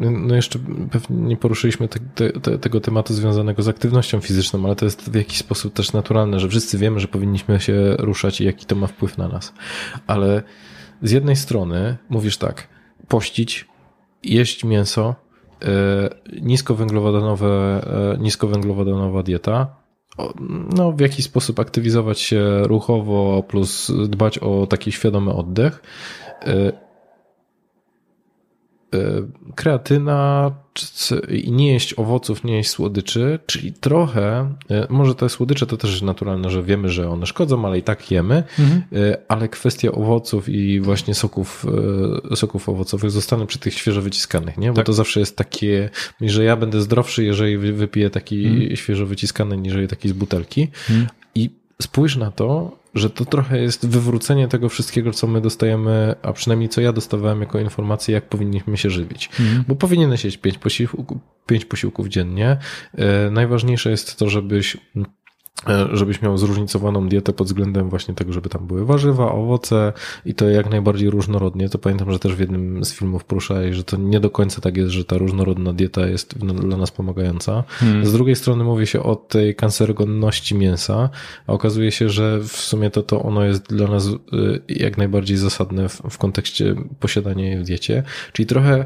y, 0.00 0.10
no 0.10 0.34
jeszcze 0.34 0.58
pewnie 0.90 1.16
nie 1.16 1.36
poruszyliśmy 1.36 1.88
te, 1.88 2.30
te, 2.30 2.58
tego 2.58 2.80
tematu 2.80 3.14
związanego 3.14 3.62
z 3.62 3.68
aktywnością 3.68 4.20
fizyczną, 4.20 4.64
ale 4.64 4.76
to 4.76 4.84
jest 4.84 5.10
w 5.10 5.14
jakiś 5.14 5.38
sposób 5.38 5.74
też 5.74 5.92
naturalne, 5.92 6.40
że 6.40 6.48
wszyscy 6.48 6.78
wiemy, 6.78 7.00
że 7.00 7.08
powinniśmy 7.08 7.60
się 7.60 7.96
ruszać 7.98 8.40
i 8.40 8.44
jaki 8.44 8.66
to 8.66 8.76
ma 8.76 8.86
wpływ 8.86 9.18
na 9.18 9.28
nas. 9.28 9.52
Ale 10.06 10.42
z 11.02 11.10
jednej 11.10 11.36
strony 11.36 11.96
mówisz 12.08 12.36
tak, 12.36 12.68
pościć, 13.08 13.68
jeść 14.22 14.64
mięso, 14.64 15.14
niskowęglowodanowe, 16.42 17.80
y, 18.14 18.18
niskowęglowodanowa 18.18 19.22
dieta, 19.22 19.80
no, 20.76 20.92
w 20.92 21.00
jakiś 21.00 21.24
sposób 21.24 21.60
aktywizować 21.60 22.20
się 22.20 22.62
ruchowo, 22.62 23.42
plus 23.48 23.92
dbać 24.08 24.38
o 24.38 24.66
taki 24.66 24.92
świadomy 24.92 25.32
oddech. 25.32 25.82
E, 26.46 26.72
kreatyna 29.54 30.50
i 31.28 31.52
nie 31.52 31.72
jeść 31.72 31.94
owoców, 31.98 32.44
nie 32.44 32.56
jeść 32.56 32.70
słodyczy, 32.70 33.38
czyli 33.46 33.72
trochę, 33.72 34.54
e, 34.70 34.86
może 34.90 35.14
te 35.14 35.28
słodycze 35.28 35.66
to 35.66 35.76
też 35.76 36.02
naturalne, 36.02 36.50
że 36.50 36.62
wiemy, 36.62 36.88
że 36.88 37.10
one 37.10 37.26
szkodzą, 37.26 37.66
ale 37.66 37.78
i 37.78 37.82
tak 37.82 38.10
jemy, 38.10 38.42
mhm. 38.58 38.82
E, 38.92 39.18
ale 39.28 39.48
kwestia 39.48 39.92
owoców 39.92 40.48
i 40.48 40.80
właśnie 40.80 41.14
soków, 41.14 41.66
soków 42.34 42.68
owocowych 42.68 43.10
zostanę 43.10 43.46
przy 43.46 43.58
tych 43.58 43.74
świeżo 43.74 44.02
wyciskanych, 44.02 44.58
nie? 44.58 44.68
Bo 44.68 44.76
tak. 44.76 44.86
to 44.86 44.92
zawsze 44.92 45.20
jest 45.20 45.36
takie, 45.36 45.90
że 46.20 46.44
ja 46.44 46.56
będę 46.56 46.82
zdrowszy, 46.82 47.24
jeżeli 47.24 47.58
wypiję 47.58 48.10
taki 48.10 48.46
mhm. 48.46 48.76
świeżo 48.76 49.06
wyciskany, 49.06 49.56
niż 49.56 49.74
taki 49.88 50.08
z 50.08 50.12
butelki. 50.12 50.68
Mhm. 50.90 51.08
I 51.34 51.50
spójrz 51.82 52.16
na 52.16 52.30
to, 52.30 52.79
że 52.94 53.10
to 53.10 53.24
trochę 53.24 53.58
jest 53.58 53.88
wywrócenie 53.88 54.48
tego 54.48 54.68
wszystkiego, 54.68 55.12
co 55.12 55.26
my 55.26 55.40
dostajemy, 55.40 56.14
a 56.22 56.32
przynajmniej 56.32 56.68
co 56.68 56.80
ja 56.80 56.92
dostawałem 56.92 57.40
jako 57.40 57.60
informację, 57.60 58.14
jak 58.14 58.28
powinniśmy 58.28 58.76
się 58.76 58.90
żywić. 58.90 59.30
Mm. 59.40 59.64
Bo 59.68 59.74
powinieneś 59.74 60.24
jeść 60.24 60.36
pięć 60.36 60.58
posiłków, 60.58 61.18
pięć 61.46 61.64
posiłków 61.64 62.08
dziennie. 62.08 62.56
E, 62.94 63.30
najważniejsze 63.30 63.90
jest 63.90 64.16
to, 64.16 64.28
żebyś 64.28 64.76
żebyś 65.92 66.22
miał 66.22 66.38
zróżnicowaną 66.38 67.08
dietę 67.08 67.32
pod 67.32 67.46
względem 67.46 67.90
właśnie 67.90 68.14
tego, 68.14 68.32
żeby 68.32 68.48
tam 68.48 68.66
były 68.66 68.84
warzywa, 68.84 69.32
owoce 69.32 69.92
i 70.24 70.34
to 70.34 70.48
jak 70.48 70.70
najbardziej 70.70 71.10
różnorodnie. 71.10 71.68
To 71.68 71.78
pamiętam, 71.78 72.12
że 72.12 72.18
też 72.18 72.34
w 72.34 72.40
jednym 72.40 72.84
z 72.84 72.94
filmów 72.94 73.24
poruszałeś, 73.24 73.76
że 73.76 73.84
to 73.84 73.96
nie 73.96 74.20
do 74.20 74.30
końca 74.30 74.60
tak 74.60 74.76
jest, 74.76 74.90
że 74.90 75.04
ta 75.04 75.18
różnorodna 75.18 75.72
dieta 75.72 76.06
jest 76.06 76.38
dla 76.38 76.76
nas 76.76 76.90
pomagająca. 76.90 77.64
Hmm. 77.68 78.06
Z 78.06 78.12
drugiej 78.12 78.36
strony 78.36 78.64
mówi 78.64 78.86
się 78.86 79.02
o 79.02 79.16
tej 79.16 79.54
kancerogenności 79.54 80.54
mięsa, 80.54 81.10
a 81.46 81.52
okazuje 81.52 81.92
się, 81.92 82.08
że 82.08 82.40
w 82.40 82.56
sumie 82.56 82.90
to, 82.90 83.02
to 83.02 83.22
ono 83.22 83.44
jest 83.44 83.74
dla 83.74 83.88
nas 83.88 84.06
y, 84.06 84.16
jak 84.68 84.98
najbardziej 84.98 85.36
zasadne 85.36 85.88
w, 85.88 86.02
w 86.10 86.18
kontekście 86.18 86.74
posiadania 87.00 87.44
jej 87.44 87.58
w 87.58 87.62
diecie. 87.62 88.02
Czyli 88.32 88.46
trochę 88.46 88.84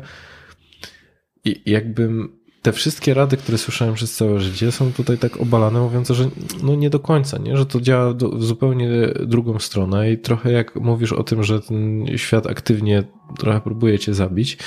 jakbym 1.66 2.43
te 2.64 2.72
wszystkie 2.72 3.14
rady, 3.14 3.36
które 3.36 3.58
słyszałem 3.58 3.94
przez 3.94 4.16
całe 4.16 4.40
życie, 4.40 4.72
są 4.72 4.92
tutaj 4.92 5.18
tak 5.18 5.40
obalane, 5.40 5.80
mówiąc, 5.80 6.08
że 6.08 6.30
no 6.62 6.74
nie 6.74 6.90
do 6.90 7.00
końca, 7.00 7.38
nie? 7.38 7.56
że 7.56 7.66
to 7.66 7.80
działa 7.80 8.14
do, 8.14 8.28
w 8.30 8.44
zupełnie 8.44 8.88
drugą 9.26 9.58
stronę 9.58 10.12
i 10.12 10.18
trochę 10.18 10.52
jak 10.52 10.76
mówisz 10.76 11.12
o 11.12 11.24
tym, 11.24 11.42
że 11.42 11.60
ten 11.60 12.06
świat 12.16 12.46
aktywnie 12.46 13.04
trochę 13.38 13.60
próbuje 13.60 13.98
cię 13.98 14.14
zabić, 14.14 14.58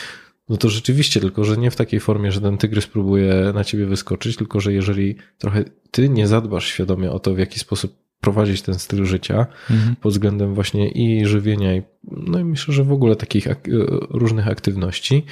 no 0.49 0.57
to 0.57 0.69
rzeczywiście, 0.69 1.19
tylko 1.19 1.44
że 1.44 1.57
nie 1.57 1.72
w 1.72 1.76
takiej 1.76 1.99
formie, 1.99 2.32
że 2.32 2.41
ten 2.41 2.57
tygrys 2.57 2.88
próbuje 2.88 3.52
na 3.53 3.64
ciebie 3.64 3.86
wyskoczyć, 3.86 4.36
tylko 4.36 4.60
że 4.60 4.74
jeżeli 4.74 5.15
trochę 5.38 5.64
ty 5.91 6.10
nie 6.10 6.28
zadbasz 6.28 6.68
świadomie 6.68 7.11
o 7.11 7.19
to, 7.19 7.34
w 7.34 7.40
jaki 7.40 7.60
sposób 7.60 7.95
prowadzić 8.22 8.61
ten 8.61 8.76
styl 8.76 9.06
życia 9.06 9.48
mhm. 9.69 9.95
pod 9.95 10.11
względem 10.11 10.53
właśnie 10.53 10.90
i 10.90 11.26
żywienia, 11.26 11.76
i, 11.76 11.82
no 12.11 12.40
i 12.40 12.44
myślę, 12.44 12.74
że 12.74 12.84
w 12.84 12.91
ogóle 12.91 13.15
takich 13.15 13.52
ak 13.52 13.68
różnych 14.10 14.48
aktywności, 14.48 15.26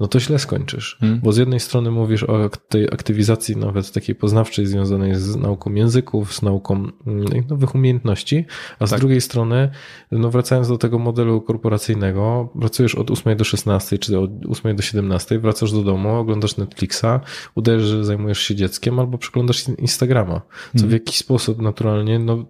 no 0.00 0.08
to 0.08 0.20
źle 0.20 0.38
skończysz. 0.38 0.96
Hmm. 1.00 1.20
Bo 1.20 1.32
z 1.32 1.36
jednej 1.36 1.60
strony 1.60 1.90
mówisz 1.90 2.22
o 2.22 2.50
tej 2.68 2.84
aktywizacji 2.84 3.56
nawet 3.56 3.92
takiej 3.92 4.14
poznawczej 4.14 4.66
związanej 4.66 5.14
z 5.14 5.36
nauką 5.36 5.74
języków, 5.74 6.34
z 6.34 6.42
nauką 6.42 6.74
mm, 7.06 7.24
nowych 7.48 7.74
umiejętności, 7.74 8.44
a 8.78 8.86
z 8.86 8.90
tak. 8.90 9.00
drugiej 9.00 9.20
strony, 9.20 9.70
no 10.12 10.30
wracając 10.30 10.68
do 10.68 10.78
tego 10.78 10.98
modelu 10.98 11.40
korporacyjnego, 11.40 12.48
pracujesz 12.60 12.94
od 12.94 13.10
8 13.10 13.36
do 13.36 13.44
16 13.44 13.98
czy 13.98 14.18
od 14.18 14.30
8 14.48 14.76
do 14.76 14.82
17, 14.82 15.38
wracasz 15.38 15.72
do 15.72 15.82
domu, 15.82 16.08
oglądasz 16.08 16.56
Netflixa, 16.56 17.20
udajesz, 17.54 17.82
że 17.82 18.04
zajmujesz 18.04 18.40
się 18.40 18.54
dzieckiem 18.54 18.98
albo 18.98 19.18
przeglądasz 19.18 19.68
Instagrama, 19.68 20.40
co 20.72 20.78
hmm. 20.78 20.90
w 20.90 20.92
jakiś 20.92 21.16
sposób 21.16 21.62
naturalnie 21.62 22.18
no, 22.18 22.44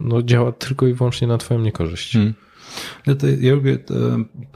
no 0.00 0.22
działa 0.22 0.52
tylko 0.52 0.86
i 0.86 0.94
wyłącznie 0.94 1.28
na 1.28 1.38
twoją 1.38 1.60
niekorzyść. 1.60 2.12
Hmm. 2.12 2.34
No 3.06 3.14
to 3.14 3.26
ja 3.40 3.54
lubię 3.54 3.78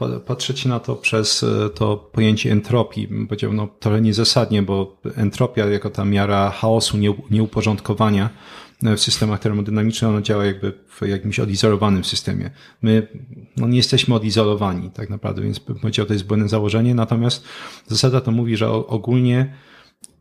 e, 0.01 0.19
patrzeć 0.19 0.65
na 0.65 0.79
to 0.79 0.95
przez 0.95 1.43
e, 1.43 1.69
to 1.69 1.97
pojęcie 1.97 2.51
entropii. 2.51 3.07
Powiedział, 3.27 3.53
no 3.53 3.67
trochę 3.79 4.01
niezasadnie, 4.01 4.61
bo 4.61 4.97
entropia 5.15 5.65
jako 5.65 5.89
ta 5.89 6.05
miara 6.05 6.49
chaosu, 6.49 6.97
nieuporządkowania 7.31 8.29
e, 8.83 8.95
w 8.95 9.01
systemach 9.01 9.39
termodynamicznych, 9.39 10.11
ona 10.11 10.21
działa 10.21 10.45
jakby 10.45 10.73
w 10.89 11.07
jakimś 11.07 11.39
odizolowanym 11.39 12.03
systemie. 12.03 12.49
My 12.81 13.07
no, 13.57 13.67
nie 13.67 13.77
jesteśmy 13.77 14.15
odizolowani 14.15 14.91
tak 14.91 15.09
naprawdę, 15.09 15.41
więc 15.41 15.59
powiedział, 15.59 16.05
to 16.05 16.13
jest 16.13 16.27
błędne 16.27 16.49
założenie, 16.49 16.95
natomiast 16.95 17.45
zasada 17.87 18.21
to 18.21 18.31
mówi, 18.31 18.57
że 18.57 18.69
ogólnie 18.69 19.53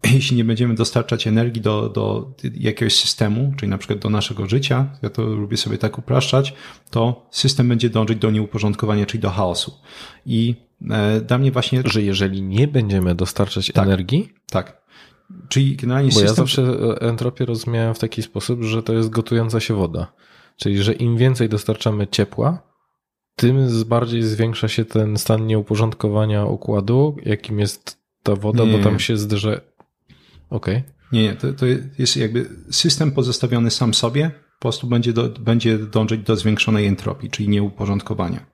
jeśli 0.04 0.36
nie 0.36 0.44
będziemy 0.44 0.74
dostarczać 0.74 1.26
energii 1.26 1.62
do, 1.62 1.88
do 1.88 2.30
jakiegoś 2.54 3.00
systemu, 3.00 3.52
czyli 3.56 3.70
na 3.70 3.78
przykład 3.78 3.98
do 3.98 4.10
naszego 4.10 4.46
życia, 4.46 4.98
ja 5.02 5.10
to 5.10 5.22
lubię 5.22 5.56
sobie 5.56 5.78
tak 5.78 5.98
upraszczać, 5.98 6.54
to 6.90 7.26
system 7.30 7.68
będzie 7.68 7.90
dążyć 7.90 8.18
do 8.18 8.30
nieuporządkowania, 8.30 9.06
czyli 9.06 9.20
do 9.20 9.30
chaosu. 9.30 9.74
I 10.26 10.54
e, 10.90 11.20
dla 11.20 11.38
mnie 11.38 11.52
właśnie... 11.52 11.82
Że 11.84 12.02
jeżeli 12.02 12.42
nie 12.42 12.68
będziemy 12.68 13.14
dostarczać 13.14 13.72
tak, 13.74 13.84
energii? 13.84 14.32
Tak. 14.50 14.82
Czyli 15.48 15.76
generalnie 15.76 16.08
Bo 16.08 16.14
system... 16.14 16.28
ja 16.28 16.34
zawsze 16.34 16.62
e, 16.62 17.00
entropię 17.00 17.44
rozumiałem 17.44 17.94
w 17.94 17.98
taki 17.98 18.22
sposób, 18.22 18.62
że 18.62 18.82
to 18.82 18.92
jest 18.92 19.10
gotująca 19.10 19.60
się 19.60 19.74
woda. 19.74 20.12
Czyli, 20.56 20.82
że 20.82 20.92
im 20.92 21.16
więcej 21.16 21.48
dostarczamy 21.48 22.06
ciepła, 22.06 22.62
tym 23.36 23.84
bardziej 23.86 24.22
zwiększa 24.22 24.68
się 24.68 24.84
ten 24.84 25.16
stan 25.16 25.46
nieuporządkowania 25.46 26.44
układu, 26.44 27.16
jakim 27.24 27.60
jest 27.60 28.02
ta 28.22 28.36
woda, 28.36 28.64
nie. 28.64 28.72
bo 28.72 28.84
tam 28.84 29.00
się 29.00 29.16
zderza 29.16 29.60
Okej. 30.52 30.76
Okay. 30.76 30.92
Nie, 31.12 31.22
nie, 31.22 31.36
to, 31.36 31.52
to 31.52 31.66
jest 31.98 32.16
jakby 32.16 32.48
system 32.70 33.12
pozostawiony 33.12 33.70
sam 33.70 33.94
sobie, 33.94 34.30
po 34.58 34.60
prostu 34.60 34.86
będzie, 34.86 35.12
do, 35.12 35.28
będzie 35.28 35.78
dążyć 35.78 36.22
do 36.22 36.36
zwiększonej 36.36 36.86
entropii, 36.86 37.30
czyli 37.30 37.48
nieuporządkowania. 37.48 38.46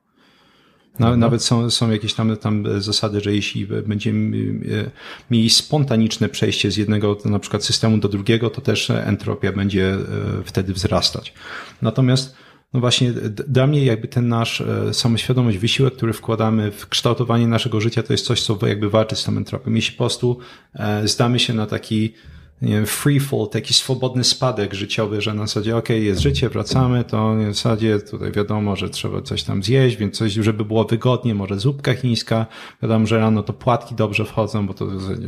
Mhm. 1.00 1.20
Nawet 1.20 1.42
są, 1.42 1.70
są 1.70 1.90
jakieś 1.90 2.14
tam, 2.14 2.36
tam 2.36 2.80
zasady, 2.80 3.20
że 3.20 3.34
jeśli 3.34 3.66
będziemy 3.66 4.36
mieli 5.30 5.50
spontaniczne 5.50 6.28
przejście 6.28 6.70
z 6.70 6.76
jednego 6.76 7.18
na 7.24 7.38
przykład 7.38 7.64
systemu 7.64 7.98
do 7.98 8.08
drugiego, 8.08 8.50
to 8.50 8.60
też 8.60 8.90
entropia 8.90 9.52
będzie 9.52 9.94
e, 9.94 9.98
wtedy 10.44 10.72
wzrastać. 10.72 11.34
Natomiast 11.82 12.36
no 12.72 12.80
właśnie, 12.80 13.12
dla 13.48 13.66
mnie 13.66 13.84
jakby 13.84 14.08
ten 14.08 14.28
nasz 14.28 14.60
e, 14.60 14.94
samoświadomość, 14.94 15.58
wysiłek, 15.58 15.94
który 15.94 16.12
wkładamy 16.12 16.70
w 16.70 16.88
kształtowanie 16.88 17.48
naszego 17.48 17.80
życia, 17.80 18.02
to 18.02 18.12
jest 18.12 18.24
coś, 18.24 18.42
co 18.42 18.66
jakby 18.66 18.90
walczy 18.90 19.16
z 19.16 19.24
tą 19.24 19.36
entropią. 19.36 19.72
Jeśli 19.72 19.92
po 19.92 19.98
prostu 19.98 20.38
e, 20.74 21.08
zdamy 21.08 21.38
się 21.38 21.54
na 21.54 21.66
taki 21.66 22.14
nie 22.62 22.68
wiem, 22.68 22.86
free 22.86 23.20
fall, 23.20 23.48
taki 23.48 23.74
swobodny 23.74 24.24
spadek 24.24 24.74
życiowy, 24.74 25.20
że 25.20 25.34
na 25.34 25.46
zasadzie, 25.46 25.76
ok, 25.76 25.88
jest 25.88 26.20
życie, 26.20 26.48
wracamy, 26.48 27.04
to 27.04 27.34
w 27.34 27.54
zasadzie 27.54 27.98
tutaj 27.98 28.32
wiadomo, 28.32 28.76
że 28.76 28.90
trzeba 28.90 29.22
coś 29.22 29.42
tam 29.42 29.62
zjeść, 29.62 29.96
więc 29.96 30.16
coś, 30.16 30.32
żeby 30.32 30.64
było 30.64 30.84
wygodnie, 30.84 31.34
może 31.34 31.58
zupka 31.58 31.94
chińska, 31.94 32.46
wiadomo, 32.82 33.06
że 33.06 33.18
rano 33.18 33.42
to 33.42 33.52
płatki 33.52 33.94
dobrze 33.94 34.24
wchodzą, 34.24 34.66
bo 34.66 34.74
to, 34.74 34.86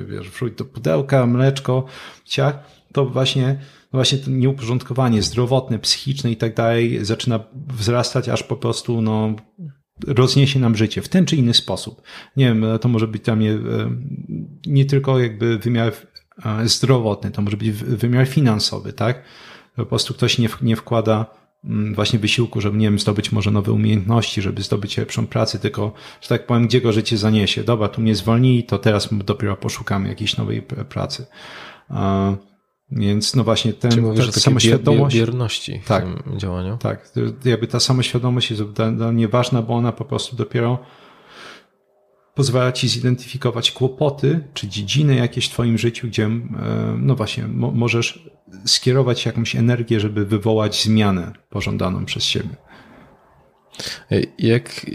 wiesz, 0.09 0.27
fruit 0.27 0.55
do 0.55 0.65
pudełka, 0.65 1.27
mleczko, 1.27 1.85
ciach, 2.25 2.59
to 2.93 3.07
właśnie 3.07 3.59
no 3.93 3.97
właśnie 3.97 4.19
to 4.19 4.31
nieuporządkowanie 4.31 5.23
zdrowotne, 5.23 5.79
psychiczne 5.79 6.31
i 6.31 6.37
tak 6.37 6.55
dalej 6.55 7.05
zaczyna 7.05 7.41
wzrastać, 7.69 8.29
aż 8.29 8.43
po 8.43 8.57
prostu 8.57 9.03
no, 9.03 9.35
rozniesie 10.07 10.61
nam 10.61 10.77
życie 10.77 11.03
w 11.03 11.09
ten 11.09 11.27
czy 11.27 11.37
inny 11.37 11.55
sposób. 11.55 12.03
Nie 12.37 12.45
wiem, 12.45 12.65
to 12.81 12.89
może 12.89 13.09
być 13.09 13.23
dla 13.23 13.37
mnie 13.37 13.53
e, 13.53 13.59
nie 14.67 14.85
tylko 14.85 15.19
jakby 15.19 15.59
wymiar 15.59 15.93
e, 16.45 16.69
zdrowotny, 16.69 17.31
to 17.31 17.43
może 17.43 17.57
być 17.57 17.71
wymiar 17.73 18.27
finansowy, 18.27 18.93
tak? 18.93 19.23
Po 19.77 19.87
prostu 19.87 20.15
ktoś 20.15 20.39
nie, 20.39 20.49
nie 20.63 20.77
wkłada 20.77 21.27
mm, 21.65 21.95
właśnie 21.95 22.19
wysiłku, 22.19 22.61
żeby, 22.61 22.79
nie 22.79 22.87
wiem, 22.87 22.99
zdobyć 22.99 23.33
może 23.33 23.51
nowe 23.51 23.73
umiejętności, 23.73 24.43
żeby 24.43 24.63
zdobyć 24.63 24.97
lepszą 24.97 25.27
pracę, 25.27 25.59
tylko, 25.59 25.93
że 26.21 26.29
tak 26.29 26.47
powiem, 26.47 26.67
gdzie 26.67 26.81
go 26.81 26.93
życie 26.93 27.19
zaniesie. 27.19 27.65
Dobra, 27.65 27.89
tu 27.89 28.01
mnie 28.01 28.15
zwolnili, 28.15 28.65
to 28.65 28.79
teraz 28.79 29.09
dopiero 29.13 29.57
poszukamy 29.57 30.09
jakiejś 30.09 30.37
nowej 30.37 30.63
pracy. 30.89 31.27
Więc 32.93 33.37
no 33.37 33.45
właśnie 33.45 33.73
ten, 33.73 33.91
Czyli 33.91 34.03
mówisz, 34.03 34.27
ta 34.27 34.41
samoświadomość. 34.41 35.17
bierności 35.17 35.81
tak, 35.87 36.07
w 36.07 36.23
tym 36.23 36.39
działaniu. 36.39 36.77
Tak, 36.77 37.13
jakby 37.45 37.67
ta 37.67 37.81
samoświadomość 37.81 38.51
jest 38.51 38.63
dla 38.73 39.13
mnie 39.13 39.29
ważna, 39.29 39.63
bo 39.63 39.75
ona 39.75 39.93
po 39.93 40.05
prostu 40.05 40.37
dopiero 40.37 40.79
pozwala 42.35 42.73
ci 42.73 42.89
zidentyfikować 42.89 43.73
kłopoty 43.73 44.41
czy 44.55 44.69
dziedziny 44.69 45.15
jakieś 45.15 45.47
w 45.49 45.51
twoim 45.51 45.79
życiu, 45.79 46.07
gdzie 46.07 46.25
e, 46.25 46.41
no 46.99 47.15
właśnie 47.15 47.49
mo 47.49 47.71
możesz 47.71 48.31
skierować 48.65 49.27
jakąś 49.27 49.57
energię, 49.57 50.01
żeby 50.01 50.27
wywołać 50.27 50.83
zmianę 50.83 51.33
pożądaną 51.51 52.05
przez 52.05 52.25
siebie. 52.25 52.57
Jak 54.39 54.87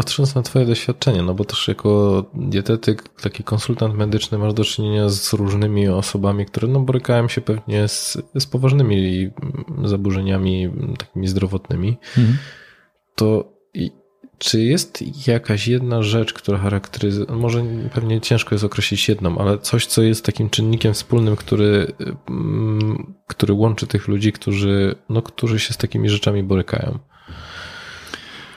patrząc 0.00 0.34
na 0.34 0.42
twoje 0.42 0.66
doświadczenie, 0.66 1.22
no 1.22 1.34
bo 1.34 1.44
też 1.44 1.68
jako 1.68 2.24
dietetyk, 2.34 3.08
taki 3.22 3.44
konsultant 3.44 3.94
medyczny 3.94 4.38
masz 4.38 4.54
do 4.54 4.64
czynienia 4.64 5.08
z 5.08 5.32
różnymi 5.32 5.88
osobami, 5.88 6.46
które 6.46 6.68
no 6.68 6.80
borykają 6.80 7.28
się 7.28 7.40
pewnie 7.40 7.88
z, 7.88 8.18
z 8.38 8.46
poważnymi 8.46 9.30
zaburzeniami 9.84 10.70
takimi 10.98 11.28
zdrowotnymi, 11.28 11.96
mhm. 12.18 12.38
to 13.14 13.52
czy 14.38 14.62
jest 14.62 15.04
jakaś 15.28 15.68
jedna 15.68 16.02
rzecz, 16.02 16.32
która 16.32 16.58
charakteryzuje, 16.58 17.26
może 17.30 17.64
pewnie 17.94 18.20
ciężko 18.20 18.54
jest 18.54 18.64
określić 18.64 19.08
jedną, 19.08 19.38
ale 19.38 19.58
coś, 19.58 19.86
co 19.86 20.02
jest 20.02 20.24
takim 20.24 20.50
czynnikiem 20.50 20.94
wspólnym, 20.94 21.36
który, 21.36 21.92
mm, 22.28 23.14
który 23.26 23.54
łączy 23.54 23.86
tych 23.86 24.08
ludzi, 24.08 24.32
którzy, 24.32 24.94
no, 25.08 25.22
którzy 25.22 25.60
się 25.60 25.74
z 25.74 25.76
takimi 25.76 26.08
rzeczami 26.08 26.42
borykają? 26.42 26.98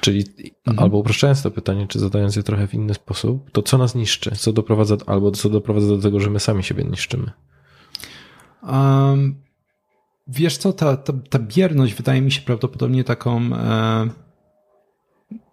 Czyli 0.04 0.24
mhm. 0.66 0.84
albo 0.84 0.98
upraszczając 0.98 1.42
to 1.42 1.52
pytanie, 1.52 1.88
czy 1.88 2.00
zadając 2.00 2.36
je 2.36 2.44
trochę 2.44 2.68
w 2.68 2.74
inny 2.74 2.94
sposób, 2.94 3.52
to 3.52 3.62
co 3.62 3.78
nas 3.78 3.96
niszczy? 3.96 4.32
Co 4.32 4.54
doprowadza, 4.54 4.98
albo 5.06 5.32
co 5.32 5.50
doprowadza 5.50 5.88
do 5.88 5.98
tego, 5.98 6.20
że 6.20 6.30
my 6.30 6.40
sami 6.40 6.64
siebie 6.64 6.84
niszczymy? 6.84 7.32
Um, 8.64 9.36
wiesz 10.28 10.58
co, 10.58 10.74
ta, 10.74 10.98
ta, 10.98 11.14
ta 11.30 11.40
bierność 11.40 11.94
wydaje 11.94 12.22
mi 12.22 12.32
się 12.32 12.42
prawdopodobnie 12.42 13.04
taką 13.04 13.42
e, 13.56 14.10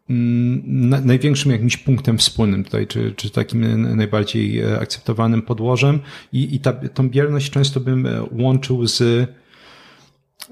na, 0.09 1.01
największym 1.01 1.53
jakimś 1.53 1.77
punktem 1.77 2.19
wspólnym 2.19 2.65
tutaj, 2.65 2.87
czy, 2.87 3.13
czy 3.17 3.31
takim 3.31 3.97
najbardziej 3.97 4.61
e, 4.61 4.81
akceptowanym 4.81 5.43
podłożem 5.43 6.01
i, 6.33 6.55
i 6.55 6.61
ta, 6.61 6.73
tą 6.73 7.09
bierność 7.09 7.51
często 7.51 7.81
bym 7.81 8.07
e, 8.07 8.23
łączył 8.33 8.87
z 8.87 9.29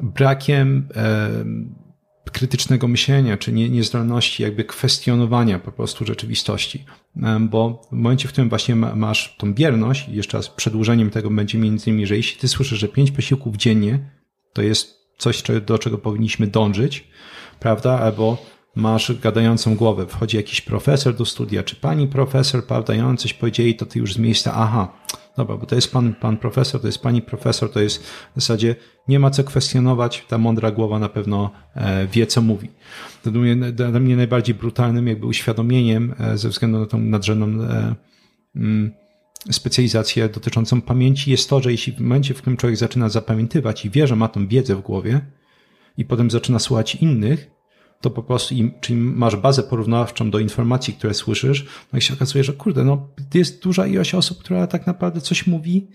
brakiem 0.02 0.88
e, 0.96 1.28
krytycznego 2.30 2.88
myślenia, 2.88 3.36
czy 3.36 3.52
nie, 3.52 3.68
niezdolności 3.68 4.42
jakby 4.42 4.64
kwestionowania 4.64 5.58
po 5.58 5.72
prostu 5.72 6.06
rzeczywistości. 6.06 6.84
Bo 7.40 7.82
w 7.92 7.92
momencie, 7.92 8.28
w 8.28 8.32
którym 8.32 8.48
właśnie 8.48 8.74
masz 8.76 9.36
tą 9.38 9.54
bierność, 9.54 10.08
jeszcze 10.08 10.36
raz 10.36 10.48
przedłużeniem 10.48 11.10
tego 11.10 11.30
będzie 11.30 11.58
między 11.58 11.90
innymi, 11.90 12.06
że 12.06 12.16
jeśli 12.16 12.40
ty 12.40 12.48
słyszysz, 12.48 12.78
że 12.78 12.88
pięć 12.88 13.10
posiłków 13.10 13.56
dziennie 13.56 13.98
to 14.52 14.62
jest 14.62 14.98
coś, 15.18 15.42
do 15.66 15.78
czego 15.78 15.98
powinniśmy 15.98 16.46
dążyć, 16.46 17.04
prawda? 17.60 17.98
Albo 17.98 18.46
masz 18.78 19.12
gadającą 19.20 19.74
głowę, 19.74 20.06
wchodzi 20.06 20.36
jakiś 20.36 20.60
profesor 20.60 21.14
do 21.14 21.24
studia, 21.24 21.62
czy 21.62 21.76
pani 21.76 22.06
profesor, 22.06 22.64
prawda, 22.64 22.94
i 22.94 23.00
on 23.00 23.16
coś 23.16 23.34
powiedzieli, 23.34 23.74
to 23.74 23.86
ty 23.86 23.98
już 23.98 24.14
z 24.14 24.18
miejsca, 24.18 24.54
aha, 24.54 24.92
dobra, 25.36 25.56
bo 25.56 25.66
to 25.66 25.74
jest 25.74 25.92
pan, 25.92 26.14
pan 26.14 26.36
profesor, 26.36 26.80
to 26.80 26.86
jest 26.86 27.02
pani 27.02 27.22
profesor, 27.22 27.72
to 27.72 27.80
jest 27.80 28.06
w 28.06 28.34
zasadzie 28.34 28.76
nie 29.08 29.18
ma 29.18 29.30
co 29.30 29.44
kwestionować, 29.44 30.24
ta 30.28 30.38
mądra 30.38 30.70
głowa 30.70 30.98
na 30.98 31.08
pewno 31.08 31.50
e, 31.74 32.06
wie, 32.06 32.26
co 32.26 32.42
mówi. 32.42 32.68
To 33.22 33.30
dla 33.30 33.40
mnie, 33.40 33.72
dla 33.72 34.00
mnie 34.00 34.16
najbardziej 34.16 34.54
brutalnym 34.54 35.06
jakby 35.06 35.26
uświadomieniem 35.26 36.14
e, 36.18 36.38
ze 36.38 36.48
względu 36.48 36.78
na 36.78 36.86
tą 36.86 36.98
nadrzędną 36.98 37.64
e, 37.64 37.94
mm, 38.56 38.92
specjalizację 39.50 40.28
dotyczącą 40.28 40.80
pamięci. 40.80 41.30
Jest 41.30 41.50
to, 41.50 41.60
że 41.60 41.70
jeśli 41.72 41.92
w 41.92 42.00
momencie, 42.00 42.34
w 42.34 42.38
którym 42.38 42.56
człowiek 42.56 42.78
zaczyna 42.78 43.08
zapamiętywać 43.08 43.84
i 43.84 43.90
wie, 43.90 44.06
że 44.06 44.16
ma 44.16 44.28
tą 44.28 44.48
wiedzę 44.48 44.76
w 44.76 44.80
głowie 44.80 45.20
i 45.96 46.04
potem 46.04 46.30
zaczyna 46.30 46.58
słuchać 46.58 46.94
innych, 46.94 47.57
to 48.00 48.10
po 48.10 48.22
prostu, 48.22 48.54
im, 48.54 48.72
czyli 48.80 48.98
masz 49.00 49.36
bazę 49.36 49.62
porównawczą 49.62 50.30
do 50.30 50.38
informacji, 50.38 50.94
które 50.94 51.14
słyszysz, 51.14 51.66
no 51.92 51.98
i 51.98 52.02
się 52.02 52.14
okazuje, 52.14 52.44
że 52.44 52.52
kurde, 52.52 52.84
no 52.84 53.08
jest 53.34 53.62
duża 53.62 53.86
ilość 53.86 54.14
osób, 54.14 54.38
która 54.38 54.66
tak 54.66 54.86
naprawdę 54.86 55.20
coś 55.20 55.46
mówi, 55.46 55.88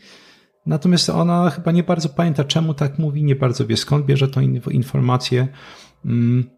natomiast 0.65 1.09
ona 1.09 1.49
chyba 1.49 1.71
nie 1.71 1.83
bardzo 1.83 2.09
pamięta, 2.09 2.43
czemu 2.43 2.73
tak 2.73 2.99
mówi, 2.99 3.23
nie 3.23 3.35
bardzo 3.35 3.67
wie 3.67 3.77
skąd 3.77 4.05
bierze 4.05 4.27
tą 4.27 4.41
informację. 4.71 5.47
Mm, 6.05 6.49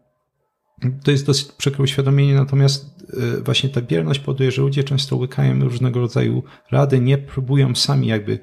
to 1.04 1.10
jest 1.10 1.26
dosyć 1.26 1.52
przykre 1.52 1.82
uświadomienie, 1.82 2.34
natomiast 2.34 3.04
y, 3.38 3.42
właśnie 3.42 3.68
ta 3.68 3.80
bierność 3.80 4.20
powoduje, 4.20 4.50
że 4.50 4.62
ludzie 4.62 4.84
często 4.84 5.16
łykają 5.16 5.64
różnego 5.64 6.00
rodzaju 6.00 6.42
rady, 6.70 7.00
nie 7.00 7.18
próbują 7.18 7.74
sami 7.74 8.06
jakby 8.06 8.38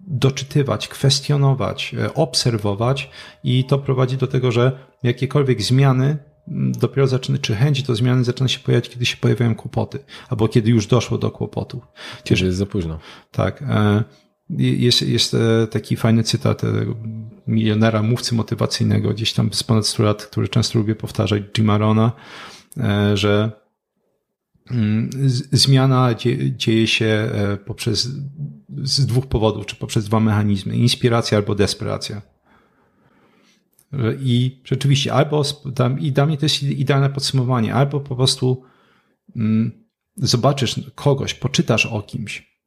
doczytywać, 0.00 0.88
kwestionować, 0.88 1.94
y, 1.94 2.14
obserwować 2.14 3.10
i 3.44 3.64
to 3.64 3.78
prowadzi 3.78 4.16
do 4.16 4.26
tego, 4.26 4.52
że 4.52 4.78
jakiekolwiek 5.02 5.62
zmiany 5.62 6.29
dopiero 6.50 7.06
zaczyna, 7.06 7.38
czy 7.38 7.54
chęć 7.54 7.82
do 7.82 7.94
zmiany 7.94 8.24
zaczyna 8.24 8.48
się 8.48 8.60
pojawiać, 8.60 8.88
kiedy 8.88 9.06
się 9.06 9.16
pojawiają 9.16 9.54
kłopoty, 9.54 9.98
albo 10.28 10.48
kiedy 10.48 10.70
już 10.70 10.86
doszło 10.86 11.18
do 11.18 11.30
kłopotów. 11.30 11.82
Kiedy 12.24 12.44
jest 12.44 12.58
za 12.58 12.66
późno. 12.66 12.98
Tak. 13.30 13.62
E, 13.62 14.04
jest, 14.58 15.02
jest 15.02 15.34
e, 15.34 15.66
taki 15.66 15.96
fajny 15.96 16.22
cytat 16.22 16.64
e, 16.64 16.68
milionera, 17.46 18.02
mówcy 18.02 18.34
motywacyjnego, 18.34 19.10
gdzieś 19.10 19.32
tam 19.32 19.52
z 19.52 19.62
ponad 19.62 19.86
100 19.86 20.02
lat, 20.02 20.26
który 20.26 20.48
często 20.48 20.78
lubię 20.78 20.94
powtarzać, 20.94 21.42
Jima 21.58 21.78
Rona, 21.78 22.12
że 23.14 23.52
mm, 24.70 25.10
zmiana 25.52 26.14
dzieje 26.56 26.86
się 26.86 27.30
poprzez 27.66 28.08
z 28.82 29.06
dwóch 29.06 29.26
powodów, 29.26 29.66
czy 29.66 29.76
poprzez 29.76 30.04
dwa 30.04 30.20
mechanizmy: 30.20 30.76
inspiracja 30.76 31.38
albo 31.38 31.54
desperacja. 31.54 32.22
I 34.20 34.62
rzeczywiście, 34.64 35.12
albo 35.12 35.42
i 35.98 36.12
dla 36.12 36.26
mnie 36.26 36.36
to 36.36 36.44
jest 36.44 36.62
idealne 36.62 37.10
podsumowanie, 37.10 37.74
albo 37.74 38.00
po 38.00 38.16
prostu 38.16 38.62
mm, 39.36 39.88
zobaczysz 40.16 40.80
kogoś, 40.94 41.34
poczytasz 41.34 41.86
o 41.86 42.02
kimś, 42.02 42.60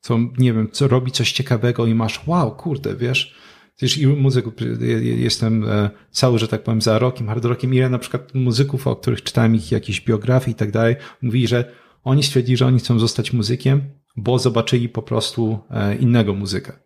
co 0.00 0.18
nie 0.38 0.52
wiem, 0.52 0.68
co 0.72 0.88
robi 0.88 1.12
coś 1.12 1.32
ciekawego 1.32 1.86
i 1.86 1.94
masz, 1.94 2.26
wow, 2.26 2.56
kurde, 2.56 2.96
wiesz, 2.96 3.34
Wiesz, 3.80 3.98
i 3.98 4.06
muzyków, 4.06 4.54
jestem 5.00 5.64
e, 5.68 5.90
cały, 6.10 6.38
że 6.38 6.48
tak 6.48 6.62
powiem, 6.62 6.82
za 6.82 6.98
rokiem, 6.98 7.26
hard 7.26 7.44
rockiem, 7.44 7.74
ile 7.74 7.88
na 7.88 7.98
przykład 7.98 8.34
muzyków, 8.34 8.86
o 8.86 8.96
których 8.96 9.22
czytałem 9.22 9.54
ich 9.54 9.72
jakieś 9.72 10.00
biografie 10.00 10.50
i 10.50 10.54
tak 10.54 10.70
dalej, 10.70 10.96
mówili, 11.22 11.46
że 11.46 11.72
oni 12.04 12.22
stwierdzili, 12.22 12.56
że 12.56 12.66
oni 12.66 12.78
chcą 12.78 12.98
zostać 12.98 13.32
muzykiem, 13.32 13.82
bo 14.16 14.38
zobaczyli 14.38 14.88
po 14.88 15.02
prostu 15.02 15.58
e, 15.70 15.96
innego 15.96 16.34
muzyka 16.34 16.84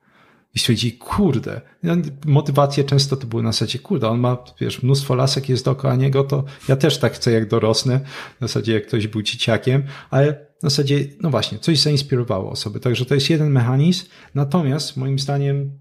i 0.54 0.58
stwierdzi, 0.58 0.92
kurde, 0.92 1.60
motywacje 2.26 2.84
często 2.84 3.16
to 3.16 3.26
były 3.26 3.42
na 3.42 3.52
zasadzie, 3.52 3.78
kurde, 3.78 4.08
on 4.08 4.20
ma, 4.20 4.38
wiesz, 4.60 4.82
mnóstwo 4.82 5.14
lasek 5.14 5.48
jest 5.48 5.64
dookoła 5.64 5.96
niego, 5.96 6.24
to 6.24 6.44
ja 6.68 6.76
też 6.76 6.98
tak 6.98 7.12
chcę, 7.12 7.32
jak 7.32 7.48
dorosnę, 7.48 8.00
w 8.36 8.40
zasadzie 8.40 8.72
jak 8.72 8.86
ktoś 8.86 9.06
był 9.06 9.22
dzieciakiem, 9.22 9.82
ale 10.10 10.46
w 10.58 10.62
zasadzie, 10.62 11.04
no 11.20 11.30
właśnie, 11.30 11.58
coś 11.58 11.78
zainspirowało 11.78 12.50
osoby, 12.50 12.80
także 12.80 13.04
to 13.04 13.14
jest 13.14 13.30
jeden 13.30 13.50
mechanizm, 13.50 14.04
natomiast 14.34 14.96
moim 14.96 15.18
zdaniem 15.18 15.78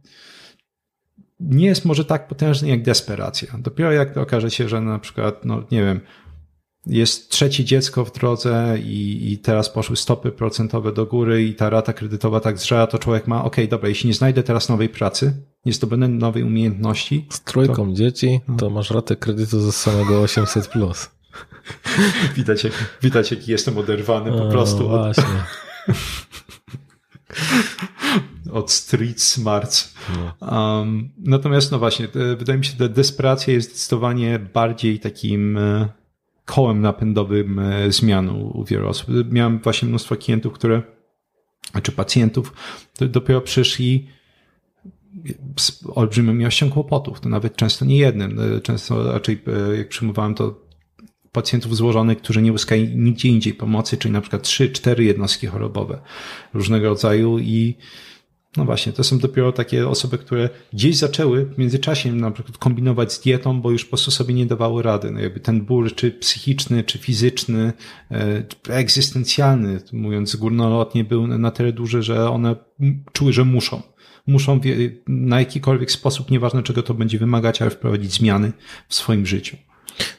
nie 1.39 1.65
jest 1.65 1.85
może 1.85 2.05
tak 2.05 2.27
potężny 2.27 2.67
jak 2.67 2.83
desperacja. 2.83 3.57
Dopiero 3.59 3.91
jak 3.91 4.17
okaże 4.17 4.51
się, 4.51 4.69
że 4.69 4.81
na 4.81 4.99
przykład, 4.99 5.45
no 5.45 5.63
nie 5.71 5.83
wiem, 5.83 6.01
jest 6.89 7.29
trzecie 7.29 7.65
dziecko 7.65 8.05
w 8.05 8.11
drodze 8.11 8.77
i, 8.83 9.31
i 9.31 9.37
teraz 9.37 9.69
poszły 9.69 9.95
stopy 9.95 10.31
procentowe 10.31 10.93
do 10.93 11.05
góry 11.05 11.43
i 11.43 11.55
ta 11.55 11.69
rata 11.69 11.93
kredytowa 11.93 12.39
tak 12.39 12.59
zżera, 12.59 12.87
to 12.87 12.99
człowiek 12.99 13.27
ma, 13.27 13.43
ok, 13.43 13.55
dobra, 13.69 13.89
jeśli 13.89 14.07
nie 14.07 14.13
znajdę 14.13 14.43
teraz 14.43 14.69
nowej 14.69 14.89
pracy, 14.89 15.33
nie 15.65 15.73
zdobędę 15.73 16.07
nowej 16.07 16.43
umiejętności. 16.43 17.25
Z 17.29 17.41
trójką 17.41 17.89
to... 17.89 17.93
dzieci, 17.93 18.41
to 18.57 18.65
no. 18.65 18.69
masz 18.69 18.91
ratę 18.91 19.15
kredytu 19.15 19.59
ze 19.59 19.71
samego 19.71 20.21
800 20.21 20.67
plus. 20.67 21.09
widać, 22.37 22.63
jak, 22.63 22.73
widać, 23.01 23.31
jaki 23.31 23.51
jestem 23.51 23.77
oderwany 23.77 24.31
po 24.31 24.47
o, 24.47 24.51
prostu 24.51 24.89
od, 24.89 25.15
od 28.59 28.71
street 28.71 29.21
smarts. 29.21 29.93
No. 30.15 30.47
Um, 30.79 31.09
natomiast, 31.17 31.71
no 31.71 31.79
właśnie, 31.79 32.07
wydaje 32.37 32.59
mi 32.59 32.65
się, 32.65 32.73
że 32.79 32.89
desperacja 32.89 33.53
jest 33.53 33.69
zdecydowanie 33.69 34.39
bardziej 34.39 34.99
takim 34.99 35.57
e, 35.57 35.89
kołem 36.47 36.81
napędowym 36.81 37.59
e, 37.59 37.91
zmian 37.91 38.29
u 38.29 38.63
wielu 38.63 38.87
osób. 38.87 39.09
Miałem 39.31 39.59
właśnie 39.59 39.87
mnóstwo 39.87 40.15
klientów, 40.15 40.53
które, 40.53 40.81
czy 41.83 41.91
pacjentów, 41.91 42.53
dopiero 42.99 43.41
przyszli 43.41 44.07
z 45.59 45.83
olbrzymią 45.95 46.37
ilością 46.37 46.69
kłopotów, 46.69 47.19
to 47.19 47.29
nawet 47.29 47.55
często 47.55 47.85
nie 47.85 47.97
jednym. 47.97 48.39
E, 48.39 48.61
często 48.61 49.13
raczej 49.13 49.41
e, 49.71 49.77
jak 49.77 49.89
przyjmowałem 49.89 50.35
to 50.35 50.67
pacjentów 51.31 51.75
złożonych, 51.75 52.17
którzy 52.17 52.41
nie 52.41 52.53
uzyskali 52.53 52.97
nigdzie 52.97 53.29
indziej 53.29 53.53
pomocy, 53.53 53.97
czyli 53.97 54.11
na 54.11 54.21
przykład 54.21 54.43
3-4 54.43 55.01
jednostki 55.01 55.47
chorobowe 55.47 56.01
różnego 56.53 56.89
rodzaju 56.89 57.39
i 57.39 57.75
no 58.57 58.65
właśnie, 58.65 58.93
to 58.93 59.03
są 59.03 59.19
dopiero 59.19 59.51
takie 59.51 59.87
osoby, 59.87 60.17
które 60.17 60.49
gdzieś 60.73 60.97
zaczęły 60.97 61.45
w 61.45 61.57
międzyczasie 61.57 62.13
na 62.13 62.31
przykład 62.31 62.57
kombinować 62.57 63.13
z 63.13 63.19
dietą, 63.19 63.61
bo 63.61 63.71
już 63.71 63.85
po 63.85 63.89
prostu 63.89 64.11
sobie 64.11 64.33
nie 64.33 64.45
dawały 64.45 64.83
rady. 64.83 65.11
No 65.11 65.19
jakby 65.19 65.39
ten 65.39 65.61
ból, 65.61 65.91
czy 65.91 66.11
psychiczny, 66.11 66.83
czy 66.83 66.97
fizyczny, 66.97 67.73
czy 68.47 68.71
e, 68.71 68.75
egzystencjalny, 68.75 69.79
mówiąc 69.93 70.35
górnolotnie, 70.35 71.03
był 71.03 71.27
na 71.27 71.51
tyle 71.51 71.73
duży, 71.73 72.03
że 72.03 72.29
one 72.29 72.55
czuły, 73.13 73.33
że 73.33 73.45
muszą. 73.45 73.81
Muszą 74.27 74.59
na 75.07 75.39
jakikolwiek 75.39 75.91
sposób, 75.91 76.31
nieważne 76.31 76.63
czego 76.63 76.83
to 76.83 76.93
będzie 76.93 77.19
wymagać, 77.19 77.61
ale 77.61 77.71
wprowadzić 77.71 78.13
zmiany 78.13 78.51
w 78.87 78.95
swoim 78.95 79.25
życiu. 79.25 79.57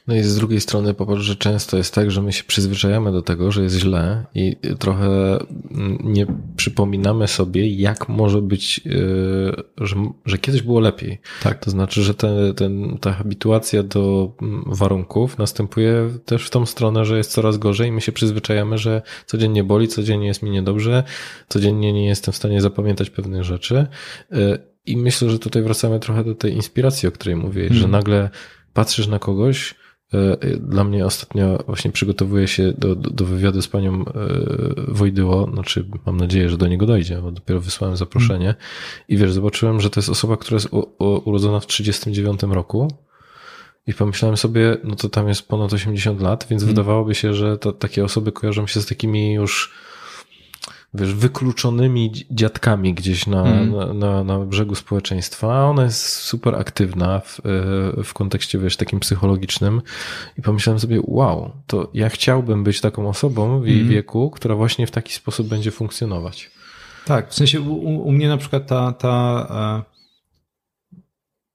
No 0.06 0.14
i 0.14 0.22
z 0.22 0.36
drugiej 0.36 0.60
strony 0.60 0.94
popatrz, 0.94 1.22
że 1.22 1.36
często 1.36 1.76
jest 1.76 1.94
tak, 1.94 2.10
że 2.10 2.22
my 2.22 2.32
się 2.32 2.44
przyzwyczajamy 2.44 3.12
do 3.12 3.22
tego, 3.22 3.52
że 3.52 3.62
jest 3.62 3.76
źle 3.76 4.24
i 4.34 4.56
trochę 4.78 5.38
nie 6.04 6.26
przypominamy 6.56 7.28
sobie, 7.28 7.68
jak 7.68 8.08
może 8.08 8.42
być, 8.42 8.80
yy, 8.84 9.62
że, 9.78 9.96
że 10.26 10.38
kiedyś 10.38 10.62
było 10.62 10.80
lepiej. 10.80 11.18
Tak. 11.42 11.64
To 11.64 11.70
znaczy, 11.70 12.02
że 12.02 12.14
ten, 12.14 12.54
ten, 12.54 12.98
ta 13.00 13.12
habituacja 13.12 13.82
do 13.82 14.32
warunków 14.66 15.38
następuje 15.38 16.08
też 16.24 16.46
w 16.46 16.50
tą 16.50 16.66
stronę, 16.66 17.04
że 17.04 17.16
jest 17.16 17.32
coraz 17.32 17.58
gorzej 17.58 17.88
i 17.88 17.92
my 17.92 18.00
się 18.00 18.12
przyzwyczajamy, 18.12 18.78
że 18.78 19.02
codziennie 19.26 19.64
boli, 19.64 19.88
codziennie 19.88 20.26
jest 20.26 20.42
mi 20.42 20.50
niedobrze, 20.50 21.04
codziennie 21.48 21.92
nie 21.92 22.06
jestem 22.06 22.32
w 22.32 22.36
stanie 22.36 22.60
zapamiętać 22.60 23.10
pewnych 23.10 23.44
rzeczy. 23.44 23.86
Yy, 24.30 24.58
I 24.86 24.96
myślę, 24.96 25.30
że 25.30 25.38
tutaj 25.38 25.62
wracamy 25.62 26.00
trochę 26.00 26.24
do 26.24 26.34
tej 26.34 26.52
inspiracji, 26.52 27.08
o 27.08 27.12
której 27.12 27.36
mówiłeś, 27.36 27.68
hmm. 27.68 27.82
że 27.82 27.88
nagle 27.88 28.30
patrzysz 28.78 29.06
na 29.06 29.18
kogoś, 29.18 29.74
e, 30.14 30.36
dla 30.56 30.84
mnie 30.84 31.06
ostatnio 31.06 31.62
właśnie 31.66 31.92
przygotowuję 31.92 32.48
się 32.48 32.72
do, 32.78 32.94
do, 32.94 33.10
do 33.10 33.24
wywiadu 33.24 33.62
z 33.62 33.68
panią 33.68 34.04
e, 34.04 34.12
Wojdyło, 34.88 35.50
znaczy 35.52 35.84
mam 36.06 36.16
nadzieję, 36.16 36.48
że 36.48 36.56
do 36.56 36.68
niego 36.68 36.86
dojdzie, 36.86 37.22
bo 37.22 37.32
dopiero 37.32 37.60
wysłałem 37.60 37.96
zaproszenie 37.96 38.54
i 39.08 39.16
wiesz, 39.16 39.32
zobaczyłem, 39.32 39.80
że 39.80 39.90
to 39.90 40.00
jest 40.00 40.08
osoba, 40.08 40.36
która 40.36 40.56
jest 40.56 40.68
u, 40.72 40.78
u, 40.78 41.28
urodzona 41.30 41.60
w 41.60 41.66
39 41.66 42.40
roku 42.42 42.88
i 43.86 43.94
pomyślałem 43.94 44.36
sobie, 44.36 44.76
no 44.84 44.96
to 44.96 45.08
tam 45.08 45.28
jest 45.28 45.48
ponad 45.48 45.72
80 45.72 46.20
lat, 46.20 46.46
więc 46.50 46.62
hmm. 46.62 46.74
wydawałoby 46.74 47.14
się, 47.14 47.34
że 47.34 47.58
to, 47.58 47.72
takie 47.72 48.04
osoby 48.04 48.32
kojarzą 48.32 48.66
się 48.66 48.80
z 48.80 48.86
takimi 48.86 49.32
już 49.34 49.72
wiesz, 50.94 51.14
wykluczonymi 51.14 52.12
dziadkami 52.30 52.94
gdzieś 52.94 53.26
na, 53.26 53.42
mm. 53.42 53.70
na, 53.70 53.94
na, 53.94 54.24
na, 54.24 54.38
brzegu 54.38 54.74
społeczeństwa, 54.74 55.54
a 55.54 55.64
ona 55.64 55.82
jest 55.84 56.06
super 56.06 56.54
aktywna 56.54 57.20
w, 57.20 57.40
e, 57.40 58.04
w 58.04 58.14
kontekście, 58.14 58.58
wiesz, 58.58 58.76
takim 58.76 59.00
psychologicznym 59.00 59.82
i 60.38 60.42
pomyślałem 60.42 60.80
sobie, 60.80 61.00
wow, 61.02 61.52
to 61.66 61.90
ja 61.94 62.08
chciałbym 62.08 62.64
być 62.64 62.80
taką 62.80 63.08
osobą 63.08 63.60
w 63.60 63.66
jej 63.66 63.80
mm. 63.80 63.90
wieku, 63.90 64.30
która 64.30 64.54
właśnie 64.54 64.86
w 64.86 64.90
taki 64.90 65.12
sposób 65.12 65.48
będzie 65.48 65.70
funkcjonować. 65.70 66.50
Tak, 67.04 67.30
w 67.30 67.34
sensie 67.34 67.60
u, 67.60 68.02
u 68.02 68.12
mnie 68.12 68.28
na 68.28 68.36
przykład 68.36 68.66
ta, 68.66 68.92
ta 68.92 69.84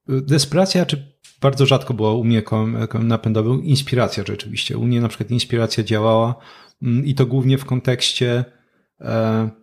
e, 0.09 0.21
desperacja, 0.21 0.85
czy 0.85 1.13
bardzo 1.41 1.65
rzadko 1.65 1.93
była 1.93 2.13
u 2.13 2.23
mnie 2.23 2.41
kołem 2.41 2.77
napędowym, 2.99 3.63
inspiracja 3.63 4.23
rzeczywiście. 4.27 4.77
U 4.77 4.85
mnie 4.85 5.01
na 5.01 5.07
przykład 5.07 5.31
inspiracja 5.31 5.83
działała 5.83 6.35
mm, 6.83 7.05
i 7.05 7.15
to 7.15 7.25
głównie 7.25 7.57
w 7.57 7.65
kontekście 7.65 8.45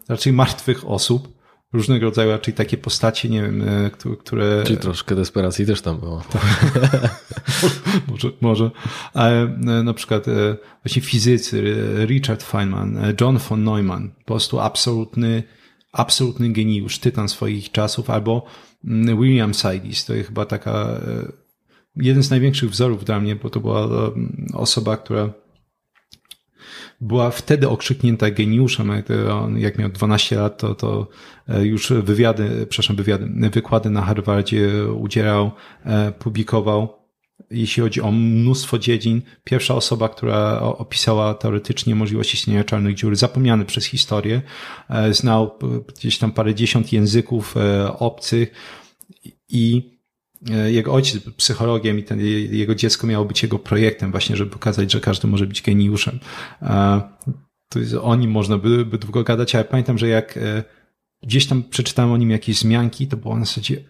raczej 0.08 0.32
martwych 0.32 0.88
osób, 0.88 1.40
różnego 1.72 2.06
rodzaju 2.06 2.30
raczej 2.30 2.54
takie 2.54 2.76
postacie, 2.76 3.28
nie 3.28 3.42
wiem, 3.42 3.62
e, 3.68 3.90
które... 4.18 4.62
Czyli 4.66 4.78
troszkę 4.78 5.14
desperacji 5.14 5.66
też 5.66 5.82
tam 5.82 6.00
było. 6.00 6.22
może, 8.08 8.30
może. 8.40 8.70
Ale 9.14 9.42
e, 9.42 9.82
na 9.82 9.94
przykład 9.94 10.28
e, 10.28 10.56
właśnie 10.84 11.02
fizycy, 11.02 11.76
Richard 12.06 12.42
Feynman, 12.42 12.98
John 13.20 13.38
von 13.38 13.64
Neumann, 13.64 14.10
po 14.10 14.24
prostu 14.24 14.60
absolutny, 14.60 15.42
absolutny 15.92 16.52
geniusz, 16.52 16.98
tytan 16.98 17.28
swoich 17.28 17.72
czasów, 17.72 18.10
albo 18.10 18.44
mm, 18.84 19.20
William 19.20 19.54
Sidis, 19.54 20.04
to 20.04 20.14
jest 20.14 20.28
chyba 20.28 20.46
taka 20.46 21.00
jeden 21.96 22.22
z 22.22 22.30
największych 22.30 22.70
wzorów 22.70 23.04
dla 23.04 23.20
mnie, 23.20 23.36
bo 23.36 23.50
to 23.50 23.60
była 23.60 23.88
osoba, 24.54 24.96
która 24.96 25.32
była 27.00 27.30
wtedy 27.30 27.68
okrzyknięta 27.68 28.30
geniuszem. 28.30 29.02
Jak, 29.56 29.78
miał 29.78 29.88
12 29.88 30.36
lat, 30.36 30.58
to, 30.58 30.74
to 30.74 31.06
e, 31.48 31.66
już 31.66 31.92
wywiady, 31.92 32.66
przepraszam, 32.68 32.96
wywiady, 32.96 33.50
wykłady 33.50 33.90
na 33.90 34.02
Harvardzie 34.02 34.70
udzielał, 34.94 35.50
e, 35.84 36.12
publikował. 36.12 37.00
Jeśli 37.50 37.82
chodzi 37.82 38.00
o 38.00 38.12
mnóstwo 38.12 38.78
dziedzin, 38.78 39.22
pierwsza 39.44 39.74
osoba, 39.74 40.08
która 40.08 40.60
opisała 40.60 41.34
teoretycznie 41.34 41.94
możliwość 41.94 42.34
istnienia 42.34 42.64
czarnych 42.64 42.94
dziur, 42.94 43.16
zapomniany 43.16 43.64
przez 43.64 43.84
historię, 43.84 44.42
e, 44.90 45.14
znał 45.14 45.58
gdzieś 45.96 46.18
tam 46.18 46.32
parę 46.32 46.54
dziesiąt 46.54 46.92
języków 46.92 47.54
obcych 47.98 48.52
i 49.48 49.99
jego 50.66 50.92
ojciec 50.92 51.22
był 51.22 51.32
psychologiem 51.32 51.98
i 51.98 52.02
ten, 52.02 52.20
jego 52.50 52.74
dziecko 52.74 53.06
miało 53.06 53.24
być 53.24 53.42
jego 53.42 53.58
projektem 53.58 54.10
właśnie, 54.10 54.36
żeby 54.36 54.50
pokazać, 54.50 54.92
że 54.92 55.00
każdy 55.00 55.28
może 55.28 55.46
być 55.46 55.62
geniuszem. 55.62 56.20
E, 56.62 57.00
to 57.68 57.78
jest, 57.78 57.94
o 57.94 58.16
nim 58.16 58.30
można 58.30 58.58
by, 58.58 58.86
by 58.86 58.98
długo 58.98 59.22
gadać, 59.24 59.54
ale 59.54 59.64
pamiętam, 59.64 59.98
że 59.98 60.08
jak 60.08 60.36
e, 60.36 60.64
gdzieś 61.22 61.46
tam 61.46 61.62
przeczytałem 61.62 62.12
o 62.12 62.16
nim 62.16 62.30
jakieś 62.30 62.58
zmianki, 62.58 63.06
to 63.06 63.16
było 63.16 63.36
na 63.36 63.44
zasadzie 63.44 63.84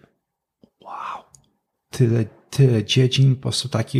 wow, 0.81 1.23
tyle, 1.89 2.25
tyle 2.49 2.85
dziedzin, 2.85 3.35
po 3.35 3.41
prostu 3.41 3.69
taki 3.69 3.99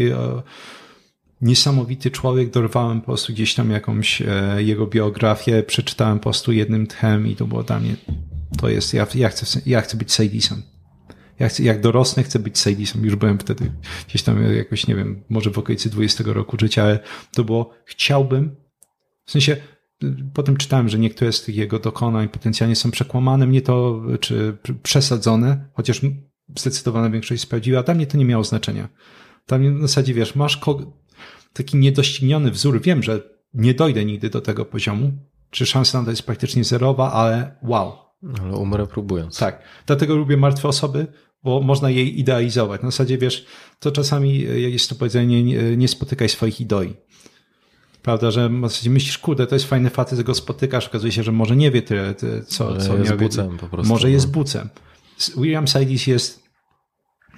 niesamowity 1.41 2.11
człowiek, 2.11 2.49
dorwałem 2.49 2.99
po 2.99 3.05
prostu 3.05 3.33
gdzieś 3.33 3.55
tam 3.55 3.71
jakąś 3.71 4.23
jego 4.57 4.87
biografię, 4.87 5.63
przeczytałem 5.63 6.19
po 6.19 6.23
prostu 6.23 6.51
jednym 6.51 6.87
tchem 6.87 7.27
i 7.27 7.35
to 7.35 7.45
było 7.45 7.63
dla 7.63 7.79
mnie, 7.79 7.95
to 8.57 8.69
jest, 8.69 8.93
ja, 8.93 9.07
ja 9.15 9.29
chcę, 9.29 9.61
ja 9.65 9.81
chcę 9.81 9.97
być 9.97 10.13
Sadisem. 10.13 10.70
Ja 11.39 11.49
chcę, 11.49 11.63
jak 11.63 11.81
dorosnę, 11.81 12.23
chcę 12.23 12.39
być 12.39 12.59
Sadisem. 12.59 13.05
Już 13.05 13.15
byłem 13.15 13.39
wtedy 13.39 13.71
gdzieś 14.07 14.23
tam 14.23 14.55
jakoś, 14.55 14.87
nie 14.87 14.95
wiem, 14.95 15.23
może 15.29 15.51
w 15.51 15.57
okolicy 15.57 15.89
20 15.89 16.23
roku 16.27 16.57
życia, 16.59 16.83
ale 16.83 16.99
to 17.33 17.43
było, 17.43 17.73
chciałbym, 17.85 18.55
w 19.25 19.31
sensie, 19.31 19.57
potem 20.33 20.57
czytałem, 20.57 20.89
że 20.89 20.99
niektóre 20.99 21.31
z 21.31 21.43
tych 21.43 21.55
jego 21.55 21.79
dokonań 21.79 22.29
potencjalnie 22.29 22.75
są 22.75 22.91
przekłamane, 22.91 23.47
mnie 23.47 23.61
to, 23.61 24.01
czy 24.19 24.57
przesadzone, 24.83 25.69
chociaż 25.73 26.01
zdecydowana 26.57 27.09
większość 27.09 27.41
sprawdziła, 27.41 27.79
a 27.79 27.83
dla 27.83 27.93
mnie 27.93 28.07
to 28.07 28.17
nie 28.17 28.25
miało 28.25 28.43
znaczenia. 28.43 28.89
Tam 29.45 29.77
w 29.77 29.81
zasadzie, 29.81 30.13
wiesz, 30.13 30.35
masz 30.35 30.61
taki 31.53 31.77
niedościgniony 31.77 32.51
wzór, 32.51 32.81
wiem, 32.81 33.03
że 33.03 33.21
nie 33.53 33.73
dojdę 33.73 34.05
nigdy 34.05 34.29
do 34.29 34.41
tego 34.41 34.65
poziomu, 34.65 35.11
czy 35.49 35.65
szansa 35.65 35.99
na 35.99 36.05
to 36.05 36.11
jest 36.11 36.23
praktycznie 36.23 36.63
zerowa, 36.63 37.11
ale 37.11 37.57
wow. 37.63 37.93
Ale 38.41 38.55
umrę 38.55 38.87
próbując. 38.87 39.37
Tak. 39.37 39.63
Dlatego 39.85 40.15
lubię 40.15 40.37
martwe 40.37 40.67
osoby, 40.67 41.07
bo 41.43 41.61
można 41.61 41.89
jej 41.89 42.19
idealizować. 42.19 42.81
Na 42.81 42.91
zasadzie, 42.91 43.17
wiesz, 43.17 43.45
to 43.79 43.91
czasami 43.91 44.45
e, 44.45 44.59
jest 44.59 44.89
to 44.89 44.95
powiedzenie, 44.95 45.43
nie, 45.43 45.77
nie 45.77 45.87
spotykaj 45.87 46.29
swoich 46.29 46.61
idoi. 46.61 46.93
Prawda, 48.01 48.31
że 48.31 48.49
myślisz, 48.49 49.17
kurde, 49.17 49.47
to 49.47 49.55
jest 49.55 49.65
fajny 49.65 49.89
facet, 49.89 50.21
go 50.21 50.35
spotykasz, 50.35 50.87
okazuje 50.87 51.11
się, 51.11 51.23
że 51.23 51.31
może 51.31 51.55
nie 51.55 51.71
wie 51.71 51.81
tyle, 51.81 52.15
co, 52.47 52.67
Ale 52.67 52.79
co 52.79 52.97
jest 52.97 53.13
bucem 53.13 53.57
po 53.57 53.67
prostu. 53.67 53.93
Może 53.93 54.11
jest 54.11 54.25
no. 54.25 54.31
bucem. 54.31 54.69
William 55.37 55.67
Sidis 55.67 56.07
jest 56.07 56.43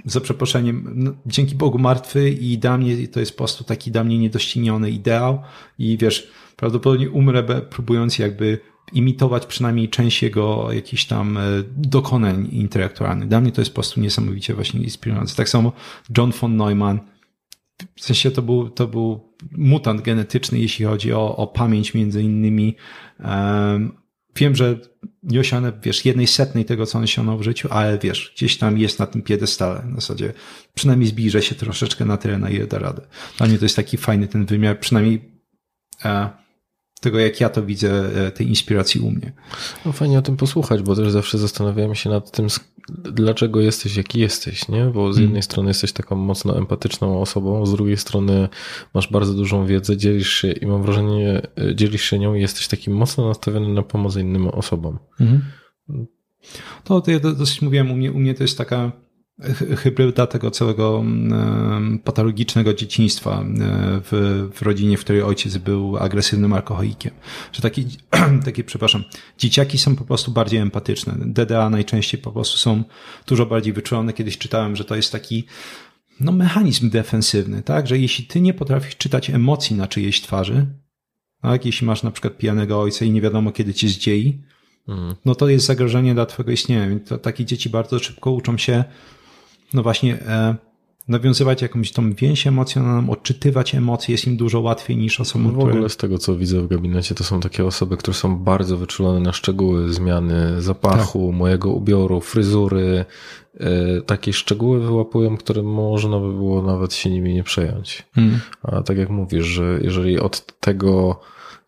za 0.05 0.22
przeproszeniem, 0.22 0.91
no, 0.95 1.11
dzięki 1.26 1.55
Bogu 1.55 1.80
martwy 1.80 2.30
i 2.30 2.57
dla 2.57 2.77
mnie 2.77 3.07
to 3.07 3.19
jest 3.19 3.31
po 3.31 3.38
prostu 3.38 3.64
taki 3.64 3.91
dla 3.91 4.03
mnie 4.03 4.18
niedościgniony 4.18 4.91
ideał 4.91 5.41
i 5.80 5.97
wiesz, 5.97 6.31
prawdopodobnie 6.55 7.10
umrę 7.10 7.43
próbując 7.69 8.19
jakby 8.19 8.60
imitować 8.91 9.45
przynajmniej 9.45 9.89
część 9.89 10.23
jego 10.23 10.72
jakichś 10.72 11.05
tam 11.05 11.38
e, 11.38 11.41
dokonań 11.77 12.47
intelektualnych. 12.51 13.27
Dla 13.30 13.41
mnie 13.41 13.51
to 13.51 13.61
jest 13.61 13.72
po 13.72 13.76
prostu 13.76 14.01
niesamowicie 14.01 14.53
właśnie 14.53 14.81
inspirujące. 14.81 15.35
Tak 15.35 15.49
samo 15.49 15.72
John 16.18 16.31
von 16.31 16.57
Neumann, 16.57 16.99
w 17.95 18.03
sensie 18.03 18.31
to 18.31 18.41
był, 18.41 18.69
to 18.69 18.88
był 18.88 19.34
mutant 19.51 20.01
genetyczny, 20.01 20.60
jeśli 20.60 20.85
chodzi 20.85 21.14
o, 21.14 21.35
o 21.35 21.47
pamięć 21.47 21.93
między 21.93 22.23
innymi. 22.23 22.76
Um, 23.19 23.91
wiem, 24.35 24.55
że 24.55 24.80
nie 25.23 25.39
osiągnę, 25.39 25.73
wiesz, 25.84 26.05
jednej 26.05 26.27
setnej 26.27 26.65
tego, 26.65 26.85
co 26.85 26.97
on 26.97 27.03
osiągnął 27.03 27.38
w 27.38 27.43
życiu, 27.43 27.68
ale 27.72 27.99
wiesz, 27.99 28.34
gdzieś 28.35 28.57
tam 28.57 28.77
jest 28.77 28.99
na 28.99 29.05
tym 29.05 29.22
piedestale. 29.22 29.84
W 29.91 29.95
zasadzie 29.95 30.34
przynajmniej 30.73 31.10
zbliżę 31.10 31.41
się 31.41 31.55
troszeczkę 31.55 32.05
na 32.05 32.18
tyle, 32.18 32.38
na 32.38 32.49
ile 32.49 32.68
da 32.68 32.80
radę. 32.80 33.01
Dla 33.38 33.47
mnie 33.47 33.57
to 33.57 33.65
jest 33.65 33.76
taki 33.76 33.97
fajny 33.97 34.27
ten 34.27 34.45
wymiar, 34.45 34.80
przynajmniej 34.80 35.22
e, 36.05 36.30
tego, 37.03 37.19
jak 37.19 37.39
ja 37.39 37.49
to 37.49 37.63
widzę, 37.63 38.25
e, 38.27 38.31
tej 38.31 38.49
inspiracji 38.49 39.01
u 39.01 39.11
mnie. 39.11 39.31
No 39.85 39.91
fajnie 39.91 40.19
o 40.19 40.21
tym 40.21 40.38
posłuchać, 40.38 40.81
bo 40.81 40.95
też 40.95 41.11
zawsze 41.11 41.38
zastanawiałem 41.38 41.95
się 41.95 42.09
nad 42.09 42.31
tym, 42.31 42.47
dlaczego 43.03 43.61
jesteś, 43.61 43.95
jaki 43.97 44.19
jesteś, 44.19 44.67
nie? 44.67 44.85
Bo 44.85 45.13
z 45.13 45.17
jednej 45.17 45.34
mm. 45.34 45.43
strony 45.43 45.69
jesteś 45.69 45.91
taką 45.91 46.15
mocno 46.15 46.57
empatyczną 46.57 47.21
osobą, 47.21 47.65
z 47.65 47.71
drugiej 47.71 47.97
strony 47.97 48.49
masz 48.93 49.11
bardzo 49.11 49.34
dużą 49.34 49.65
wiedzę, 49.65 49.97
dzielisz 49.97 50.34
się 50.34 50.51
i 50.51 50.65
mam 50.65 50.84
wrażenie, 50.84 51.41
e, 51.57 51.75
dzielisz 51.75 52.03
się 52.03 52.19
nią 52.19 52.34
i 52.34 52.41
jesteś 52.41 52.67
taki 52.67 52.89
mocno 52.89 53.27
nastawiony 53.27 53.73
na 53.73 53.81
pomoc 53.81 54.15
innym 54.15 54.47
osobom. 54.47 54.99
Mm. 55.19 55.41
To, 56.84 57.01
to 57.01 57.11
ja 57.11 57.19
dosyć 57.19 57.61
mówiłem, 57.61 57.91
u 57.91 57.95
mnie, 57.95 58.11
u 58.11 58.19
mnie 58.19 58.34
to 58.34 58.43
jest 58.43 58.57
taka 58.57 58.91
hybryda 59.77 60.27
tego 60.27 60.51
całego 60.51 60.99
mm, 60.99 61.99
patologicznego 61.99 62.73
dzieciństwa 62.73 63.41
e, 63.41 63.45
w, 64.03 64.49
w 64.53 64.61
rodzinie, 64.61 64.97
w 64.97 65.01
której 65.01 65.22
ojciec 65.22 65.57
był 65.57 65.97
agresywnym 65.97 66.53
alkoholikiem. 66.53 67.14
Że 67.53 67.61
takie, 67.61 67.84
takie, 68.45 68.64
przepraszam, 68.64 69.03
dzieciaki 69.38 69.77
są 69.77 69.95
po 69.95 70.05
prostu 70.05 70.31
bardziej 70.31 70.60
empatyczne. 70.60 71.15
DDA 71.19 71.69
najczęściej 71.69 72.22
po 72.22 72.31
prostu 72.31 72.57
są 72.57 72.84
dużo 73.27 73.45
bardziej 73.45 73.73
wyczulone. 73.73 74.14
Kiedyś 74.14 74.38
czytałem, 74.38 74.76
że 74.76 74.85
to 74.85 74.95
jest 74.95 75.11
taki 75.11 75.43
no, 76.19 76.31
mechanizm 76.31 76.89
defensywny, 76.89 77.61
tak? 77.61 77.88
Że 77.88 77.99
jeśli 77.99 78.26
ty 78.26 78.41
nie 78.41 78.53
potrafisz 78.53 78.97
czytać 78.97 79.30
emocji 79.30 79.76
na 79.76 79.88
czyjejś 79.88 80.22
twarzy, 80.22 80.65
tak? 81.41 81.65
Jeśli 81.65 81.88
masz 81.88 82.03
na 82.03 82.11
przykład 82.11 82.38
pijanego 82.38 82.81
ojca 82.81 83.05
i 83.05 83.11
nie 83.11 83.22
wiadomo 83.22 83.51
kiedy 83.51 83.73
cię 83.73 83.88
zdziei, 83.88 84.41
mhm. 84.88 85.15
no 85.26 85.35
to 85.35 85.49
jest 85.49 85.65
zagrożenie 85.65 86.14
dla 86.14 86.26
twojego 86.26 86.51
istnienia. 86.51 86.99
To 86.99 87.18
takie 87.18 87.45
dzieci 87.45 87.69
bardzo 87.69 87.99
szybko 87.99 88.31
uczą 88.31 88.57
się 88.57 88.84
no 89.73 89.83
właśnie 89.83 90.15
e, 90.21 90.55
nawiązywać 91.07 91.61
jakąś 91.61 91.91
tą 91.91 92.13
więź 92.13 92.47
emocjonalną, 92.47 93.09
odczytywać 93.11 93.75
emocje 93.75 94.11
jest 94.11 94.27
im 94.27 94.37
dużo 94.37 94.59
łatwiej 94.59 94.97
niż 94.97 95.19
osobom, 95.19 95.51
W 95.51 95.59
ogóle 95.59 95.73
które... 95.73 95.89
z 95.89 95.97
tego, 95.97 96.17
co 96.17 96.35
widzę 96.35 96.61
w 96.61 96.67
gabinecie, 96.67 97.15
to 97.15 97.23
są 97.23 97.39
takie 97.39 97.65
osoby, 97.65 97.97
które 97.97 98.15
są 98.15 98.37
bardzo 98.37 98.77
wyczulone 98.77 99.19
na 99.19 99.33
szczegóły 99.33 99.93
zmiany 99.93 100.61
zapachu, 100.61 101.27
Tak. 101.27 101.37
mojego 101.39 101.71
ubioru, 101.71 102.21
fryzury. 102.21 103.05
E, 103.59 104.01
Takie 104.01 104.33
szczegóły 104.33 104.79
wyłapują, 104.79 105.37
które 105.37 105.63
można 105.63 106.19
by 106.19 106.33
było 106.33 106.61
nawet 106.61 106.93
się 106.93 107.09
nimi 107.09 107.33
nie 107.33 107.43
przejąć. 107.43 108.03
Mm. 108.17 108.39
A 108.63 108.81
tak 108.81 108.97
jak 108.97 109.09
mówisz, 109.09 109.45
że 109.45 109.79
jeżeli 109.81 110.19
od 110.19 110.59
tego, 110.59 111.19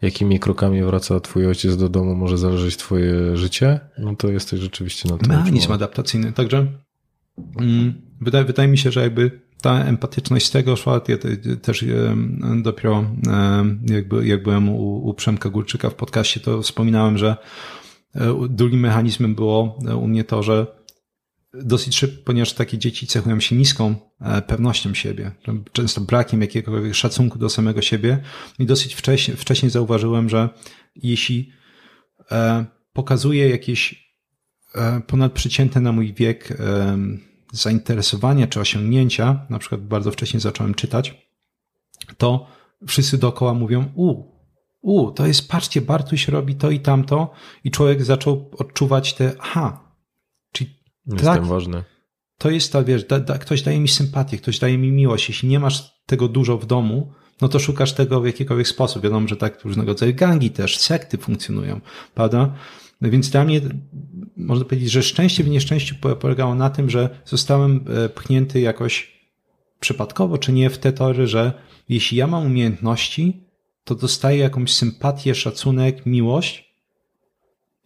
jakimi 0.02 0.40
krokami 0.40 0.84
wraca 0.84 1.20
twój 1.20 1.48
ojciec 1.48 1.78
do 1.78 1.90
domu, 1.90 2.16
może 2.16 2.38
zależeć 2.38 2.78
twoje 2.78 3.38
życie, 3.38 3.80
no 3.98 4.16
to 4.16 4.28
jesteś 4.28 4.60
rzeczywiście 4.60 5.10
na 5.10 5.18
tym. 5.18 5.30
mechanizm 5.30 5.72
adaptacyjny. 5.72 6.34
Także 6.34 6.68
wydaje, 8.22 8.46
wydaje 8.46 8.68
mi 8.68 8.78
się, 8.78 8.92
że 8.92 9.02
jakby 9.02 9.46
ta 9.62 9.86
empatyczność 9.86 10.46
z 10.46 10.52
tego 10.52 10.76
szła, 10.76 11.02
ja 11.08 11.18
te, 11.18 11.38
też 11.58 11.84
em, 11.84 12.62
dopiero 12.64 13.06
em, 13.28 13.82
jakby, 13.90 14.28
jak 14.28 14.44
byłem 14.44 14.70
u, 14.70 15.10
u 15.10 15.14
Przemka 15.14 15.50
Górczyka 15.50 15.90
w 15.90 15.96
podcaście, 15.96 16.40
to 16.40 16.62
wspominałem, 16.62 17.18
że 17.18 17.38
e, 18.16 18.48
drugim 18.50 18.80
mechanizmem 18.80 19.36
było 19.36 19.80
e, 19.88 19.96
u 19.96 20.08
mnie 20.08 20.24
to, 20.24 20.44
że 20.44 20.68
dosyć 21.64 21.96
szybko, 21.96 22.22
ponieważ 22.26 22.54
takie 22.54 22.78
dzieci 22.78 23.08
cechują 23.08 23.40
się 23.40 23.56
niską 23.56 23.96
e, 24.22 24.42
pewnością 24.42 24.94
siebie, 24.94 25.32
często 25.72 26.02
brakiem 26.02 26.42
jakiegokolwiek 26.42 26.96
szacunku 26.96 27.40
do 27.40 27.50
samego 27.50 27.82
siebie. 27.82 28.20
I 28.60 28.66
dosyć 28.66 28.96
wcześnie, 28.96 29.36
wcześniej 29.36 29.70
zauważyłem, 29.70 30.30
że 30.30 30.50
jeśli 30.96 31.52
e, 32.32 32.66
pokazuje 32.94 33.50
jakieś 33.50 33.94
e, 33.94 34.05
ponadprzeciętne 35.08 35.82
na 35.82 35.92
mój 35.92 36.14
wiek 36.14 36.52
e, 36.52 36.98
zainteresowania 37.52 38.48
czy 38.48 38.60
osiągnięcia, 38.60 39.46
na 39.50 39.60
przykład 39.60 39.82
bardzo 39.82 40.12
wcześnie 40.12 40.40
zacząłem 40.40 40.74
czytać, 40.74 41.28
to 42.18 42.48
wszyscy 42.88 43.18
dookoła 43.18 43.54
mówią, 43.54 43.92
u, 43.96 44.24
u, 44.82 45.12
to 45.12 45.28
jest, 45.28 45.50
patrzcie, 45.50 45.82
Bartuś 45.82 46.28
robi 46.28 46.56
to 46.56 46.72
i 46.72 46.80
tamto 46.80 47.32
i 47.64 47.72
człowiek 47.72 48.04
zaczął 48.04 48.52
odczuwać 48.58 49.14
te, 49.14 49.32
aha, 49.40 49.92
czyli 50.52 50.70
Jestem 51.08 51.34
tak, 51.34 51.46
ważny. 51.46 51.84
to 52.38 52.50
jest 52.50 52.74
ta, 52.74 52.84
wiesz, 52.84 53.04
da, 53.04 53.20
da, 53.20 53.38
ktoś 53.38 53.62
daje 53.62 53.80
mi 53.80 53.88
sympatię, 53.88 54.38
ktoś 54.38 54.60
daje 54.60 54.78
mi 54.78 54.92
miłość. 54.92 55.30
Jeśli 55.30 55.50
nie 55.50 55.60
masz 55.60 55.94
tego 56.06 56.28
dużo 56.28 56.58
w 56.58 56.66
domu, 56.66 57.14
no 57.42 57.48
to 57.48 57.60
szukasz 57.60 57.94
tego 57.94 58.22
w 58.22 58.26
jakikolwiek 58.26 58.68
sposób. 58.68 59.04
Wiadomo, 59.04 59.28
że 59.28 59.38
tak 59.38 59.64
różnego 59.64 59.92
rodzaju 59.92 60.14
gangi 60.16 60.52
też, 60.52 60.78
sekty 60.78 61.18
funkcjonują, 61.18 61.82
prawda? 62.14 62.54
No 63.02 63.10
więc 63.10 63.30
dla 63.30 63.46
mnie 63.46 63.62
można 64.38 64.66
powiedzieć, 64.66 64.92
że 64.92 65.04
szczęście 65.04 65.44
w 65.44 65.50
nieszczęściu 65.50 65.96
po- 66.02 66.16
polegało 66.16 66.56
na 66.56 66.70
tym, 66.70 66.90
że 66.90 67.10
zostałem 67.26 67.86
e, 67.88 68.10
pchnięty 68.10 68.60
jakoś 68.60 69.16
przypadkowo, 69.80 70.38
czy 70.38 70.54
nie 70.54 70.70
w 70.70 70.78
te 70.78 70.94
tory, 70.94 71.28
że 71.28 71.54
jeśli 71.90 72.18
ja 72.18 72.28
mam 72.28 72.46
umiejętności, 72.46 73.44
to 73.84 73.96
dostaję 73.96 74.38
jakąś 74.38 74.74
sympatię, 74.74 75.36
szacunek, 75.36 76.06
miłość 76.06 76.76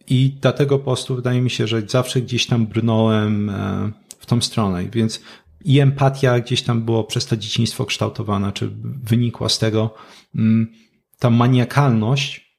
i 0.08 0.36
dlatego 0.40 0.78
po 0.78 0.84
prostu 0.84 1.16
wydaje 1.16 1.40
mi 1.40 1.50
się, 1.50 1.66
że 1.66 1.82
zawsze 1.86 2.20
gdzieś 2.20 2.46
tam 2.46 2.66
brnąłem 2.66 3.50
e, 3.50 3.90
w 4.18 4.26
tą 4.26 4.40
stronę, 4.40 4.84
więc 4.92 5.20
i 5.64 5.78
empatia 5.78 6.40
gdzieś 6.40 6.62
tam 6.62 6.82
było 6.82 7.04
przez 7.04 7.26
to 7.26 7.36
dzieciństwo 7.36 7.86
kształtowana, 7.86 8.52
czy 8.52 8.70
wynikła 8.82 9.48
z 9.48 9.58
tego 9.58 9.94
mm, 10.34 10.72
ta 11.18 11.30
maniakalność 11.30 12.49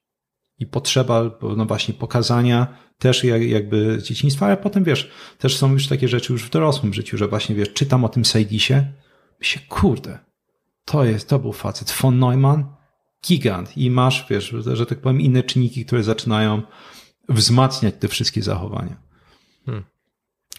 i 0.61 0.65
potrzeba, 0.65 1.23
no 1.57 1.65
właśnie, 1.65 1.93
pokazania 1.93 2.67
też 2.97 3.23
jak- 3.23 3.43
jakby 3.49 3.99
z 3.99 4.03
dzieciństwa, 4.03 4.45
ale 4.45 4.57
potem 4.57 4.83
wiesz, 4.83 5.11
też 5.37 5.57
są 5.57 5.73
już 5.73 5.87
takie 5.87 6.07
rzeczy 6.07 6.33
już 6.33 6.43
w 6.43 6.49
dorosłym 6.49 6.93
życiu, 6.93 7.17
że 7.17 7.27
właśnie 7.27 7.55
wiesz, 7.55 7.73
czytam 7.73 8.05
o 8.05 8.09
tym 8.09 8.25
Sejdisie, 8.25 8.93
się 9.41 9.59
kurde, 9.69 10.19
to 10.85 11.03
jest, 11.05 11.29
to 11.29 11.39
był 11.39 11.53
facet, 11.53 11.91
von 12.01 12.19
Neumann, 12.19 12.65
gigant 13.27 13.77
i 13.77 13.91
masz, 13.91 14.25
wiesz, 14.29 14.55
że 14.73 14.85
tak 14.85 15.01
powiem, 15.01 15.21
inne 15.21 15.43
czynniki, 15.43 15.85
które 15.85 16.03
zaczynają 16.03 16.61
wzmacniać 17.29 17.95
te 17.99 18.07
wszystkie 18.07 18.41
zachowania. 18.41 18.97
Hmm. 19.65 19.83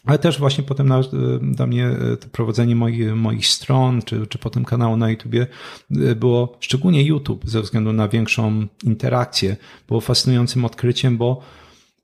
Ale 0.05 0.19
też 0.19 0.39
właśnie 0.39 0.65
potem 0.65 0.89
na, 0.89 1.01
dla 1.43 1.67
mnie 1.67 1.87
e, 1.87 2.17
to 2.17 2.29
prowadzenie 2.29 2.77
moich, 2.77 3.15
moich 3.15 3.47
stron, 3.47 4.03
czy, 4.03 4.27
czy 4.27 4.39
potem 4.39 4.65
kanału 4.65 4.97
na 4.97 5.11
YouTubie 5.11 5.47
e, 5.91 6.15
było, 6.15 6.57
szczególnie 6.61 7.03
YouTube, 7.03 7.45
ze 7.47 7.63
względu 7.63 7.93
na 7.93 8.09
większą 8.09 8.67
interakcję, 8.85 9.57
było 9.89 10.01
fascynującym 10.01 10.65
odkryciem, 10.65 11.19
bo 11.19 11.41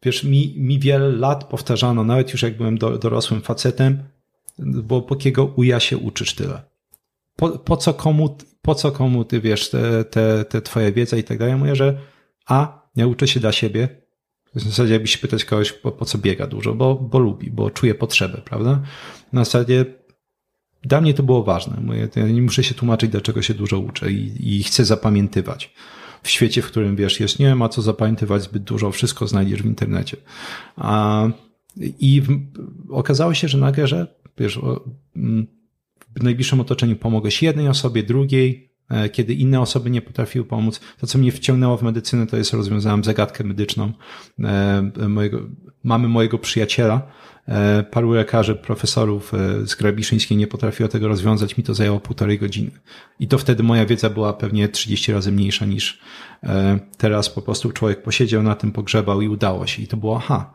wiesz, 0.02 0.24
mi, 0.24 0.54
mi 0.56 0.78
wiele 0.78 1.08
lat 1.08 1.44
powtarzano, 1.44 2.04
nawet 2.04 2.32
już 2.32 2.42
jak 2.42 2.56
byłem 2.56 2.78
do, 2.78 2.98
dorosłym 2.98 3.40
facetem, 3.40 4.02
bo 4.58 5.02
po 5.02 5.16
kiego 5.16 5.44
uja 5.44 5.80
się 5.80 5.98
uczysz 5.98 6.34
tyle. 6.34 6.62
Po, 7.36 7.48
po 7.48 7.76
co 7.76 7.94
komu, 7.94 8.36
po 8.62 8.74
co 8.74 8.92
komu 8.92 9.24
ty 9.24 9.40
wiesz, 9.40 9.70
te, 9.70 10.04
te, 10.04 10.44
te 10.44 10.62
twoja 10.62 10.92
wiedza 10.92 11.16
i 11.16 11.24
tak 11.24 11.38
dalej. 11.38 11.56
Mówię, 11.56 11.76
że 11.76 11.98
a, 12.46 12.88
ja 12.96 13.06
uczę 13.06 13.28
się 13.28 13.40
dla 13.40 13.52
siebie, 13.52 13.88
w 14.54 14.60
zasadzie 14.60 14.92
jakbyś 14.92 15.12
się 15.12 15.18
pytać 15.18 15.44
kogoś, 15.44 15.72
po, 15.72 15.92
po 15.92 16.04
co 16.04 16.18
biega 16.18 16.46
dużo, 16.46 16.74
bo, 16.74 16.94
bo 16.94 17.18
lubi, 17.18 17.50
bo 17.50 17.70
czuje 17.70 17.94
potrzebę, 17.94 18.42
prawda? 18.44 18.82
Na 19.32 19.44
zasadzie 19.44 19.84
dla 20.82 21.00
mnie 21.00 21.14
to 21.14 21.22
było 21.22 21.44
ważne. 21.44 21.82
To 22.12 22.20
ja 22.20 22.28
nie 22.28 22.42
muszę 22.42 22.64
się 22.64 22.74
tłumaczyć, 22.74 23.10
dlaczego 23.10 23.42
się 23.42 23.54
dużo 23.54 23.78
uczę 23.78 24.12
i, 24.12 24.58
i 24.58 24.62
chcę 24.62 24.84
zapamiętywać. 24.84 25.74
W 26.22 26.30
świecie, 26.30 26.62
w 26.62 26.66
którym 26.66 26.96
wiesz, 26.96 27.20
jest 27.20 27.38
nie 27.38 27.54
ma 27.54 27.68
co 27.68 27.82
zapamiętywać 27.82 28.42
zbyt 28.42 28.62
dużo, 28.62 28.90
wszystko 28.90 29.26
znajdziesz 29.26 29.62
w 29.62 29.66
internecie. 29.66 30.16
A, 30.76 31.28
I 31.98 32.20
w, 32.20 32.40
okazało 32.90 33.34
się, 33.34 33.48
że 33.48 33.58
nagle, 33.58 33.86
że 33.86 34.06
wiesz, 34.38 34.60
mm, 35.16 35.46
w 36.16 36.22
najbliższym 36.22 36.60
otoczeniu 36.60 36.96
pomogłeś 36.96 37.42
jednej 37.42 37.68
osobie, 37.68 38.02
drugiej, 38.02 38.67
kiedy 39.12 39.34
inne 39.34 39.60
osoby 39.60 39.90
nie 39.90 40.02
potrafiły 40.02 40.44
pomóc. 40.44 40.80
To, 41.00 41.06
co 41.06 41.18
mnie 41.18 41.32
wciągnęło 41.32 41.76
w 41.76 41.82
medycynę, 41.82 42.26
to 42.26 42.36
jest 42.36 42.52
rozwiązałem 42.52 43.04
zagadkę 43.04 43.44
medyczną 43.44 43.92
e, 44.44 45.08
mojego, 45.08 45.40
mamy 45.84 46.08
mojego 46.08 46.38
przyjaciela. 46.38 47.02
E, 47.48 47.82
Paru 47.82 48.12
lekarzy, 48.12 48.54
profesorów 48.54 49.34
e, 49.34 49.66
z 49.66 49.74
Grabiszyńskiej 49.74 50.38
nie 50.38 50.46
potrafiło 50.46 50.88
tego 50.88 51.08
rozwiązać. 51.08 51.56
Mi 51.56 51.64
to 51.64 51.74
zajęło 51.74 52.00
półtorej 52.00 52.38
godziny. 52.38 52.70
I 53.20 53.28
to 53.28 53.38
wtedy 53.38 53.62
moja 53.62 53.86
wiedza 53.86 54.10
była 54.10 54.32
pewnie 54.32 54.68
30 54.68 55.12
razy 55.12 55.32
mniejsza 55.32 55.66
niż 55.66 56.00
e, 56.42 56.78
teraz. 56.96 57.30
Po 57.30 57.42
prostu 57.42 57.72
człowiek 57.72 58.02
posiedział 58.02 58.42
na 58.42 58.54
tym, 58.54 58.72
pogrzebał 58.72 59.20
i 59.20 59.28
udało 59.28 59.66
się. 59.66 59.82
I 59.82 59.86
to 59.86 59.96
było, 59.96 60.16
aha, 60.16 60.54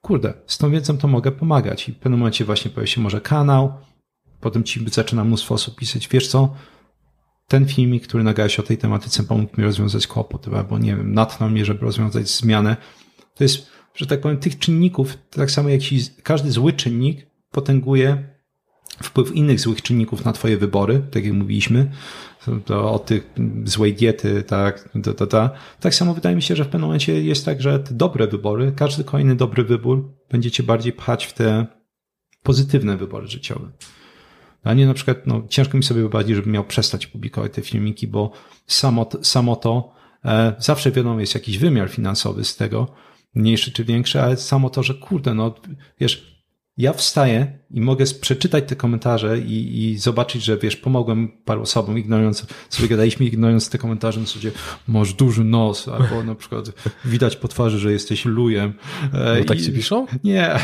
kurde, 0.00 0.34
z 0.46 0.58
tą 0.58 0.70
wiedzą 0.70 0.98
to 0.98 1.08
mogę 1.08 1.32
pomagać. 1.32 1.88
I 1.88 1.92
w 1.92 1.96
pewnym 1.96 2.18
momencie 2.18 2.44
właśnie 2.44 2.70
pojawił 2.70 2.94
się 2.94 3.00
może 3.00 3.20
kanał, 3.20 3.72
potem 4.40 4.64
ci 4.64 4.90
zaczyna 4.90 5.24
mnóstwo 5.24 5.54
osób 5.54 5.76
pisać, 5.76 6.08
wiesz 6.08 6.28
co, 6.28 6.54
ten 7.48 7.66
filmik, 7.66 8.06
który 8.06 8.24
nagrałeś 8.24 8.60
o 8.60 8.62
tej 8.62 8.78
tematyce 8.78 9.22
pomógł 9.22 9.60
mi 9.60 9.64
rozwiązać 9.64 10.06
kłopot, 10.06 10.48
albo 10.48 10.78
nie 10.78 10.96
wiem, 10.96 11.14
natchnął 11.14 11.50
mnie, 11.50 11.64
żeby 11.64 11.80
rozwiązać 11.80 12.28
zmianę. 12.28 12.76
To 13.34 13.44
jest, 13.44 13.66
że 13.94 14.06
tak 14.06 14.20
powiem, 14.20 14.36
tych 14.36 14.58
czynników, 14.58 15.18
tak 15.30 15.50
samo 15.50 15.68
jak 15.68 15.80
każdy 16.22 16.50
zły 16.50 16.72
czynnik 16.72 17.26
potęguje 17.50 18.38
wpływ 19.02 19.36
innych 19.36 19.60
złych 19.60 19.82
czynników 19.82 20.24
na 20.24 20.32
twoje 20.32 20.56
wybory, 20.56 21.02
tak 21.10 21.24
jak 21.24 21.34
mówiliśmy, 21.34 21.90
to 22.64 22.92
o 22.92 22.98
tych 22.98 23.30
złej 23.64 23.94
diety, 23.94 24.42
tak, 24.42 24.88
ta, 25.04 25.14
ta, 25.14 25.26
ta. 25.26 25.50
tak 25.80 25.94
samo 25.94 26.14
wydaje 26.14 26.36
mi 26.36 26.42
się, 26.42 26.56
że 26.56 26.64
w 26.64 26.66
pewnym 26.66 26.82
momencie 26.82 27.22
jest 27.22 27.44
tak, 27.44 27.62
że 27.62 27.78
te 27.78 27.94
dobre 27.94 28.26
wybory, 28.26 28.72
każdy 28.76 29.04
kolejny 29.04 29.36
dobry 29.36 29.64
wybór 29.64 30.14
będzie 30.30 30.50
cię 30.50 30.62
bardziej 30.62 30.92
pchać 30.92 31.26
w 31.26 31.32
te 31.32 31.66
pozytywne 32.42 32.96
wybory 32.96 33.28
życiowe. 33.28 33.70
Dla 34.68 34.74
mnie 34.74 34.86
na 34.86 34.94
przykład, 34.94 35.26
no, 35.26 35.42
ciężko 35.48 35.76
mi 35.76 35.82
sobie 35.82 36.00
wyobrazić, 36.00 36.36
żebym 36.36 36.52
miał 36.52 36.64
przestać 36.64 37.06
publikować 37.06 37.52
te 37.52 37.62
filmiki, 37.62 38.06
bo 38.06 38.30
samo, 38.66 39.06
samo 39.22 39.56
to, 39.56 39.92
e, 40.24 40.54
zawsze 40.58 40.90
wiadomo, 40.90 41.20
jest 41.20 41.34
jakiś 41.34 41.58
wymiar 41.58 41.90
finansowy 41.90 42.44
z 42.44 42.56
tego, 42.56 42.86
mniejszy 43.34 43.72
czy 43.72 43.84
większy, 43.84 44.22
ale 44.22 44.36
samo 44.36 44.70
to, 44.70 44.82
że 44.82 44.94
kurde, 44.94 45.34
no, 45.34 45.54
wiesz, 46.00 46.37
ja 46.78 46.92
wstaję 46.92 47.58
i 47.70 47.80
mogę 47.80 48.04
przeczytać 48.20 48.64
te 48.68 48.76
komentarze 48.76 49.38
i, 49.38 49.84
i 49.84 49.98
zobaczyć, 49.98 50.44
że 50.44 50.58
wiesz, 50.58 50.76
pomogłem 50.76 51.28
paru 51.44 51.62
osobom, 51.62 51.98
ignorując, 51.98 52.46
sobie 52.70 52.88
gadaliśmy, 52.88 53.26
ignorując 53.26 53.70
te 53.70 53.78
komentarze, 53.78 54.20
na 54.20 54.26
zasadzie, 54.26 54.52
masz 54.88 55.14
duży 55.14 55.44
nos, 55.44 55.88
albo 55.88 56.22
na 56.24 56.34
przykład 56.34 56.72
widać 57.04 57.36
po 57.36 57.48
twarzy, 57.48 57.78
że 57.78 57.92
jesteś 57.92 58.24
lujem. 58.24 58.72
E, 59.14 59.36
No 59.38 59.44
tak 59.44 59.58
i- 59.60 59.62
ci 59.64 59.72
piszą? 59.72 60.06
nie. 60.24 60.50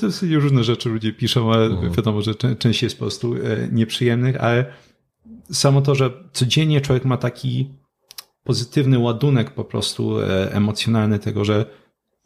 To 0.00 0.12
są 0.12 0.26
różne 0.32 0.64
rzeczy 0.64 0.88
ludzie 0.88 1.12
piszą, 1.12 1.52
ale 1.52 1.66
Mhm. 1.66 1.92
wiadomo, 1.92 2.22
że 2.22 2.34
czę- 2.34 2.56
część 2.58 2.82
jest 2.82 2.96
po 2.98 3.04
prostu 3.04 3.34
e, 3.34 3.38
nieprzyjemnych, 3.72 4.36
ale 4.44 4.64
samo 5.52 5.82
to, 5.82 5.94
że 5.94 6.10
codziennie 6.32 6.80
człowiek 6.80 7.04
ma 7.04 7.16
taki 7.16 7.70
pozytywny 8.44 8.98
ładunek 8.98 9.50
po 9.50 9.64
prostu 9.64 10.20
e, 10.20 10.52
emocjonalny 10.52 11.18
tego, 11.18 11.44
że 11.44 11.66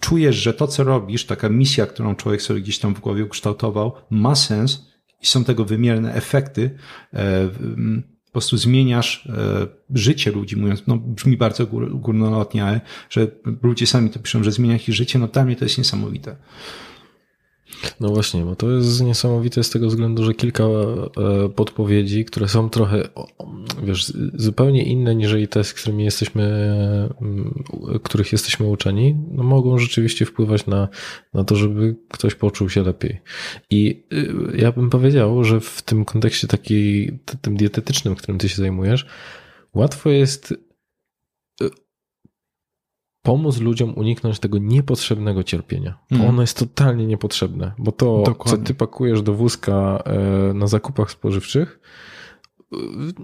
czujesz, 0.02 0.36
że 0.36 0.54
to, 0.54 0.66
co 0.66 0.84
robisz, 0.84 1.26
taka 1.26 1.48
misja, 1.48 1.86
którą 1.86 2.14
człowiek 2.14 2.42
sobie 2.42 2.60
gdzieś 2.60 2.78
tam 2.78 2.94
w 2.94 3.00
głowie 3.00 3.24
ukształtował, 3.24 3.92
ma 4.10 4.34
sens 4.34 4.86
i 5.22 5.26
są 5.26 5.44
tego 5.44 5.64
wymierne 5.64 6.14
efekty. 6.14 6.70
e, 7.14 7.48
Po 8.26 8.32
prostu 8.32 8.56
zmieniasz 8.56 9.26
e, 9.26 9.66
życie 9.94 10.30
ludzi, 10.32 10.56
mówiąc, 10.56 10.82
no 10.86 10.96
brzmi 10.96 11.36
bardzo 11.36 11.66
gór, 11.66 12.00
górnolotnie, 12.00 12.64
ale 12.64 12.80
że 13.10 13.26
ludzie 13.62 13.86
sami 13.86 14.10
to 14.10 14.18
piszą, 14.18 14.44
że 14.44 14.52
zmienia 14.52 14.74
ich 14.74 14.88
życie, 14.88 15.18
no 15.18 15.28
dla 15.28 15.44
mnie 15.44 15.56
to 15.56 15.64
jest 15.64 15.78
niesamowite. 15.78 16.36
No 18.00 18.08
właśnie, 18.08 18.44
bo 18.44 18.56
to 18.56 18.70
jest 18.70 19.02
niesamowite 19.02 19.64
z 19.64 19.70
tego 19.70 19.86
względu, 19.86 20.24
że 20.24 20.34
kilka 20.34 20.64
e, 20.64 21.48
podpowiedzi, 21.48 22.24
które 22.24 22.48
są 22.48 22.70
trochę, 22.70 23.08
wiesz, 23.82 24.12
zupełnie 24.34 24.84
inne 24.84 25.14
niż 25.14 25.32
te, 25.50 25.64
z 25.64 25.74
którymi 25.74 26.04
jesteśmy, 26.04 26.44
mm, 27.20 27.64
których 28.02 28.32
jesteśmy 28.32 28.66
uczeni, 28.66 29.16
no 29.30 29.42
mogą 29.42 29.78
rzeczywiście 29.78 30.26
wpływać 30.26 30.66
na, 30.66 30.88
na 31.34 31.44
to, 31.44 31.56
żeby 31.56 31.96
ktoś 32.08 32.34
poczuł 32.34 32.68
się 32.68 32.82
lepiej. 32.82 33.20
I 33.70 34.02
y, 34.12 34.56
ja 34.56 34.72
bym 34.72 34.90
powiedział, 34.90 35.44
że 35.44 35.60
w 35.60 35.82
tym 35.82 36.04
kontekście 36.04 36.48
taki, 36.48 37.10
tym 37.40 37.56
dietetycznym, 37.56 38.14
którym 38.14 38.38
ty 38.38 38.48
się 38.48 38.56
zajmujesz, 38.56 39.06
łatwo 39.74 40.10
jest 40.10 40.54
pomóc 43.22 43.60
ludziom 43.60 43.92
uniknąć 43.96 44.38
tego 44.38 44.58
niepotrzebnego 44.58 45.42
cierpienia. 45.42 45.98
Bo 46.10 46.16
mm. 46.16 46.28
ono 46.28 46.40
jest 46.40 46.58
totalnie 46.58 47.06
niepotrzebne, 47.06 47.72
bo 47.78 47.92
to, 47.92 48.22
Dokładnie. 48.26 48.58
co 48.58 48.66
ty 48.66 48.74
pakujesz 48.74 49.22
do 49.22 49.34
wózka 49.34 50.02
e, 50.04 50.54
na 50.54 50.66
zakupach 50.66 51.10
spożywczych, 51.10 51.80
e, 52.72 52.76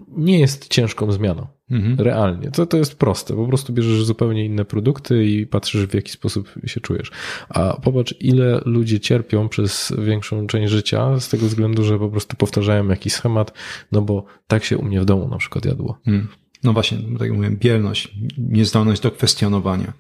nie 0.09 0.39
jest 0.39 0.69
ciężką 0.69 1.13
zmianą. 1.13 1.47
Mhm. 1.71 1.97
Realnie. 1.99 2.51
To, 2.51 2.67
to 2.67 2.77
jest 2.77 2.99
proste. 2.99 3.35
Po 3.37 3.47
prostu 3.47 3.73
bierzesz 3.73 4.05
zupełnie 4.05 4.45
inne 4.45 4.65
produkty 4.65 5.25
i 5.27 5.47
patrzysz, 5.47 5.87
w 5.87 5.95
jaki 5.95 6.11
sposób 6.11 6.55
się 6.67 6.81
czujesz. 6.81 7.11
A 7.49 7.81
popatrz, 7.81 8.15
ile 8.21 8.61
ludzie 8.65 9.01
cierpią 9.01 9.49
przez 9.49 9.93
większą 9.99 10.47
część 10.47 10.73
życia 10.73 11.21
z 11.21 11.29
tego 11.29 11.47
względu, 11.47 11.85
że 11.85 11.99
po 11.99 12.09
prostu 12.09 12.37
powtarzają 12.37 12.89
jakiś 12.89 13.13
schemat, 13.13 13.53
no 13.93 14.03
bo 14.03 14.25
tak 14.47 14.65
się 14.65 14.79
u 14.79 14.85
mnie 14.85 15.01
w 15.01 15.05
domu 15.05 15.29
na 15.29 15.39
przykład 15.39 15.65
jadło. 15.65 15.99
Mhm 16.07 16.29
no 16.65 16.73
właśnie, 16.73 16.99
tak 16.99 17.21
jak 17.21 17.33
mówiłem, 17.33 17.57
bierność, 17.57 18.15
niezdolność 18.39 19.03
do 19.03 19.11
kwestionowania. 19.11 19.93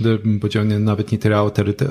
Bym 0.00 0.40
powiedział, 0.40 0.64
nawet 0.64 1.12
nie 1.12 1.18
tyle 1.18 1.36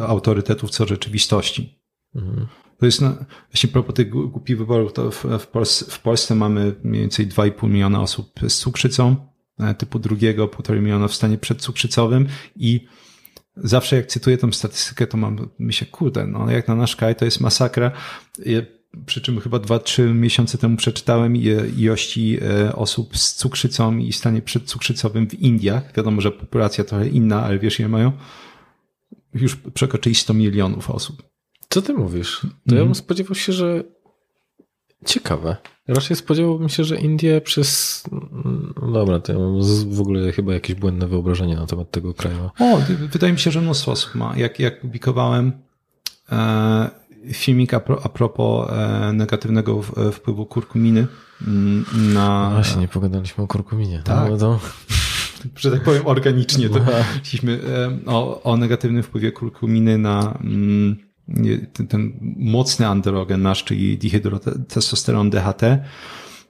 autorytetów, 0.07 0.69
co 0.69 0.87
rzeczywistości. 0.87 1.79
Mhm. 2.15 2.47
To 2.79 2.85
jest, 2.85 3.01
no, 3.01 3.15
właśnie 3.51 3.69
propos 3.69 3.95
tych 3.95 4.09
głupich 4.09 4.57
wyborów, 4.57 4.93
to 4.93 5.11
w, 5.11 5.25
w, 5.39 5.47
Polsce, 5.47 5.85
w 5.91 5.99
Polsce 5.99 6.35
mamy 6.35 6.75
mniej 6.83 7.01
więcej 7.01 7.27
2,5 7.27 7.69
miliona 7.69 8.01
osób 8.01 8.31
z 8.47 8.57
cukrzycą, 8.57 9.15
e, 9.59 9.75
typu 9.75 9.99
drugiego, 9.99 10.47
1,5 10.47 10.81
miliona 10.81 11.07
w 11.07 11.13
stanie 11.13 11.37
przedcukrzycowym 11.37 12.27
i 12.55 12.87
zawsze 13.55 13.95
jak 13.95 14.05
cytuję 14.05 14.37
tą 14.37 14.51
statystykę, 14.51 15.07
to 15.07 15.17
mam, 15.17 15.49
myślę, 15.59 15.87
kurde, 15.87 16.27
no 16.27 16.51
jak 16.51 16.67
na 16.67 16.75
nasz 16.75 16.95
kraj 16.95 17.15
to 17.15 17.25
jest 17.25 17.41
masakra 17.41 17.91
przy 19.05 19.21
czym 19.21 19.39
chyba 19.39 19.57
2-3 19.57 20.15
miesiące 20.15 20.57
temu 20.57 20.77
przeczytałem 20.77 21.35
ilości 21.77 22.37
e, 22.41 22.75
osób 22.75 23.17
z 23.17 23.35
cukrzycą 23.35 23.97
i 23.97 24.13
stanie 24.13 24.41
przedcukrzycowym 24.41 25.29
w 25.29 25.33
Indiach. 25.33 25.93
Wiadomo, 25.97 26.21
że 26.21 26.31
populacja 26.31 26.83
trochę 26.83 27.07
inna, 27.07 27.43
ale 27.43 27.59
wiesz, 27.59 27.79
ile 27.79 27.89
mają? 27.89 28.11
Już 29.33 29.55
przekroczyli 29.55 30.15
100 30.15 30.33
milionów 30.33 30.91
osób. 30.91 31.23
Co 31.69 31.81
ty 31.81 31.93
mówisz? 31.93 32.39
To 32.41 32.47
mm. 32.47 32.57
ja 32.65 32.71
bym 32.71 32.79
mhm. 32.79 32.95
spodziewał 32.95 33.35
się, 33.35 33.53
że 33.53 33.83
ciekawe. 35.05 35.57
Raczej 35.87 36.17
spodziewałbym 36.17 36.69
się, 36.69 36.83
że 36.83 36.97
Indie 36.97 37.41
przez. 37.41 38.03
No 38.81 38.91
dobra, 38.91 39.19
to 39.19 39.33
ja 39.33 39.39
mam 39.39 39.61
w 39.89 40.01
ogóle 40.01 40.31
chyba 40.31 40.53
jakieś 40.53 40.75
błędne 40.75 41.07
wyobrażenie 41.07 41.55
na 41.55 41.67
temat 41.67 41.91
tego 41.91 42.13
kraju. 42.13 42.49
O, 42.59 42.81
wydaje 43.11 43.33
mi 43.33 43.39
się, 43.39 43.51
że 43.51 43.61
mnóstwo 43.61 43.91
osób 43.91 44.15
ma. 44.15 44.37
Jak, 44.37 44.59
jak 44.59 44.81
publikowałem, 44.81 45.51
e, 46.31 46.89
filmik 47.33 47.73
a, 47.73 47.79
pro, 47.79 48.05
a 48.05 48.09
propos 48.09 48.69
e, 48.71 49.13
negatywnego 49.13 49.81
wpływu 50.11 50.45
kurkuminy 50.45 51.07
mm, 51.47 51.85
na... 52.13 52.49
No 52.49 52.55
właśnie, 52.55 52.81
nie 52.81 52.87
pogadaliśmy 52.87 53.43
o 53.43 53.47
kurkuminie. 53.47 54.01
Tak. 54.03 54.29
No, 54.29 54.37
to... 54.37 54.59
Że 55.55 55.71
tak 55.71 55.83
powiem 55.83 56.07
organicznie. 56.07 56.69
To 56.69 56.79
chcieliśmy 57.23 57.59
e, 58.05 58.11
o, 58.11 58.43
o 58.43 58.57
negatywnym 58.57 59.03
wpływie 59.03 59.31
kurkuminy 59.31 59.97
na 59.97 60.37
mm, 60.43 61.07
ten, 61.73 61.87
ten 61.87 62.13
mocny 62.37 62.87
androgen 62.87 63.41
nasz, 63.41 63.63
czyli 63.63 63.97
dihydrotestosteron 63.97 65.29
DHT. 65.29 65.61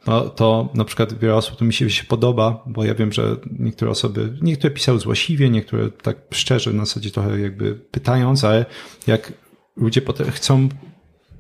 To, 0.04 0.30
to 0.30 0.70
na 0.74 0.86
przykład 0.86 1.20
wiele 1.20 1.36
osób 1.36 1.58
to 1.58 1.66
mi 1.66 1.74
się, 1.74 1.90
się 1.90 2.04
podoba, 2.04 2.64
bo 2.66 2.86
ja 2.86 2.96
wiem, 2.96 3.14
że 3.14 3.38
niektóre 3.60 3.92
osoby, 3.92 4.38
niektóre 4.42 4.74
pisały 4.74 5.00
złośliwie, 5.00 5.50
niektóre 5.50 5.92
tak 5.92 6.18
szczerze, 6.32 6.74
na 6.74 6.86
zasadzie 6.86 7.12
trochę 7.12 7.40
jakby 7.40 7.76
pytając, 7.76 8.44
ale 8.44 8.66
jak 9.08 9.34
ludzie 9.78 10.02
chcą 10.32 10.70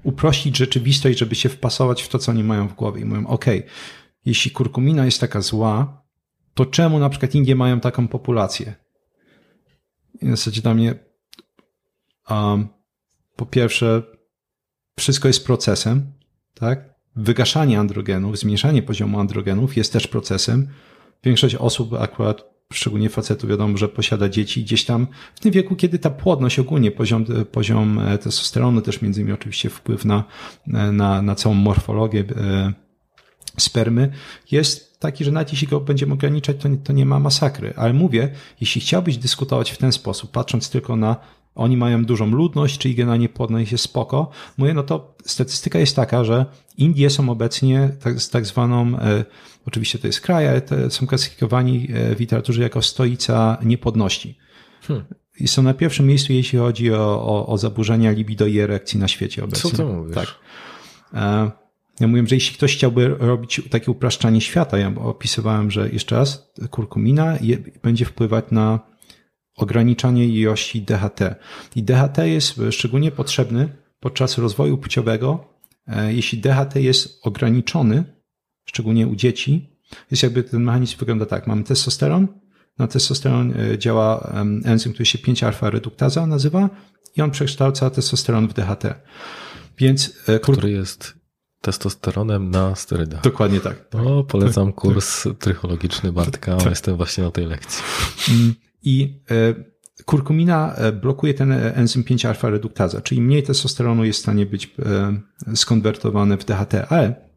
uprościć 0.03 0.57
rzeczywistość, 0.57 1.19
żeby 1.19 1.35
się 1.35 1.49
wpasować 1.49 2.03
w 2.03 2.07
to, 2.07 2.19
co 2.19 2.31
oni 2.31 2.43
mają 2.43 2.67
w 2.67 2.73
głowie. 2.73 3.01
I 3.01 3.05
mówią, 3.05 3.27
ok, 3.27 3.45
jeśli 4.25 4.51
kurkumina 4.51 5.05
jest 5.05 5.19
taka 5.19 5.41
zła, 5.41 6.03
to 6.53 6.65
czemu 6.65 6.99
na 6.99 7.09
przykład 7.09 7.35
Indie 7.35 7.55
mają 7.55 7.79
taką 7.79 8.07
populację? 8.07 8.75
I 10.21 10.25
w 10.25 10.29
zasadzie 10.29 10.61
dla 10.61 10.73
mnie 10.73 10.95
um, 12.29 12.67
po 13.35 13.45
pierwsze 13.45 14.03
wszystko 14.99 15.27
jest 15.27 15.45
procesem, 15.45 16.13
tak? 16.53 16.97
Wygaszanie 17.15 17.79
androgenów, 17.79 18.37
zmniejszanie 18.37 18.83
poziomu 18.83 19.19
androgenów 19.19 19.77
jest 19.77 19.93
też 19.93 20.07
procesem. 20.07 20.67
Większość 21.23 21.55
osób 21.55 21.93
akurat 21.93 22.56
szczególnie 22.73 23.09
facetów, 23.09 23.49
wiadomo, 23.49 23.77
że 23.77 23.89
posiada 23.89 24.29
dzieci 24.29 24.63
gdzieś 24.63 24.85
tam 24.85 25.07
w 25.35 25.39
tym 25.39 25.51
wieku, 25.51 25.75
kiedy 25.75 25.99
ta 25.99 26.09
płodność 26.09 26.59
ogólnie, 26.59 26.91
poziom, 26.91 27.25
poziom 27.51 27.99
e, 27.99 28.17
testosteronu 28.17 28.81
też 28.81 29.01
między 29.01 29.21
innymi 29.21 29.33
oczywiście 29.33 29.69
wpływ 29.69 30.05
na, 30.05 30.23
e, 30.67 30.91
na, 30.91 31.21
na 31.21 31.35
całą 31.35 31.55
morfologię 31.55 32.23
e, 32.35 32.73
spermy 33.57 34.11
jest 34.51 34.99
taki, 34.99 35.23
że 35.23 35.31
nawet 35.31 35.51
jeśli 35.51 35.67
go 35.67 35.79
będziemy 35.79 36.13
ograniczać, 36.13 36.57
to 36.61 36.67
nie, 36.67 36.77
to 36.77 36.93
nie 36.93 37.05
ma 37.05 37.19
masakry. 37.19 37.73
Ale 37.75 37.93
mówię, 37.93 38.29
jeśli 38.61 38.81
chciałbyś 38.81 39.17
dyskutować 39.17 39.71
w 39.71 39.77
ten 39.77 39.91
sposób, 39.91 40.31
patrząc 40.31 40.69
tylko 40.69 40.95
na 40.95 41.15
oni 41.57 41.77
mają 41.77 42.05
dużą 42.05 42.31
ludność, 42.31 42.77
czyli 42.77 42.95
generalnie 42.95 43.29
płodność 43.29 43.71
jest 43.71 43.83
spoko. 43.83 44.29
Mówię, 44.57 44.73
no 44.73 44.83
to 44.83 45.15
statystyka 45.25 45.79
jest 45.79 45.95
taka, 45.95 46.23
że 46.23 46.45
Indie 46.77 47.09
są 47.09 47.29
obecnie 47.29 47.89
tak, 48.03 48.21
z 48.21 48.29
tak 48.29 48.45
zwaną, 48.45 48.99
e, 48.99 49.25
oczywiście 49.65 49.99
to 49.99 50.07
jest 50.07 50.21
kraj, 50.21 50.47
ale 50.47 50.61
te 50.61 50.91
są 50.91 51.07
klasyfikowani 51.07 51.87
e, 51.93 52.15
w 52.15 52.19
literaturze 52.19 52.61
jako 52.61 52.81
stolica 52.81 53.57
niepłodności. 53.63 54.37
Hmm. 54.81 55.05
I 55.39 55.47
są 55.47 55.63
na 55.63 55.73
pierwszym 55.73 56.07
miejscu, 56.07 56.33
jeśli 56.33 56.59
chodzi 56.59 56.93
o, 56.93 57.23
o, 57.23 57.47
o 57.47 57.57
zaburzenia 57.57 58.11
libido 58.11 58.45
i 58.45 58.59
erekcji 58.59 58.99
na 58.99 59.07
świecie 59.07 59.43
obecnie. 59.43 59.71
Co 59.71 59.77
to 59.77 59.85
mówisz? 59.85 60.15
Tak. 60.15 60.35
E, 61.13 61.51
ja 61.99 62.07
mówię, 62.07 62.27
że 62.27 62.35
jeśli 62.35 62.57
ktoś 62.57 62.75
chciałby 62.75 63.07
robić 63.07 63.61
takie 63.69 63.91
upraszczanie 63.91 64.41
świata, 64.41 64.77
ja 64.77 64.93
opisywałem, 64.95 65.71
że 65.71 65.89
jeszcze 65.89 66.15
raz, 66.15 66.51
kurkumina 66.71 67.37
je, 67.41 67.57
będzie 67.83 68.05
wpływać 68.05 68.45
na 68.51 68.79
ograniczanie 69.57 70.27
ilości 70.27 70.81
DHT. 70.81 71.35
I 71.75 71.83
DHT 71.83 72.17
jest 72.17 72.61
szczególnie 72.71 73.11
potrzebny 73.11 73.69
podczas 73.99 74.37
rozwoju 74.37 74.77
płciowego, 74.77 75.53
e, 75.87 76.13
jeśli 76.13 76.37
DHT 76.37 76.75
jest 76.75 77.19
ograniczony, 77.23 78.03
szczególnie 78.65 79.07
u 79.07 79.15
dzieci, 79.15 79.77
jest 80.11 80.23
jakby 80.23 80.43
ten 80.43 80.63
mechanizm 80.63 80.97
wygląda 80.97 81.25
tak. 81.25 81.47
Mamy 81.47 81.63
testosteron, 81.63 82.27
na 82.77 82.87
testosteron 82.87 83.53
e, 83.59 83.77
działa 83.77 84.33
enzym, 84.65 84.93
który 84.93 85.05
się 85.05 85.17
5-alfa 85.17 85.69
reduktaza 85.69 86.27
nazywa 86.27 86.69
i 87.17 87.21
on 87.21 87.31
przekształca 87.31 87.89
testosteron 87.89 88.47
w 88.47 88.53
DHT. 88.53 88.83
Więc, 89.77 90.13
e, 90.27 90.39
który 90.39 90.71
jest 90.71 91.13
testosteronem 91.61 92.51
na 92.51 92.75
sterydach. 92.75 93.21
Dokładnie 93.21 93.59
tak. 93.59 93.85
O, 93.95 94.23
polecam 94.23 94.73
kurs 94.73 95.23
trychologiczny 95.39 96.11
Bartka, 96.11 96.57
tak. 96.57 96.69
jestem 96.69 96.97
właśnie 96.97 97.23
na 97.23 97.31
tej 97.31 97.45
lekcji. 97.45 97.83
I 98.83 99.21
e, 99.31 99.53
kurkumina 100.05 100.75
e, 100.75 100.91
blokuje 100.91 101.33
ten 101.33 101.51
enzym 101.51 102.03
5-alfa 102.03 102.49
reduktaza, 102.49 103.01
czyli 103.01 103.21
mniej 103.21 103.43
testosteronu 103.43 104.05
jest 104.05 104.19
w 104.19 104.21
stanie 104.21 104.45
być 104.45 104.75
e, 105.49 105.55
skonwertowane 105.55 106.37
w 106.37 106.45
DHT, 106.45 106.73
ale 106.89 107.29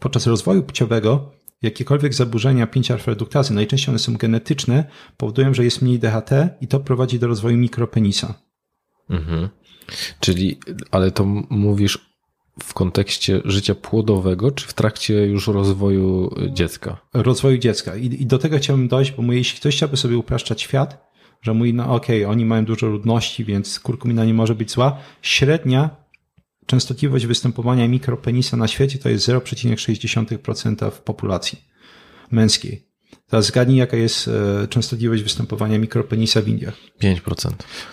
podczas 0.00 0.26
rozwoju 0.26 0.62
płciowego 0.62 1.32
jakiekolwiek 1.62 2.14
zaburzenia 2.14 2.66
5-alfa 2.66 3.06
reduktazy, 3.06 3.54
najczęściej 3.54 3.92
one 3.92 3.98
są 3.98 4.16
genetyczne, 4.16 4.84
powodują, 5.16 5.54
że 5.54 5.64
jest 5.64 5.82
mniej 5.82 5.98
DHT 5.98 6.30
i 6.60 6.68
to 6.68 6.80
prowadzi 6.80 7.18
do 7.18 7.26
rozwoju 7.26 7.56
mikropenisa. 7.56 8.34
Mhm. 9.10 9.48
Czyli, 10.20 10.60
ale 10.90 11.10
to 11.10 11.24
mówisz 11.50 12.15
w 12.62 12.74
kontekście 12.74 13.40
życia 13.44 13.74
płodowego, 13.74 14.50
czy 14.50 14.66
w 14.66 14.74
trakcie 14.74 15.14
już 15.14 15.46
rozwoju 15.48 16.34
dziecka? 16.50 16.96
Rozwoju 17.14 17.58
dziecka. 17.58 17.96
I, 17.96 18.22
i 18.22 18.26
do 18.26 18.38
tego 18.38 18.58
chciałbym 18.58 18.88
dojść, 18.88 19.12
bo 19.12 19.22
mówię, 19.22 19.38
jeśli 19.38 19.60
ktoś 19.60 19.76
chciałby 19.76 19.96
sobie 19.96 20.18
upraszczać 20.18 20.62
świat, 20.62 21.06
że 21.42 21.54
mówi, 21.54 21.74
no 21.74 21.94
okej, 21.94 22.24
okay, 22.24 22.32
oni 22.32 22.44
mają 22.44 22.64
dużo 22.64 22.86
ludności, 22.86 23.44
więc 23.44 23.80
kurkumina 23.80 24.24
nie 24.24 24.34
może 24.34 24.54
być 24.54 24.70
zła. 24.70 24.98
Średnia 25.22 26.06
częstotliwość 26.66 27.26
występowania 27.26 27.88
mikropenisa 27.88 28.56
na 28.56 28.68
świecie 28.68 28.98
to 28.98 29.08
jest 29.08 29.28
0,6% 29.28 30.90
w 30.90 31.00
populacji 31.00 31.58
męskiej. 32.30 32.86
Teraz 33.30 33.46
zgadnij, 33.46 33.76
jaka 33.78 33.96
jest 33.96 34.28
e, 34.28 34.68
częstotliwość 34.68 35.22
występowania 35.22 35.78
mikropenisa 35.78 36.42
w 36.42 36.48
Indiach. 36.48 36.74
5%. 37.02 37.50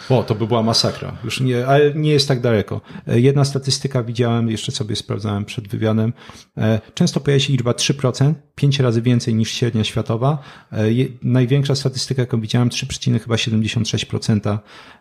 O, 0.09 0.23
to 0.23 0.35
by 0.35 0.47
była 0.47 0.63
masakra. 0.63 1.17
Już 1.23 1.39
nie, 1.41 1.67
ale 1.67 1.93
nie 1.93 2.11
jest 2.11 2.27
tak 2.27 2.41
daleko. 2.41 2.81
E, 3.07 3.19
Jedna 3.19 3.45
statystyka 3.45 4.03
widziałem, 4.03 4.49
jeszcze 4.49 4.71
sobie 4.71 4.95
sprawdzałem 4.95 5.45
przed 5.45 5.67
wywiadem. 5.67 6.13
E, 6.57 6.81
Często 6.93 7.19
pojawia 7.19 7.39
się 7.39 7.51
liczba 7.53 7.71
3%, 7.71 8.33
5 8.55 8.79
razy 8.79 9.01
więcej 9.01 9.35
niż 9.35 9.51
średnia 9.51 9.83
światowa. 9.83 10.43
Największa 11.23 11.75
statystyka, 11.75 12.21
jaką 12.21 12.41
widziałem, 12.41 12.69
3,76%, 12.69 14.57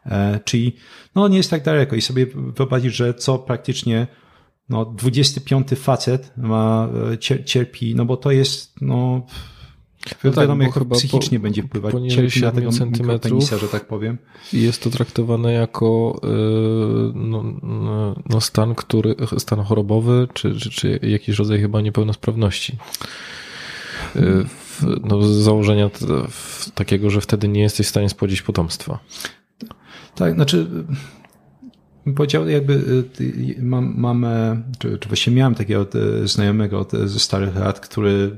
e, 0.06 0.40
czyli 0.44 0.76
no 1.14 1.28
nie 1.28 1.36
jest 1.36 1.50
tak 1.50 1.62
daleko. 1.64 1.96
I 1.96 2.00
sobie 2.00 2.26
wyobrazić, 2.56 2.94
że 2.94 3.14
co 3.14 3.38
praktycznie 3.38 4.06
no, 4.68 4.84
25 4.84 5.68
facet 5.76 6.32
ma, 6.36 6.88
cier- 7.16 7.44
cierpi, 7.44 7.94
no 7.94 8.04
bo 8.04 8.16
to 8.16 8.30
jest, 8.30 8.74
no, 8.80 9.26
No 10.24 10.30
tak, 10.30 10.34
wiadomo, 10.40 10.62
jak 10.62 10.74
chyba 10.74 10.96
psychicznie 10.96 11.38
po- 11.38 11.42
będzie 11.42 11.62
wpływać. 11.62 11.94
Cierpi 12.08 12.22
na 12.22 12.30
7 12.30 12.54
tego 12.54 12.70
centymetrów. 12.72 13.44
że 13.60 13.68
tak 13.68 13.86
powiem. 13.86 14.18
I 14.52 14.62
jest 14.62 14.82
to 14.82 14.90
traktowane 14.90 15.52
jako 15.52 16.20
e, 16.22 16.26
no, 17.14 17.42
no, 17.62 18.14
no 18.28 18.40
stan, 18.40 18.74
który, 18.74 19.14
stan 19.38 19.60
chorobowy, 19.62 20.28
czy, 20.34 20.54
czy, 20.60 20.70
czy 20.70 20.98
jakiś 21.02 21.38
rodzaj 21.38 21.60
chyba 21.60 21.80
niepełnosprawności. 21.80 22.76
E, 24.16 24.20
w- 24.44 24.82
No, 25.04 25.22
z 25.22 25.30
założenia 25.30 25.90
w- 26.28 26.70
takiego, 26.74 27.10
że 27.10 27.20
wtedy 27.20 27.48
nie 27.48 27.60
jesteś 27.60 27.86
w 27.86 27.90
stanie 27.90 28.08
spłodzić 28.08 28.42
potomstwa. 28.42 28.98
Tak, 30.14 30.34
znaczy 30.34 30.66
powiedział 32.16 32.48
jakby 32.48 33.04
ty- 33.14 33.56
mam, 33.62 33.94
mam 33.96 34.24
e, 34.24 34.62
czy, 34.78 34.98
czy 34.98 35.08
właściwie 35.08 35.36
miałem 35.36 35.54
takiego 35.54 35.86
e, 36.22 36.28
znajomego 36.28 36.86
ze 37.04 37.18
starych 37.20 37.56
lat, 37.56 37.80
który 37.80 38.36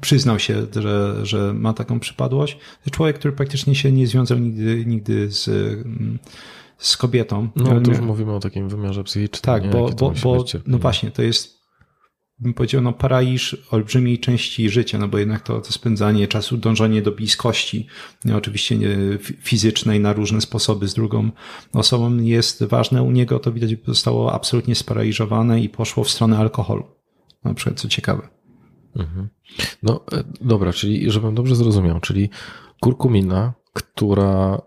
przyznał 0.00 0.38
się, 0.38 0.66
że, 0.76 1.26
że 1.26 1.54
ma 1.54 1.72
taką 1.72 2.00
przypadłość. 2.00 2.58
Człowiek, 2.90 3.18
który 3.18 3.32
praktycznie 3.32 3.74
się 3.74 3.92
nie 3.92 4.06
związał 4.06 4.38
nigdy, 4.38 4.84
nigdy 4.86 5.30
z, 5.30 5.48
mm, 5.48 6.18
z 6.78 6.96
kobietą. 6.96 7.48
No, 7.56 7.80
to 7.80 7.90
już 7.90 8.00
mówimy 8.00 8.32
o 8.32 8.40
takim 8.40 8.68
wymiarze 8.68 9.04
psychicznym. 9.04 9.42
tak, 9.42 9.64
nie? 9.64 9.70
bo, 9.70 9.88
bo, 9.88 10.12
bo 10.22 10.44
no 10.66 10.78
właśnie, 10.78 11.10
to 11.10 11.22
jest 11.22 11.62
bym 12.42 12.54
powiedział, 12.54 12.82
no 12.82 12.92
paraliż 12.92 13.56
olbrzymiej 13.70 14.18
części 14.18 14.70
życia, 14.70 14.98
no 14.98 15.08
bo 15.08 15.18
jednak 15.18 15.40
to, 15.40 15.60
to 15.60 15.72
spędzanie 15.72 16.28
czasu, 16.28 16.56
dążenie 16.56 17.02
do 17.02 17.12
bliskości, 17.12 17.86
no 18.24 18.36
oczywiście 18.36 18.78
nie, 18.78 18.88
fi- 19.18 19.36
fizycznej 19.40 20.00
na 20.00 20.12
różne 20.12 20.40
sposoby 20.40 20.88
z 20.88 20.94
drugą 20.94 21.30
osobą 21.72 22.16
jest 22.16 22.64
ważne. 22.64 23.02
U 23.02 23.10
niego 23.10 23.38
to 23.38 23.52
widać 23.52 23.70
zostało 23.86 24.32
absolutnie 24.32 24.74
sparaliżowane 24.74 25.60
i 25.60 25.68
poszło 25.68 26.04
w 26.04 26.10
stronę 26.10 26.38
alkoholu. 26.38 26.84
Na 27.44 27.54
przykład, 27.54 27.80
co 27.80 27.88
ciekawe. 27.88 28.28
Mhm. 28.96 29.28
No 29.82 30.04
e, 30.12 30.24
dobra, 30.40 30.72
czyli 30.72 31.10
żebym 31.10 31.34
dobrze 31.34 31.56
zrozumiał, 31.56 32.00
czyli 32.00 32.30
kurkumina, 32.80 33.52
która 33.72 34.62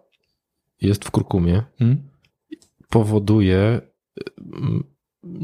jest 0.81 1.05
w 1.05 1.11
kurkumie, 1.11 1.63
Hmm? 1.79 2.09
powoduje 2.89 3.81
mm, 4.53 4.83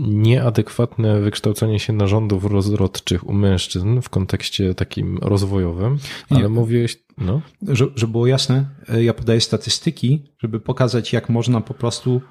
nieadekwatne 0.08 1.22
wykształcenie 1.22 1.80
się 1.80 1.94
narządów 1.94 2.46
rozrodczych 2.46 3.30
u 3.30 3.34
mężczyzn 3.34 4.02
w 4.02 4.10
kontekście 4.10 4.76
takim 4.76 5.18
rozwojowym, 5.18 5.98
Nie. 6.32 6.38
ale 6.38 6.50
mówiłeś, 6.50 7.04
no, 7.18 7.42
Że, 7.68 7.88
żeby 7.96 8.12
było 8.12 8.28
jasne, 8.28 8.70
e, 8.90 9.04
ja 9.04 9.14
podaję 9.14 9.42
statystyki, 9.42 10.24
żeby 10.40 10.60
pokazać, 10.60 11.14
jak 11.14 11.30
można 11.30 11.62
po 11.62 11.74
prostu, 11.74 12.22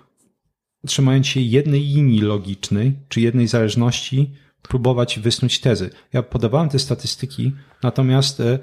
trzymając 0.86 1.26
się 1.26 1.40
jednej 1.40 1.80
linii 1.80 2.20
logicznej, 2.20 2.92
czy 3.08 3.20
jednej 3.20 3.46
zależności, 3.46 4.34
próbować 4.62 5.18
wysnuć 5.18 5.60
tezy. 5.60 5.90
Ja 6.12 6.22
podawałem 6.22 6.68
te 6.68 6.78
statystyki, 6.78 7.52
natomiast 7.82 8.40
e, 8.40 8.58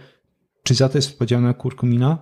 czy 0.64 0.76
za 0.76 0.90
to 0.90 0.98
jest 0.98 1.12
odpowiedzialna 1.12 1.54
kurkumina? 1.54 2.18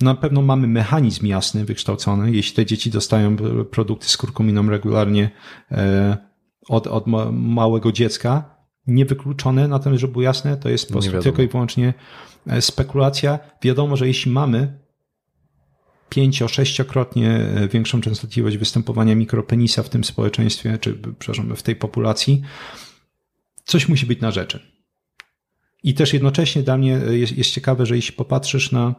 Na 0.00 0.14
pewno 0.14 0.42
mamy 0.42 0.66
mechanizm 0.66 1.26
jasny, 1.26 1.64
wykształcony. 1.64 2.32
Jeśli 2.32 2.56
te 2.56 2.66
dzieci 2.66 2.90
dostają 2.90 3.36
produkty 3.70 4.08
z 4.08 4.16
kurkuminą 4.16 4.70
regularnie 4.70 5.30
e, 5.72 6.16
od, 6.68 6.86
od 6.86 7.06
ma- 7.06 7.32
małego 7.32 7.92
dziecka, 7.92 8.56
niewykluczone, 8.86 9.68
natomiast 9.68 10.00
żeby 10.00 10.12
było 10.12 10.22
jasne, 10.22 10.56
to 10.56 10.68
jest 10.68 10.86
po 10.86 10.92
prostu 10.92 11.22
tylko 11.22 11.42
i 11.42 11.48
wyłącznie 11.48 11.94
e, 12.46 12.62
spekulacja. 12.62 13.38
Wiadomo, 13.62 13.96
że 13.96 14.06
jeśli 14.06 14.32
mamy 14.32 14.78
pięcio, 16.08 16.48
sześciokrotnie 16.48 17.46
większą 17.72 18.00
częstotliwość 18.00 18.56
występowania 18.56 19.14
mikropenisa 19.14 19.82
w 19.82 19.88
tym 19.88 20.04
społeczeństwie, 20.04 20.78
czy 20.78 20.98
przepraszam, 21.18 21.56
w 21.56 21.62
tej 21.62 21.76
populacji, 21.76 22.42
coś 23.64 23.88
musi 23.88 24.06
być 24.06 24.20
na 24.20 24.30
rzeczy. 24.30 24.60
I 25.82 25.94
też 25.94 26.12
jednocześnie 26.12 26.62
dla 26.62 26.76
mnie 26.78 26.96
e, 26.96 27.18
jest, 27.18 27.38
jest 27.38 27.50
ciekawe, 27.50 27.86
że 27.86 27.96
jeśli 27.96 28.12
popatrzysz 28.12 28.72
na 28.72 28.94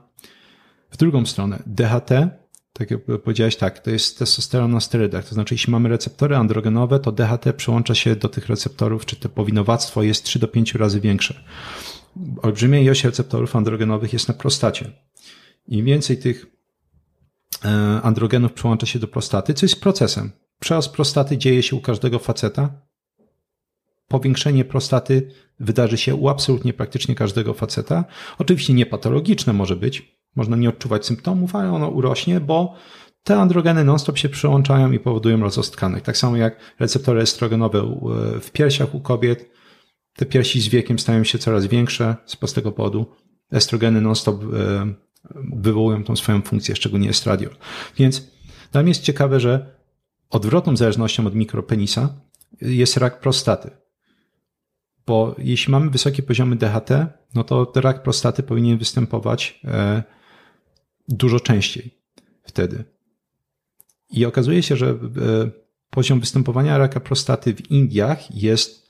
w 0.92 0.98
drugą 0.98 1.26
stronę, 1.26 1.64
DHT, 1.66 2.10
tak 2.74 2.92
jak 2.92 3.00
powiedziałeś, 3.24 3.56
tak, 3.56 3.80
to 3.80 3.90
jest 3.90 4.20
testosteron 4.20 4.72
na 4.72 4.80
sterydach. 4.80 5.26
To 5.26 5.34
znaczy, 5.34 5.54
jeśli 5.54 5.72
mamy 5.72 5.90
receptory 5.90 6.36
androgenowe, 6.36 7.00
to 7.00 7.12
DHT 7.12 7.54
przyłącza 7.58 7.96
się 7.96 8.16
do 8.16 8.30
tych 8.30 8.48
receptorów, 8.48 9.06
czy 9.06 9.16
to 9.16 9.30
powinowactwo 9.30 10.04
jest 10.04 10.24
3 10.24 10.40
do 10.40 10.48
5 10.48 10.76
razy 10.76 11.00
większe. 11.00 11.44
Olbrzymia 12.42 12.80
ilość 12.80 13.04
receptorów 13.04 13.56
androgenowych 13.56 14.14
jest 14.14 14.28
na 14.28 14.34
prostacie. 14.34 14.92
Im 15.68 15.86
więcej 15.86 16.18
tych 16.18 16.46
e, 17.66 17.70
androgenów 18.04 18.54
przyłącza 18.54 18.86
się 18.86 19.00
do 19.00 19.08
prostaty, 19.08 19.54
co 19.54 19.66
jest 19.66 19.82
procesem. 19.82 20.32
Przerost 20.60 20.90
prostaty 20.90 21.38
dzieje 21.38 21.64
się 21.64 21.76
u 21.76 21.82
każdego 21.82 22.20
faceta. 22.20 22.70
Powiększenie 24.12 24.66
prostaty 24.66 25.32
wydarzy 25.60 25.98
się 25.98 26.16
u 26.16 26.30
absolutnie 26.30 26.74
praktycznie 26.74 27.16
każdego 27.16 27.54
faceta. 27.54 28.06
Oczywiście 28.38 28.74
nie 28.74 28.86
patologiczne 28.86 29.54
może 29.54 29.76
być, 29.76 30.16
można 30.36 30.56
nie 30.58 30.70
odczuwać 30.70 31.06
symptomów, 31.06 31.56
ale 31.56 31.72
ono 31.72 31.88
urośnie, 31.88 32.40
bo 32.40 32.76
te 33.24 33.38
androgeny 33.38 33.84
non-stop 33.84 34.18
się 34.18 34.30
przyłączają 34.30 34.92
i 34.92 35.00
powodują 35.00 35.40
rozrost. 35.40 35.78
Tak 36.04 36.18
samo 36.18 36.38
jak 36.38 36.60
receptory 36.80 37.22
estrogenowe 37.22 37.84
u- 37.84 38.10
w 38.42 38.52
piersiach 38.52 38.96
u 38.96 39.00
kobiet, 39.02 39.50
te 40.16 40.26
piersi 40.26 40.62
z 40.62 40.68
wiekiem 40.68 41.00
stają 41.00 41.24
się 41.24 41.40
coraz 41.40 41.66
większe 41.66 42.16
z 42.26 42.36
prostego 42.36 42.72
powodu. 42.72 43.06
Estrogeny 43.52 44.02
non-stop 44.02 44.44
e, 44.44 44.48
wywołują 45.54 46.04
tą 46.04 46.16
swoją 46.16 46.42
funkcję, 46.42 46.76
szczególnie 46.76 47.10
estradiol. 47.10 47.56
Więc 47.98 48.28
dla 48.72 48.82
mnie 48.82 48.90
jest 48.92 49.04
ciekawe, 49.04 49.40
że 49.40 49.76
odwrotną 50.30 50.78
zależnością 50.78 51.28
od 51.28 51.36
mikropenisa 51.36 52.10
jest 52.62 52.98
rak 52.98 53.20
prostaty. 53.20 53.81
Bo 55.12 55.36
jeśli 55.38 55.72
mamy 55.72 55.90
wysokie 55.90 56.24
poziomy 56.24 56.56
DHT, 56.56 56.90
no 57.36 57.44
to 57.44 57.72
rak 57.76 58.04
prostaty 58.04 58.44
powinien 58.44 58.78
występować 58.78 59.60
e, 59.64 60.04
dużo 61.08 61.40
częściej 61.40 61.92
wtedy. 62.44 62.84
I 64.12 64.26
okazuje 64.26 64.64
się, 64.64 64.76
że 64.76 64.90
e, 64.90 64.96
poziom 65.90 66.20
występowania 66.20 66.78
raka 66.78 67.00
prostaty 67.00 67.54
w 67.54 67.72
Indiach 67.72 68.36
jest 68.36 68.90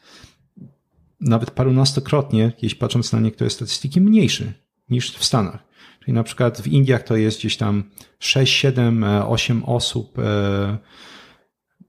nawet 1.20 1.52
parunastokrotnie, 1.52 2.52
jeśli 2.62 2.80
patrząc 2.80 3.12
na 3.14 3.20
niektóre 3.20 3.50
statystyki, 3.50 4.02
mniejszy 4.02 4.54
niż 4.90 5.12
w 5.18 5.24
Stanach. 5.24 5.64
Czyli 6.00 6.14
na 6.14 6.24
przykład 6.24 6.62
w 6.62 6.68
Indiach 6.68 7.04
to 7.04 7.16
jest 7.16 7.40
gdzieś 7.40 7.58
tam 7.58 7.84
6, 8.20 8.54
7, 8.54 9.04
e, 9.04 9.28
8 9.28 9.64
osób 9.64 10.20
e, 10.20 10.78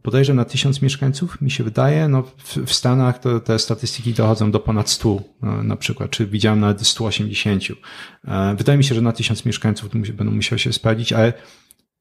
bodajże 0.05 0.35
na 0.35 0.45
tysiąc 0.45 0.83
mieszkańców, 0.83 1.41
mi 1.41 1.51
się 1.51 1.65
wydaje. 1.65 2.09
No, 2.09 2.23
w, 2.23 2.57
w 2.57 2.73
Stanach 2.73 3.19
to 3.19 3.41
te 3.41 3.59
statystyki 3.59 4.13
dochodzą 4.15 4.51
do 4.51 4.61
ponad 4.61 4.91
100 4.91 5.23
e, 5.43 5.47
na 5.47 5.77
przykład, 5.77 6.11
czy 6.11 6.27
widziałem 6.27 6.61
nawet 6.61 6.87
180. 6.87 7.63
E, 8.25 8.55
Wydaje 8.59 8.79
mi 8.79 8.85
się, 8.85 8.95
że 8.95 9.01
na 9.01 9.13
tysiąc 9.13 9.45
mieszkańców 9.45 9.91
będą 9.91 10.33
musiały 10.33 10.59
się 10.59 10.73
sprawdzić, 10.73 11.13
ale 11.13 11.33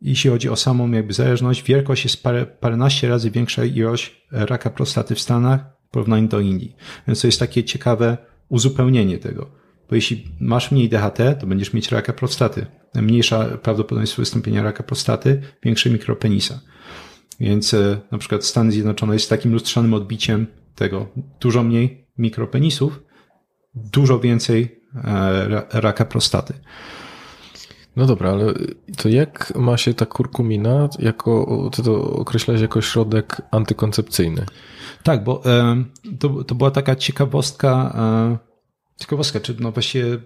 jeśli 0.02 0.30
chodzi 0.30 0.50
o 0.50 0.56
samą 0.56 0.92
jakby 0.92 1.14
zależność, 1.14 1.64
wielkość 1.64 2.04
jest 2.04 2.24
parę, 2.24 2.46
paręnaście 2.46 3.10
razy 3.10 3.32
większa 3.32 3.66
ilość 3.66 4.22
raka 4.32 4.70
prostaty 4.70 5.16
w 5.16 5.22
Stanach 5.22 5.62
w 5.88 5.92
porównaniu 5.92 6.28
do 6.28 6.40
Indii. 6.40 6.76
Więc 7.08 7.22
to 7.22 7.28
jest 7.28 7.40
takie 7.40 7.64
ciekawe 7.64 8.18
uzupełnienie 8.50 9.18
tego. 9.18 9.52
Bo 9.90 9.96
jeśli 9.96 10.28
masz 10.40 10.72
mniej 10.72 10.90
DHT, 10.90 11.40
to 11.40 11.48
będziesz 11.48 11.74
mieć 11.74 11.92
raka 11.92 12.14
prostaty. 12.14 12.66
Mniejsza 12.96 13.46
prawdopodobieństwo 13.46 14.22
wystąpienia 14.22 14.64
raka 14.64 14.84
prostaty, 14.84 15.42
większy 15.64 15.90
mikropenisa. 15.90 16.60
Więc 17.42 17.74
e, 17.74 18.02
na 18.12 18.18
przykład 18.18 18.46
Stany 18.46 18.72
Zjednoczone 18.72 19.14
jest 19.14 19.30
takim 19.30 19.54
lustrzanym 19.54 19.94
odbiciem 19.94 20.48
tego. 20.76 21.08
Dużo 21.40 21.64
mniej 21.64 22.08
mikropenisów, 22.18 23.04
dużo 23.76 24.20
więcej 24.20 24.82
e, 24.96 25.48
ra- 25.48 25.66
raka 25.72 26.06
prostaty. 26.06 26.54
no 27.96 28.06
dobra, 28.06 28.32
ale 28.32 28.54
to 28.98 29.10
jak 29.10 29.54
ma 29.56 29.78
się 29.78 29.94
ta 29.94 30.06
kurkumina, 30.06 30.90
jako, 31.00 31.70
ty 31.74 31.84
to 31.84 32.04
określałeś 32.14 32.62
jako 32.62 32.82
środek 32.82 33.42
antykoncepcyjny? 33.52 34.46
Tak, 35.04 35.24
bo 35.24 35.46
e, 35.46 35.84
to, 36.20 36.44
to 36.44 36.56
była 36.56 36.72
taka 36.72 36.96
ciekawostka, 36.96 37.96
ciekawostka, 39.00 39.40
czy 39.40 39.56
no 39.60 39.72
właściwie 39.72 40.20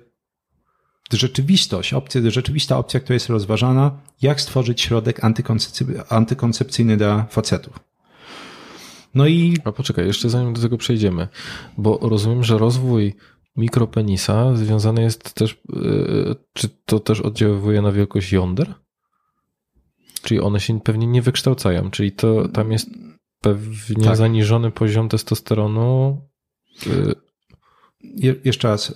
rzeczywistość, 1.14 1.94
opcja, 1.94 2.22
rzeczywista 2.30 2.77
opcja, 2.77 2.99
która 2.99 3.14
jest 3.14 3.30
rozważana, 3.30 3.99
jak 4.22 4.41
stworzyć 4.41 4.82
środek 4.82 5.19
antykoncepcy- 5.23 6.03
antykoncepcyjny 6.10 6.98
dla 6.98 7.26
facetów. 7.30 7.80
No 9.15 9.27
i 9.27 9.57
A 9.64 9.72
poczekaj, 9.72 10.07
jeszcze 10.07 10.30
zanim 10.30 10.53
do 10.53 10.61
tego 10.61 10.77
przejdziemy, 10.77 11.27
bo 11.77 11.99
rozumiem, 12.02 12.44
że 12.44 12.57
rozwój 12.57 13.15
mikropenisa 13.56 14.56
związane 14.56 15.02
jest 15.02 15.34
też, 15.34 15.57
yy, 15.73 16.36
czy 16.53 16.69
to 16.86 16.99
też 16.99 17.22
oddziaływuje 17.22 17.82
na 17.82 17.91
wielkość 17.91 18.32
jąder? 18.32 18.73
Czyli 20.22 20.40
one 20.40 20.60
się 20.60 20.82
pewnie 20.82 21.07
nie 21.07 21.22
wykształcają, 21.22 21.91
czyli 21.91 22.11
to 22.11 22.48
tam 22.48 22.72
jest 22.72 22.90
pewnie 23.41 24.06
Tak. 24.06 24.18
zaniżony 24.18 24.72
poziom 24.72 25.10
testosteronu. 25.10 26.22
Yy, 26.86 27.15
Je, 28.02 28.36
jeszcze 28.44 28.68
raz. 28.68 28.94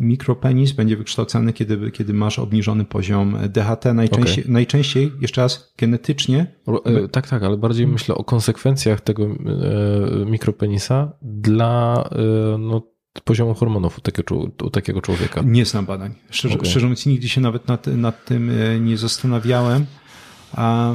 E, 0.00 0.04
mikropenis 0.04 0.72
będzie 0.72 0.96
wykształcany, 0.96 1.52
kiedy, 1.52 1.90
kiedy 1.90 2.14
masz 2.14 2.38
obniżony 2.38 2.84
poziom 2.84 3.36
DHT. 3.48 3.84
Najczęściej, 3.94 4.44
najczęściej, 4.48 5.12
jeszcze 5.20 5.40
raz, 5.40 5.74
genetycznie. 5.78 6.46
yy, 6.86 7.08
tak, 7.08 7.28
tak, 7.28 7.42
ale 7.42 7.56
bardziej 7.56 7.86
myślę 7.86 8.14
o 8.14 8.24
konsekwencjach 8.24 9.00
tego 9.00 9.26
yy, 9.26 10.26
mikropenisa 10.26 11.12
dla 11.22 12.08
yy, 12.12 12.58
no, 12.58 12.82
poziomu 13.24 13.54
hormonów 13.54 13.98
u 13.98 14.00
takiego, 14.00 14.34
u 14.64 14.70
takiego 14.70 15.02
człowieka. 15.02 15.42
Nie 15.44 15.64
znam 15.64 15.86
badań. 15.86 16.14
Szczerze, 16.30 16.54
Okej. 16.54 16.70
szczerze 16.70 16.86
mówiąc, 16.86 17.06
nigdy 17.06 17.28
się 17.28 17.40
nawet 17.40 17.68
nad, 17.68 17.86
nad 17.86 18.24
tym 18.24 18.50
e, 18.50 18.80
nie 18.80 18.96
zastanawiałem. 18.96 19.86
A, 20.52 20.94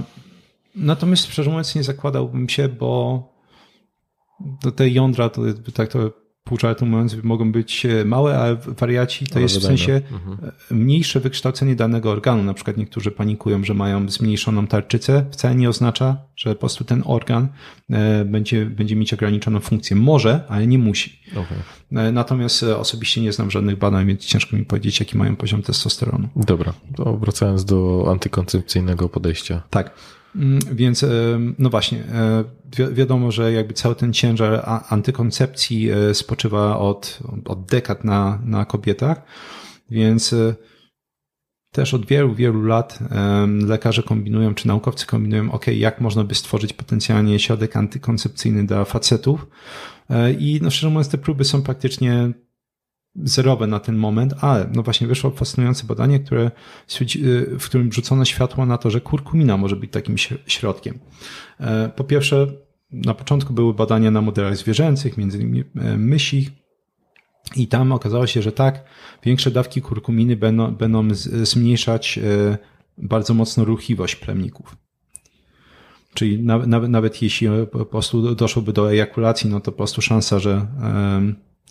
natomiast 0.76 1.26
szczerze 1.26 1.50
mówiąc, 1.50 1.76
nie 1.76 1.84
zakładałbym 1.84 2.50
się, 2.50 2.70
bo 2.70 3.24
do 4.64 4.72
te 4.72 4.90
jądra, 4.90 5.30
to 5.30 5.42
tak 5.74 5.90
to 5.92 6.21
pół 6.44 6.58
żartu 6.60 6.86
mówiąc, 6.86 7.16
mogą 7.24 7.52
być 7.52 7.86
e, 7.86 8.06
małe, 8.06 8.40
ale 8.40 8.56
wariaci 8.56 9.28
to 9.28 9.36
Ale 9.36 9.42
jest 9.42 9.58
w 9.58 9.64
sensie 9.64 10.02
Mhm. 10.12 10.52
mniejsze 10.72 11.20
wykształcenie 11.20 11.76
danego 11.76 12.12
organu. 12.12 12.44
Na 12.44 12.54
przykład 12.54 12.78
niektórzy 12.78 13.12
panikują, 13.12 13.64
że 13.64 13.74
mają 13.74 14.10
zmniejszoną 14.10 14.68
tarczycę. 14.68 15.26
Wcale 15.32 15.56
nie 15.56 15.70
oznacza, 15.70 16.18
że 16.36 16.54
po 16.56 16.60
prostu 16.60 16.84
ten 16.84 17.02
organ 17.06 17.48
e, 17.90 18.26
będzie, 18.26 18.66
będzie 18.66 18.96
mieć 18.96 19.14
ograniczoną 19.14 19.60
funkcję. 19.60 19.96
Może, 19.96 20.44
ale 20.50 20.68
nie 20.68 20.78
musi. 20.78 21.20
E, 21.92 22.12
Natomiast 22.12 22.64
e, 22.64 22.78
osobiście 22.78 23.22
nie 23.22 23.34
znam 23.34 23.52
żadnych 23.52 23.78
badań, 23.78 24.06
więc 24.08 24.26
ciężko 24.26 24.56
mi 24.58 24.66
powiedzieć, 24.66 25.00
jaki 25.00 25.18
mają 25.18 25.36
poziom 25.36 25.62
testosteronu. 25.62 26.28
Dobra, 26.36 26.74
to 26.96 27.18
wracając 27.18 27.66
do 27.66 28.08
antykoncepcyjnego 28.12 29.10
podejścia. 29.10 29.62
Tak. 29.70 29.92
Mm, 30.36 30.60
Więc, 30.72 31.04
e, 31.04 31.08
no 31.60 31.70
właśnie, 31.70 32.00
e, 32.00 32.44
wi- 32.78 32.94
wiadomo, 32.94 33.32
że 33.32 33.52
jakby 33.54 33.74
cały 33.74 33.96
ten 33.96 34.14
ciężar 34.14 34.64
antykoncepcji 34.90 35.90
e, 35.90 36.14
spoczywa 36.14 36.78
od, 36.80 37.20
od 37.46 37.66
dekad 37.66 38.04
na, 38.04 38.42
na 38.46 38.66
kobietach, 38.66 39.22
więc 39.90 40.36
też 41.74 41.94
od 41.94 42.06
wielu, 42.06 42.36
wielu 42.36 42.64
lat 42.64 43.00
lekarze 43.68 44.04
kombinują, 44.04 44.54
czy 44.56 44.68
naukowcy 44.68 45.06
kombinują, 45.06 45.52
ok, 45.52 45.68
jak 45.68 46.02
można 46.02 46.24
by 46.24 46.36
stworzyć 46.36 46.74
potencjalnie 46.74 47.40
środek 47.40 47.76
antykoncepcyjny 47.78 48.66
dla 48.66 48.86
facetów. 48.86 49.48
I 50.40 50.60
no 50.64 50.70
szczerze 50.72 50.90
mówiąc, 50.90 51.10
te 51.10 51.18
próby 51.18 51.44
są 51.44 51.62
praktycznie 51.62 52.32
zerowe 53.16 53.68
na 53.68 53.80
ten 53.80 53.96
moment, 53.96 54.34
ale 54.42 54.70
no 54.74 54.84
właśnie 54.84 55.08
wyszło 55.08 55.32
fascynujące 55.32 55.88
badanie, 55.88 56.20
które, 56.20 56.52
y, 57.16 57.60
w 57.60 57.66
którym 57.66 57.92
rzucono 57.94 58.26
światło 58.26 58.66
na 58.66 58.78
to, 58.78 58.90
że 58.90 59.02
kurkumina 59.02 59.58
może 59.58 59.76
być 59.76 59.92
takim 59.92 60.16
śr- 60.16 60.38
środkiem. 60.48 61.00
E, 61.60 61.90
Po 61.96 62.04
pierwsze, 62.04 62.48
na 62.92 63.14
początku 63.14 63.54
były 63.54 63.74
badania 63.74 64.12
na 64.12 64.22
modelach 64.22 64.58
zwierzęcych, 64.58 65.18
między 65.18 65.38
innymi 65.38 65.64
e, 65.76 65.98
mysi, 65.98 66.50
i 67.56 67.68
tam 67.68 67.92
okazało 67.92 68.28
się, 68.28 68.42
że 68.42 68.52
tak, 68.52 68.84
większe 69.24 69.52
dawki 69.52 69.82
kurkuminy 69.82 70.36
będą, 70.36 70.72
będą 70.76 71.14
zmniejszać 71.44 72.18
e, 72.18 72.58
bardzo 72.98 73.34
mocno 73.34 73.66
ruchliwość 73.66 74.16
plemników. 74.16 74.76
Czyli 76.14 76.44
nawet, 76.44 76.90
nawet, 76.90 77.22
jeśli 77.22 77.48
po 77.72 77.86
prostu 77.86 78.36
doszłoby 78.36 78.74
do 78.74 78.92
ejakulacji, 78.92 79.50
no 79.50 79.60
to 79.60 79.72
po 79.72 79.78
prostu 79.78 80.02
szansa, 80.02 80.40
że 80.40 80.68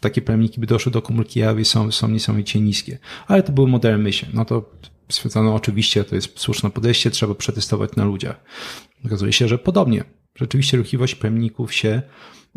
takie 0.01 0.23
plemniki 0.23 0.61
by 0.61 0.67
doszły 0.67 0.93
do 0.93 1.03
komórki 1.03 1.41
jajowej 1.41 1.65
są, 1.65 1.93
są 1.93 2.09
niesamowicie 2.09 2.61
niskie. 2.61 2.99
Ale 3.27 3.43
to 3.43 3.53
były 3.53 3.69
modele 3.69 3.99
mysie. 3.99 4.27
No 4.35 4.45
to 4.45 4.71
stwierdzono 5.09 5.55
oczywiście, 5.55 6.05
to 6.05 6.15
jest 6.15 6.41
słuszne 6.41 6.71
podejście, 6.71 7.11
trzeba 7.11 7.35
przetestować 7.35 7.97
na 7.97 8.05
ludziach. 8.05 8.45
Okazuje 9.07 9.33
się, 9.33 9.49
że 9.49 9.59
podobnie. 9.59 10.05
Rzeczywiście 10.37 10.77
ruchliwość 10.77 11.15
plemników 11.15 11.75
się 11.75 12.03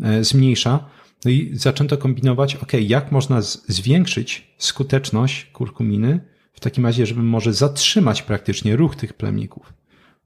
e, 0.02 0.24
zmniejsza. 0.24 0.90
No 1.24 1.30
i 1.30 1.50
zaczęto 1.52 1.96
kombinować, 1.96 2.56
ok, 2.56 2.72
jak 2.80 3.12
można 3.12 3.40
zwiększyć 3.40 4.54
skuteczność 4.58 5.44
kurkuminy 5.44 6.20
w 6.52 6.60
takim 6.60 6.86
razie, 6.86 7.06
żeby 7.06 7.22
może 7.22 7.52
zatrzymać 7.52 8.22
praktycznie 8.22 8.76
ruch 8.76 8.96
tych 8.96 9.12
plemników. 9.12 9.72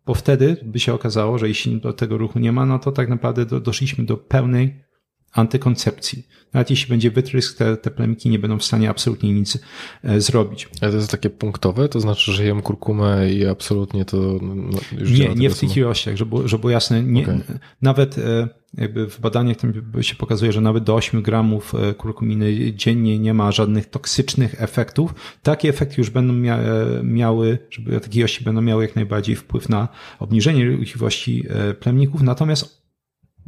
Bo 0.07 0.15
wtedy 0.15 0.57
by 0.65 0.81
się 0.81 0.95
okazało, 0.95 1.39
że 1.39 1.49
jeśli 1.49 1.81
do 1.81 1.93
tego 1.93 2.19
ruchu 2.19 2.39
nie 2.39 2.53
ma, 2.53 2.67
no 2.67 2.79
to 2.79 2.93
tak 2.93 3.09
naprawdę 3.09 3.47
do, 3.47 3.61
doszliśmy 3.61 4.05
do 4.05 4.17
pełnej 4.17 4.88
antykoncepcji. 5.33 6.27
Nawet 6.53 6.71
jeśli 6.71 6.89
będzie 6.89 7.11
wytrysk, 7.11 7.59
te, 7.59 7.77
te 7.77 7.91
plemniki 7.91 8.31
nie 8.31 8.39
będą 8.39 8.59
w 8.59 8.65
stanie 8.65 8.91
absolutnie 8.91 9.33
nic 9.33 9.59
e, 10.05 10.21
zrobić. 10.21 10.69
Ale 10.81 10.91
to 10.91 10.97
jest 10.97 11.11
takie 11.11 11.31
punktowe, 11.31 11.89
to 11.89 12.01
znaczy, 12.01 12.33
że 12.33 12.45
jem 12.45 12.63
kurkumę 12.63 13.33
i 13.33 13.47
absolutnie 13.47 14.05
to 14.05 14.17
no, 14.43 14.79
już 14.99 15.13
Nie, 15.13 15.35
nie 15.35 15.51
w 15.51 15.59
tych 15.59 15.77
ilościach, 15.77 16.17
żeby, 16.17 16.49
żeby 16.49 16.61
było 16.61 16.71
jasne. 16.71 17.03
Nie, 17.03 17.23
Okej. 17.23 17.41
Nawet 17.83 18.19
e, 18.19 18.49
jakby 18.75 19.11
w 19.11 19.21
badaniach 19.21 19.57
tam 19.57 19.73
się 20.01 20.15
pokazuje, 20.15 20.53
że 20.53 20.61
nawet 20.61 20.85
do 20.85 20.95
8 20.95 21.23
gramów 21.23 21.75
e, 21.75 21.95
kurkuminy 21.95 22.73
dziennie 22.73 23.19
nie 23.19 23.35
ma 23.35 23.53
żadnych 23.53 23.87
toksycznych 23.87 24.63
efektów. 24.63 25.15
Takie 25.43 25.69
efekty 25.69 25.95
już 25.99 26.11
będą 26.11 26.33
mia 26.33 26.59
miały, 27.03 27.59
żeby 27.71 28.01
takie 28.01 28.19
ilości 28.19 28.45
będą 28.45 28.61
miały 28.61 28.85
jak 28.85 28.97
najbardziej 28.97 29.37
wpływ 29.37 29.69
na 29.69 29.89
obniżenie 30.19 30.71
ruchliwości 30.71 31.45
plemników, 31.81 32.23
natomiast 32.23 32.78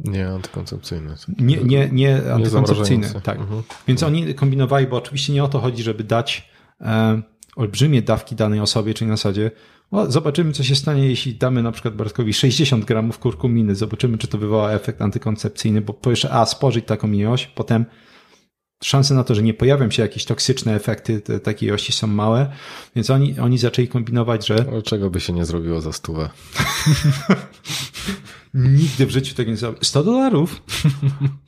Nie, 0.03 0.27
antykoncepcyjny. 0.27 1.15
nie, 1.39 1.57
nie, 1.57 1.89
nie 1.91 2.15
antykoncepcyjne. 2.15 2.49
zamrażający. 2.49 3.21
Tak. 3.21 3.39
Mhm. 3.39 3.63
Więc 3.87 4.03
oni 4.03 4.35
kombinowali, 4.35 4.87
bo 4.87 4.97
oczywiście 4.97 5.33
nie 5.33 5.43
o 5.43 5.47
to 5.47 5.59
chodzi, 5.59 5.83
żeby 5.83 6.03
dać 6.03 6.49
e, 6.81 7.21
olbrzymie 7.55 8.01
dawki 8.01 8.35
danej 8.35 8.59
osobie, 8.59 8.93
czyli 8.93 9.09
na 9.09 9.17
zasadzie 9.17 9.51
o, 9.91 10.11
zobaczymy, 10.11 10.51
co 10.51 10.63
się 10.63 10.75
stanie, 10.75 11.07
jeśli 11.07 11.35
damy 11.35 11.63
na 11.63 11.71
przykład 11.71 11.95
Bartkowi 11.95 12.33
60 12.33 12.85
gramów 12.85 13.19
kurkuminy, 13.19 13.75
zobaczymy, 13.75 14.17
czy 14.17 14.27
to 14.27 14.37
wywoła 14.37 14.71
efekt 14.71 15.01
antykoncepcyjny, 15.01 15.81
bo 15.81 15.93
po 15.93 16.09
pierwsze, 16.09 16.31
a, 16.31 16.45
spożyć 16.45 16.85
taką 16.85 17.11
ilość, 17.11 17.47
potem 17.47 17.85
szanse 18.83 19.13
na 19.13 19.23
to, 19.23 19.35
że 19.35 19.43
nie 19.43 19.53
pojawią 19.53 19.91
się 19.91 20.01
jakieś 20.01 20.25
toksyczne 20.25 20.75
efekty 20.75 21.21
te, 21.21 21.39
takiej 21.39 21.69
ilości 21.69 21.93
są 21.93 22.07
małe, 22.07 22.51
więc 22.95 23.09
oni, 23.09 23.39
oni 23.39 23.57
zaczęli 23.57 23.87
kombinować, 23.87 24.47
że 24.47 24.65
Ale 24.71 24.81
czego 24.81 25.09
by 25.09 25.19
się 25.19 25.33
nie 25.33 25.45
zrobiło 25.45 25.81
za 25.81 25.93
stówę? 25.93 26.29
nigdy 28.53 29.05
w 29.05 29.09
życiu 29.09 29.35
tego 29.35 29.51
nie 29.51 29.57
zrobią. 29.57 29.77
100 29.81 30.03
dolarów? 30.03 30.55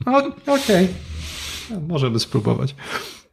O, 0.06 0.22
Okej. 0.54 0.88
No, 1.70 1.80
Możemy 1.80 2.20
spróbować. 2.20 2.74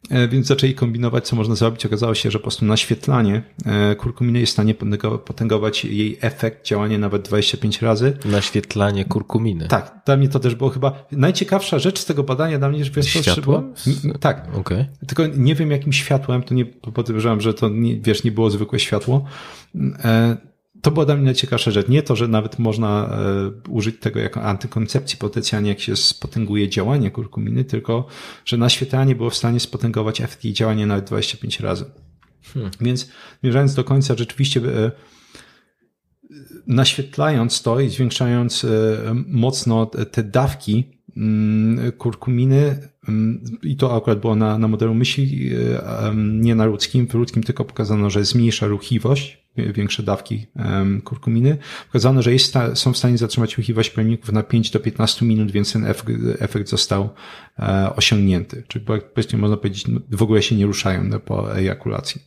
E, 0.10 0.28
Więc 0.28 0.48
zaczęli 0.48 0.74
kombinować, 0.76 1.28
co 1.28 1.36
można 1.36 1.56
zrobić. 1.56 1.86
Okazało 1.86 2.16
się, 2.16 2.32
że 2.32 2.40
po 2.40 2.44
prostu 2.44 2.66
naświetlanie 2.66 3.44
e, 3.66 3.96
kurkuminy 3.96 4.40
jest 4.40 4.50
w 4.50 4.54
stanie 4.54 4.76
potęgo- 4.76 5.18
potęgować 5.18 5.86
jej 5.86 6.18
efekt, 6.22 6.66
działanie 6.66 6.98
nawet 7.00 7.22
25 7.22 7.82
razy. 7.82 8.18
Naświetlanie 8.26 9.06
kurkuminy. 9.06 9.68
Tak, 9.68 10.02
dla 10.06 10.18
mnie 10.18 10.30
to 10.30 10.40
też 10.40 10.56
było 10.56 10.70
chyba 10.70 11.06
najciekawsza 11.12 11.80
rzecz 11.80 12.00
z 12.00 12.06
tego 12.06 12.24
badania 12.24 12.60
dla 12.60 12.70
mnie, 12.70 12.86
że 12.86 12.92
wiesz, 12.92 13.14
co, 13.14 13.24
Światłem? 13.24 13.44
było- 13.46 14.18
Tak, 14.20 14.48
Okej. 14.56 14.86
tylko 15.08 15.28
nie 15.28 15.56
wiem 15.56 15.72
jakim 15.72 15.94
światłem, 15.94 16.44
to 16.44 16.54
nie 16.54 16.66
podejrzewam, 16.66 17.42
że 17.42 17.54
to 17.54 17.70
nie, 17.70 18.00
wiesz, 18.02 18.24
nie 18.24 18.32
było 18.32 18.50
zwykłe 18.50 18.80
światło. 18.80 19.26
To 20.82 20.92
była 20.92 21.06
dla 21.06 21.16
mnie 21.16 21.26
najciekawsza 21.26 21.72
rzecz. 21.72 21.88
Nie 21.88 22.04
to, 22.04 22.16
że 22.16 22.28
nawet 22.28 22.60
można 22.60 23.10
e, 23.10 23.70
użyć 23.70 24.00
tego 24.00 24.20
jako 24.20 24.42
antykoncepcji 24.42 25.18
potencjalnie, 25.18 25.70
jak 25.70 25.80
się 25.80 25.96
spotęguje 25.96 26.70
działanie 26.70 27.12
kurkuminy, 27.12 27.66
tylko, 27.66 28.08
że 28.46 28.58
naświetlanie 28.58 29.16
było 29.16 29.30
w 29.30 29.36
stanie 29.36 29.60
spotęgować 29.60 30.22
efekt 30.22 30.44
jej 30.44 30.54
działania 30.54 30.86
nawet 30.86 31.06
25 31.06 31.60
razy. 31.60 31.86
Więc 32.82 33.10
zmierzając 33.42 33.76
do 33.76 33.84
końca, 33.84 34.16
rzeczywiście 34.18 34.62
e, 34.62 34.92
naświetlając 36.68 37.62
to 37.62 37.80
i 37.80 37.90
zwiększając 37.90 38.64
e, 38.64 38.68
mocno 39.28 39.86
te- 39.86 40.24
dawki 40.24 40.92
mm, 41.18 41.92
kurkuminy, 41.92 42.90
i 43.64 43.76
to 43.76 43.96
akurat 43.96 44.20
było 44.20 44.36
na, 44.36 44.58
na 44.58 44.68
modelu 44.68 44.94
myśli, 44.94 45.52
e, 45.56 46.14
nie 46.16 46.56
na 46.56 46.66
ludzkim, 46.66 47.08
w 47.08 47.14
ludzkim 47.14 47.44
tylko 47.44 47.66
pokazano, 47.66 48.10
że 48.10 48.26
zmniejsza 48.26 48.68
ruchliwość, 48.68 49.42
wie- 49.58 49.74
większe 49.74 50.04
dawki 50.04 50.46
kurkuminy. 51.04 51.58
Pokazano, 51.88 52.22
że 52.22 52.34
jest, 52.34 52.54
są 52.74 52.94
w 52.94 52.98
stanie 52.98 53.18
zatrzymać 53.18 53.58
ruchliwość 53.58 53.90
pojemników 53.90 54.32
na 54.32 54.44
5 54.44 54.70
do 54.72 54.80
15 54.80 55.26
minut, 55.26 55.52
więc 55.52 55.74
ten 55.74 55.86
efekt, 55.86 56.20
efekt 56.40 56.70
został 56.70 57.10
e, 57.60 57.96
osiągnięty. 57.96 58.64
Czyli 58.68 58.86
praktycznie 58.86 59.40
można 59.40 59.58
powiedzieć, 59.58 59.88
no, 59.88 60.00
w 60.12 60.22
ogóle 60.22 60.42
się 60.42 60.56
nie 60.56 60.66
ruszają 60.66 61.04
no, 61.04 61.20
po 61.20 61.58
ejakulacji. 61.58 62.22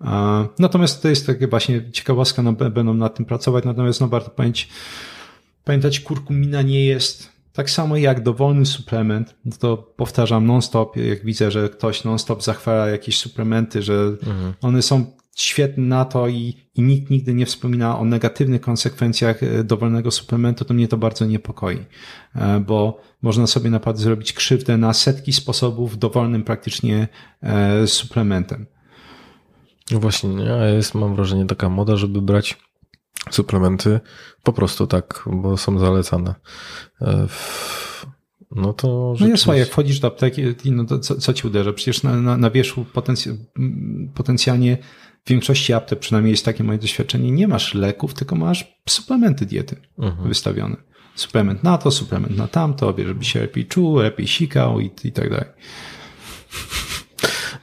E, 0.00 0.46
Natomiast 0.58 1.02
to 1.02 1.08
jest 1.08 1.26
takie 1.26 1.48
właśnie 1.48 1.90
ciekawostka, 1.92 2.42
no, 2.42 2.52
będą 2.52 2.94
nad 2.94 3.14
tym 3.14 3.26
pracować, 3.26 3.64
natomiast 3.64 4.00
no, 4.00 4.08
warto 4.08 4.30
pamiętać, 4.30 4.68
pamiętać, 5.64 6.00
kurkumina 6.00 6.62
nie 6.62 6.84
jest 6.84 7.31
tak 7.52 7.70
samo 7.70 7.96
jak 7.96 8.22
dowolny 8.22 8.66
suplement, 8.66 9.34
no 9.44 9.52
to 9.58 9.76
powtarzam 9.76 10.46
non-stop, 10.46 10.96
jak 10.96 11.24
widzę, 11.24 11.50
że 11.50 11.68
ktoś 11.68 12.04
non-stop 12.04 12.42
zachwala 12.42 12.88
jakieś 12.88 13.18
suplementy, 13.18 13.82
że 13.82 14.16
one 14.60 14.82
są 14.82 15.06
świetny 15.36 15.86
na 15.86 16.04
to 16.04 16.28
i, 16.28 16.56
i 16.74 16.82
nikt 16.82 17.10
nigdy 17.10 17.34
nie 17.34 17.46
wspomina 17.46 17.98
o 17.98 18.04
negatywnych 18.04 18.60
konsekwencjach 18.60 19.42
e, 19.42 19.64
dowolnego 19.64 20.10
suplementu, 20.10 20.64
to 20.64 20.74
mnie 20.74 20.88
to 20.88 20.96
bardzo 20.96 21.26
niepokoi, 21.26 21.78
e, 22.34 22.60
bo 22.60 23.00
można 23.22 23.46
sobie 23.46 23.70
naprawdę 23.70 24.02
zrobić 24.02 24.32
krzywdę 24.32 24.76
na 24.76 24.92
setki 24.92 25.32
sposobów 25.32 25.98
dowolnym 25.98 26.44
praktycznie 26.44 27.08
e, 27.42 27.86
suplementem. 27.86 28.66
No 29.90 30.00
właśnie, 30.00 30.30
nie? 30.30 30.50
jest 30.74 30.94
mam 30.94 31.14
wrażenie 31.14 31.46
taka 31.46 31.68
moda, 31.68 31.96
żeby 31.96 32.22
brać 32.22 32.58
suplementy 33.30 34.00
po 34.42 34.52
prostu 34.52 34.86
tak, 34.86 35.24
bo 35.26 35.56
są 35.56 35.78
zalecane. 35.78 36.34
No 38.56 38.72
to. 38.72 39.14
No 39.20 39.26
jest, 39.26 39.46
jak 39.46 39.68
wchodzisz 39.68 40.00
do 40.00 40.08
apteki, 40.08 40.42
no 40.64 40.84
to 40.84 40.98
co, 40.98 41.16
co 41.16 41.32
ci 41.32 41.46
uderza? 41.46 41.72
Przecież 41.72 42.02
na, 42.02 42.16
na, 42.16 42.36
na 42.36 42.50
wierzchu 42.50 42.84
potenc- 42.94 43.36
potencjalnie 44.14 44.78
w 45.24 45.28
większości 45.28 45.72
aptek, 45.72 45.98
przynajmniej 45.98 46.30
jest 46.30 46.44
takie 46.44 46.64
moje 46.64 46.78
doświadczenie, 46.78 47.30
nie 47.30 47.48
masz 47.48 47.74
leków, 47.74 48.14
tylko 48.14 48.36
masz 48.36 48.78
suplementy 48.88 49.46
diety 49.46 49.76
mhm. 49.98 50.28
wystawione. 50.28 50.76
Suplement 51.14 51.62
na 51.62 51.78
to, 51.78 51.90
suplement 51.90 52.36
na 52.36 52.48
tamto, 52.48 52.94
żeby 52.98 53.24
się 53.24 53.40
lepiej 53.40 53.66
czuł, 53.66 53.96
lepiej 53.96 54.26
sikał 54.26 54.80
i, 54.80 54.90
i 55.04 55.12
tak 55.12 55.30
dalej. 55.30 55.48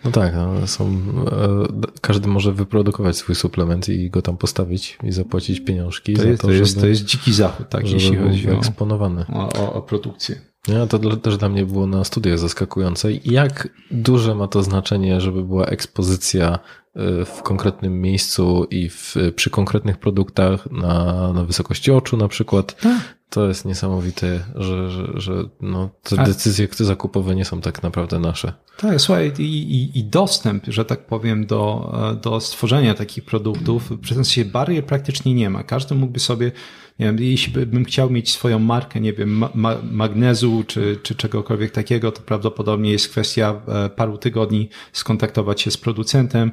No 0.06 0.12
tak, 0.12 0.34
no, 0.36 0.68
są, 0.68 0.86
e, 0.86 1.68
każdy 2.02 2.28
może 2.28 2.54
wyprodukować 2.54 3.18
swój 3.18 3.36
suplement 3.36 3.90
i 3.90 4.10
go 4.10 4.22
tam 4.22 4.38
postawić 4.38 4.98
i 5.04 5.12
zapłacić 5.12 5.60
pieniążki. 5.60 6.14
To, 6.14 6.24
jest, 6.24 6.42
to, 6.42 6.48
to, 6.48 6.54
jest, 6.54 6.70
żeby, 6.70 6.82
to 6.82 6.88
jest 6.88 7.06
dziki 7.06 7.34
zachód, 7.34 7.70
tak, 7.70 7.92
jeśli 7.92 8.18
chodzi 8.18 8.50
o, 8.50 8.54
eksponowany. 8.54 9.26
O, 9.34 9.54
o, 9.54 9.74
o 9.74 9.82
produkcję. 9.82 10.42
Nie, 10.68 10.88
to 10.88 11.00
też 11.18 11.38
dla 11.38 11.50
mnie 11.50 11.66
było 11.66 11.88
na 11.88 12.04
studiach 12.04 12.40
zaskakujące. 12.40 13.12
Jak 13.26 13.68
duże 13.92 14.36
ma 14.36 14.48
to 14.48 14.64
znaczenie, 14.64 15.22
żeby 15.22 15.44
była 15.44 15.66
ekspozycja 15.66 16.60
y, 16.96 17.26
w 17.26 17.42
konkretnym 17.44 18.02
miejscu 18.02 18.68
i 18.72 18.90
w, 18.90 19.16
przy 19.36 19.50
konkretnych 19.50 19.98
produktach 19.98 20.72
na, 20.72 21.34
na 21.34 21.44
wysokości 21.44 21.92
oczu 21.92 22.18
na 22.18 22.28
przykład. 22.28 22.82
Tak. 22.82 23.19
To 23.30 23.48
jest 23.48 23.66
niesamowite, 23.66 24.40
że, 24.56 24.92
że, 24.92 25.08
że 25.16 25.34
no, 25.62 25.90
te 26.04 26.20
A... 26.20 26.24
decyzje 26.24 26.68
zakupowe 26.72 27.36
nie 27.36 27.46
są 27.46 27.62
tak 27.62 27.84
naprawdę 27.84 28.20
nasze. 28.20 28.54
Tak, 28.78 29.02
słuchaj, 29.02 29.32
i, 29.40 29.44
i, 29.44 30.00
i 30.00 30.04
dostęp, 30.04 30.64
że 30.68 30.86
tak 30.86 31.06
powiem, 31.06 31.46
do, 31.46 31.94
do 32.22 32.40
stworzenia 32.40 32.94
takich 32.94 33.26
produktów, 33.26 33.92
przez 34.02 34.30
się 34.30 34.46
barier 34.46 34.86
praktycznie 34.86 35.34
nie 35.34 35.50
ma. 35.50 35.64
Każdy 35.64 35.96
mógłby 35.96 36.20
sobie 36.20 36.52
nie 37.00 37.06
wiem, 37.06 37.20
jeśli 37.20 37.66
bym 37.66 37.86
chciał 37.86 38.10
mieć 38.10 38.32
swoją 38.32 38.60
markę, 38.60 39.02
nie 39.02 39.14
wiem, 39.14 39.46
ma 39.56 39.76
magnezu 39.92 40.64
czy, 40.68 41.00
czy 41.04 41.16
czegokolwiek 41.16 41.72
takiego, 41.72 42.12
to 42.12 42.22
prawdopodobnie 42.22 42.92
jest 42.92 43.10
kwestia 43.10 43.62
e, 43.68 43.90
paru 43.90 44.18
tygodni 44.18 44.70
skontaktować 44.94 45.62
się 45.62 45.72
z 45.72 45.78
producentem, 45.78 46.52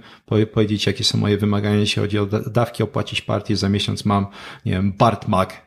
powiedzieć, 0.52 0.86
jakie 0.86 1.04
są 1.04 1.18
moje 1.18 1.38
wymagania, 1.38 1.76
jeśli 1.76 2.02
chodzi 2.02 2.18
o 2.18 2.26
dawki, 2.26 2.82
opłacić 2.82 3.20
partię, 3.20 3.56
za 3.56 3.68
miesiąc 3.68 4.04
mam, 4.04 4.26
nie 4.64 4.72
wiem, 4.72 4.92
Bartmag, 4.92 5.65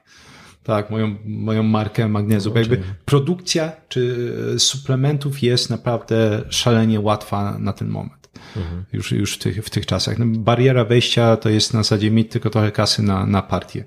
tak, 0.64 0.90
moją, 0.90 1.16
moją 1.26 1.64
markę 1.64 2.08
magnezu. 2.08 2.54
Jakby 2.56 2.82
produkcja 3.06 3.72
czy 3.90 4.34
e, 4.56 4.60
suplementów 4.60 5.44
jest 5.44 5.70
naprawdę 5.70 6.42
szalenie 6.50 7.00
łatwa 7.00 7.58
na 7.60 7.74
ten 7.74 7.88
moment. 7.88 8.30
Mhm. 8.58 8.86
Już, 8.94 9.12
już 9.12 9.36
w, 9.36 9.38
tych, 9.38 9.66
w 9.66 9.70
tych 9.70 9.86
czasach. 9.86 10.20
No, 10.20 10.26
bariera 10.26 10.86
wejścia 10.86 11.38
to 11.38 11.50
jest 11.50 11.74
na 11.74 11.80
zasadzie 11.80 12.12
mieć 12.12 12.32
tylko 12.32 12.50
trochę 12.50 12.72
kasy 12.72 13.04
na, 13.04 13.26
na 13.26 13.42
partię. 13.42 13.86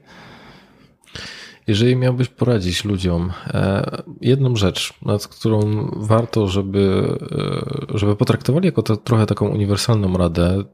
Jeżeli 1.67 1.97
miałbyś 1.97 2.29
poradzić 2.29 2.85
ludziom 2.85 3.33
e, 3.47 4.03
jedną 4.21 4.57
rzecz, 4.57 4.95
nad 5.03 5.27
którą 5.27 5.91
warto, 5.97 6.49
żeby, 6.49 7.17
e, 7.93 7.99
żeby 7.99 8.17
potraktowali 8.17 8.67
jako 8.67 8.83
to, 8.83 8.97
trochę 8.97 9.27
taką 9.27 9.49
uniwersalną 9.49 10.17
radę, 10.17 10.59
e, 10.59 10.65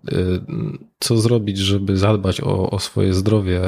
co 0.98 1.16
zrobić, 1.16 1.58
żeby 1.58 1.96
zadbać 1.96 2.40
o, 2.40 2.70
o 2.70 2.78
swoje 2.78 3.14
zdrowie, 3.14 3.60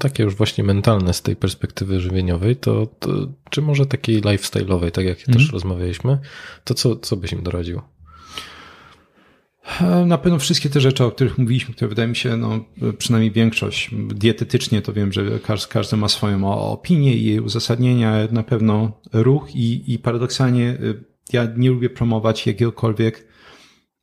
takie 0.00 0.22
już 0.22 0.34
właśnie 0.34 0.64
mentalne 0.64 1.14
z 1.14 1.22
tej 1.22 1.36
perspektywy 1.36 2.00
żywieniowej, 2.00 2.56
to, 2.56 2.86
to 2.98 3.10
czy 3.50 3.62
może 3.62 3.86
takiej 3.86 4.22
lifestyle'owej, 4.22 4.90
tak 4.90 5.04
jak 5.04 5.18
mm. 5.28 5.38
też 5.38 5.52
rozmawialiśmy, 5.52 6.18
to 6.64 6.74
co, 6.74 6.96
co 6.96 7.16
byś 7.16 7.32
im 7.32 7.42
doradził? 7.42 7.80
E, 9.80 10.06
na 10.06 10.18
pewno 10.18 10.38
wszystkie 10.38 10.70
te 10.70 10.80
rzeczy, 10.80 11.04
o 11.04 11.10
których 11.10 11.38
mówiliśmy, 11.38 11.74
które 11.74 11.88
wydaje 11.88 12.08
mi 12.08 12.16
się, 12.16 12.36
no, 12.36 12.64
przynajmniej 12.98 13.30
większość, 13.30 13.90
dietetycznie 14.14 14.82
to 14.82 14.92
wiem, 14.92 15.12
że 15.12 15.38
każdy, 15.46 15.72
każdy 15.72 15.96
ma 15.96 16.08
swoją 16.08 16.54
opinię 16.54 17.16
i 17.16 17.40
uzasadnienia, 17.40 18.12
na 18.30 18.42
pewno 18.42 19.00
ruch 19.12 19.56
i, 19.56 19.92
i 19.92 19.98
paradoksalnie 19.98 20.70
y, 20.70 21.04
ja 21.32 21.48
nie 21.56 21.70
lubię 21.70 21.90
promować 21.90 22.46
jakiegokolwiek 22.46 23.34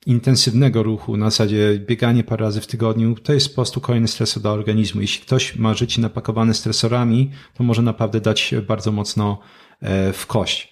intensywnego 0.05 0.83
ruchu, 0.83 1.17
na 1.17 1.25
zasadzie 1.25 1.79
bieganie 1.79 2.23
parę 2.23 2.45
razy 2.45 2.61
w 2.61 2.67
tygodniu, 2.67 3.15
to 3.15 3.33
jest 3.33 3.49
po 3.49 3.55
prostu 3.55 3.81
kolejny 3.81 4.07
stresor 4.07 4.41
dla 4.41 4.51
organizmu. 4.51 5.01
Jeśli 5.01 5.25
ktoś 5.25 5.55
ma 5.55 5.73
życie 5.73 6.01
napakowane 6.01 6.53
stresorami, 6.53 7.31
to 7.53 7.63
może 7.63 7.81
naprawdę 7.81 8.21
dać 8.21 8.53
bardzo 8.67 8.91
mocno 8.91 9.39
e, 9.81 10.13
w 10.13 10.27
kość. 10.27 10.70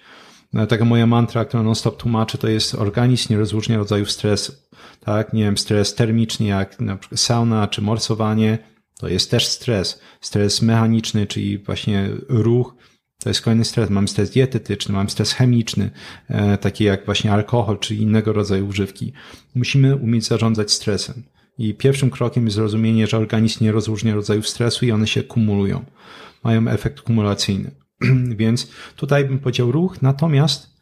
No, 0.54 0.68
taka 0.68 0.86
moja 0.86 1.08
mantra, 1.08 1.46
którą 1.46 1.64
non-stop 1.64 1.98
tłumaczę, 1.98 2.38
to 2.38 2.48
jest 2.48 2.76
organizm 2.76 3.28
nie 3.34 3.40
rozróżnia 3.40 3.78
rodzajów 3.78 4.12
stresu. 4.12 4.54
Tak, 5.00 5.34
nie 5.34 5.44
wiem, 5.44 5.58
stres 5.58 5.96
termiczny, 5.96 6.46
jak 6.46 6.80
na 6.80 6.98
przykład 6.98 7.20
sauna 7.20 7.68
czy 7.68 7.82
morsowanie, 7.82 8.58
to 9.00 9.08
jest 9.08 9.32
też 9.32 9.48
stres. 9.48 10.02
Stres 10.22 10.62
mechaniczny, 10.62 11.28
czyli 11.28 11.58
właśnie 11.58 12.10
ruch, 12.30 12.76
to 13.24 13.30
jest 13.30 13.42
kolejny 13.42 13.66
stres. 13.66 13.90
Mam 13.90 14.08
stres 14.08 14.30
dietetyczny, 14.30 14.94
mam 14.94 15.10
stres 15.10 15.34
chemiczny, 15.34 15.92
e, 16.28 16.58
taki 16.58 16.84
jak 16.84 17.06
właśnie 17.06 17.32
alkohol 17.32 17.80
czy 17.80 17.96
innego 17.96 18.34
rodzaju 18.34 18.68
używki. 18.68 19.14
Musimy 19.56 19.96
umieć 19.96 20.26
zarządzać 20.26 20.72
stresem. 20.72 21.24
I 21.58 21.74
pierwszym 21.74 22.10
krokiem 22.10 22.46
jest 22.46 22.56
zrozumienie, 22.56 23.08
że 23.08 23.18
organizm 23.18 23.64
nie 23.64 23.72
rozróżnia 23.72 24.16
rodzajów 24.16 24.50
stresu 24.50 24.86
i 24.86 24.92
one 24.92 25.08
się 25.08 25.24
kumulują. 25.24 25.86
Mają 26.44 26.68
efekt 26.68 27.02
kumulacyjny. 27.02 27.72
Więc 28.38 28.72
tutaj 28.96 29.26
bym 29.26 29.40
powiedział 29.40 29.72
ruch, 29.72 30.02
natomiast 30.02 30.80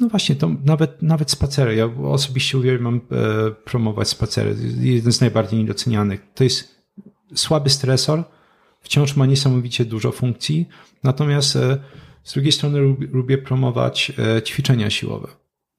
no 0.00 0.08
właśnie, 0.08 0.36
to 0.36 0.50
nawet, 0.64 1.02
nawet 1.02 1.30
spacery. 1.30 1.74
Ja 1.74 1.86
osobiście 1.86 2.58
uwielbiam 2.58 2.96
e, 2.96 3.50
promować 3.50 4.08
spacery. 4.08 4.56
Jeden 4.80 5.12
z 5.12 5.20
najbardziej 5.20 5.58
niedocenianych. 5.58 6.20
To 6.34 6.44
jest 6.44 6.80
słaby 7.34 7.70
stresor, 7.70 8.24
wciąż 8.80 9.16
ma 9.16 9.26
niesamowicie 9.26 9.84
dużo 9.84 10.12
funkcji, 10.12 10.68
natomiast 11.04 11.56
e, 11.56 11.78
z 12.24 12.32
drugiej 12.32 12.52
strony 12.52 12.78
lubię, 12.78 13.06
lubię 13.12 13.38
promować 13.38 14.12
e, 14.18 14.42
ćwiczenia 14.42 14.90
siłowe. 14.90 15.28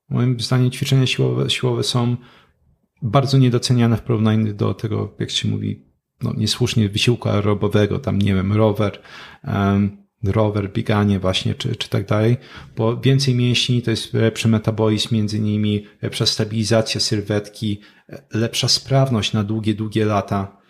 Moim 0.09 0.39
zdaniem 0.39 0.71
ćwiczenia 0.71 1.07
siłowe, 1.07 1.49
siłowe 1.49 1.83
są 1.83 2.17
bardzo 3.01 3.37
niedoceniane 3.37 3.97
w 3.97 4.01
porównaniu 4.01 4.53
do 4.53 4.73
tego, 4.73 5.15
jak 5.19 5.29
się 5.29 5.47
mówi, 5.47 5.85
no 6.23 6.33
niesłusznie 6.37 6.89
wysiłku 6.89 7.29
aerobowego, 7.29 7.99
tam 7.99 8.19
nie 8.19 8.35
wiem, 8.35 8.53
rower, 8.53 9.01
um, 9.43 10.00
rower, 10.23 10.71
bieganie 10.71 11.19
właśnie, 11.19 11.55
czy, 11.55 11.75
czy 11.75 11.89
tak 11.89 12.05
dalej, 12.07 12.37
bo 12.77 12.97
więcej 12.97 13.35
mięśni 13.35 13.81
to 13.81 13.91
jest 13.91 14.13
lepszy 14.13 14.47
metabolizm 14.47 15.15
między 15.15 15.39
nimi, 15.39 15.85
lepsza 16.01 16.25
stabilizacja 16.25 17.01
sylwetki, 17.01 17.79
lepsza 18.33 18.67
sprawność 18.67 19.33
na 19.33 19.43
długie, 19.43 19.73
długie 19.73 20.05
lata. 20.05 20.61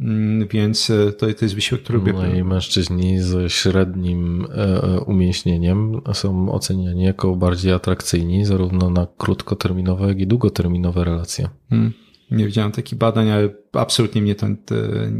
Mm, 0.00 0.48
więc 0.48 0.90
e, 0.90 1.12
to, 1.12 1.26
to 1.34 1.44
jest 1.44 1.54
wysiłek, 1.54 1.84
który. 1.84 2.12
No 2.12 2.26
i 2.26 2.44
mężczyźni 2.44 3.20
ze 3.20 3.50
średnim 3.50 4.46
e, 4.50 4.82
e, 4.82 5.00
umieśnieniem 5.00 6.00
są 6.12 6.52
oceniani 6.52 7.02
jako 7.02 7.36
bardziej 7.36 7.72
atrakcyjni 7.72 8.44
zarówno 8.44 8.90
na 8.90 9.06
krótkoterminowe, 9.16 10.08
jak 10.08 10.20
i 10.20 10.26
długoterminowe 10.26 11.04
relacje. 11.04 11.48
Hmm. 11.70 11.92
Nie 12.30 12.46
widziałem 12.46 12.72
takich 12.72 12.98
badań, 12.98 13.30
ale 13.30 13.48
absolutnie 13.72 14.22
mnie 14.22 14.34
to 14.34 14.46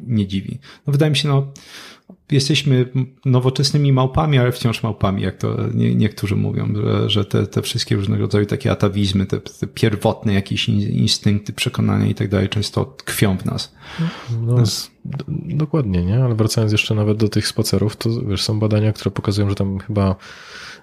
nie 0.07 0.27
dziwi. 0.27 0.59
No 0.87 0.93
wydaje 0.93 1.11
mi 1.11 1.17
się, 1.17 1.29
no 1.29 1.53
jesteśmy 2.31 2.89
nowoczesnymi 3.25 3.93
małpami, 3.93 4.39
ale 4.39 4.53
wciąż 4.53 4.83
małpami, 4.83 5.23
jak 5.23 5.37
to 5.37 5.57
nie, 5.75 5.95
niektórzy 5.95 6.37
mówią, 6.37 6.75
że, 6.75 7.11
że 7.11 7.25
te, 7.25 7.47
te 7.47 7.63
wszystkie 7.63 7.97
różnego 7.97 8.23
rodzaju 8.23 8.47
takie 8.47 8.71
atawizmy, 8.71 9.27
te, 9.27 9.41
te 9.41 9.67
pierwotne 9.67 10.35
jakieś 10.35 10.69
instynkty, 10.69 11.53
przekonania 11.53 12.07
i 12.07 12.15
tak 12.15 12.29
dalej 12.29 12.49
często 12.49 12.85
tkwią 12.85 13.39
w 13.39 13.45
nas. 13.45 13.75
No, 14.31 14.57
no. 14.57 14.63
Dokładnie, 15.29 16.05
nie? 16.05 16.25
Ale 16.25 16.35
wracając 16.35 16.73
jeszcze 16.73 16.95
nawet 16.95 17.19
do 17.19 17.29
tych 17.29 17.49
spacerów, 17.49 17.97
to 17.97 18.11
wiesz, 18.21 18.43
są 18.43 18.59
badania, 18.59 18.93
które 18.93 19.11
pokazują, 19.11 19.49
że 19.49 19.55
tam 19.55 19.79
chyba 19.79 20.17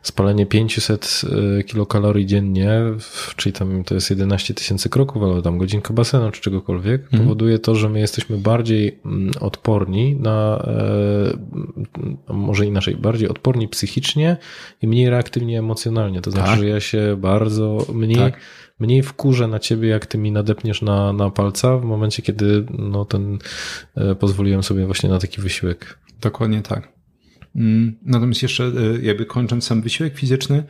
spalenie 0.03 0.45
500 0.45 1.21
e, 1.59 1.63
kilokalorii 1.63 2.25
dziennie, 2.25 2.81
czyli 3.35 3.53
tam 3.53 3.83
to 3.83 3.95
jest 3.95 4.09
11 4.09 4.53
tysięcy 4.53 4.89
kroków, 4.89 5.23
albo 5.23 5.41
tam 5.41 5.57
godzinka 5.57 5.93
basenu 5.93 6.31
czy 6.31 6.41
czegokolwiek, 6.41 7.01
mhm. 7.03 7.23
powoduje 7.23 7.59
to, 7.59 7.75
że 7.75 7.89
my 7.89 7.99
jesteśmy 7.99 8.37
bardziej 8.37 8.99
mm, 9.05 9.31
odporni 9.39 10.15
na, 10.15 10.65
e, 12.27 12.33
może 12.33 12.65
inaczej, 12.65 12.95
bardziej 12.95 13.29
odporni 13.29 13.67
psychicznie 13.67 14.37
i 14.81 14.87
mniej 14.87 15.09
reaktywnie 15.09 15.59
emocjonalnie. 15.59 16.21
To 16.21 16.31
znaczy, 16.31 16.49
tak. 16.49 16.59
że 16.59 16.67
ja 16.67 16.79
się 16.79 17.17
bardzo 17.19 17.85
mniej, 17.93 18.17
tak. 18.17 18.39
mniej 18.79 19.03
wkurzę 19.03 19.47
na 19.47 19.59
ciebie, 19.59 19.89
jak 19.89 20.05
ty 20.05 20.17
mi 20.17 20.31
nadepniesz 20.31 20.81
na, 20.81 21.13
na 21.13 21.29
palca 21.29 21.77
w 21.77 21.83
momencie, 21.83 22.21
kiedy 22.21 22.65
no, 22.77 23.05
ten, 23.05 23.37
e, 23.95 24.15
pozwoliłem 24.15 24.63
sobie 24.63 24.85
właśnie 24.85 25.09
na 25.09 25.19
taki 25.19 25.41
wysiłek. 25.41 25.99
Dokładnie 26.21 26.61
tak. 26.61 26.92
Mm, 27.55 27.95
natomiast 28.01 28.41
jeszcze 28.41 28.63
e, 28.63 29.01
jakby 29.01 29.25
kończąc 29.25 29.63
sam 29.63 29.81
wysiłek 29.81 30.17
fizyczny, 30.17 30.63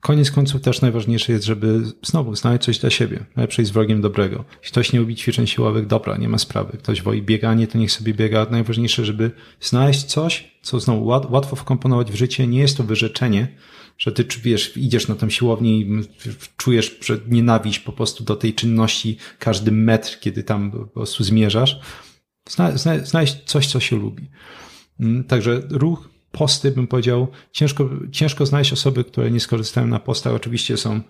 koniec 0.00 0.30
końców 0.30 0.60
też 0.60 0.80
najważniejsze 0.80 1.32
jest, 1.32 1.44
żeby 1.44 1.82
znowu 2.02 2.34
znaleźć 2.34 2.64
coś 2.64 2.78
dla 2.78 2.90
siebie. 2.90 3.24
Najlepsze 3.36 3.62
jest 3.62 3.72
wrogiem 3.72 4.00
dobrego. 4.00 4.44
Jeśli 4.50 4.72
ktoś 4.72 4.92
nie 4.92 5.00
lubi 5.00 5.16
ćwiczeń 5.16 5.46
siłowych, 5.46 5.86
dobra, 5.86 6.16
nie 6.16 6.28
ma 6.28 6.38
sprawy. 6.38 6.78
Ktoś 6.78 7.02
woli 7.02 7.22
bieganie, 7.22 7.66
to 7.66 7.78
niech 7.78 7.92
sobie 7.92 8.14
biega. 8.14 8.46
Najważniejsze, 8.50 9.04
żeby 9.04 9.30
znaleźć 9.60 10.04
coś, 10.04 10.58
co 10.62 10.80
znowu 10.80 11.06
łatwo 11.06 11.56
wkomponować 11.56 12.12
w 12.12 12.14
życie. 12.14 12.46
Nie 12.46 12.60
jest 12.60 12.76
to 12.76 12.84
wyrzeczenie, 12.84 13.48
że 13.98 14.12
ty 14.12 14.24
wiesz, 14.42 14.76
idziesz 14.76 15.08
na 15.08 15.14
tą 15.14 15.30
siłownię 15.30 15.78
i 15.78 16.02
czujesz 16.56 16.98
nienawiść 17.28 17.78
po 17.78 17.92
prostu 17.92 18.24
do 18.24 18.36
tej 18.36 18.54
czynności 18.54 19.16
każdy 19.38 19.72
metr, 19.72 20.18
kiedy 20.20 20.42
tam 20.42 20.70
po 20.70 20.86
prostu 20.86 21.24
zmierzasz. 21.24 21.80
Znajdź 23.04 23.34
coś, 23.44 23.66
co 23.66 23.80
się 23.80 23.96
lubi. 23.96 24.28
Mm, 25.00 25.24
także 25.24 25.62
ruch, 25.70 26.08
posty, 26.32 26.70
bym 26.70 26.86
powiedział, 26.86 27.28
ciężko, 27.52 27.90
ciężko 28.12 28.46
znaleźć 28.46 28.72
osoby, 28.72 29.04
które 29.04 29.30
nie 29.30 29.40
skorzystają 29.40 29.86
na 29.86 29.98
postach. 29.98 30.34
Oczywiście 30.34 30.76
są 30.76 31.00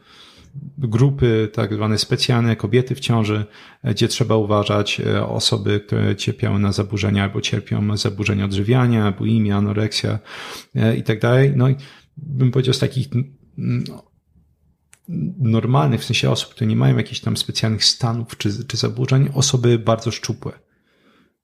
grupy 0.78 1.48
tak 1.52 1.74
zwane 1.74 1.98
specjalne, 1.98 2.56
kobiety 2.56 2.94
w 2.94 3.00
ciąży, 3.00 3.44
gdzie 3.84 4.08
trzeba 4.08 4.36
uważać 4.36 5.00
e, 5.00 5.26
osoby, 5.26 5.80
które 5.80 6.16
cierpiały 6.16 6.58
na 6.58 6.72
zaburzenia 6.72 7.22
albo 7.24 7.40
cierpią 7.40 7.96
zaburzenia 7.96 8.44
odżywiania, 8.44 9.12
bulimia, 9.12 9.56
anoreksja 9.56 10.18
e, 10.74 10.96
i 10.96 11.02
tak 11.02 11.20
dalej. 11.20 11.52
No 11.56 11.68
i 11.68 11.76
bym 12.16 12.50
powiedział 12.50 12.74
z 12.74 12.78
takich 12.78 13.08
no, 13.56 14.10
normalnych, 15.38 16.00
w 16.00 16.04
sensie 16.04 16.30
osób, 16.30 16.50
które 16.50 16.66
nie 16.66 16.76
mają 16.76 16.96
jakichś 16.96 17.20
tam 17.20 17.36
specjalnych 17.36 17.84
stanów 17.84 18.36
czy, 18.36 18.66
czy 18.66 18.76
zaburzeń, 18.76 19.28
osoby 19.34 19.78
bardzo 19.78 20.10
szczupłe. 20.10 20.52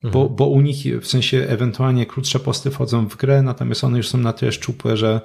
Mhm. 0.06 0.12
Bo, 0.12 0.28
bo 0.28 0.46
u 0.46 0.60
nich 0.60 0.76
w 1.00 1.06
sensie 1.06 1.46
ewentualnie 1.48 2.06
krótsze 2.06 2.38
posty 2.38 2.70
wchodzą 2.70 3.08
w 3.08 3.16
grę, 3.16 3.42
natomiast 3.42 3.84
one 3.84 3.96
już 3.96 4.08
są 4.08 4.18
na 4.18 4.32
tyle 4.32 4.52
szczupłe, 4.52 4.96
że 4.96 5.20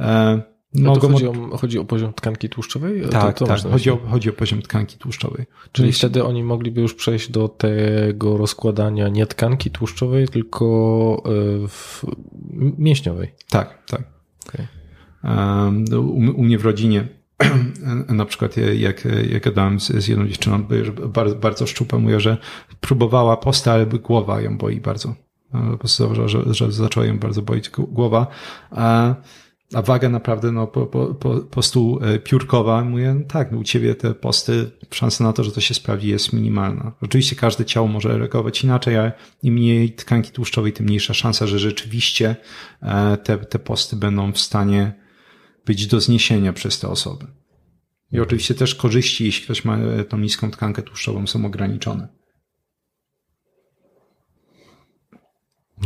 e, 0.00 0.42
mogą... 0.74 1.12
Chodzi 1.12 1.26
o, 1.26 1.56
chodzi 1.56 1.78
o 1.78 1.84
poziom 1.84 2.12
tkanki 2.12 2.48
tłuszczowej? 2.48 3.02
Tak, 3.10 3.38
to, 3.38 3.46
to 3.46 3.54
tak 3.54 3.72
chodzi, 3.72 3.90
o, 3.90 3.96
chodzi 3.96 4.30
o 4.30 4.32
poziom 4.32 4.62
tkanki 4.62 4.98
tłuszczowej. 4.98 5.46
Czyli 5.72 5.92
wtedy 5.92 6.24
oni 6.24 6.44
mogliby 6.44 6.80
już 6.80 6.94
przejść 6.94 7.30
do 7.30 7.48
tego 7.48 8.36
rozkładania 8.36 9.08
nie 9.08 9.26
tkanki 9.26 9.70
tłuszczowej, 9.70 10.28
tylko 10.28 11.22
e, 11.64 11.68
w 11.68 12.04
mięśniowej. 12.78 13.34
Tak, 13.50 13.86
tak. 13.86 14.02
Okay. 14.48 14.66
U, 15.98 16.40
u 16.40 16.42
mnie 16.42 16.58
w 16.58 16.64
rodzinie 16.64 17.08
na 18.08 18.24
przykład 18.24 18.56
jak, 18.56 19.04
jak 19.30 19.42
gadałem 19.42 19.80
z, 19.80 19.86
z 19.86 20.08
jedną 20.08 20.26
dziewczyną, 20.26 20.66
bardzo, 21.08 21.36
bardzo 21.36 21.66
szczupła, 21.66 21.98
mówię, 21.98 22.20
że 22.20 22.36
próbowała 22.80 23.36
posta, 23.36 23.72
ale 23.72 23.86
głowa 23.86 24.40
ją 24.40 24.58
boi 24.58 24.80
bardzo. 24.80 25.14
Po 25.70 25.78
prostu 25.78 26.14
że, 26.14 26.28
że, 26.28 26.54
że 26.54 26.72
zaczęła 26.72 27.06
ją 27.06 27.18
bardzo 27.18 27.42
boić 27.42 27.70
głowa. 27.70 28.26
A, 28.70 29.14
a 29.74 29.82
waga 29.82 30.08
naprawdę 30.08 30.52
no, 30.52 30.66
po, 30.66 30.86
po, 30.86 31.06
po, 31.06 31.34
po 31.34 31.40
prostu 31.40 31.98
e, 32.02 32.18
piórkowa. 32.18 32.84
Mówię, 32.84 33.14
no 33.14 33.24
tak, 33.28 33.52
no, 33.52 33.58
u 33.58 33.64
ciebie 33.64 33.94
te 33.94 34.14
posty, 34.14 34.70
szansa 34.90 35.24
na 35.24 35.32
to, 35.32 35.44
że 35.44 35.52
to 35.52 35.60
się 35.60 35.74
sprawdzi 35.74 36.08
jest 36.08 36.32
minimalna. 36.32 36.92
Oczywiście 37.02 37.36
każde 37.36 37.64
ciało 37.64 37.88
może 37.88 38.18
reagować 38.18 38.64
inaczej, 38.64 38.96
ale 38.96 39.12
im 39.42 39.54
mniej 39.54 39.92
tkanki 39.92 40.30
tłuszczowej, 40.30 40.72
tym 40.72 40.86
mniejsza 40.86 41.14
szansa, 41.14 41.46
że 41.46 41.58
rzeczywiście 41.58 42.36
e, 42.82 43.16
te, 43.16 43.38
te 43.38 43.58
posty 43.58 43.96
będą 43.96 44.32
w 44.32 44.38
stanie 44.38 45.03
być 45.66 45.86
do 45.86 46.00
zniesienia 46.00 46.52
przez 46.52 46.80
te 46.80 46.88
osoby. 46.88 47.26
I 48.12 48.20
oczywiście 48.20 48.54
też 48.54 48.74
korzyści, 48.74 49.24
jeśli 49.24 49.44
ktoś 49.44 49.64
ma 49.64 49.78
tą 50.08 50.18
niską 50.18 50.50
tkankę 50.50 50.82
tłuszczową, 50.82 51.26
są 51.26 51.46
ograniczone. 51.46 52.08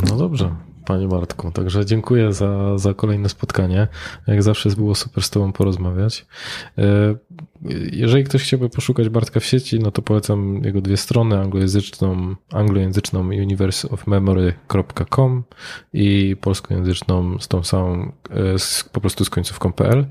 No 0.09 0.17
dobrze, 0.17 0.55
Panie 0.89 1.07
Bartku. 1.07 1.51
Także 1.51 1.85
dziękuję 1.85 2.33
za, 2.33 2.77
za 2.77 2.93
kolejne 2.93 3.29
spotkanie. 3.29 3.87
Jak 4.27 4.43
zawsze 4.43 4.69
było 4.69 4.95
super 4.95 5.23
z 5.23 5.29
Tobą 5.29 5.51
porozmawiać. 5.51 6.25
E, 6.77 7.15
jeżeli 7.91 8.23
ktoś 8.23 8.43
chciałby 8.43 8.69
poszukać 8.69 9.09
Bartka 9.09 9.39
w 9.39 9.45
sieci, 9.45 9.79
no 9.79 9.91
to 9.91 10.01
polecam 10.01 10.61
jego 10.63 10.81
dwie 10.81 10.97
strony, 10.97 11.39
anglojęzyczną, 11.39 12.35
anglojęzyczną 12.51 13.27
universeofmemory.com 13.27 15.43
i 15.93 16.35
polskojęzyczną 16.41 17.39
z 17.39 17.47
tą 17.47 17.63
samą, 17.63 18.11
e, 18.29 18.59
z, 18.59 18.89
po 18.91 19.01
prostu 19.01 19.25
z 19.25 19.29
końcówką.pl. 19.29 20.05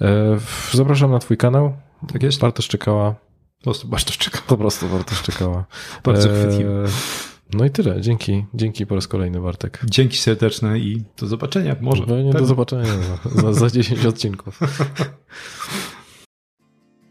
E, 0.00 0.38
zapraszam 0.72 1.10
na 1.10 1.18
Twój 1.18 1.36
kanał. 1.36 1.72
Tak 2.12 2.22
jest. 2.22 2.40
Bartosz 2.40 2.68
czekała. 2.68 3.14
Po 3.58 3.64
prostu 3.64 3.88
Bartosz 3.88 4.18
czekała. 4.18 4.44
Po 4.46 4.56
prostu 4.56 4.88
Bartosz 4.88 5.22
czekała. 5.22 5.64
Bardzo 6.04 6.28
chwytliwe. 6.28 6.84
No 7.54 7.64
i 7.64 7.70
tyle. 7.70 8.00
Dzięki. 8.00 8.44
Dzięki 8.54 8.86
po 8.86 8.94
raz 8.94 9.08
kolejny, 9.08 9.40
Bartek. 9.40 9.80
Dzięki 9.84 10.16
serdeczne 10.16 10.78
i 10.78 11.02
do 11.16 11.26
zobaczenia. 11.26 11.76
Może. 11.80 12.04
No 12.08 12.22
nie 12.22 12.32
do 12.32 12.46
zobaczenia 12.46 12.84
za, 12.84 13.42
za, 13.42 13.52
za 13.52 13.70
10 13.70 14.06
odcinków. 14.06 14.60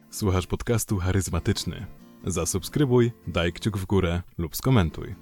Słuchasz 0.09 0.47
podcastu 0.47 0.97
charyzmatyczny. 0.97 1.85
Zasubskrybuj, 2.25 3.11
daj 3.27 3.53
kciuk 3.53 3.77
w 3.77 3.85
górę 3.85 4.21
lub 4.37 4.55
skomentuj. 4.55 5.15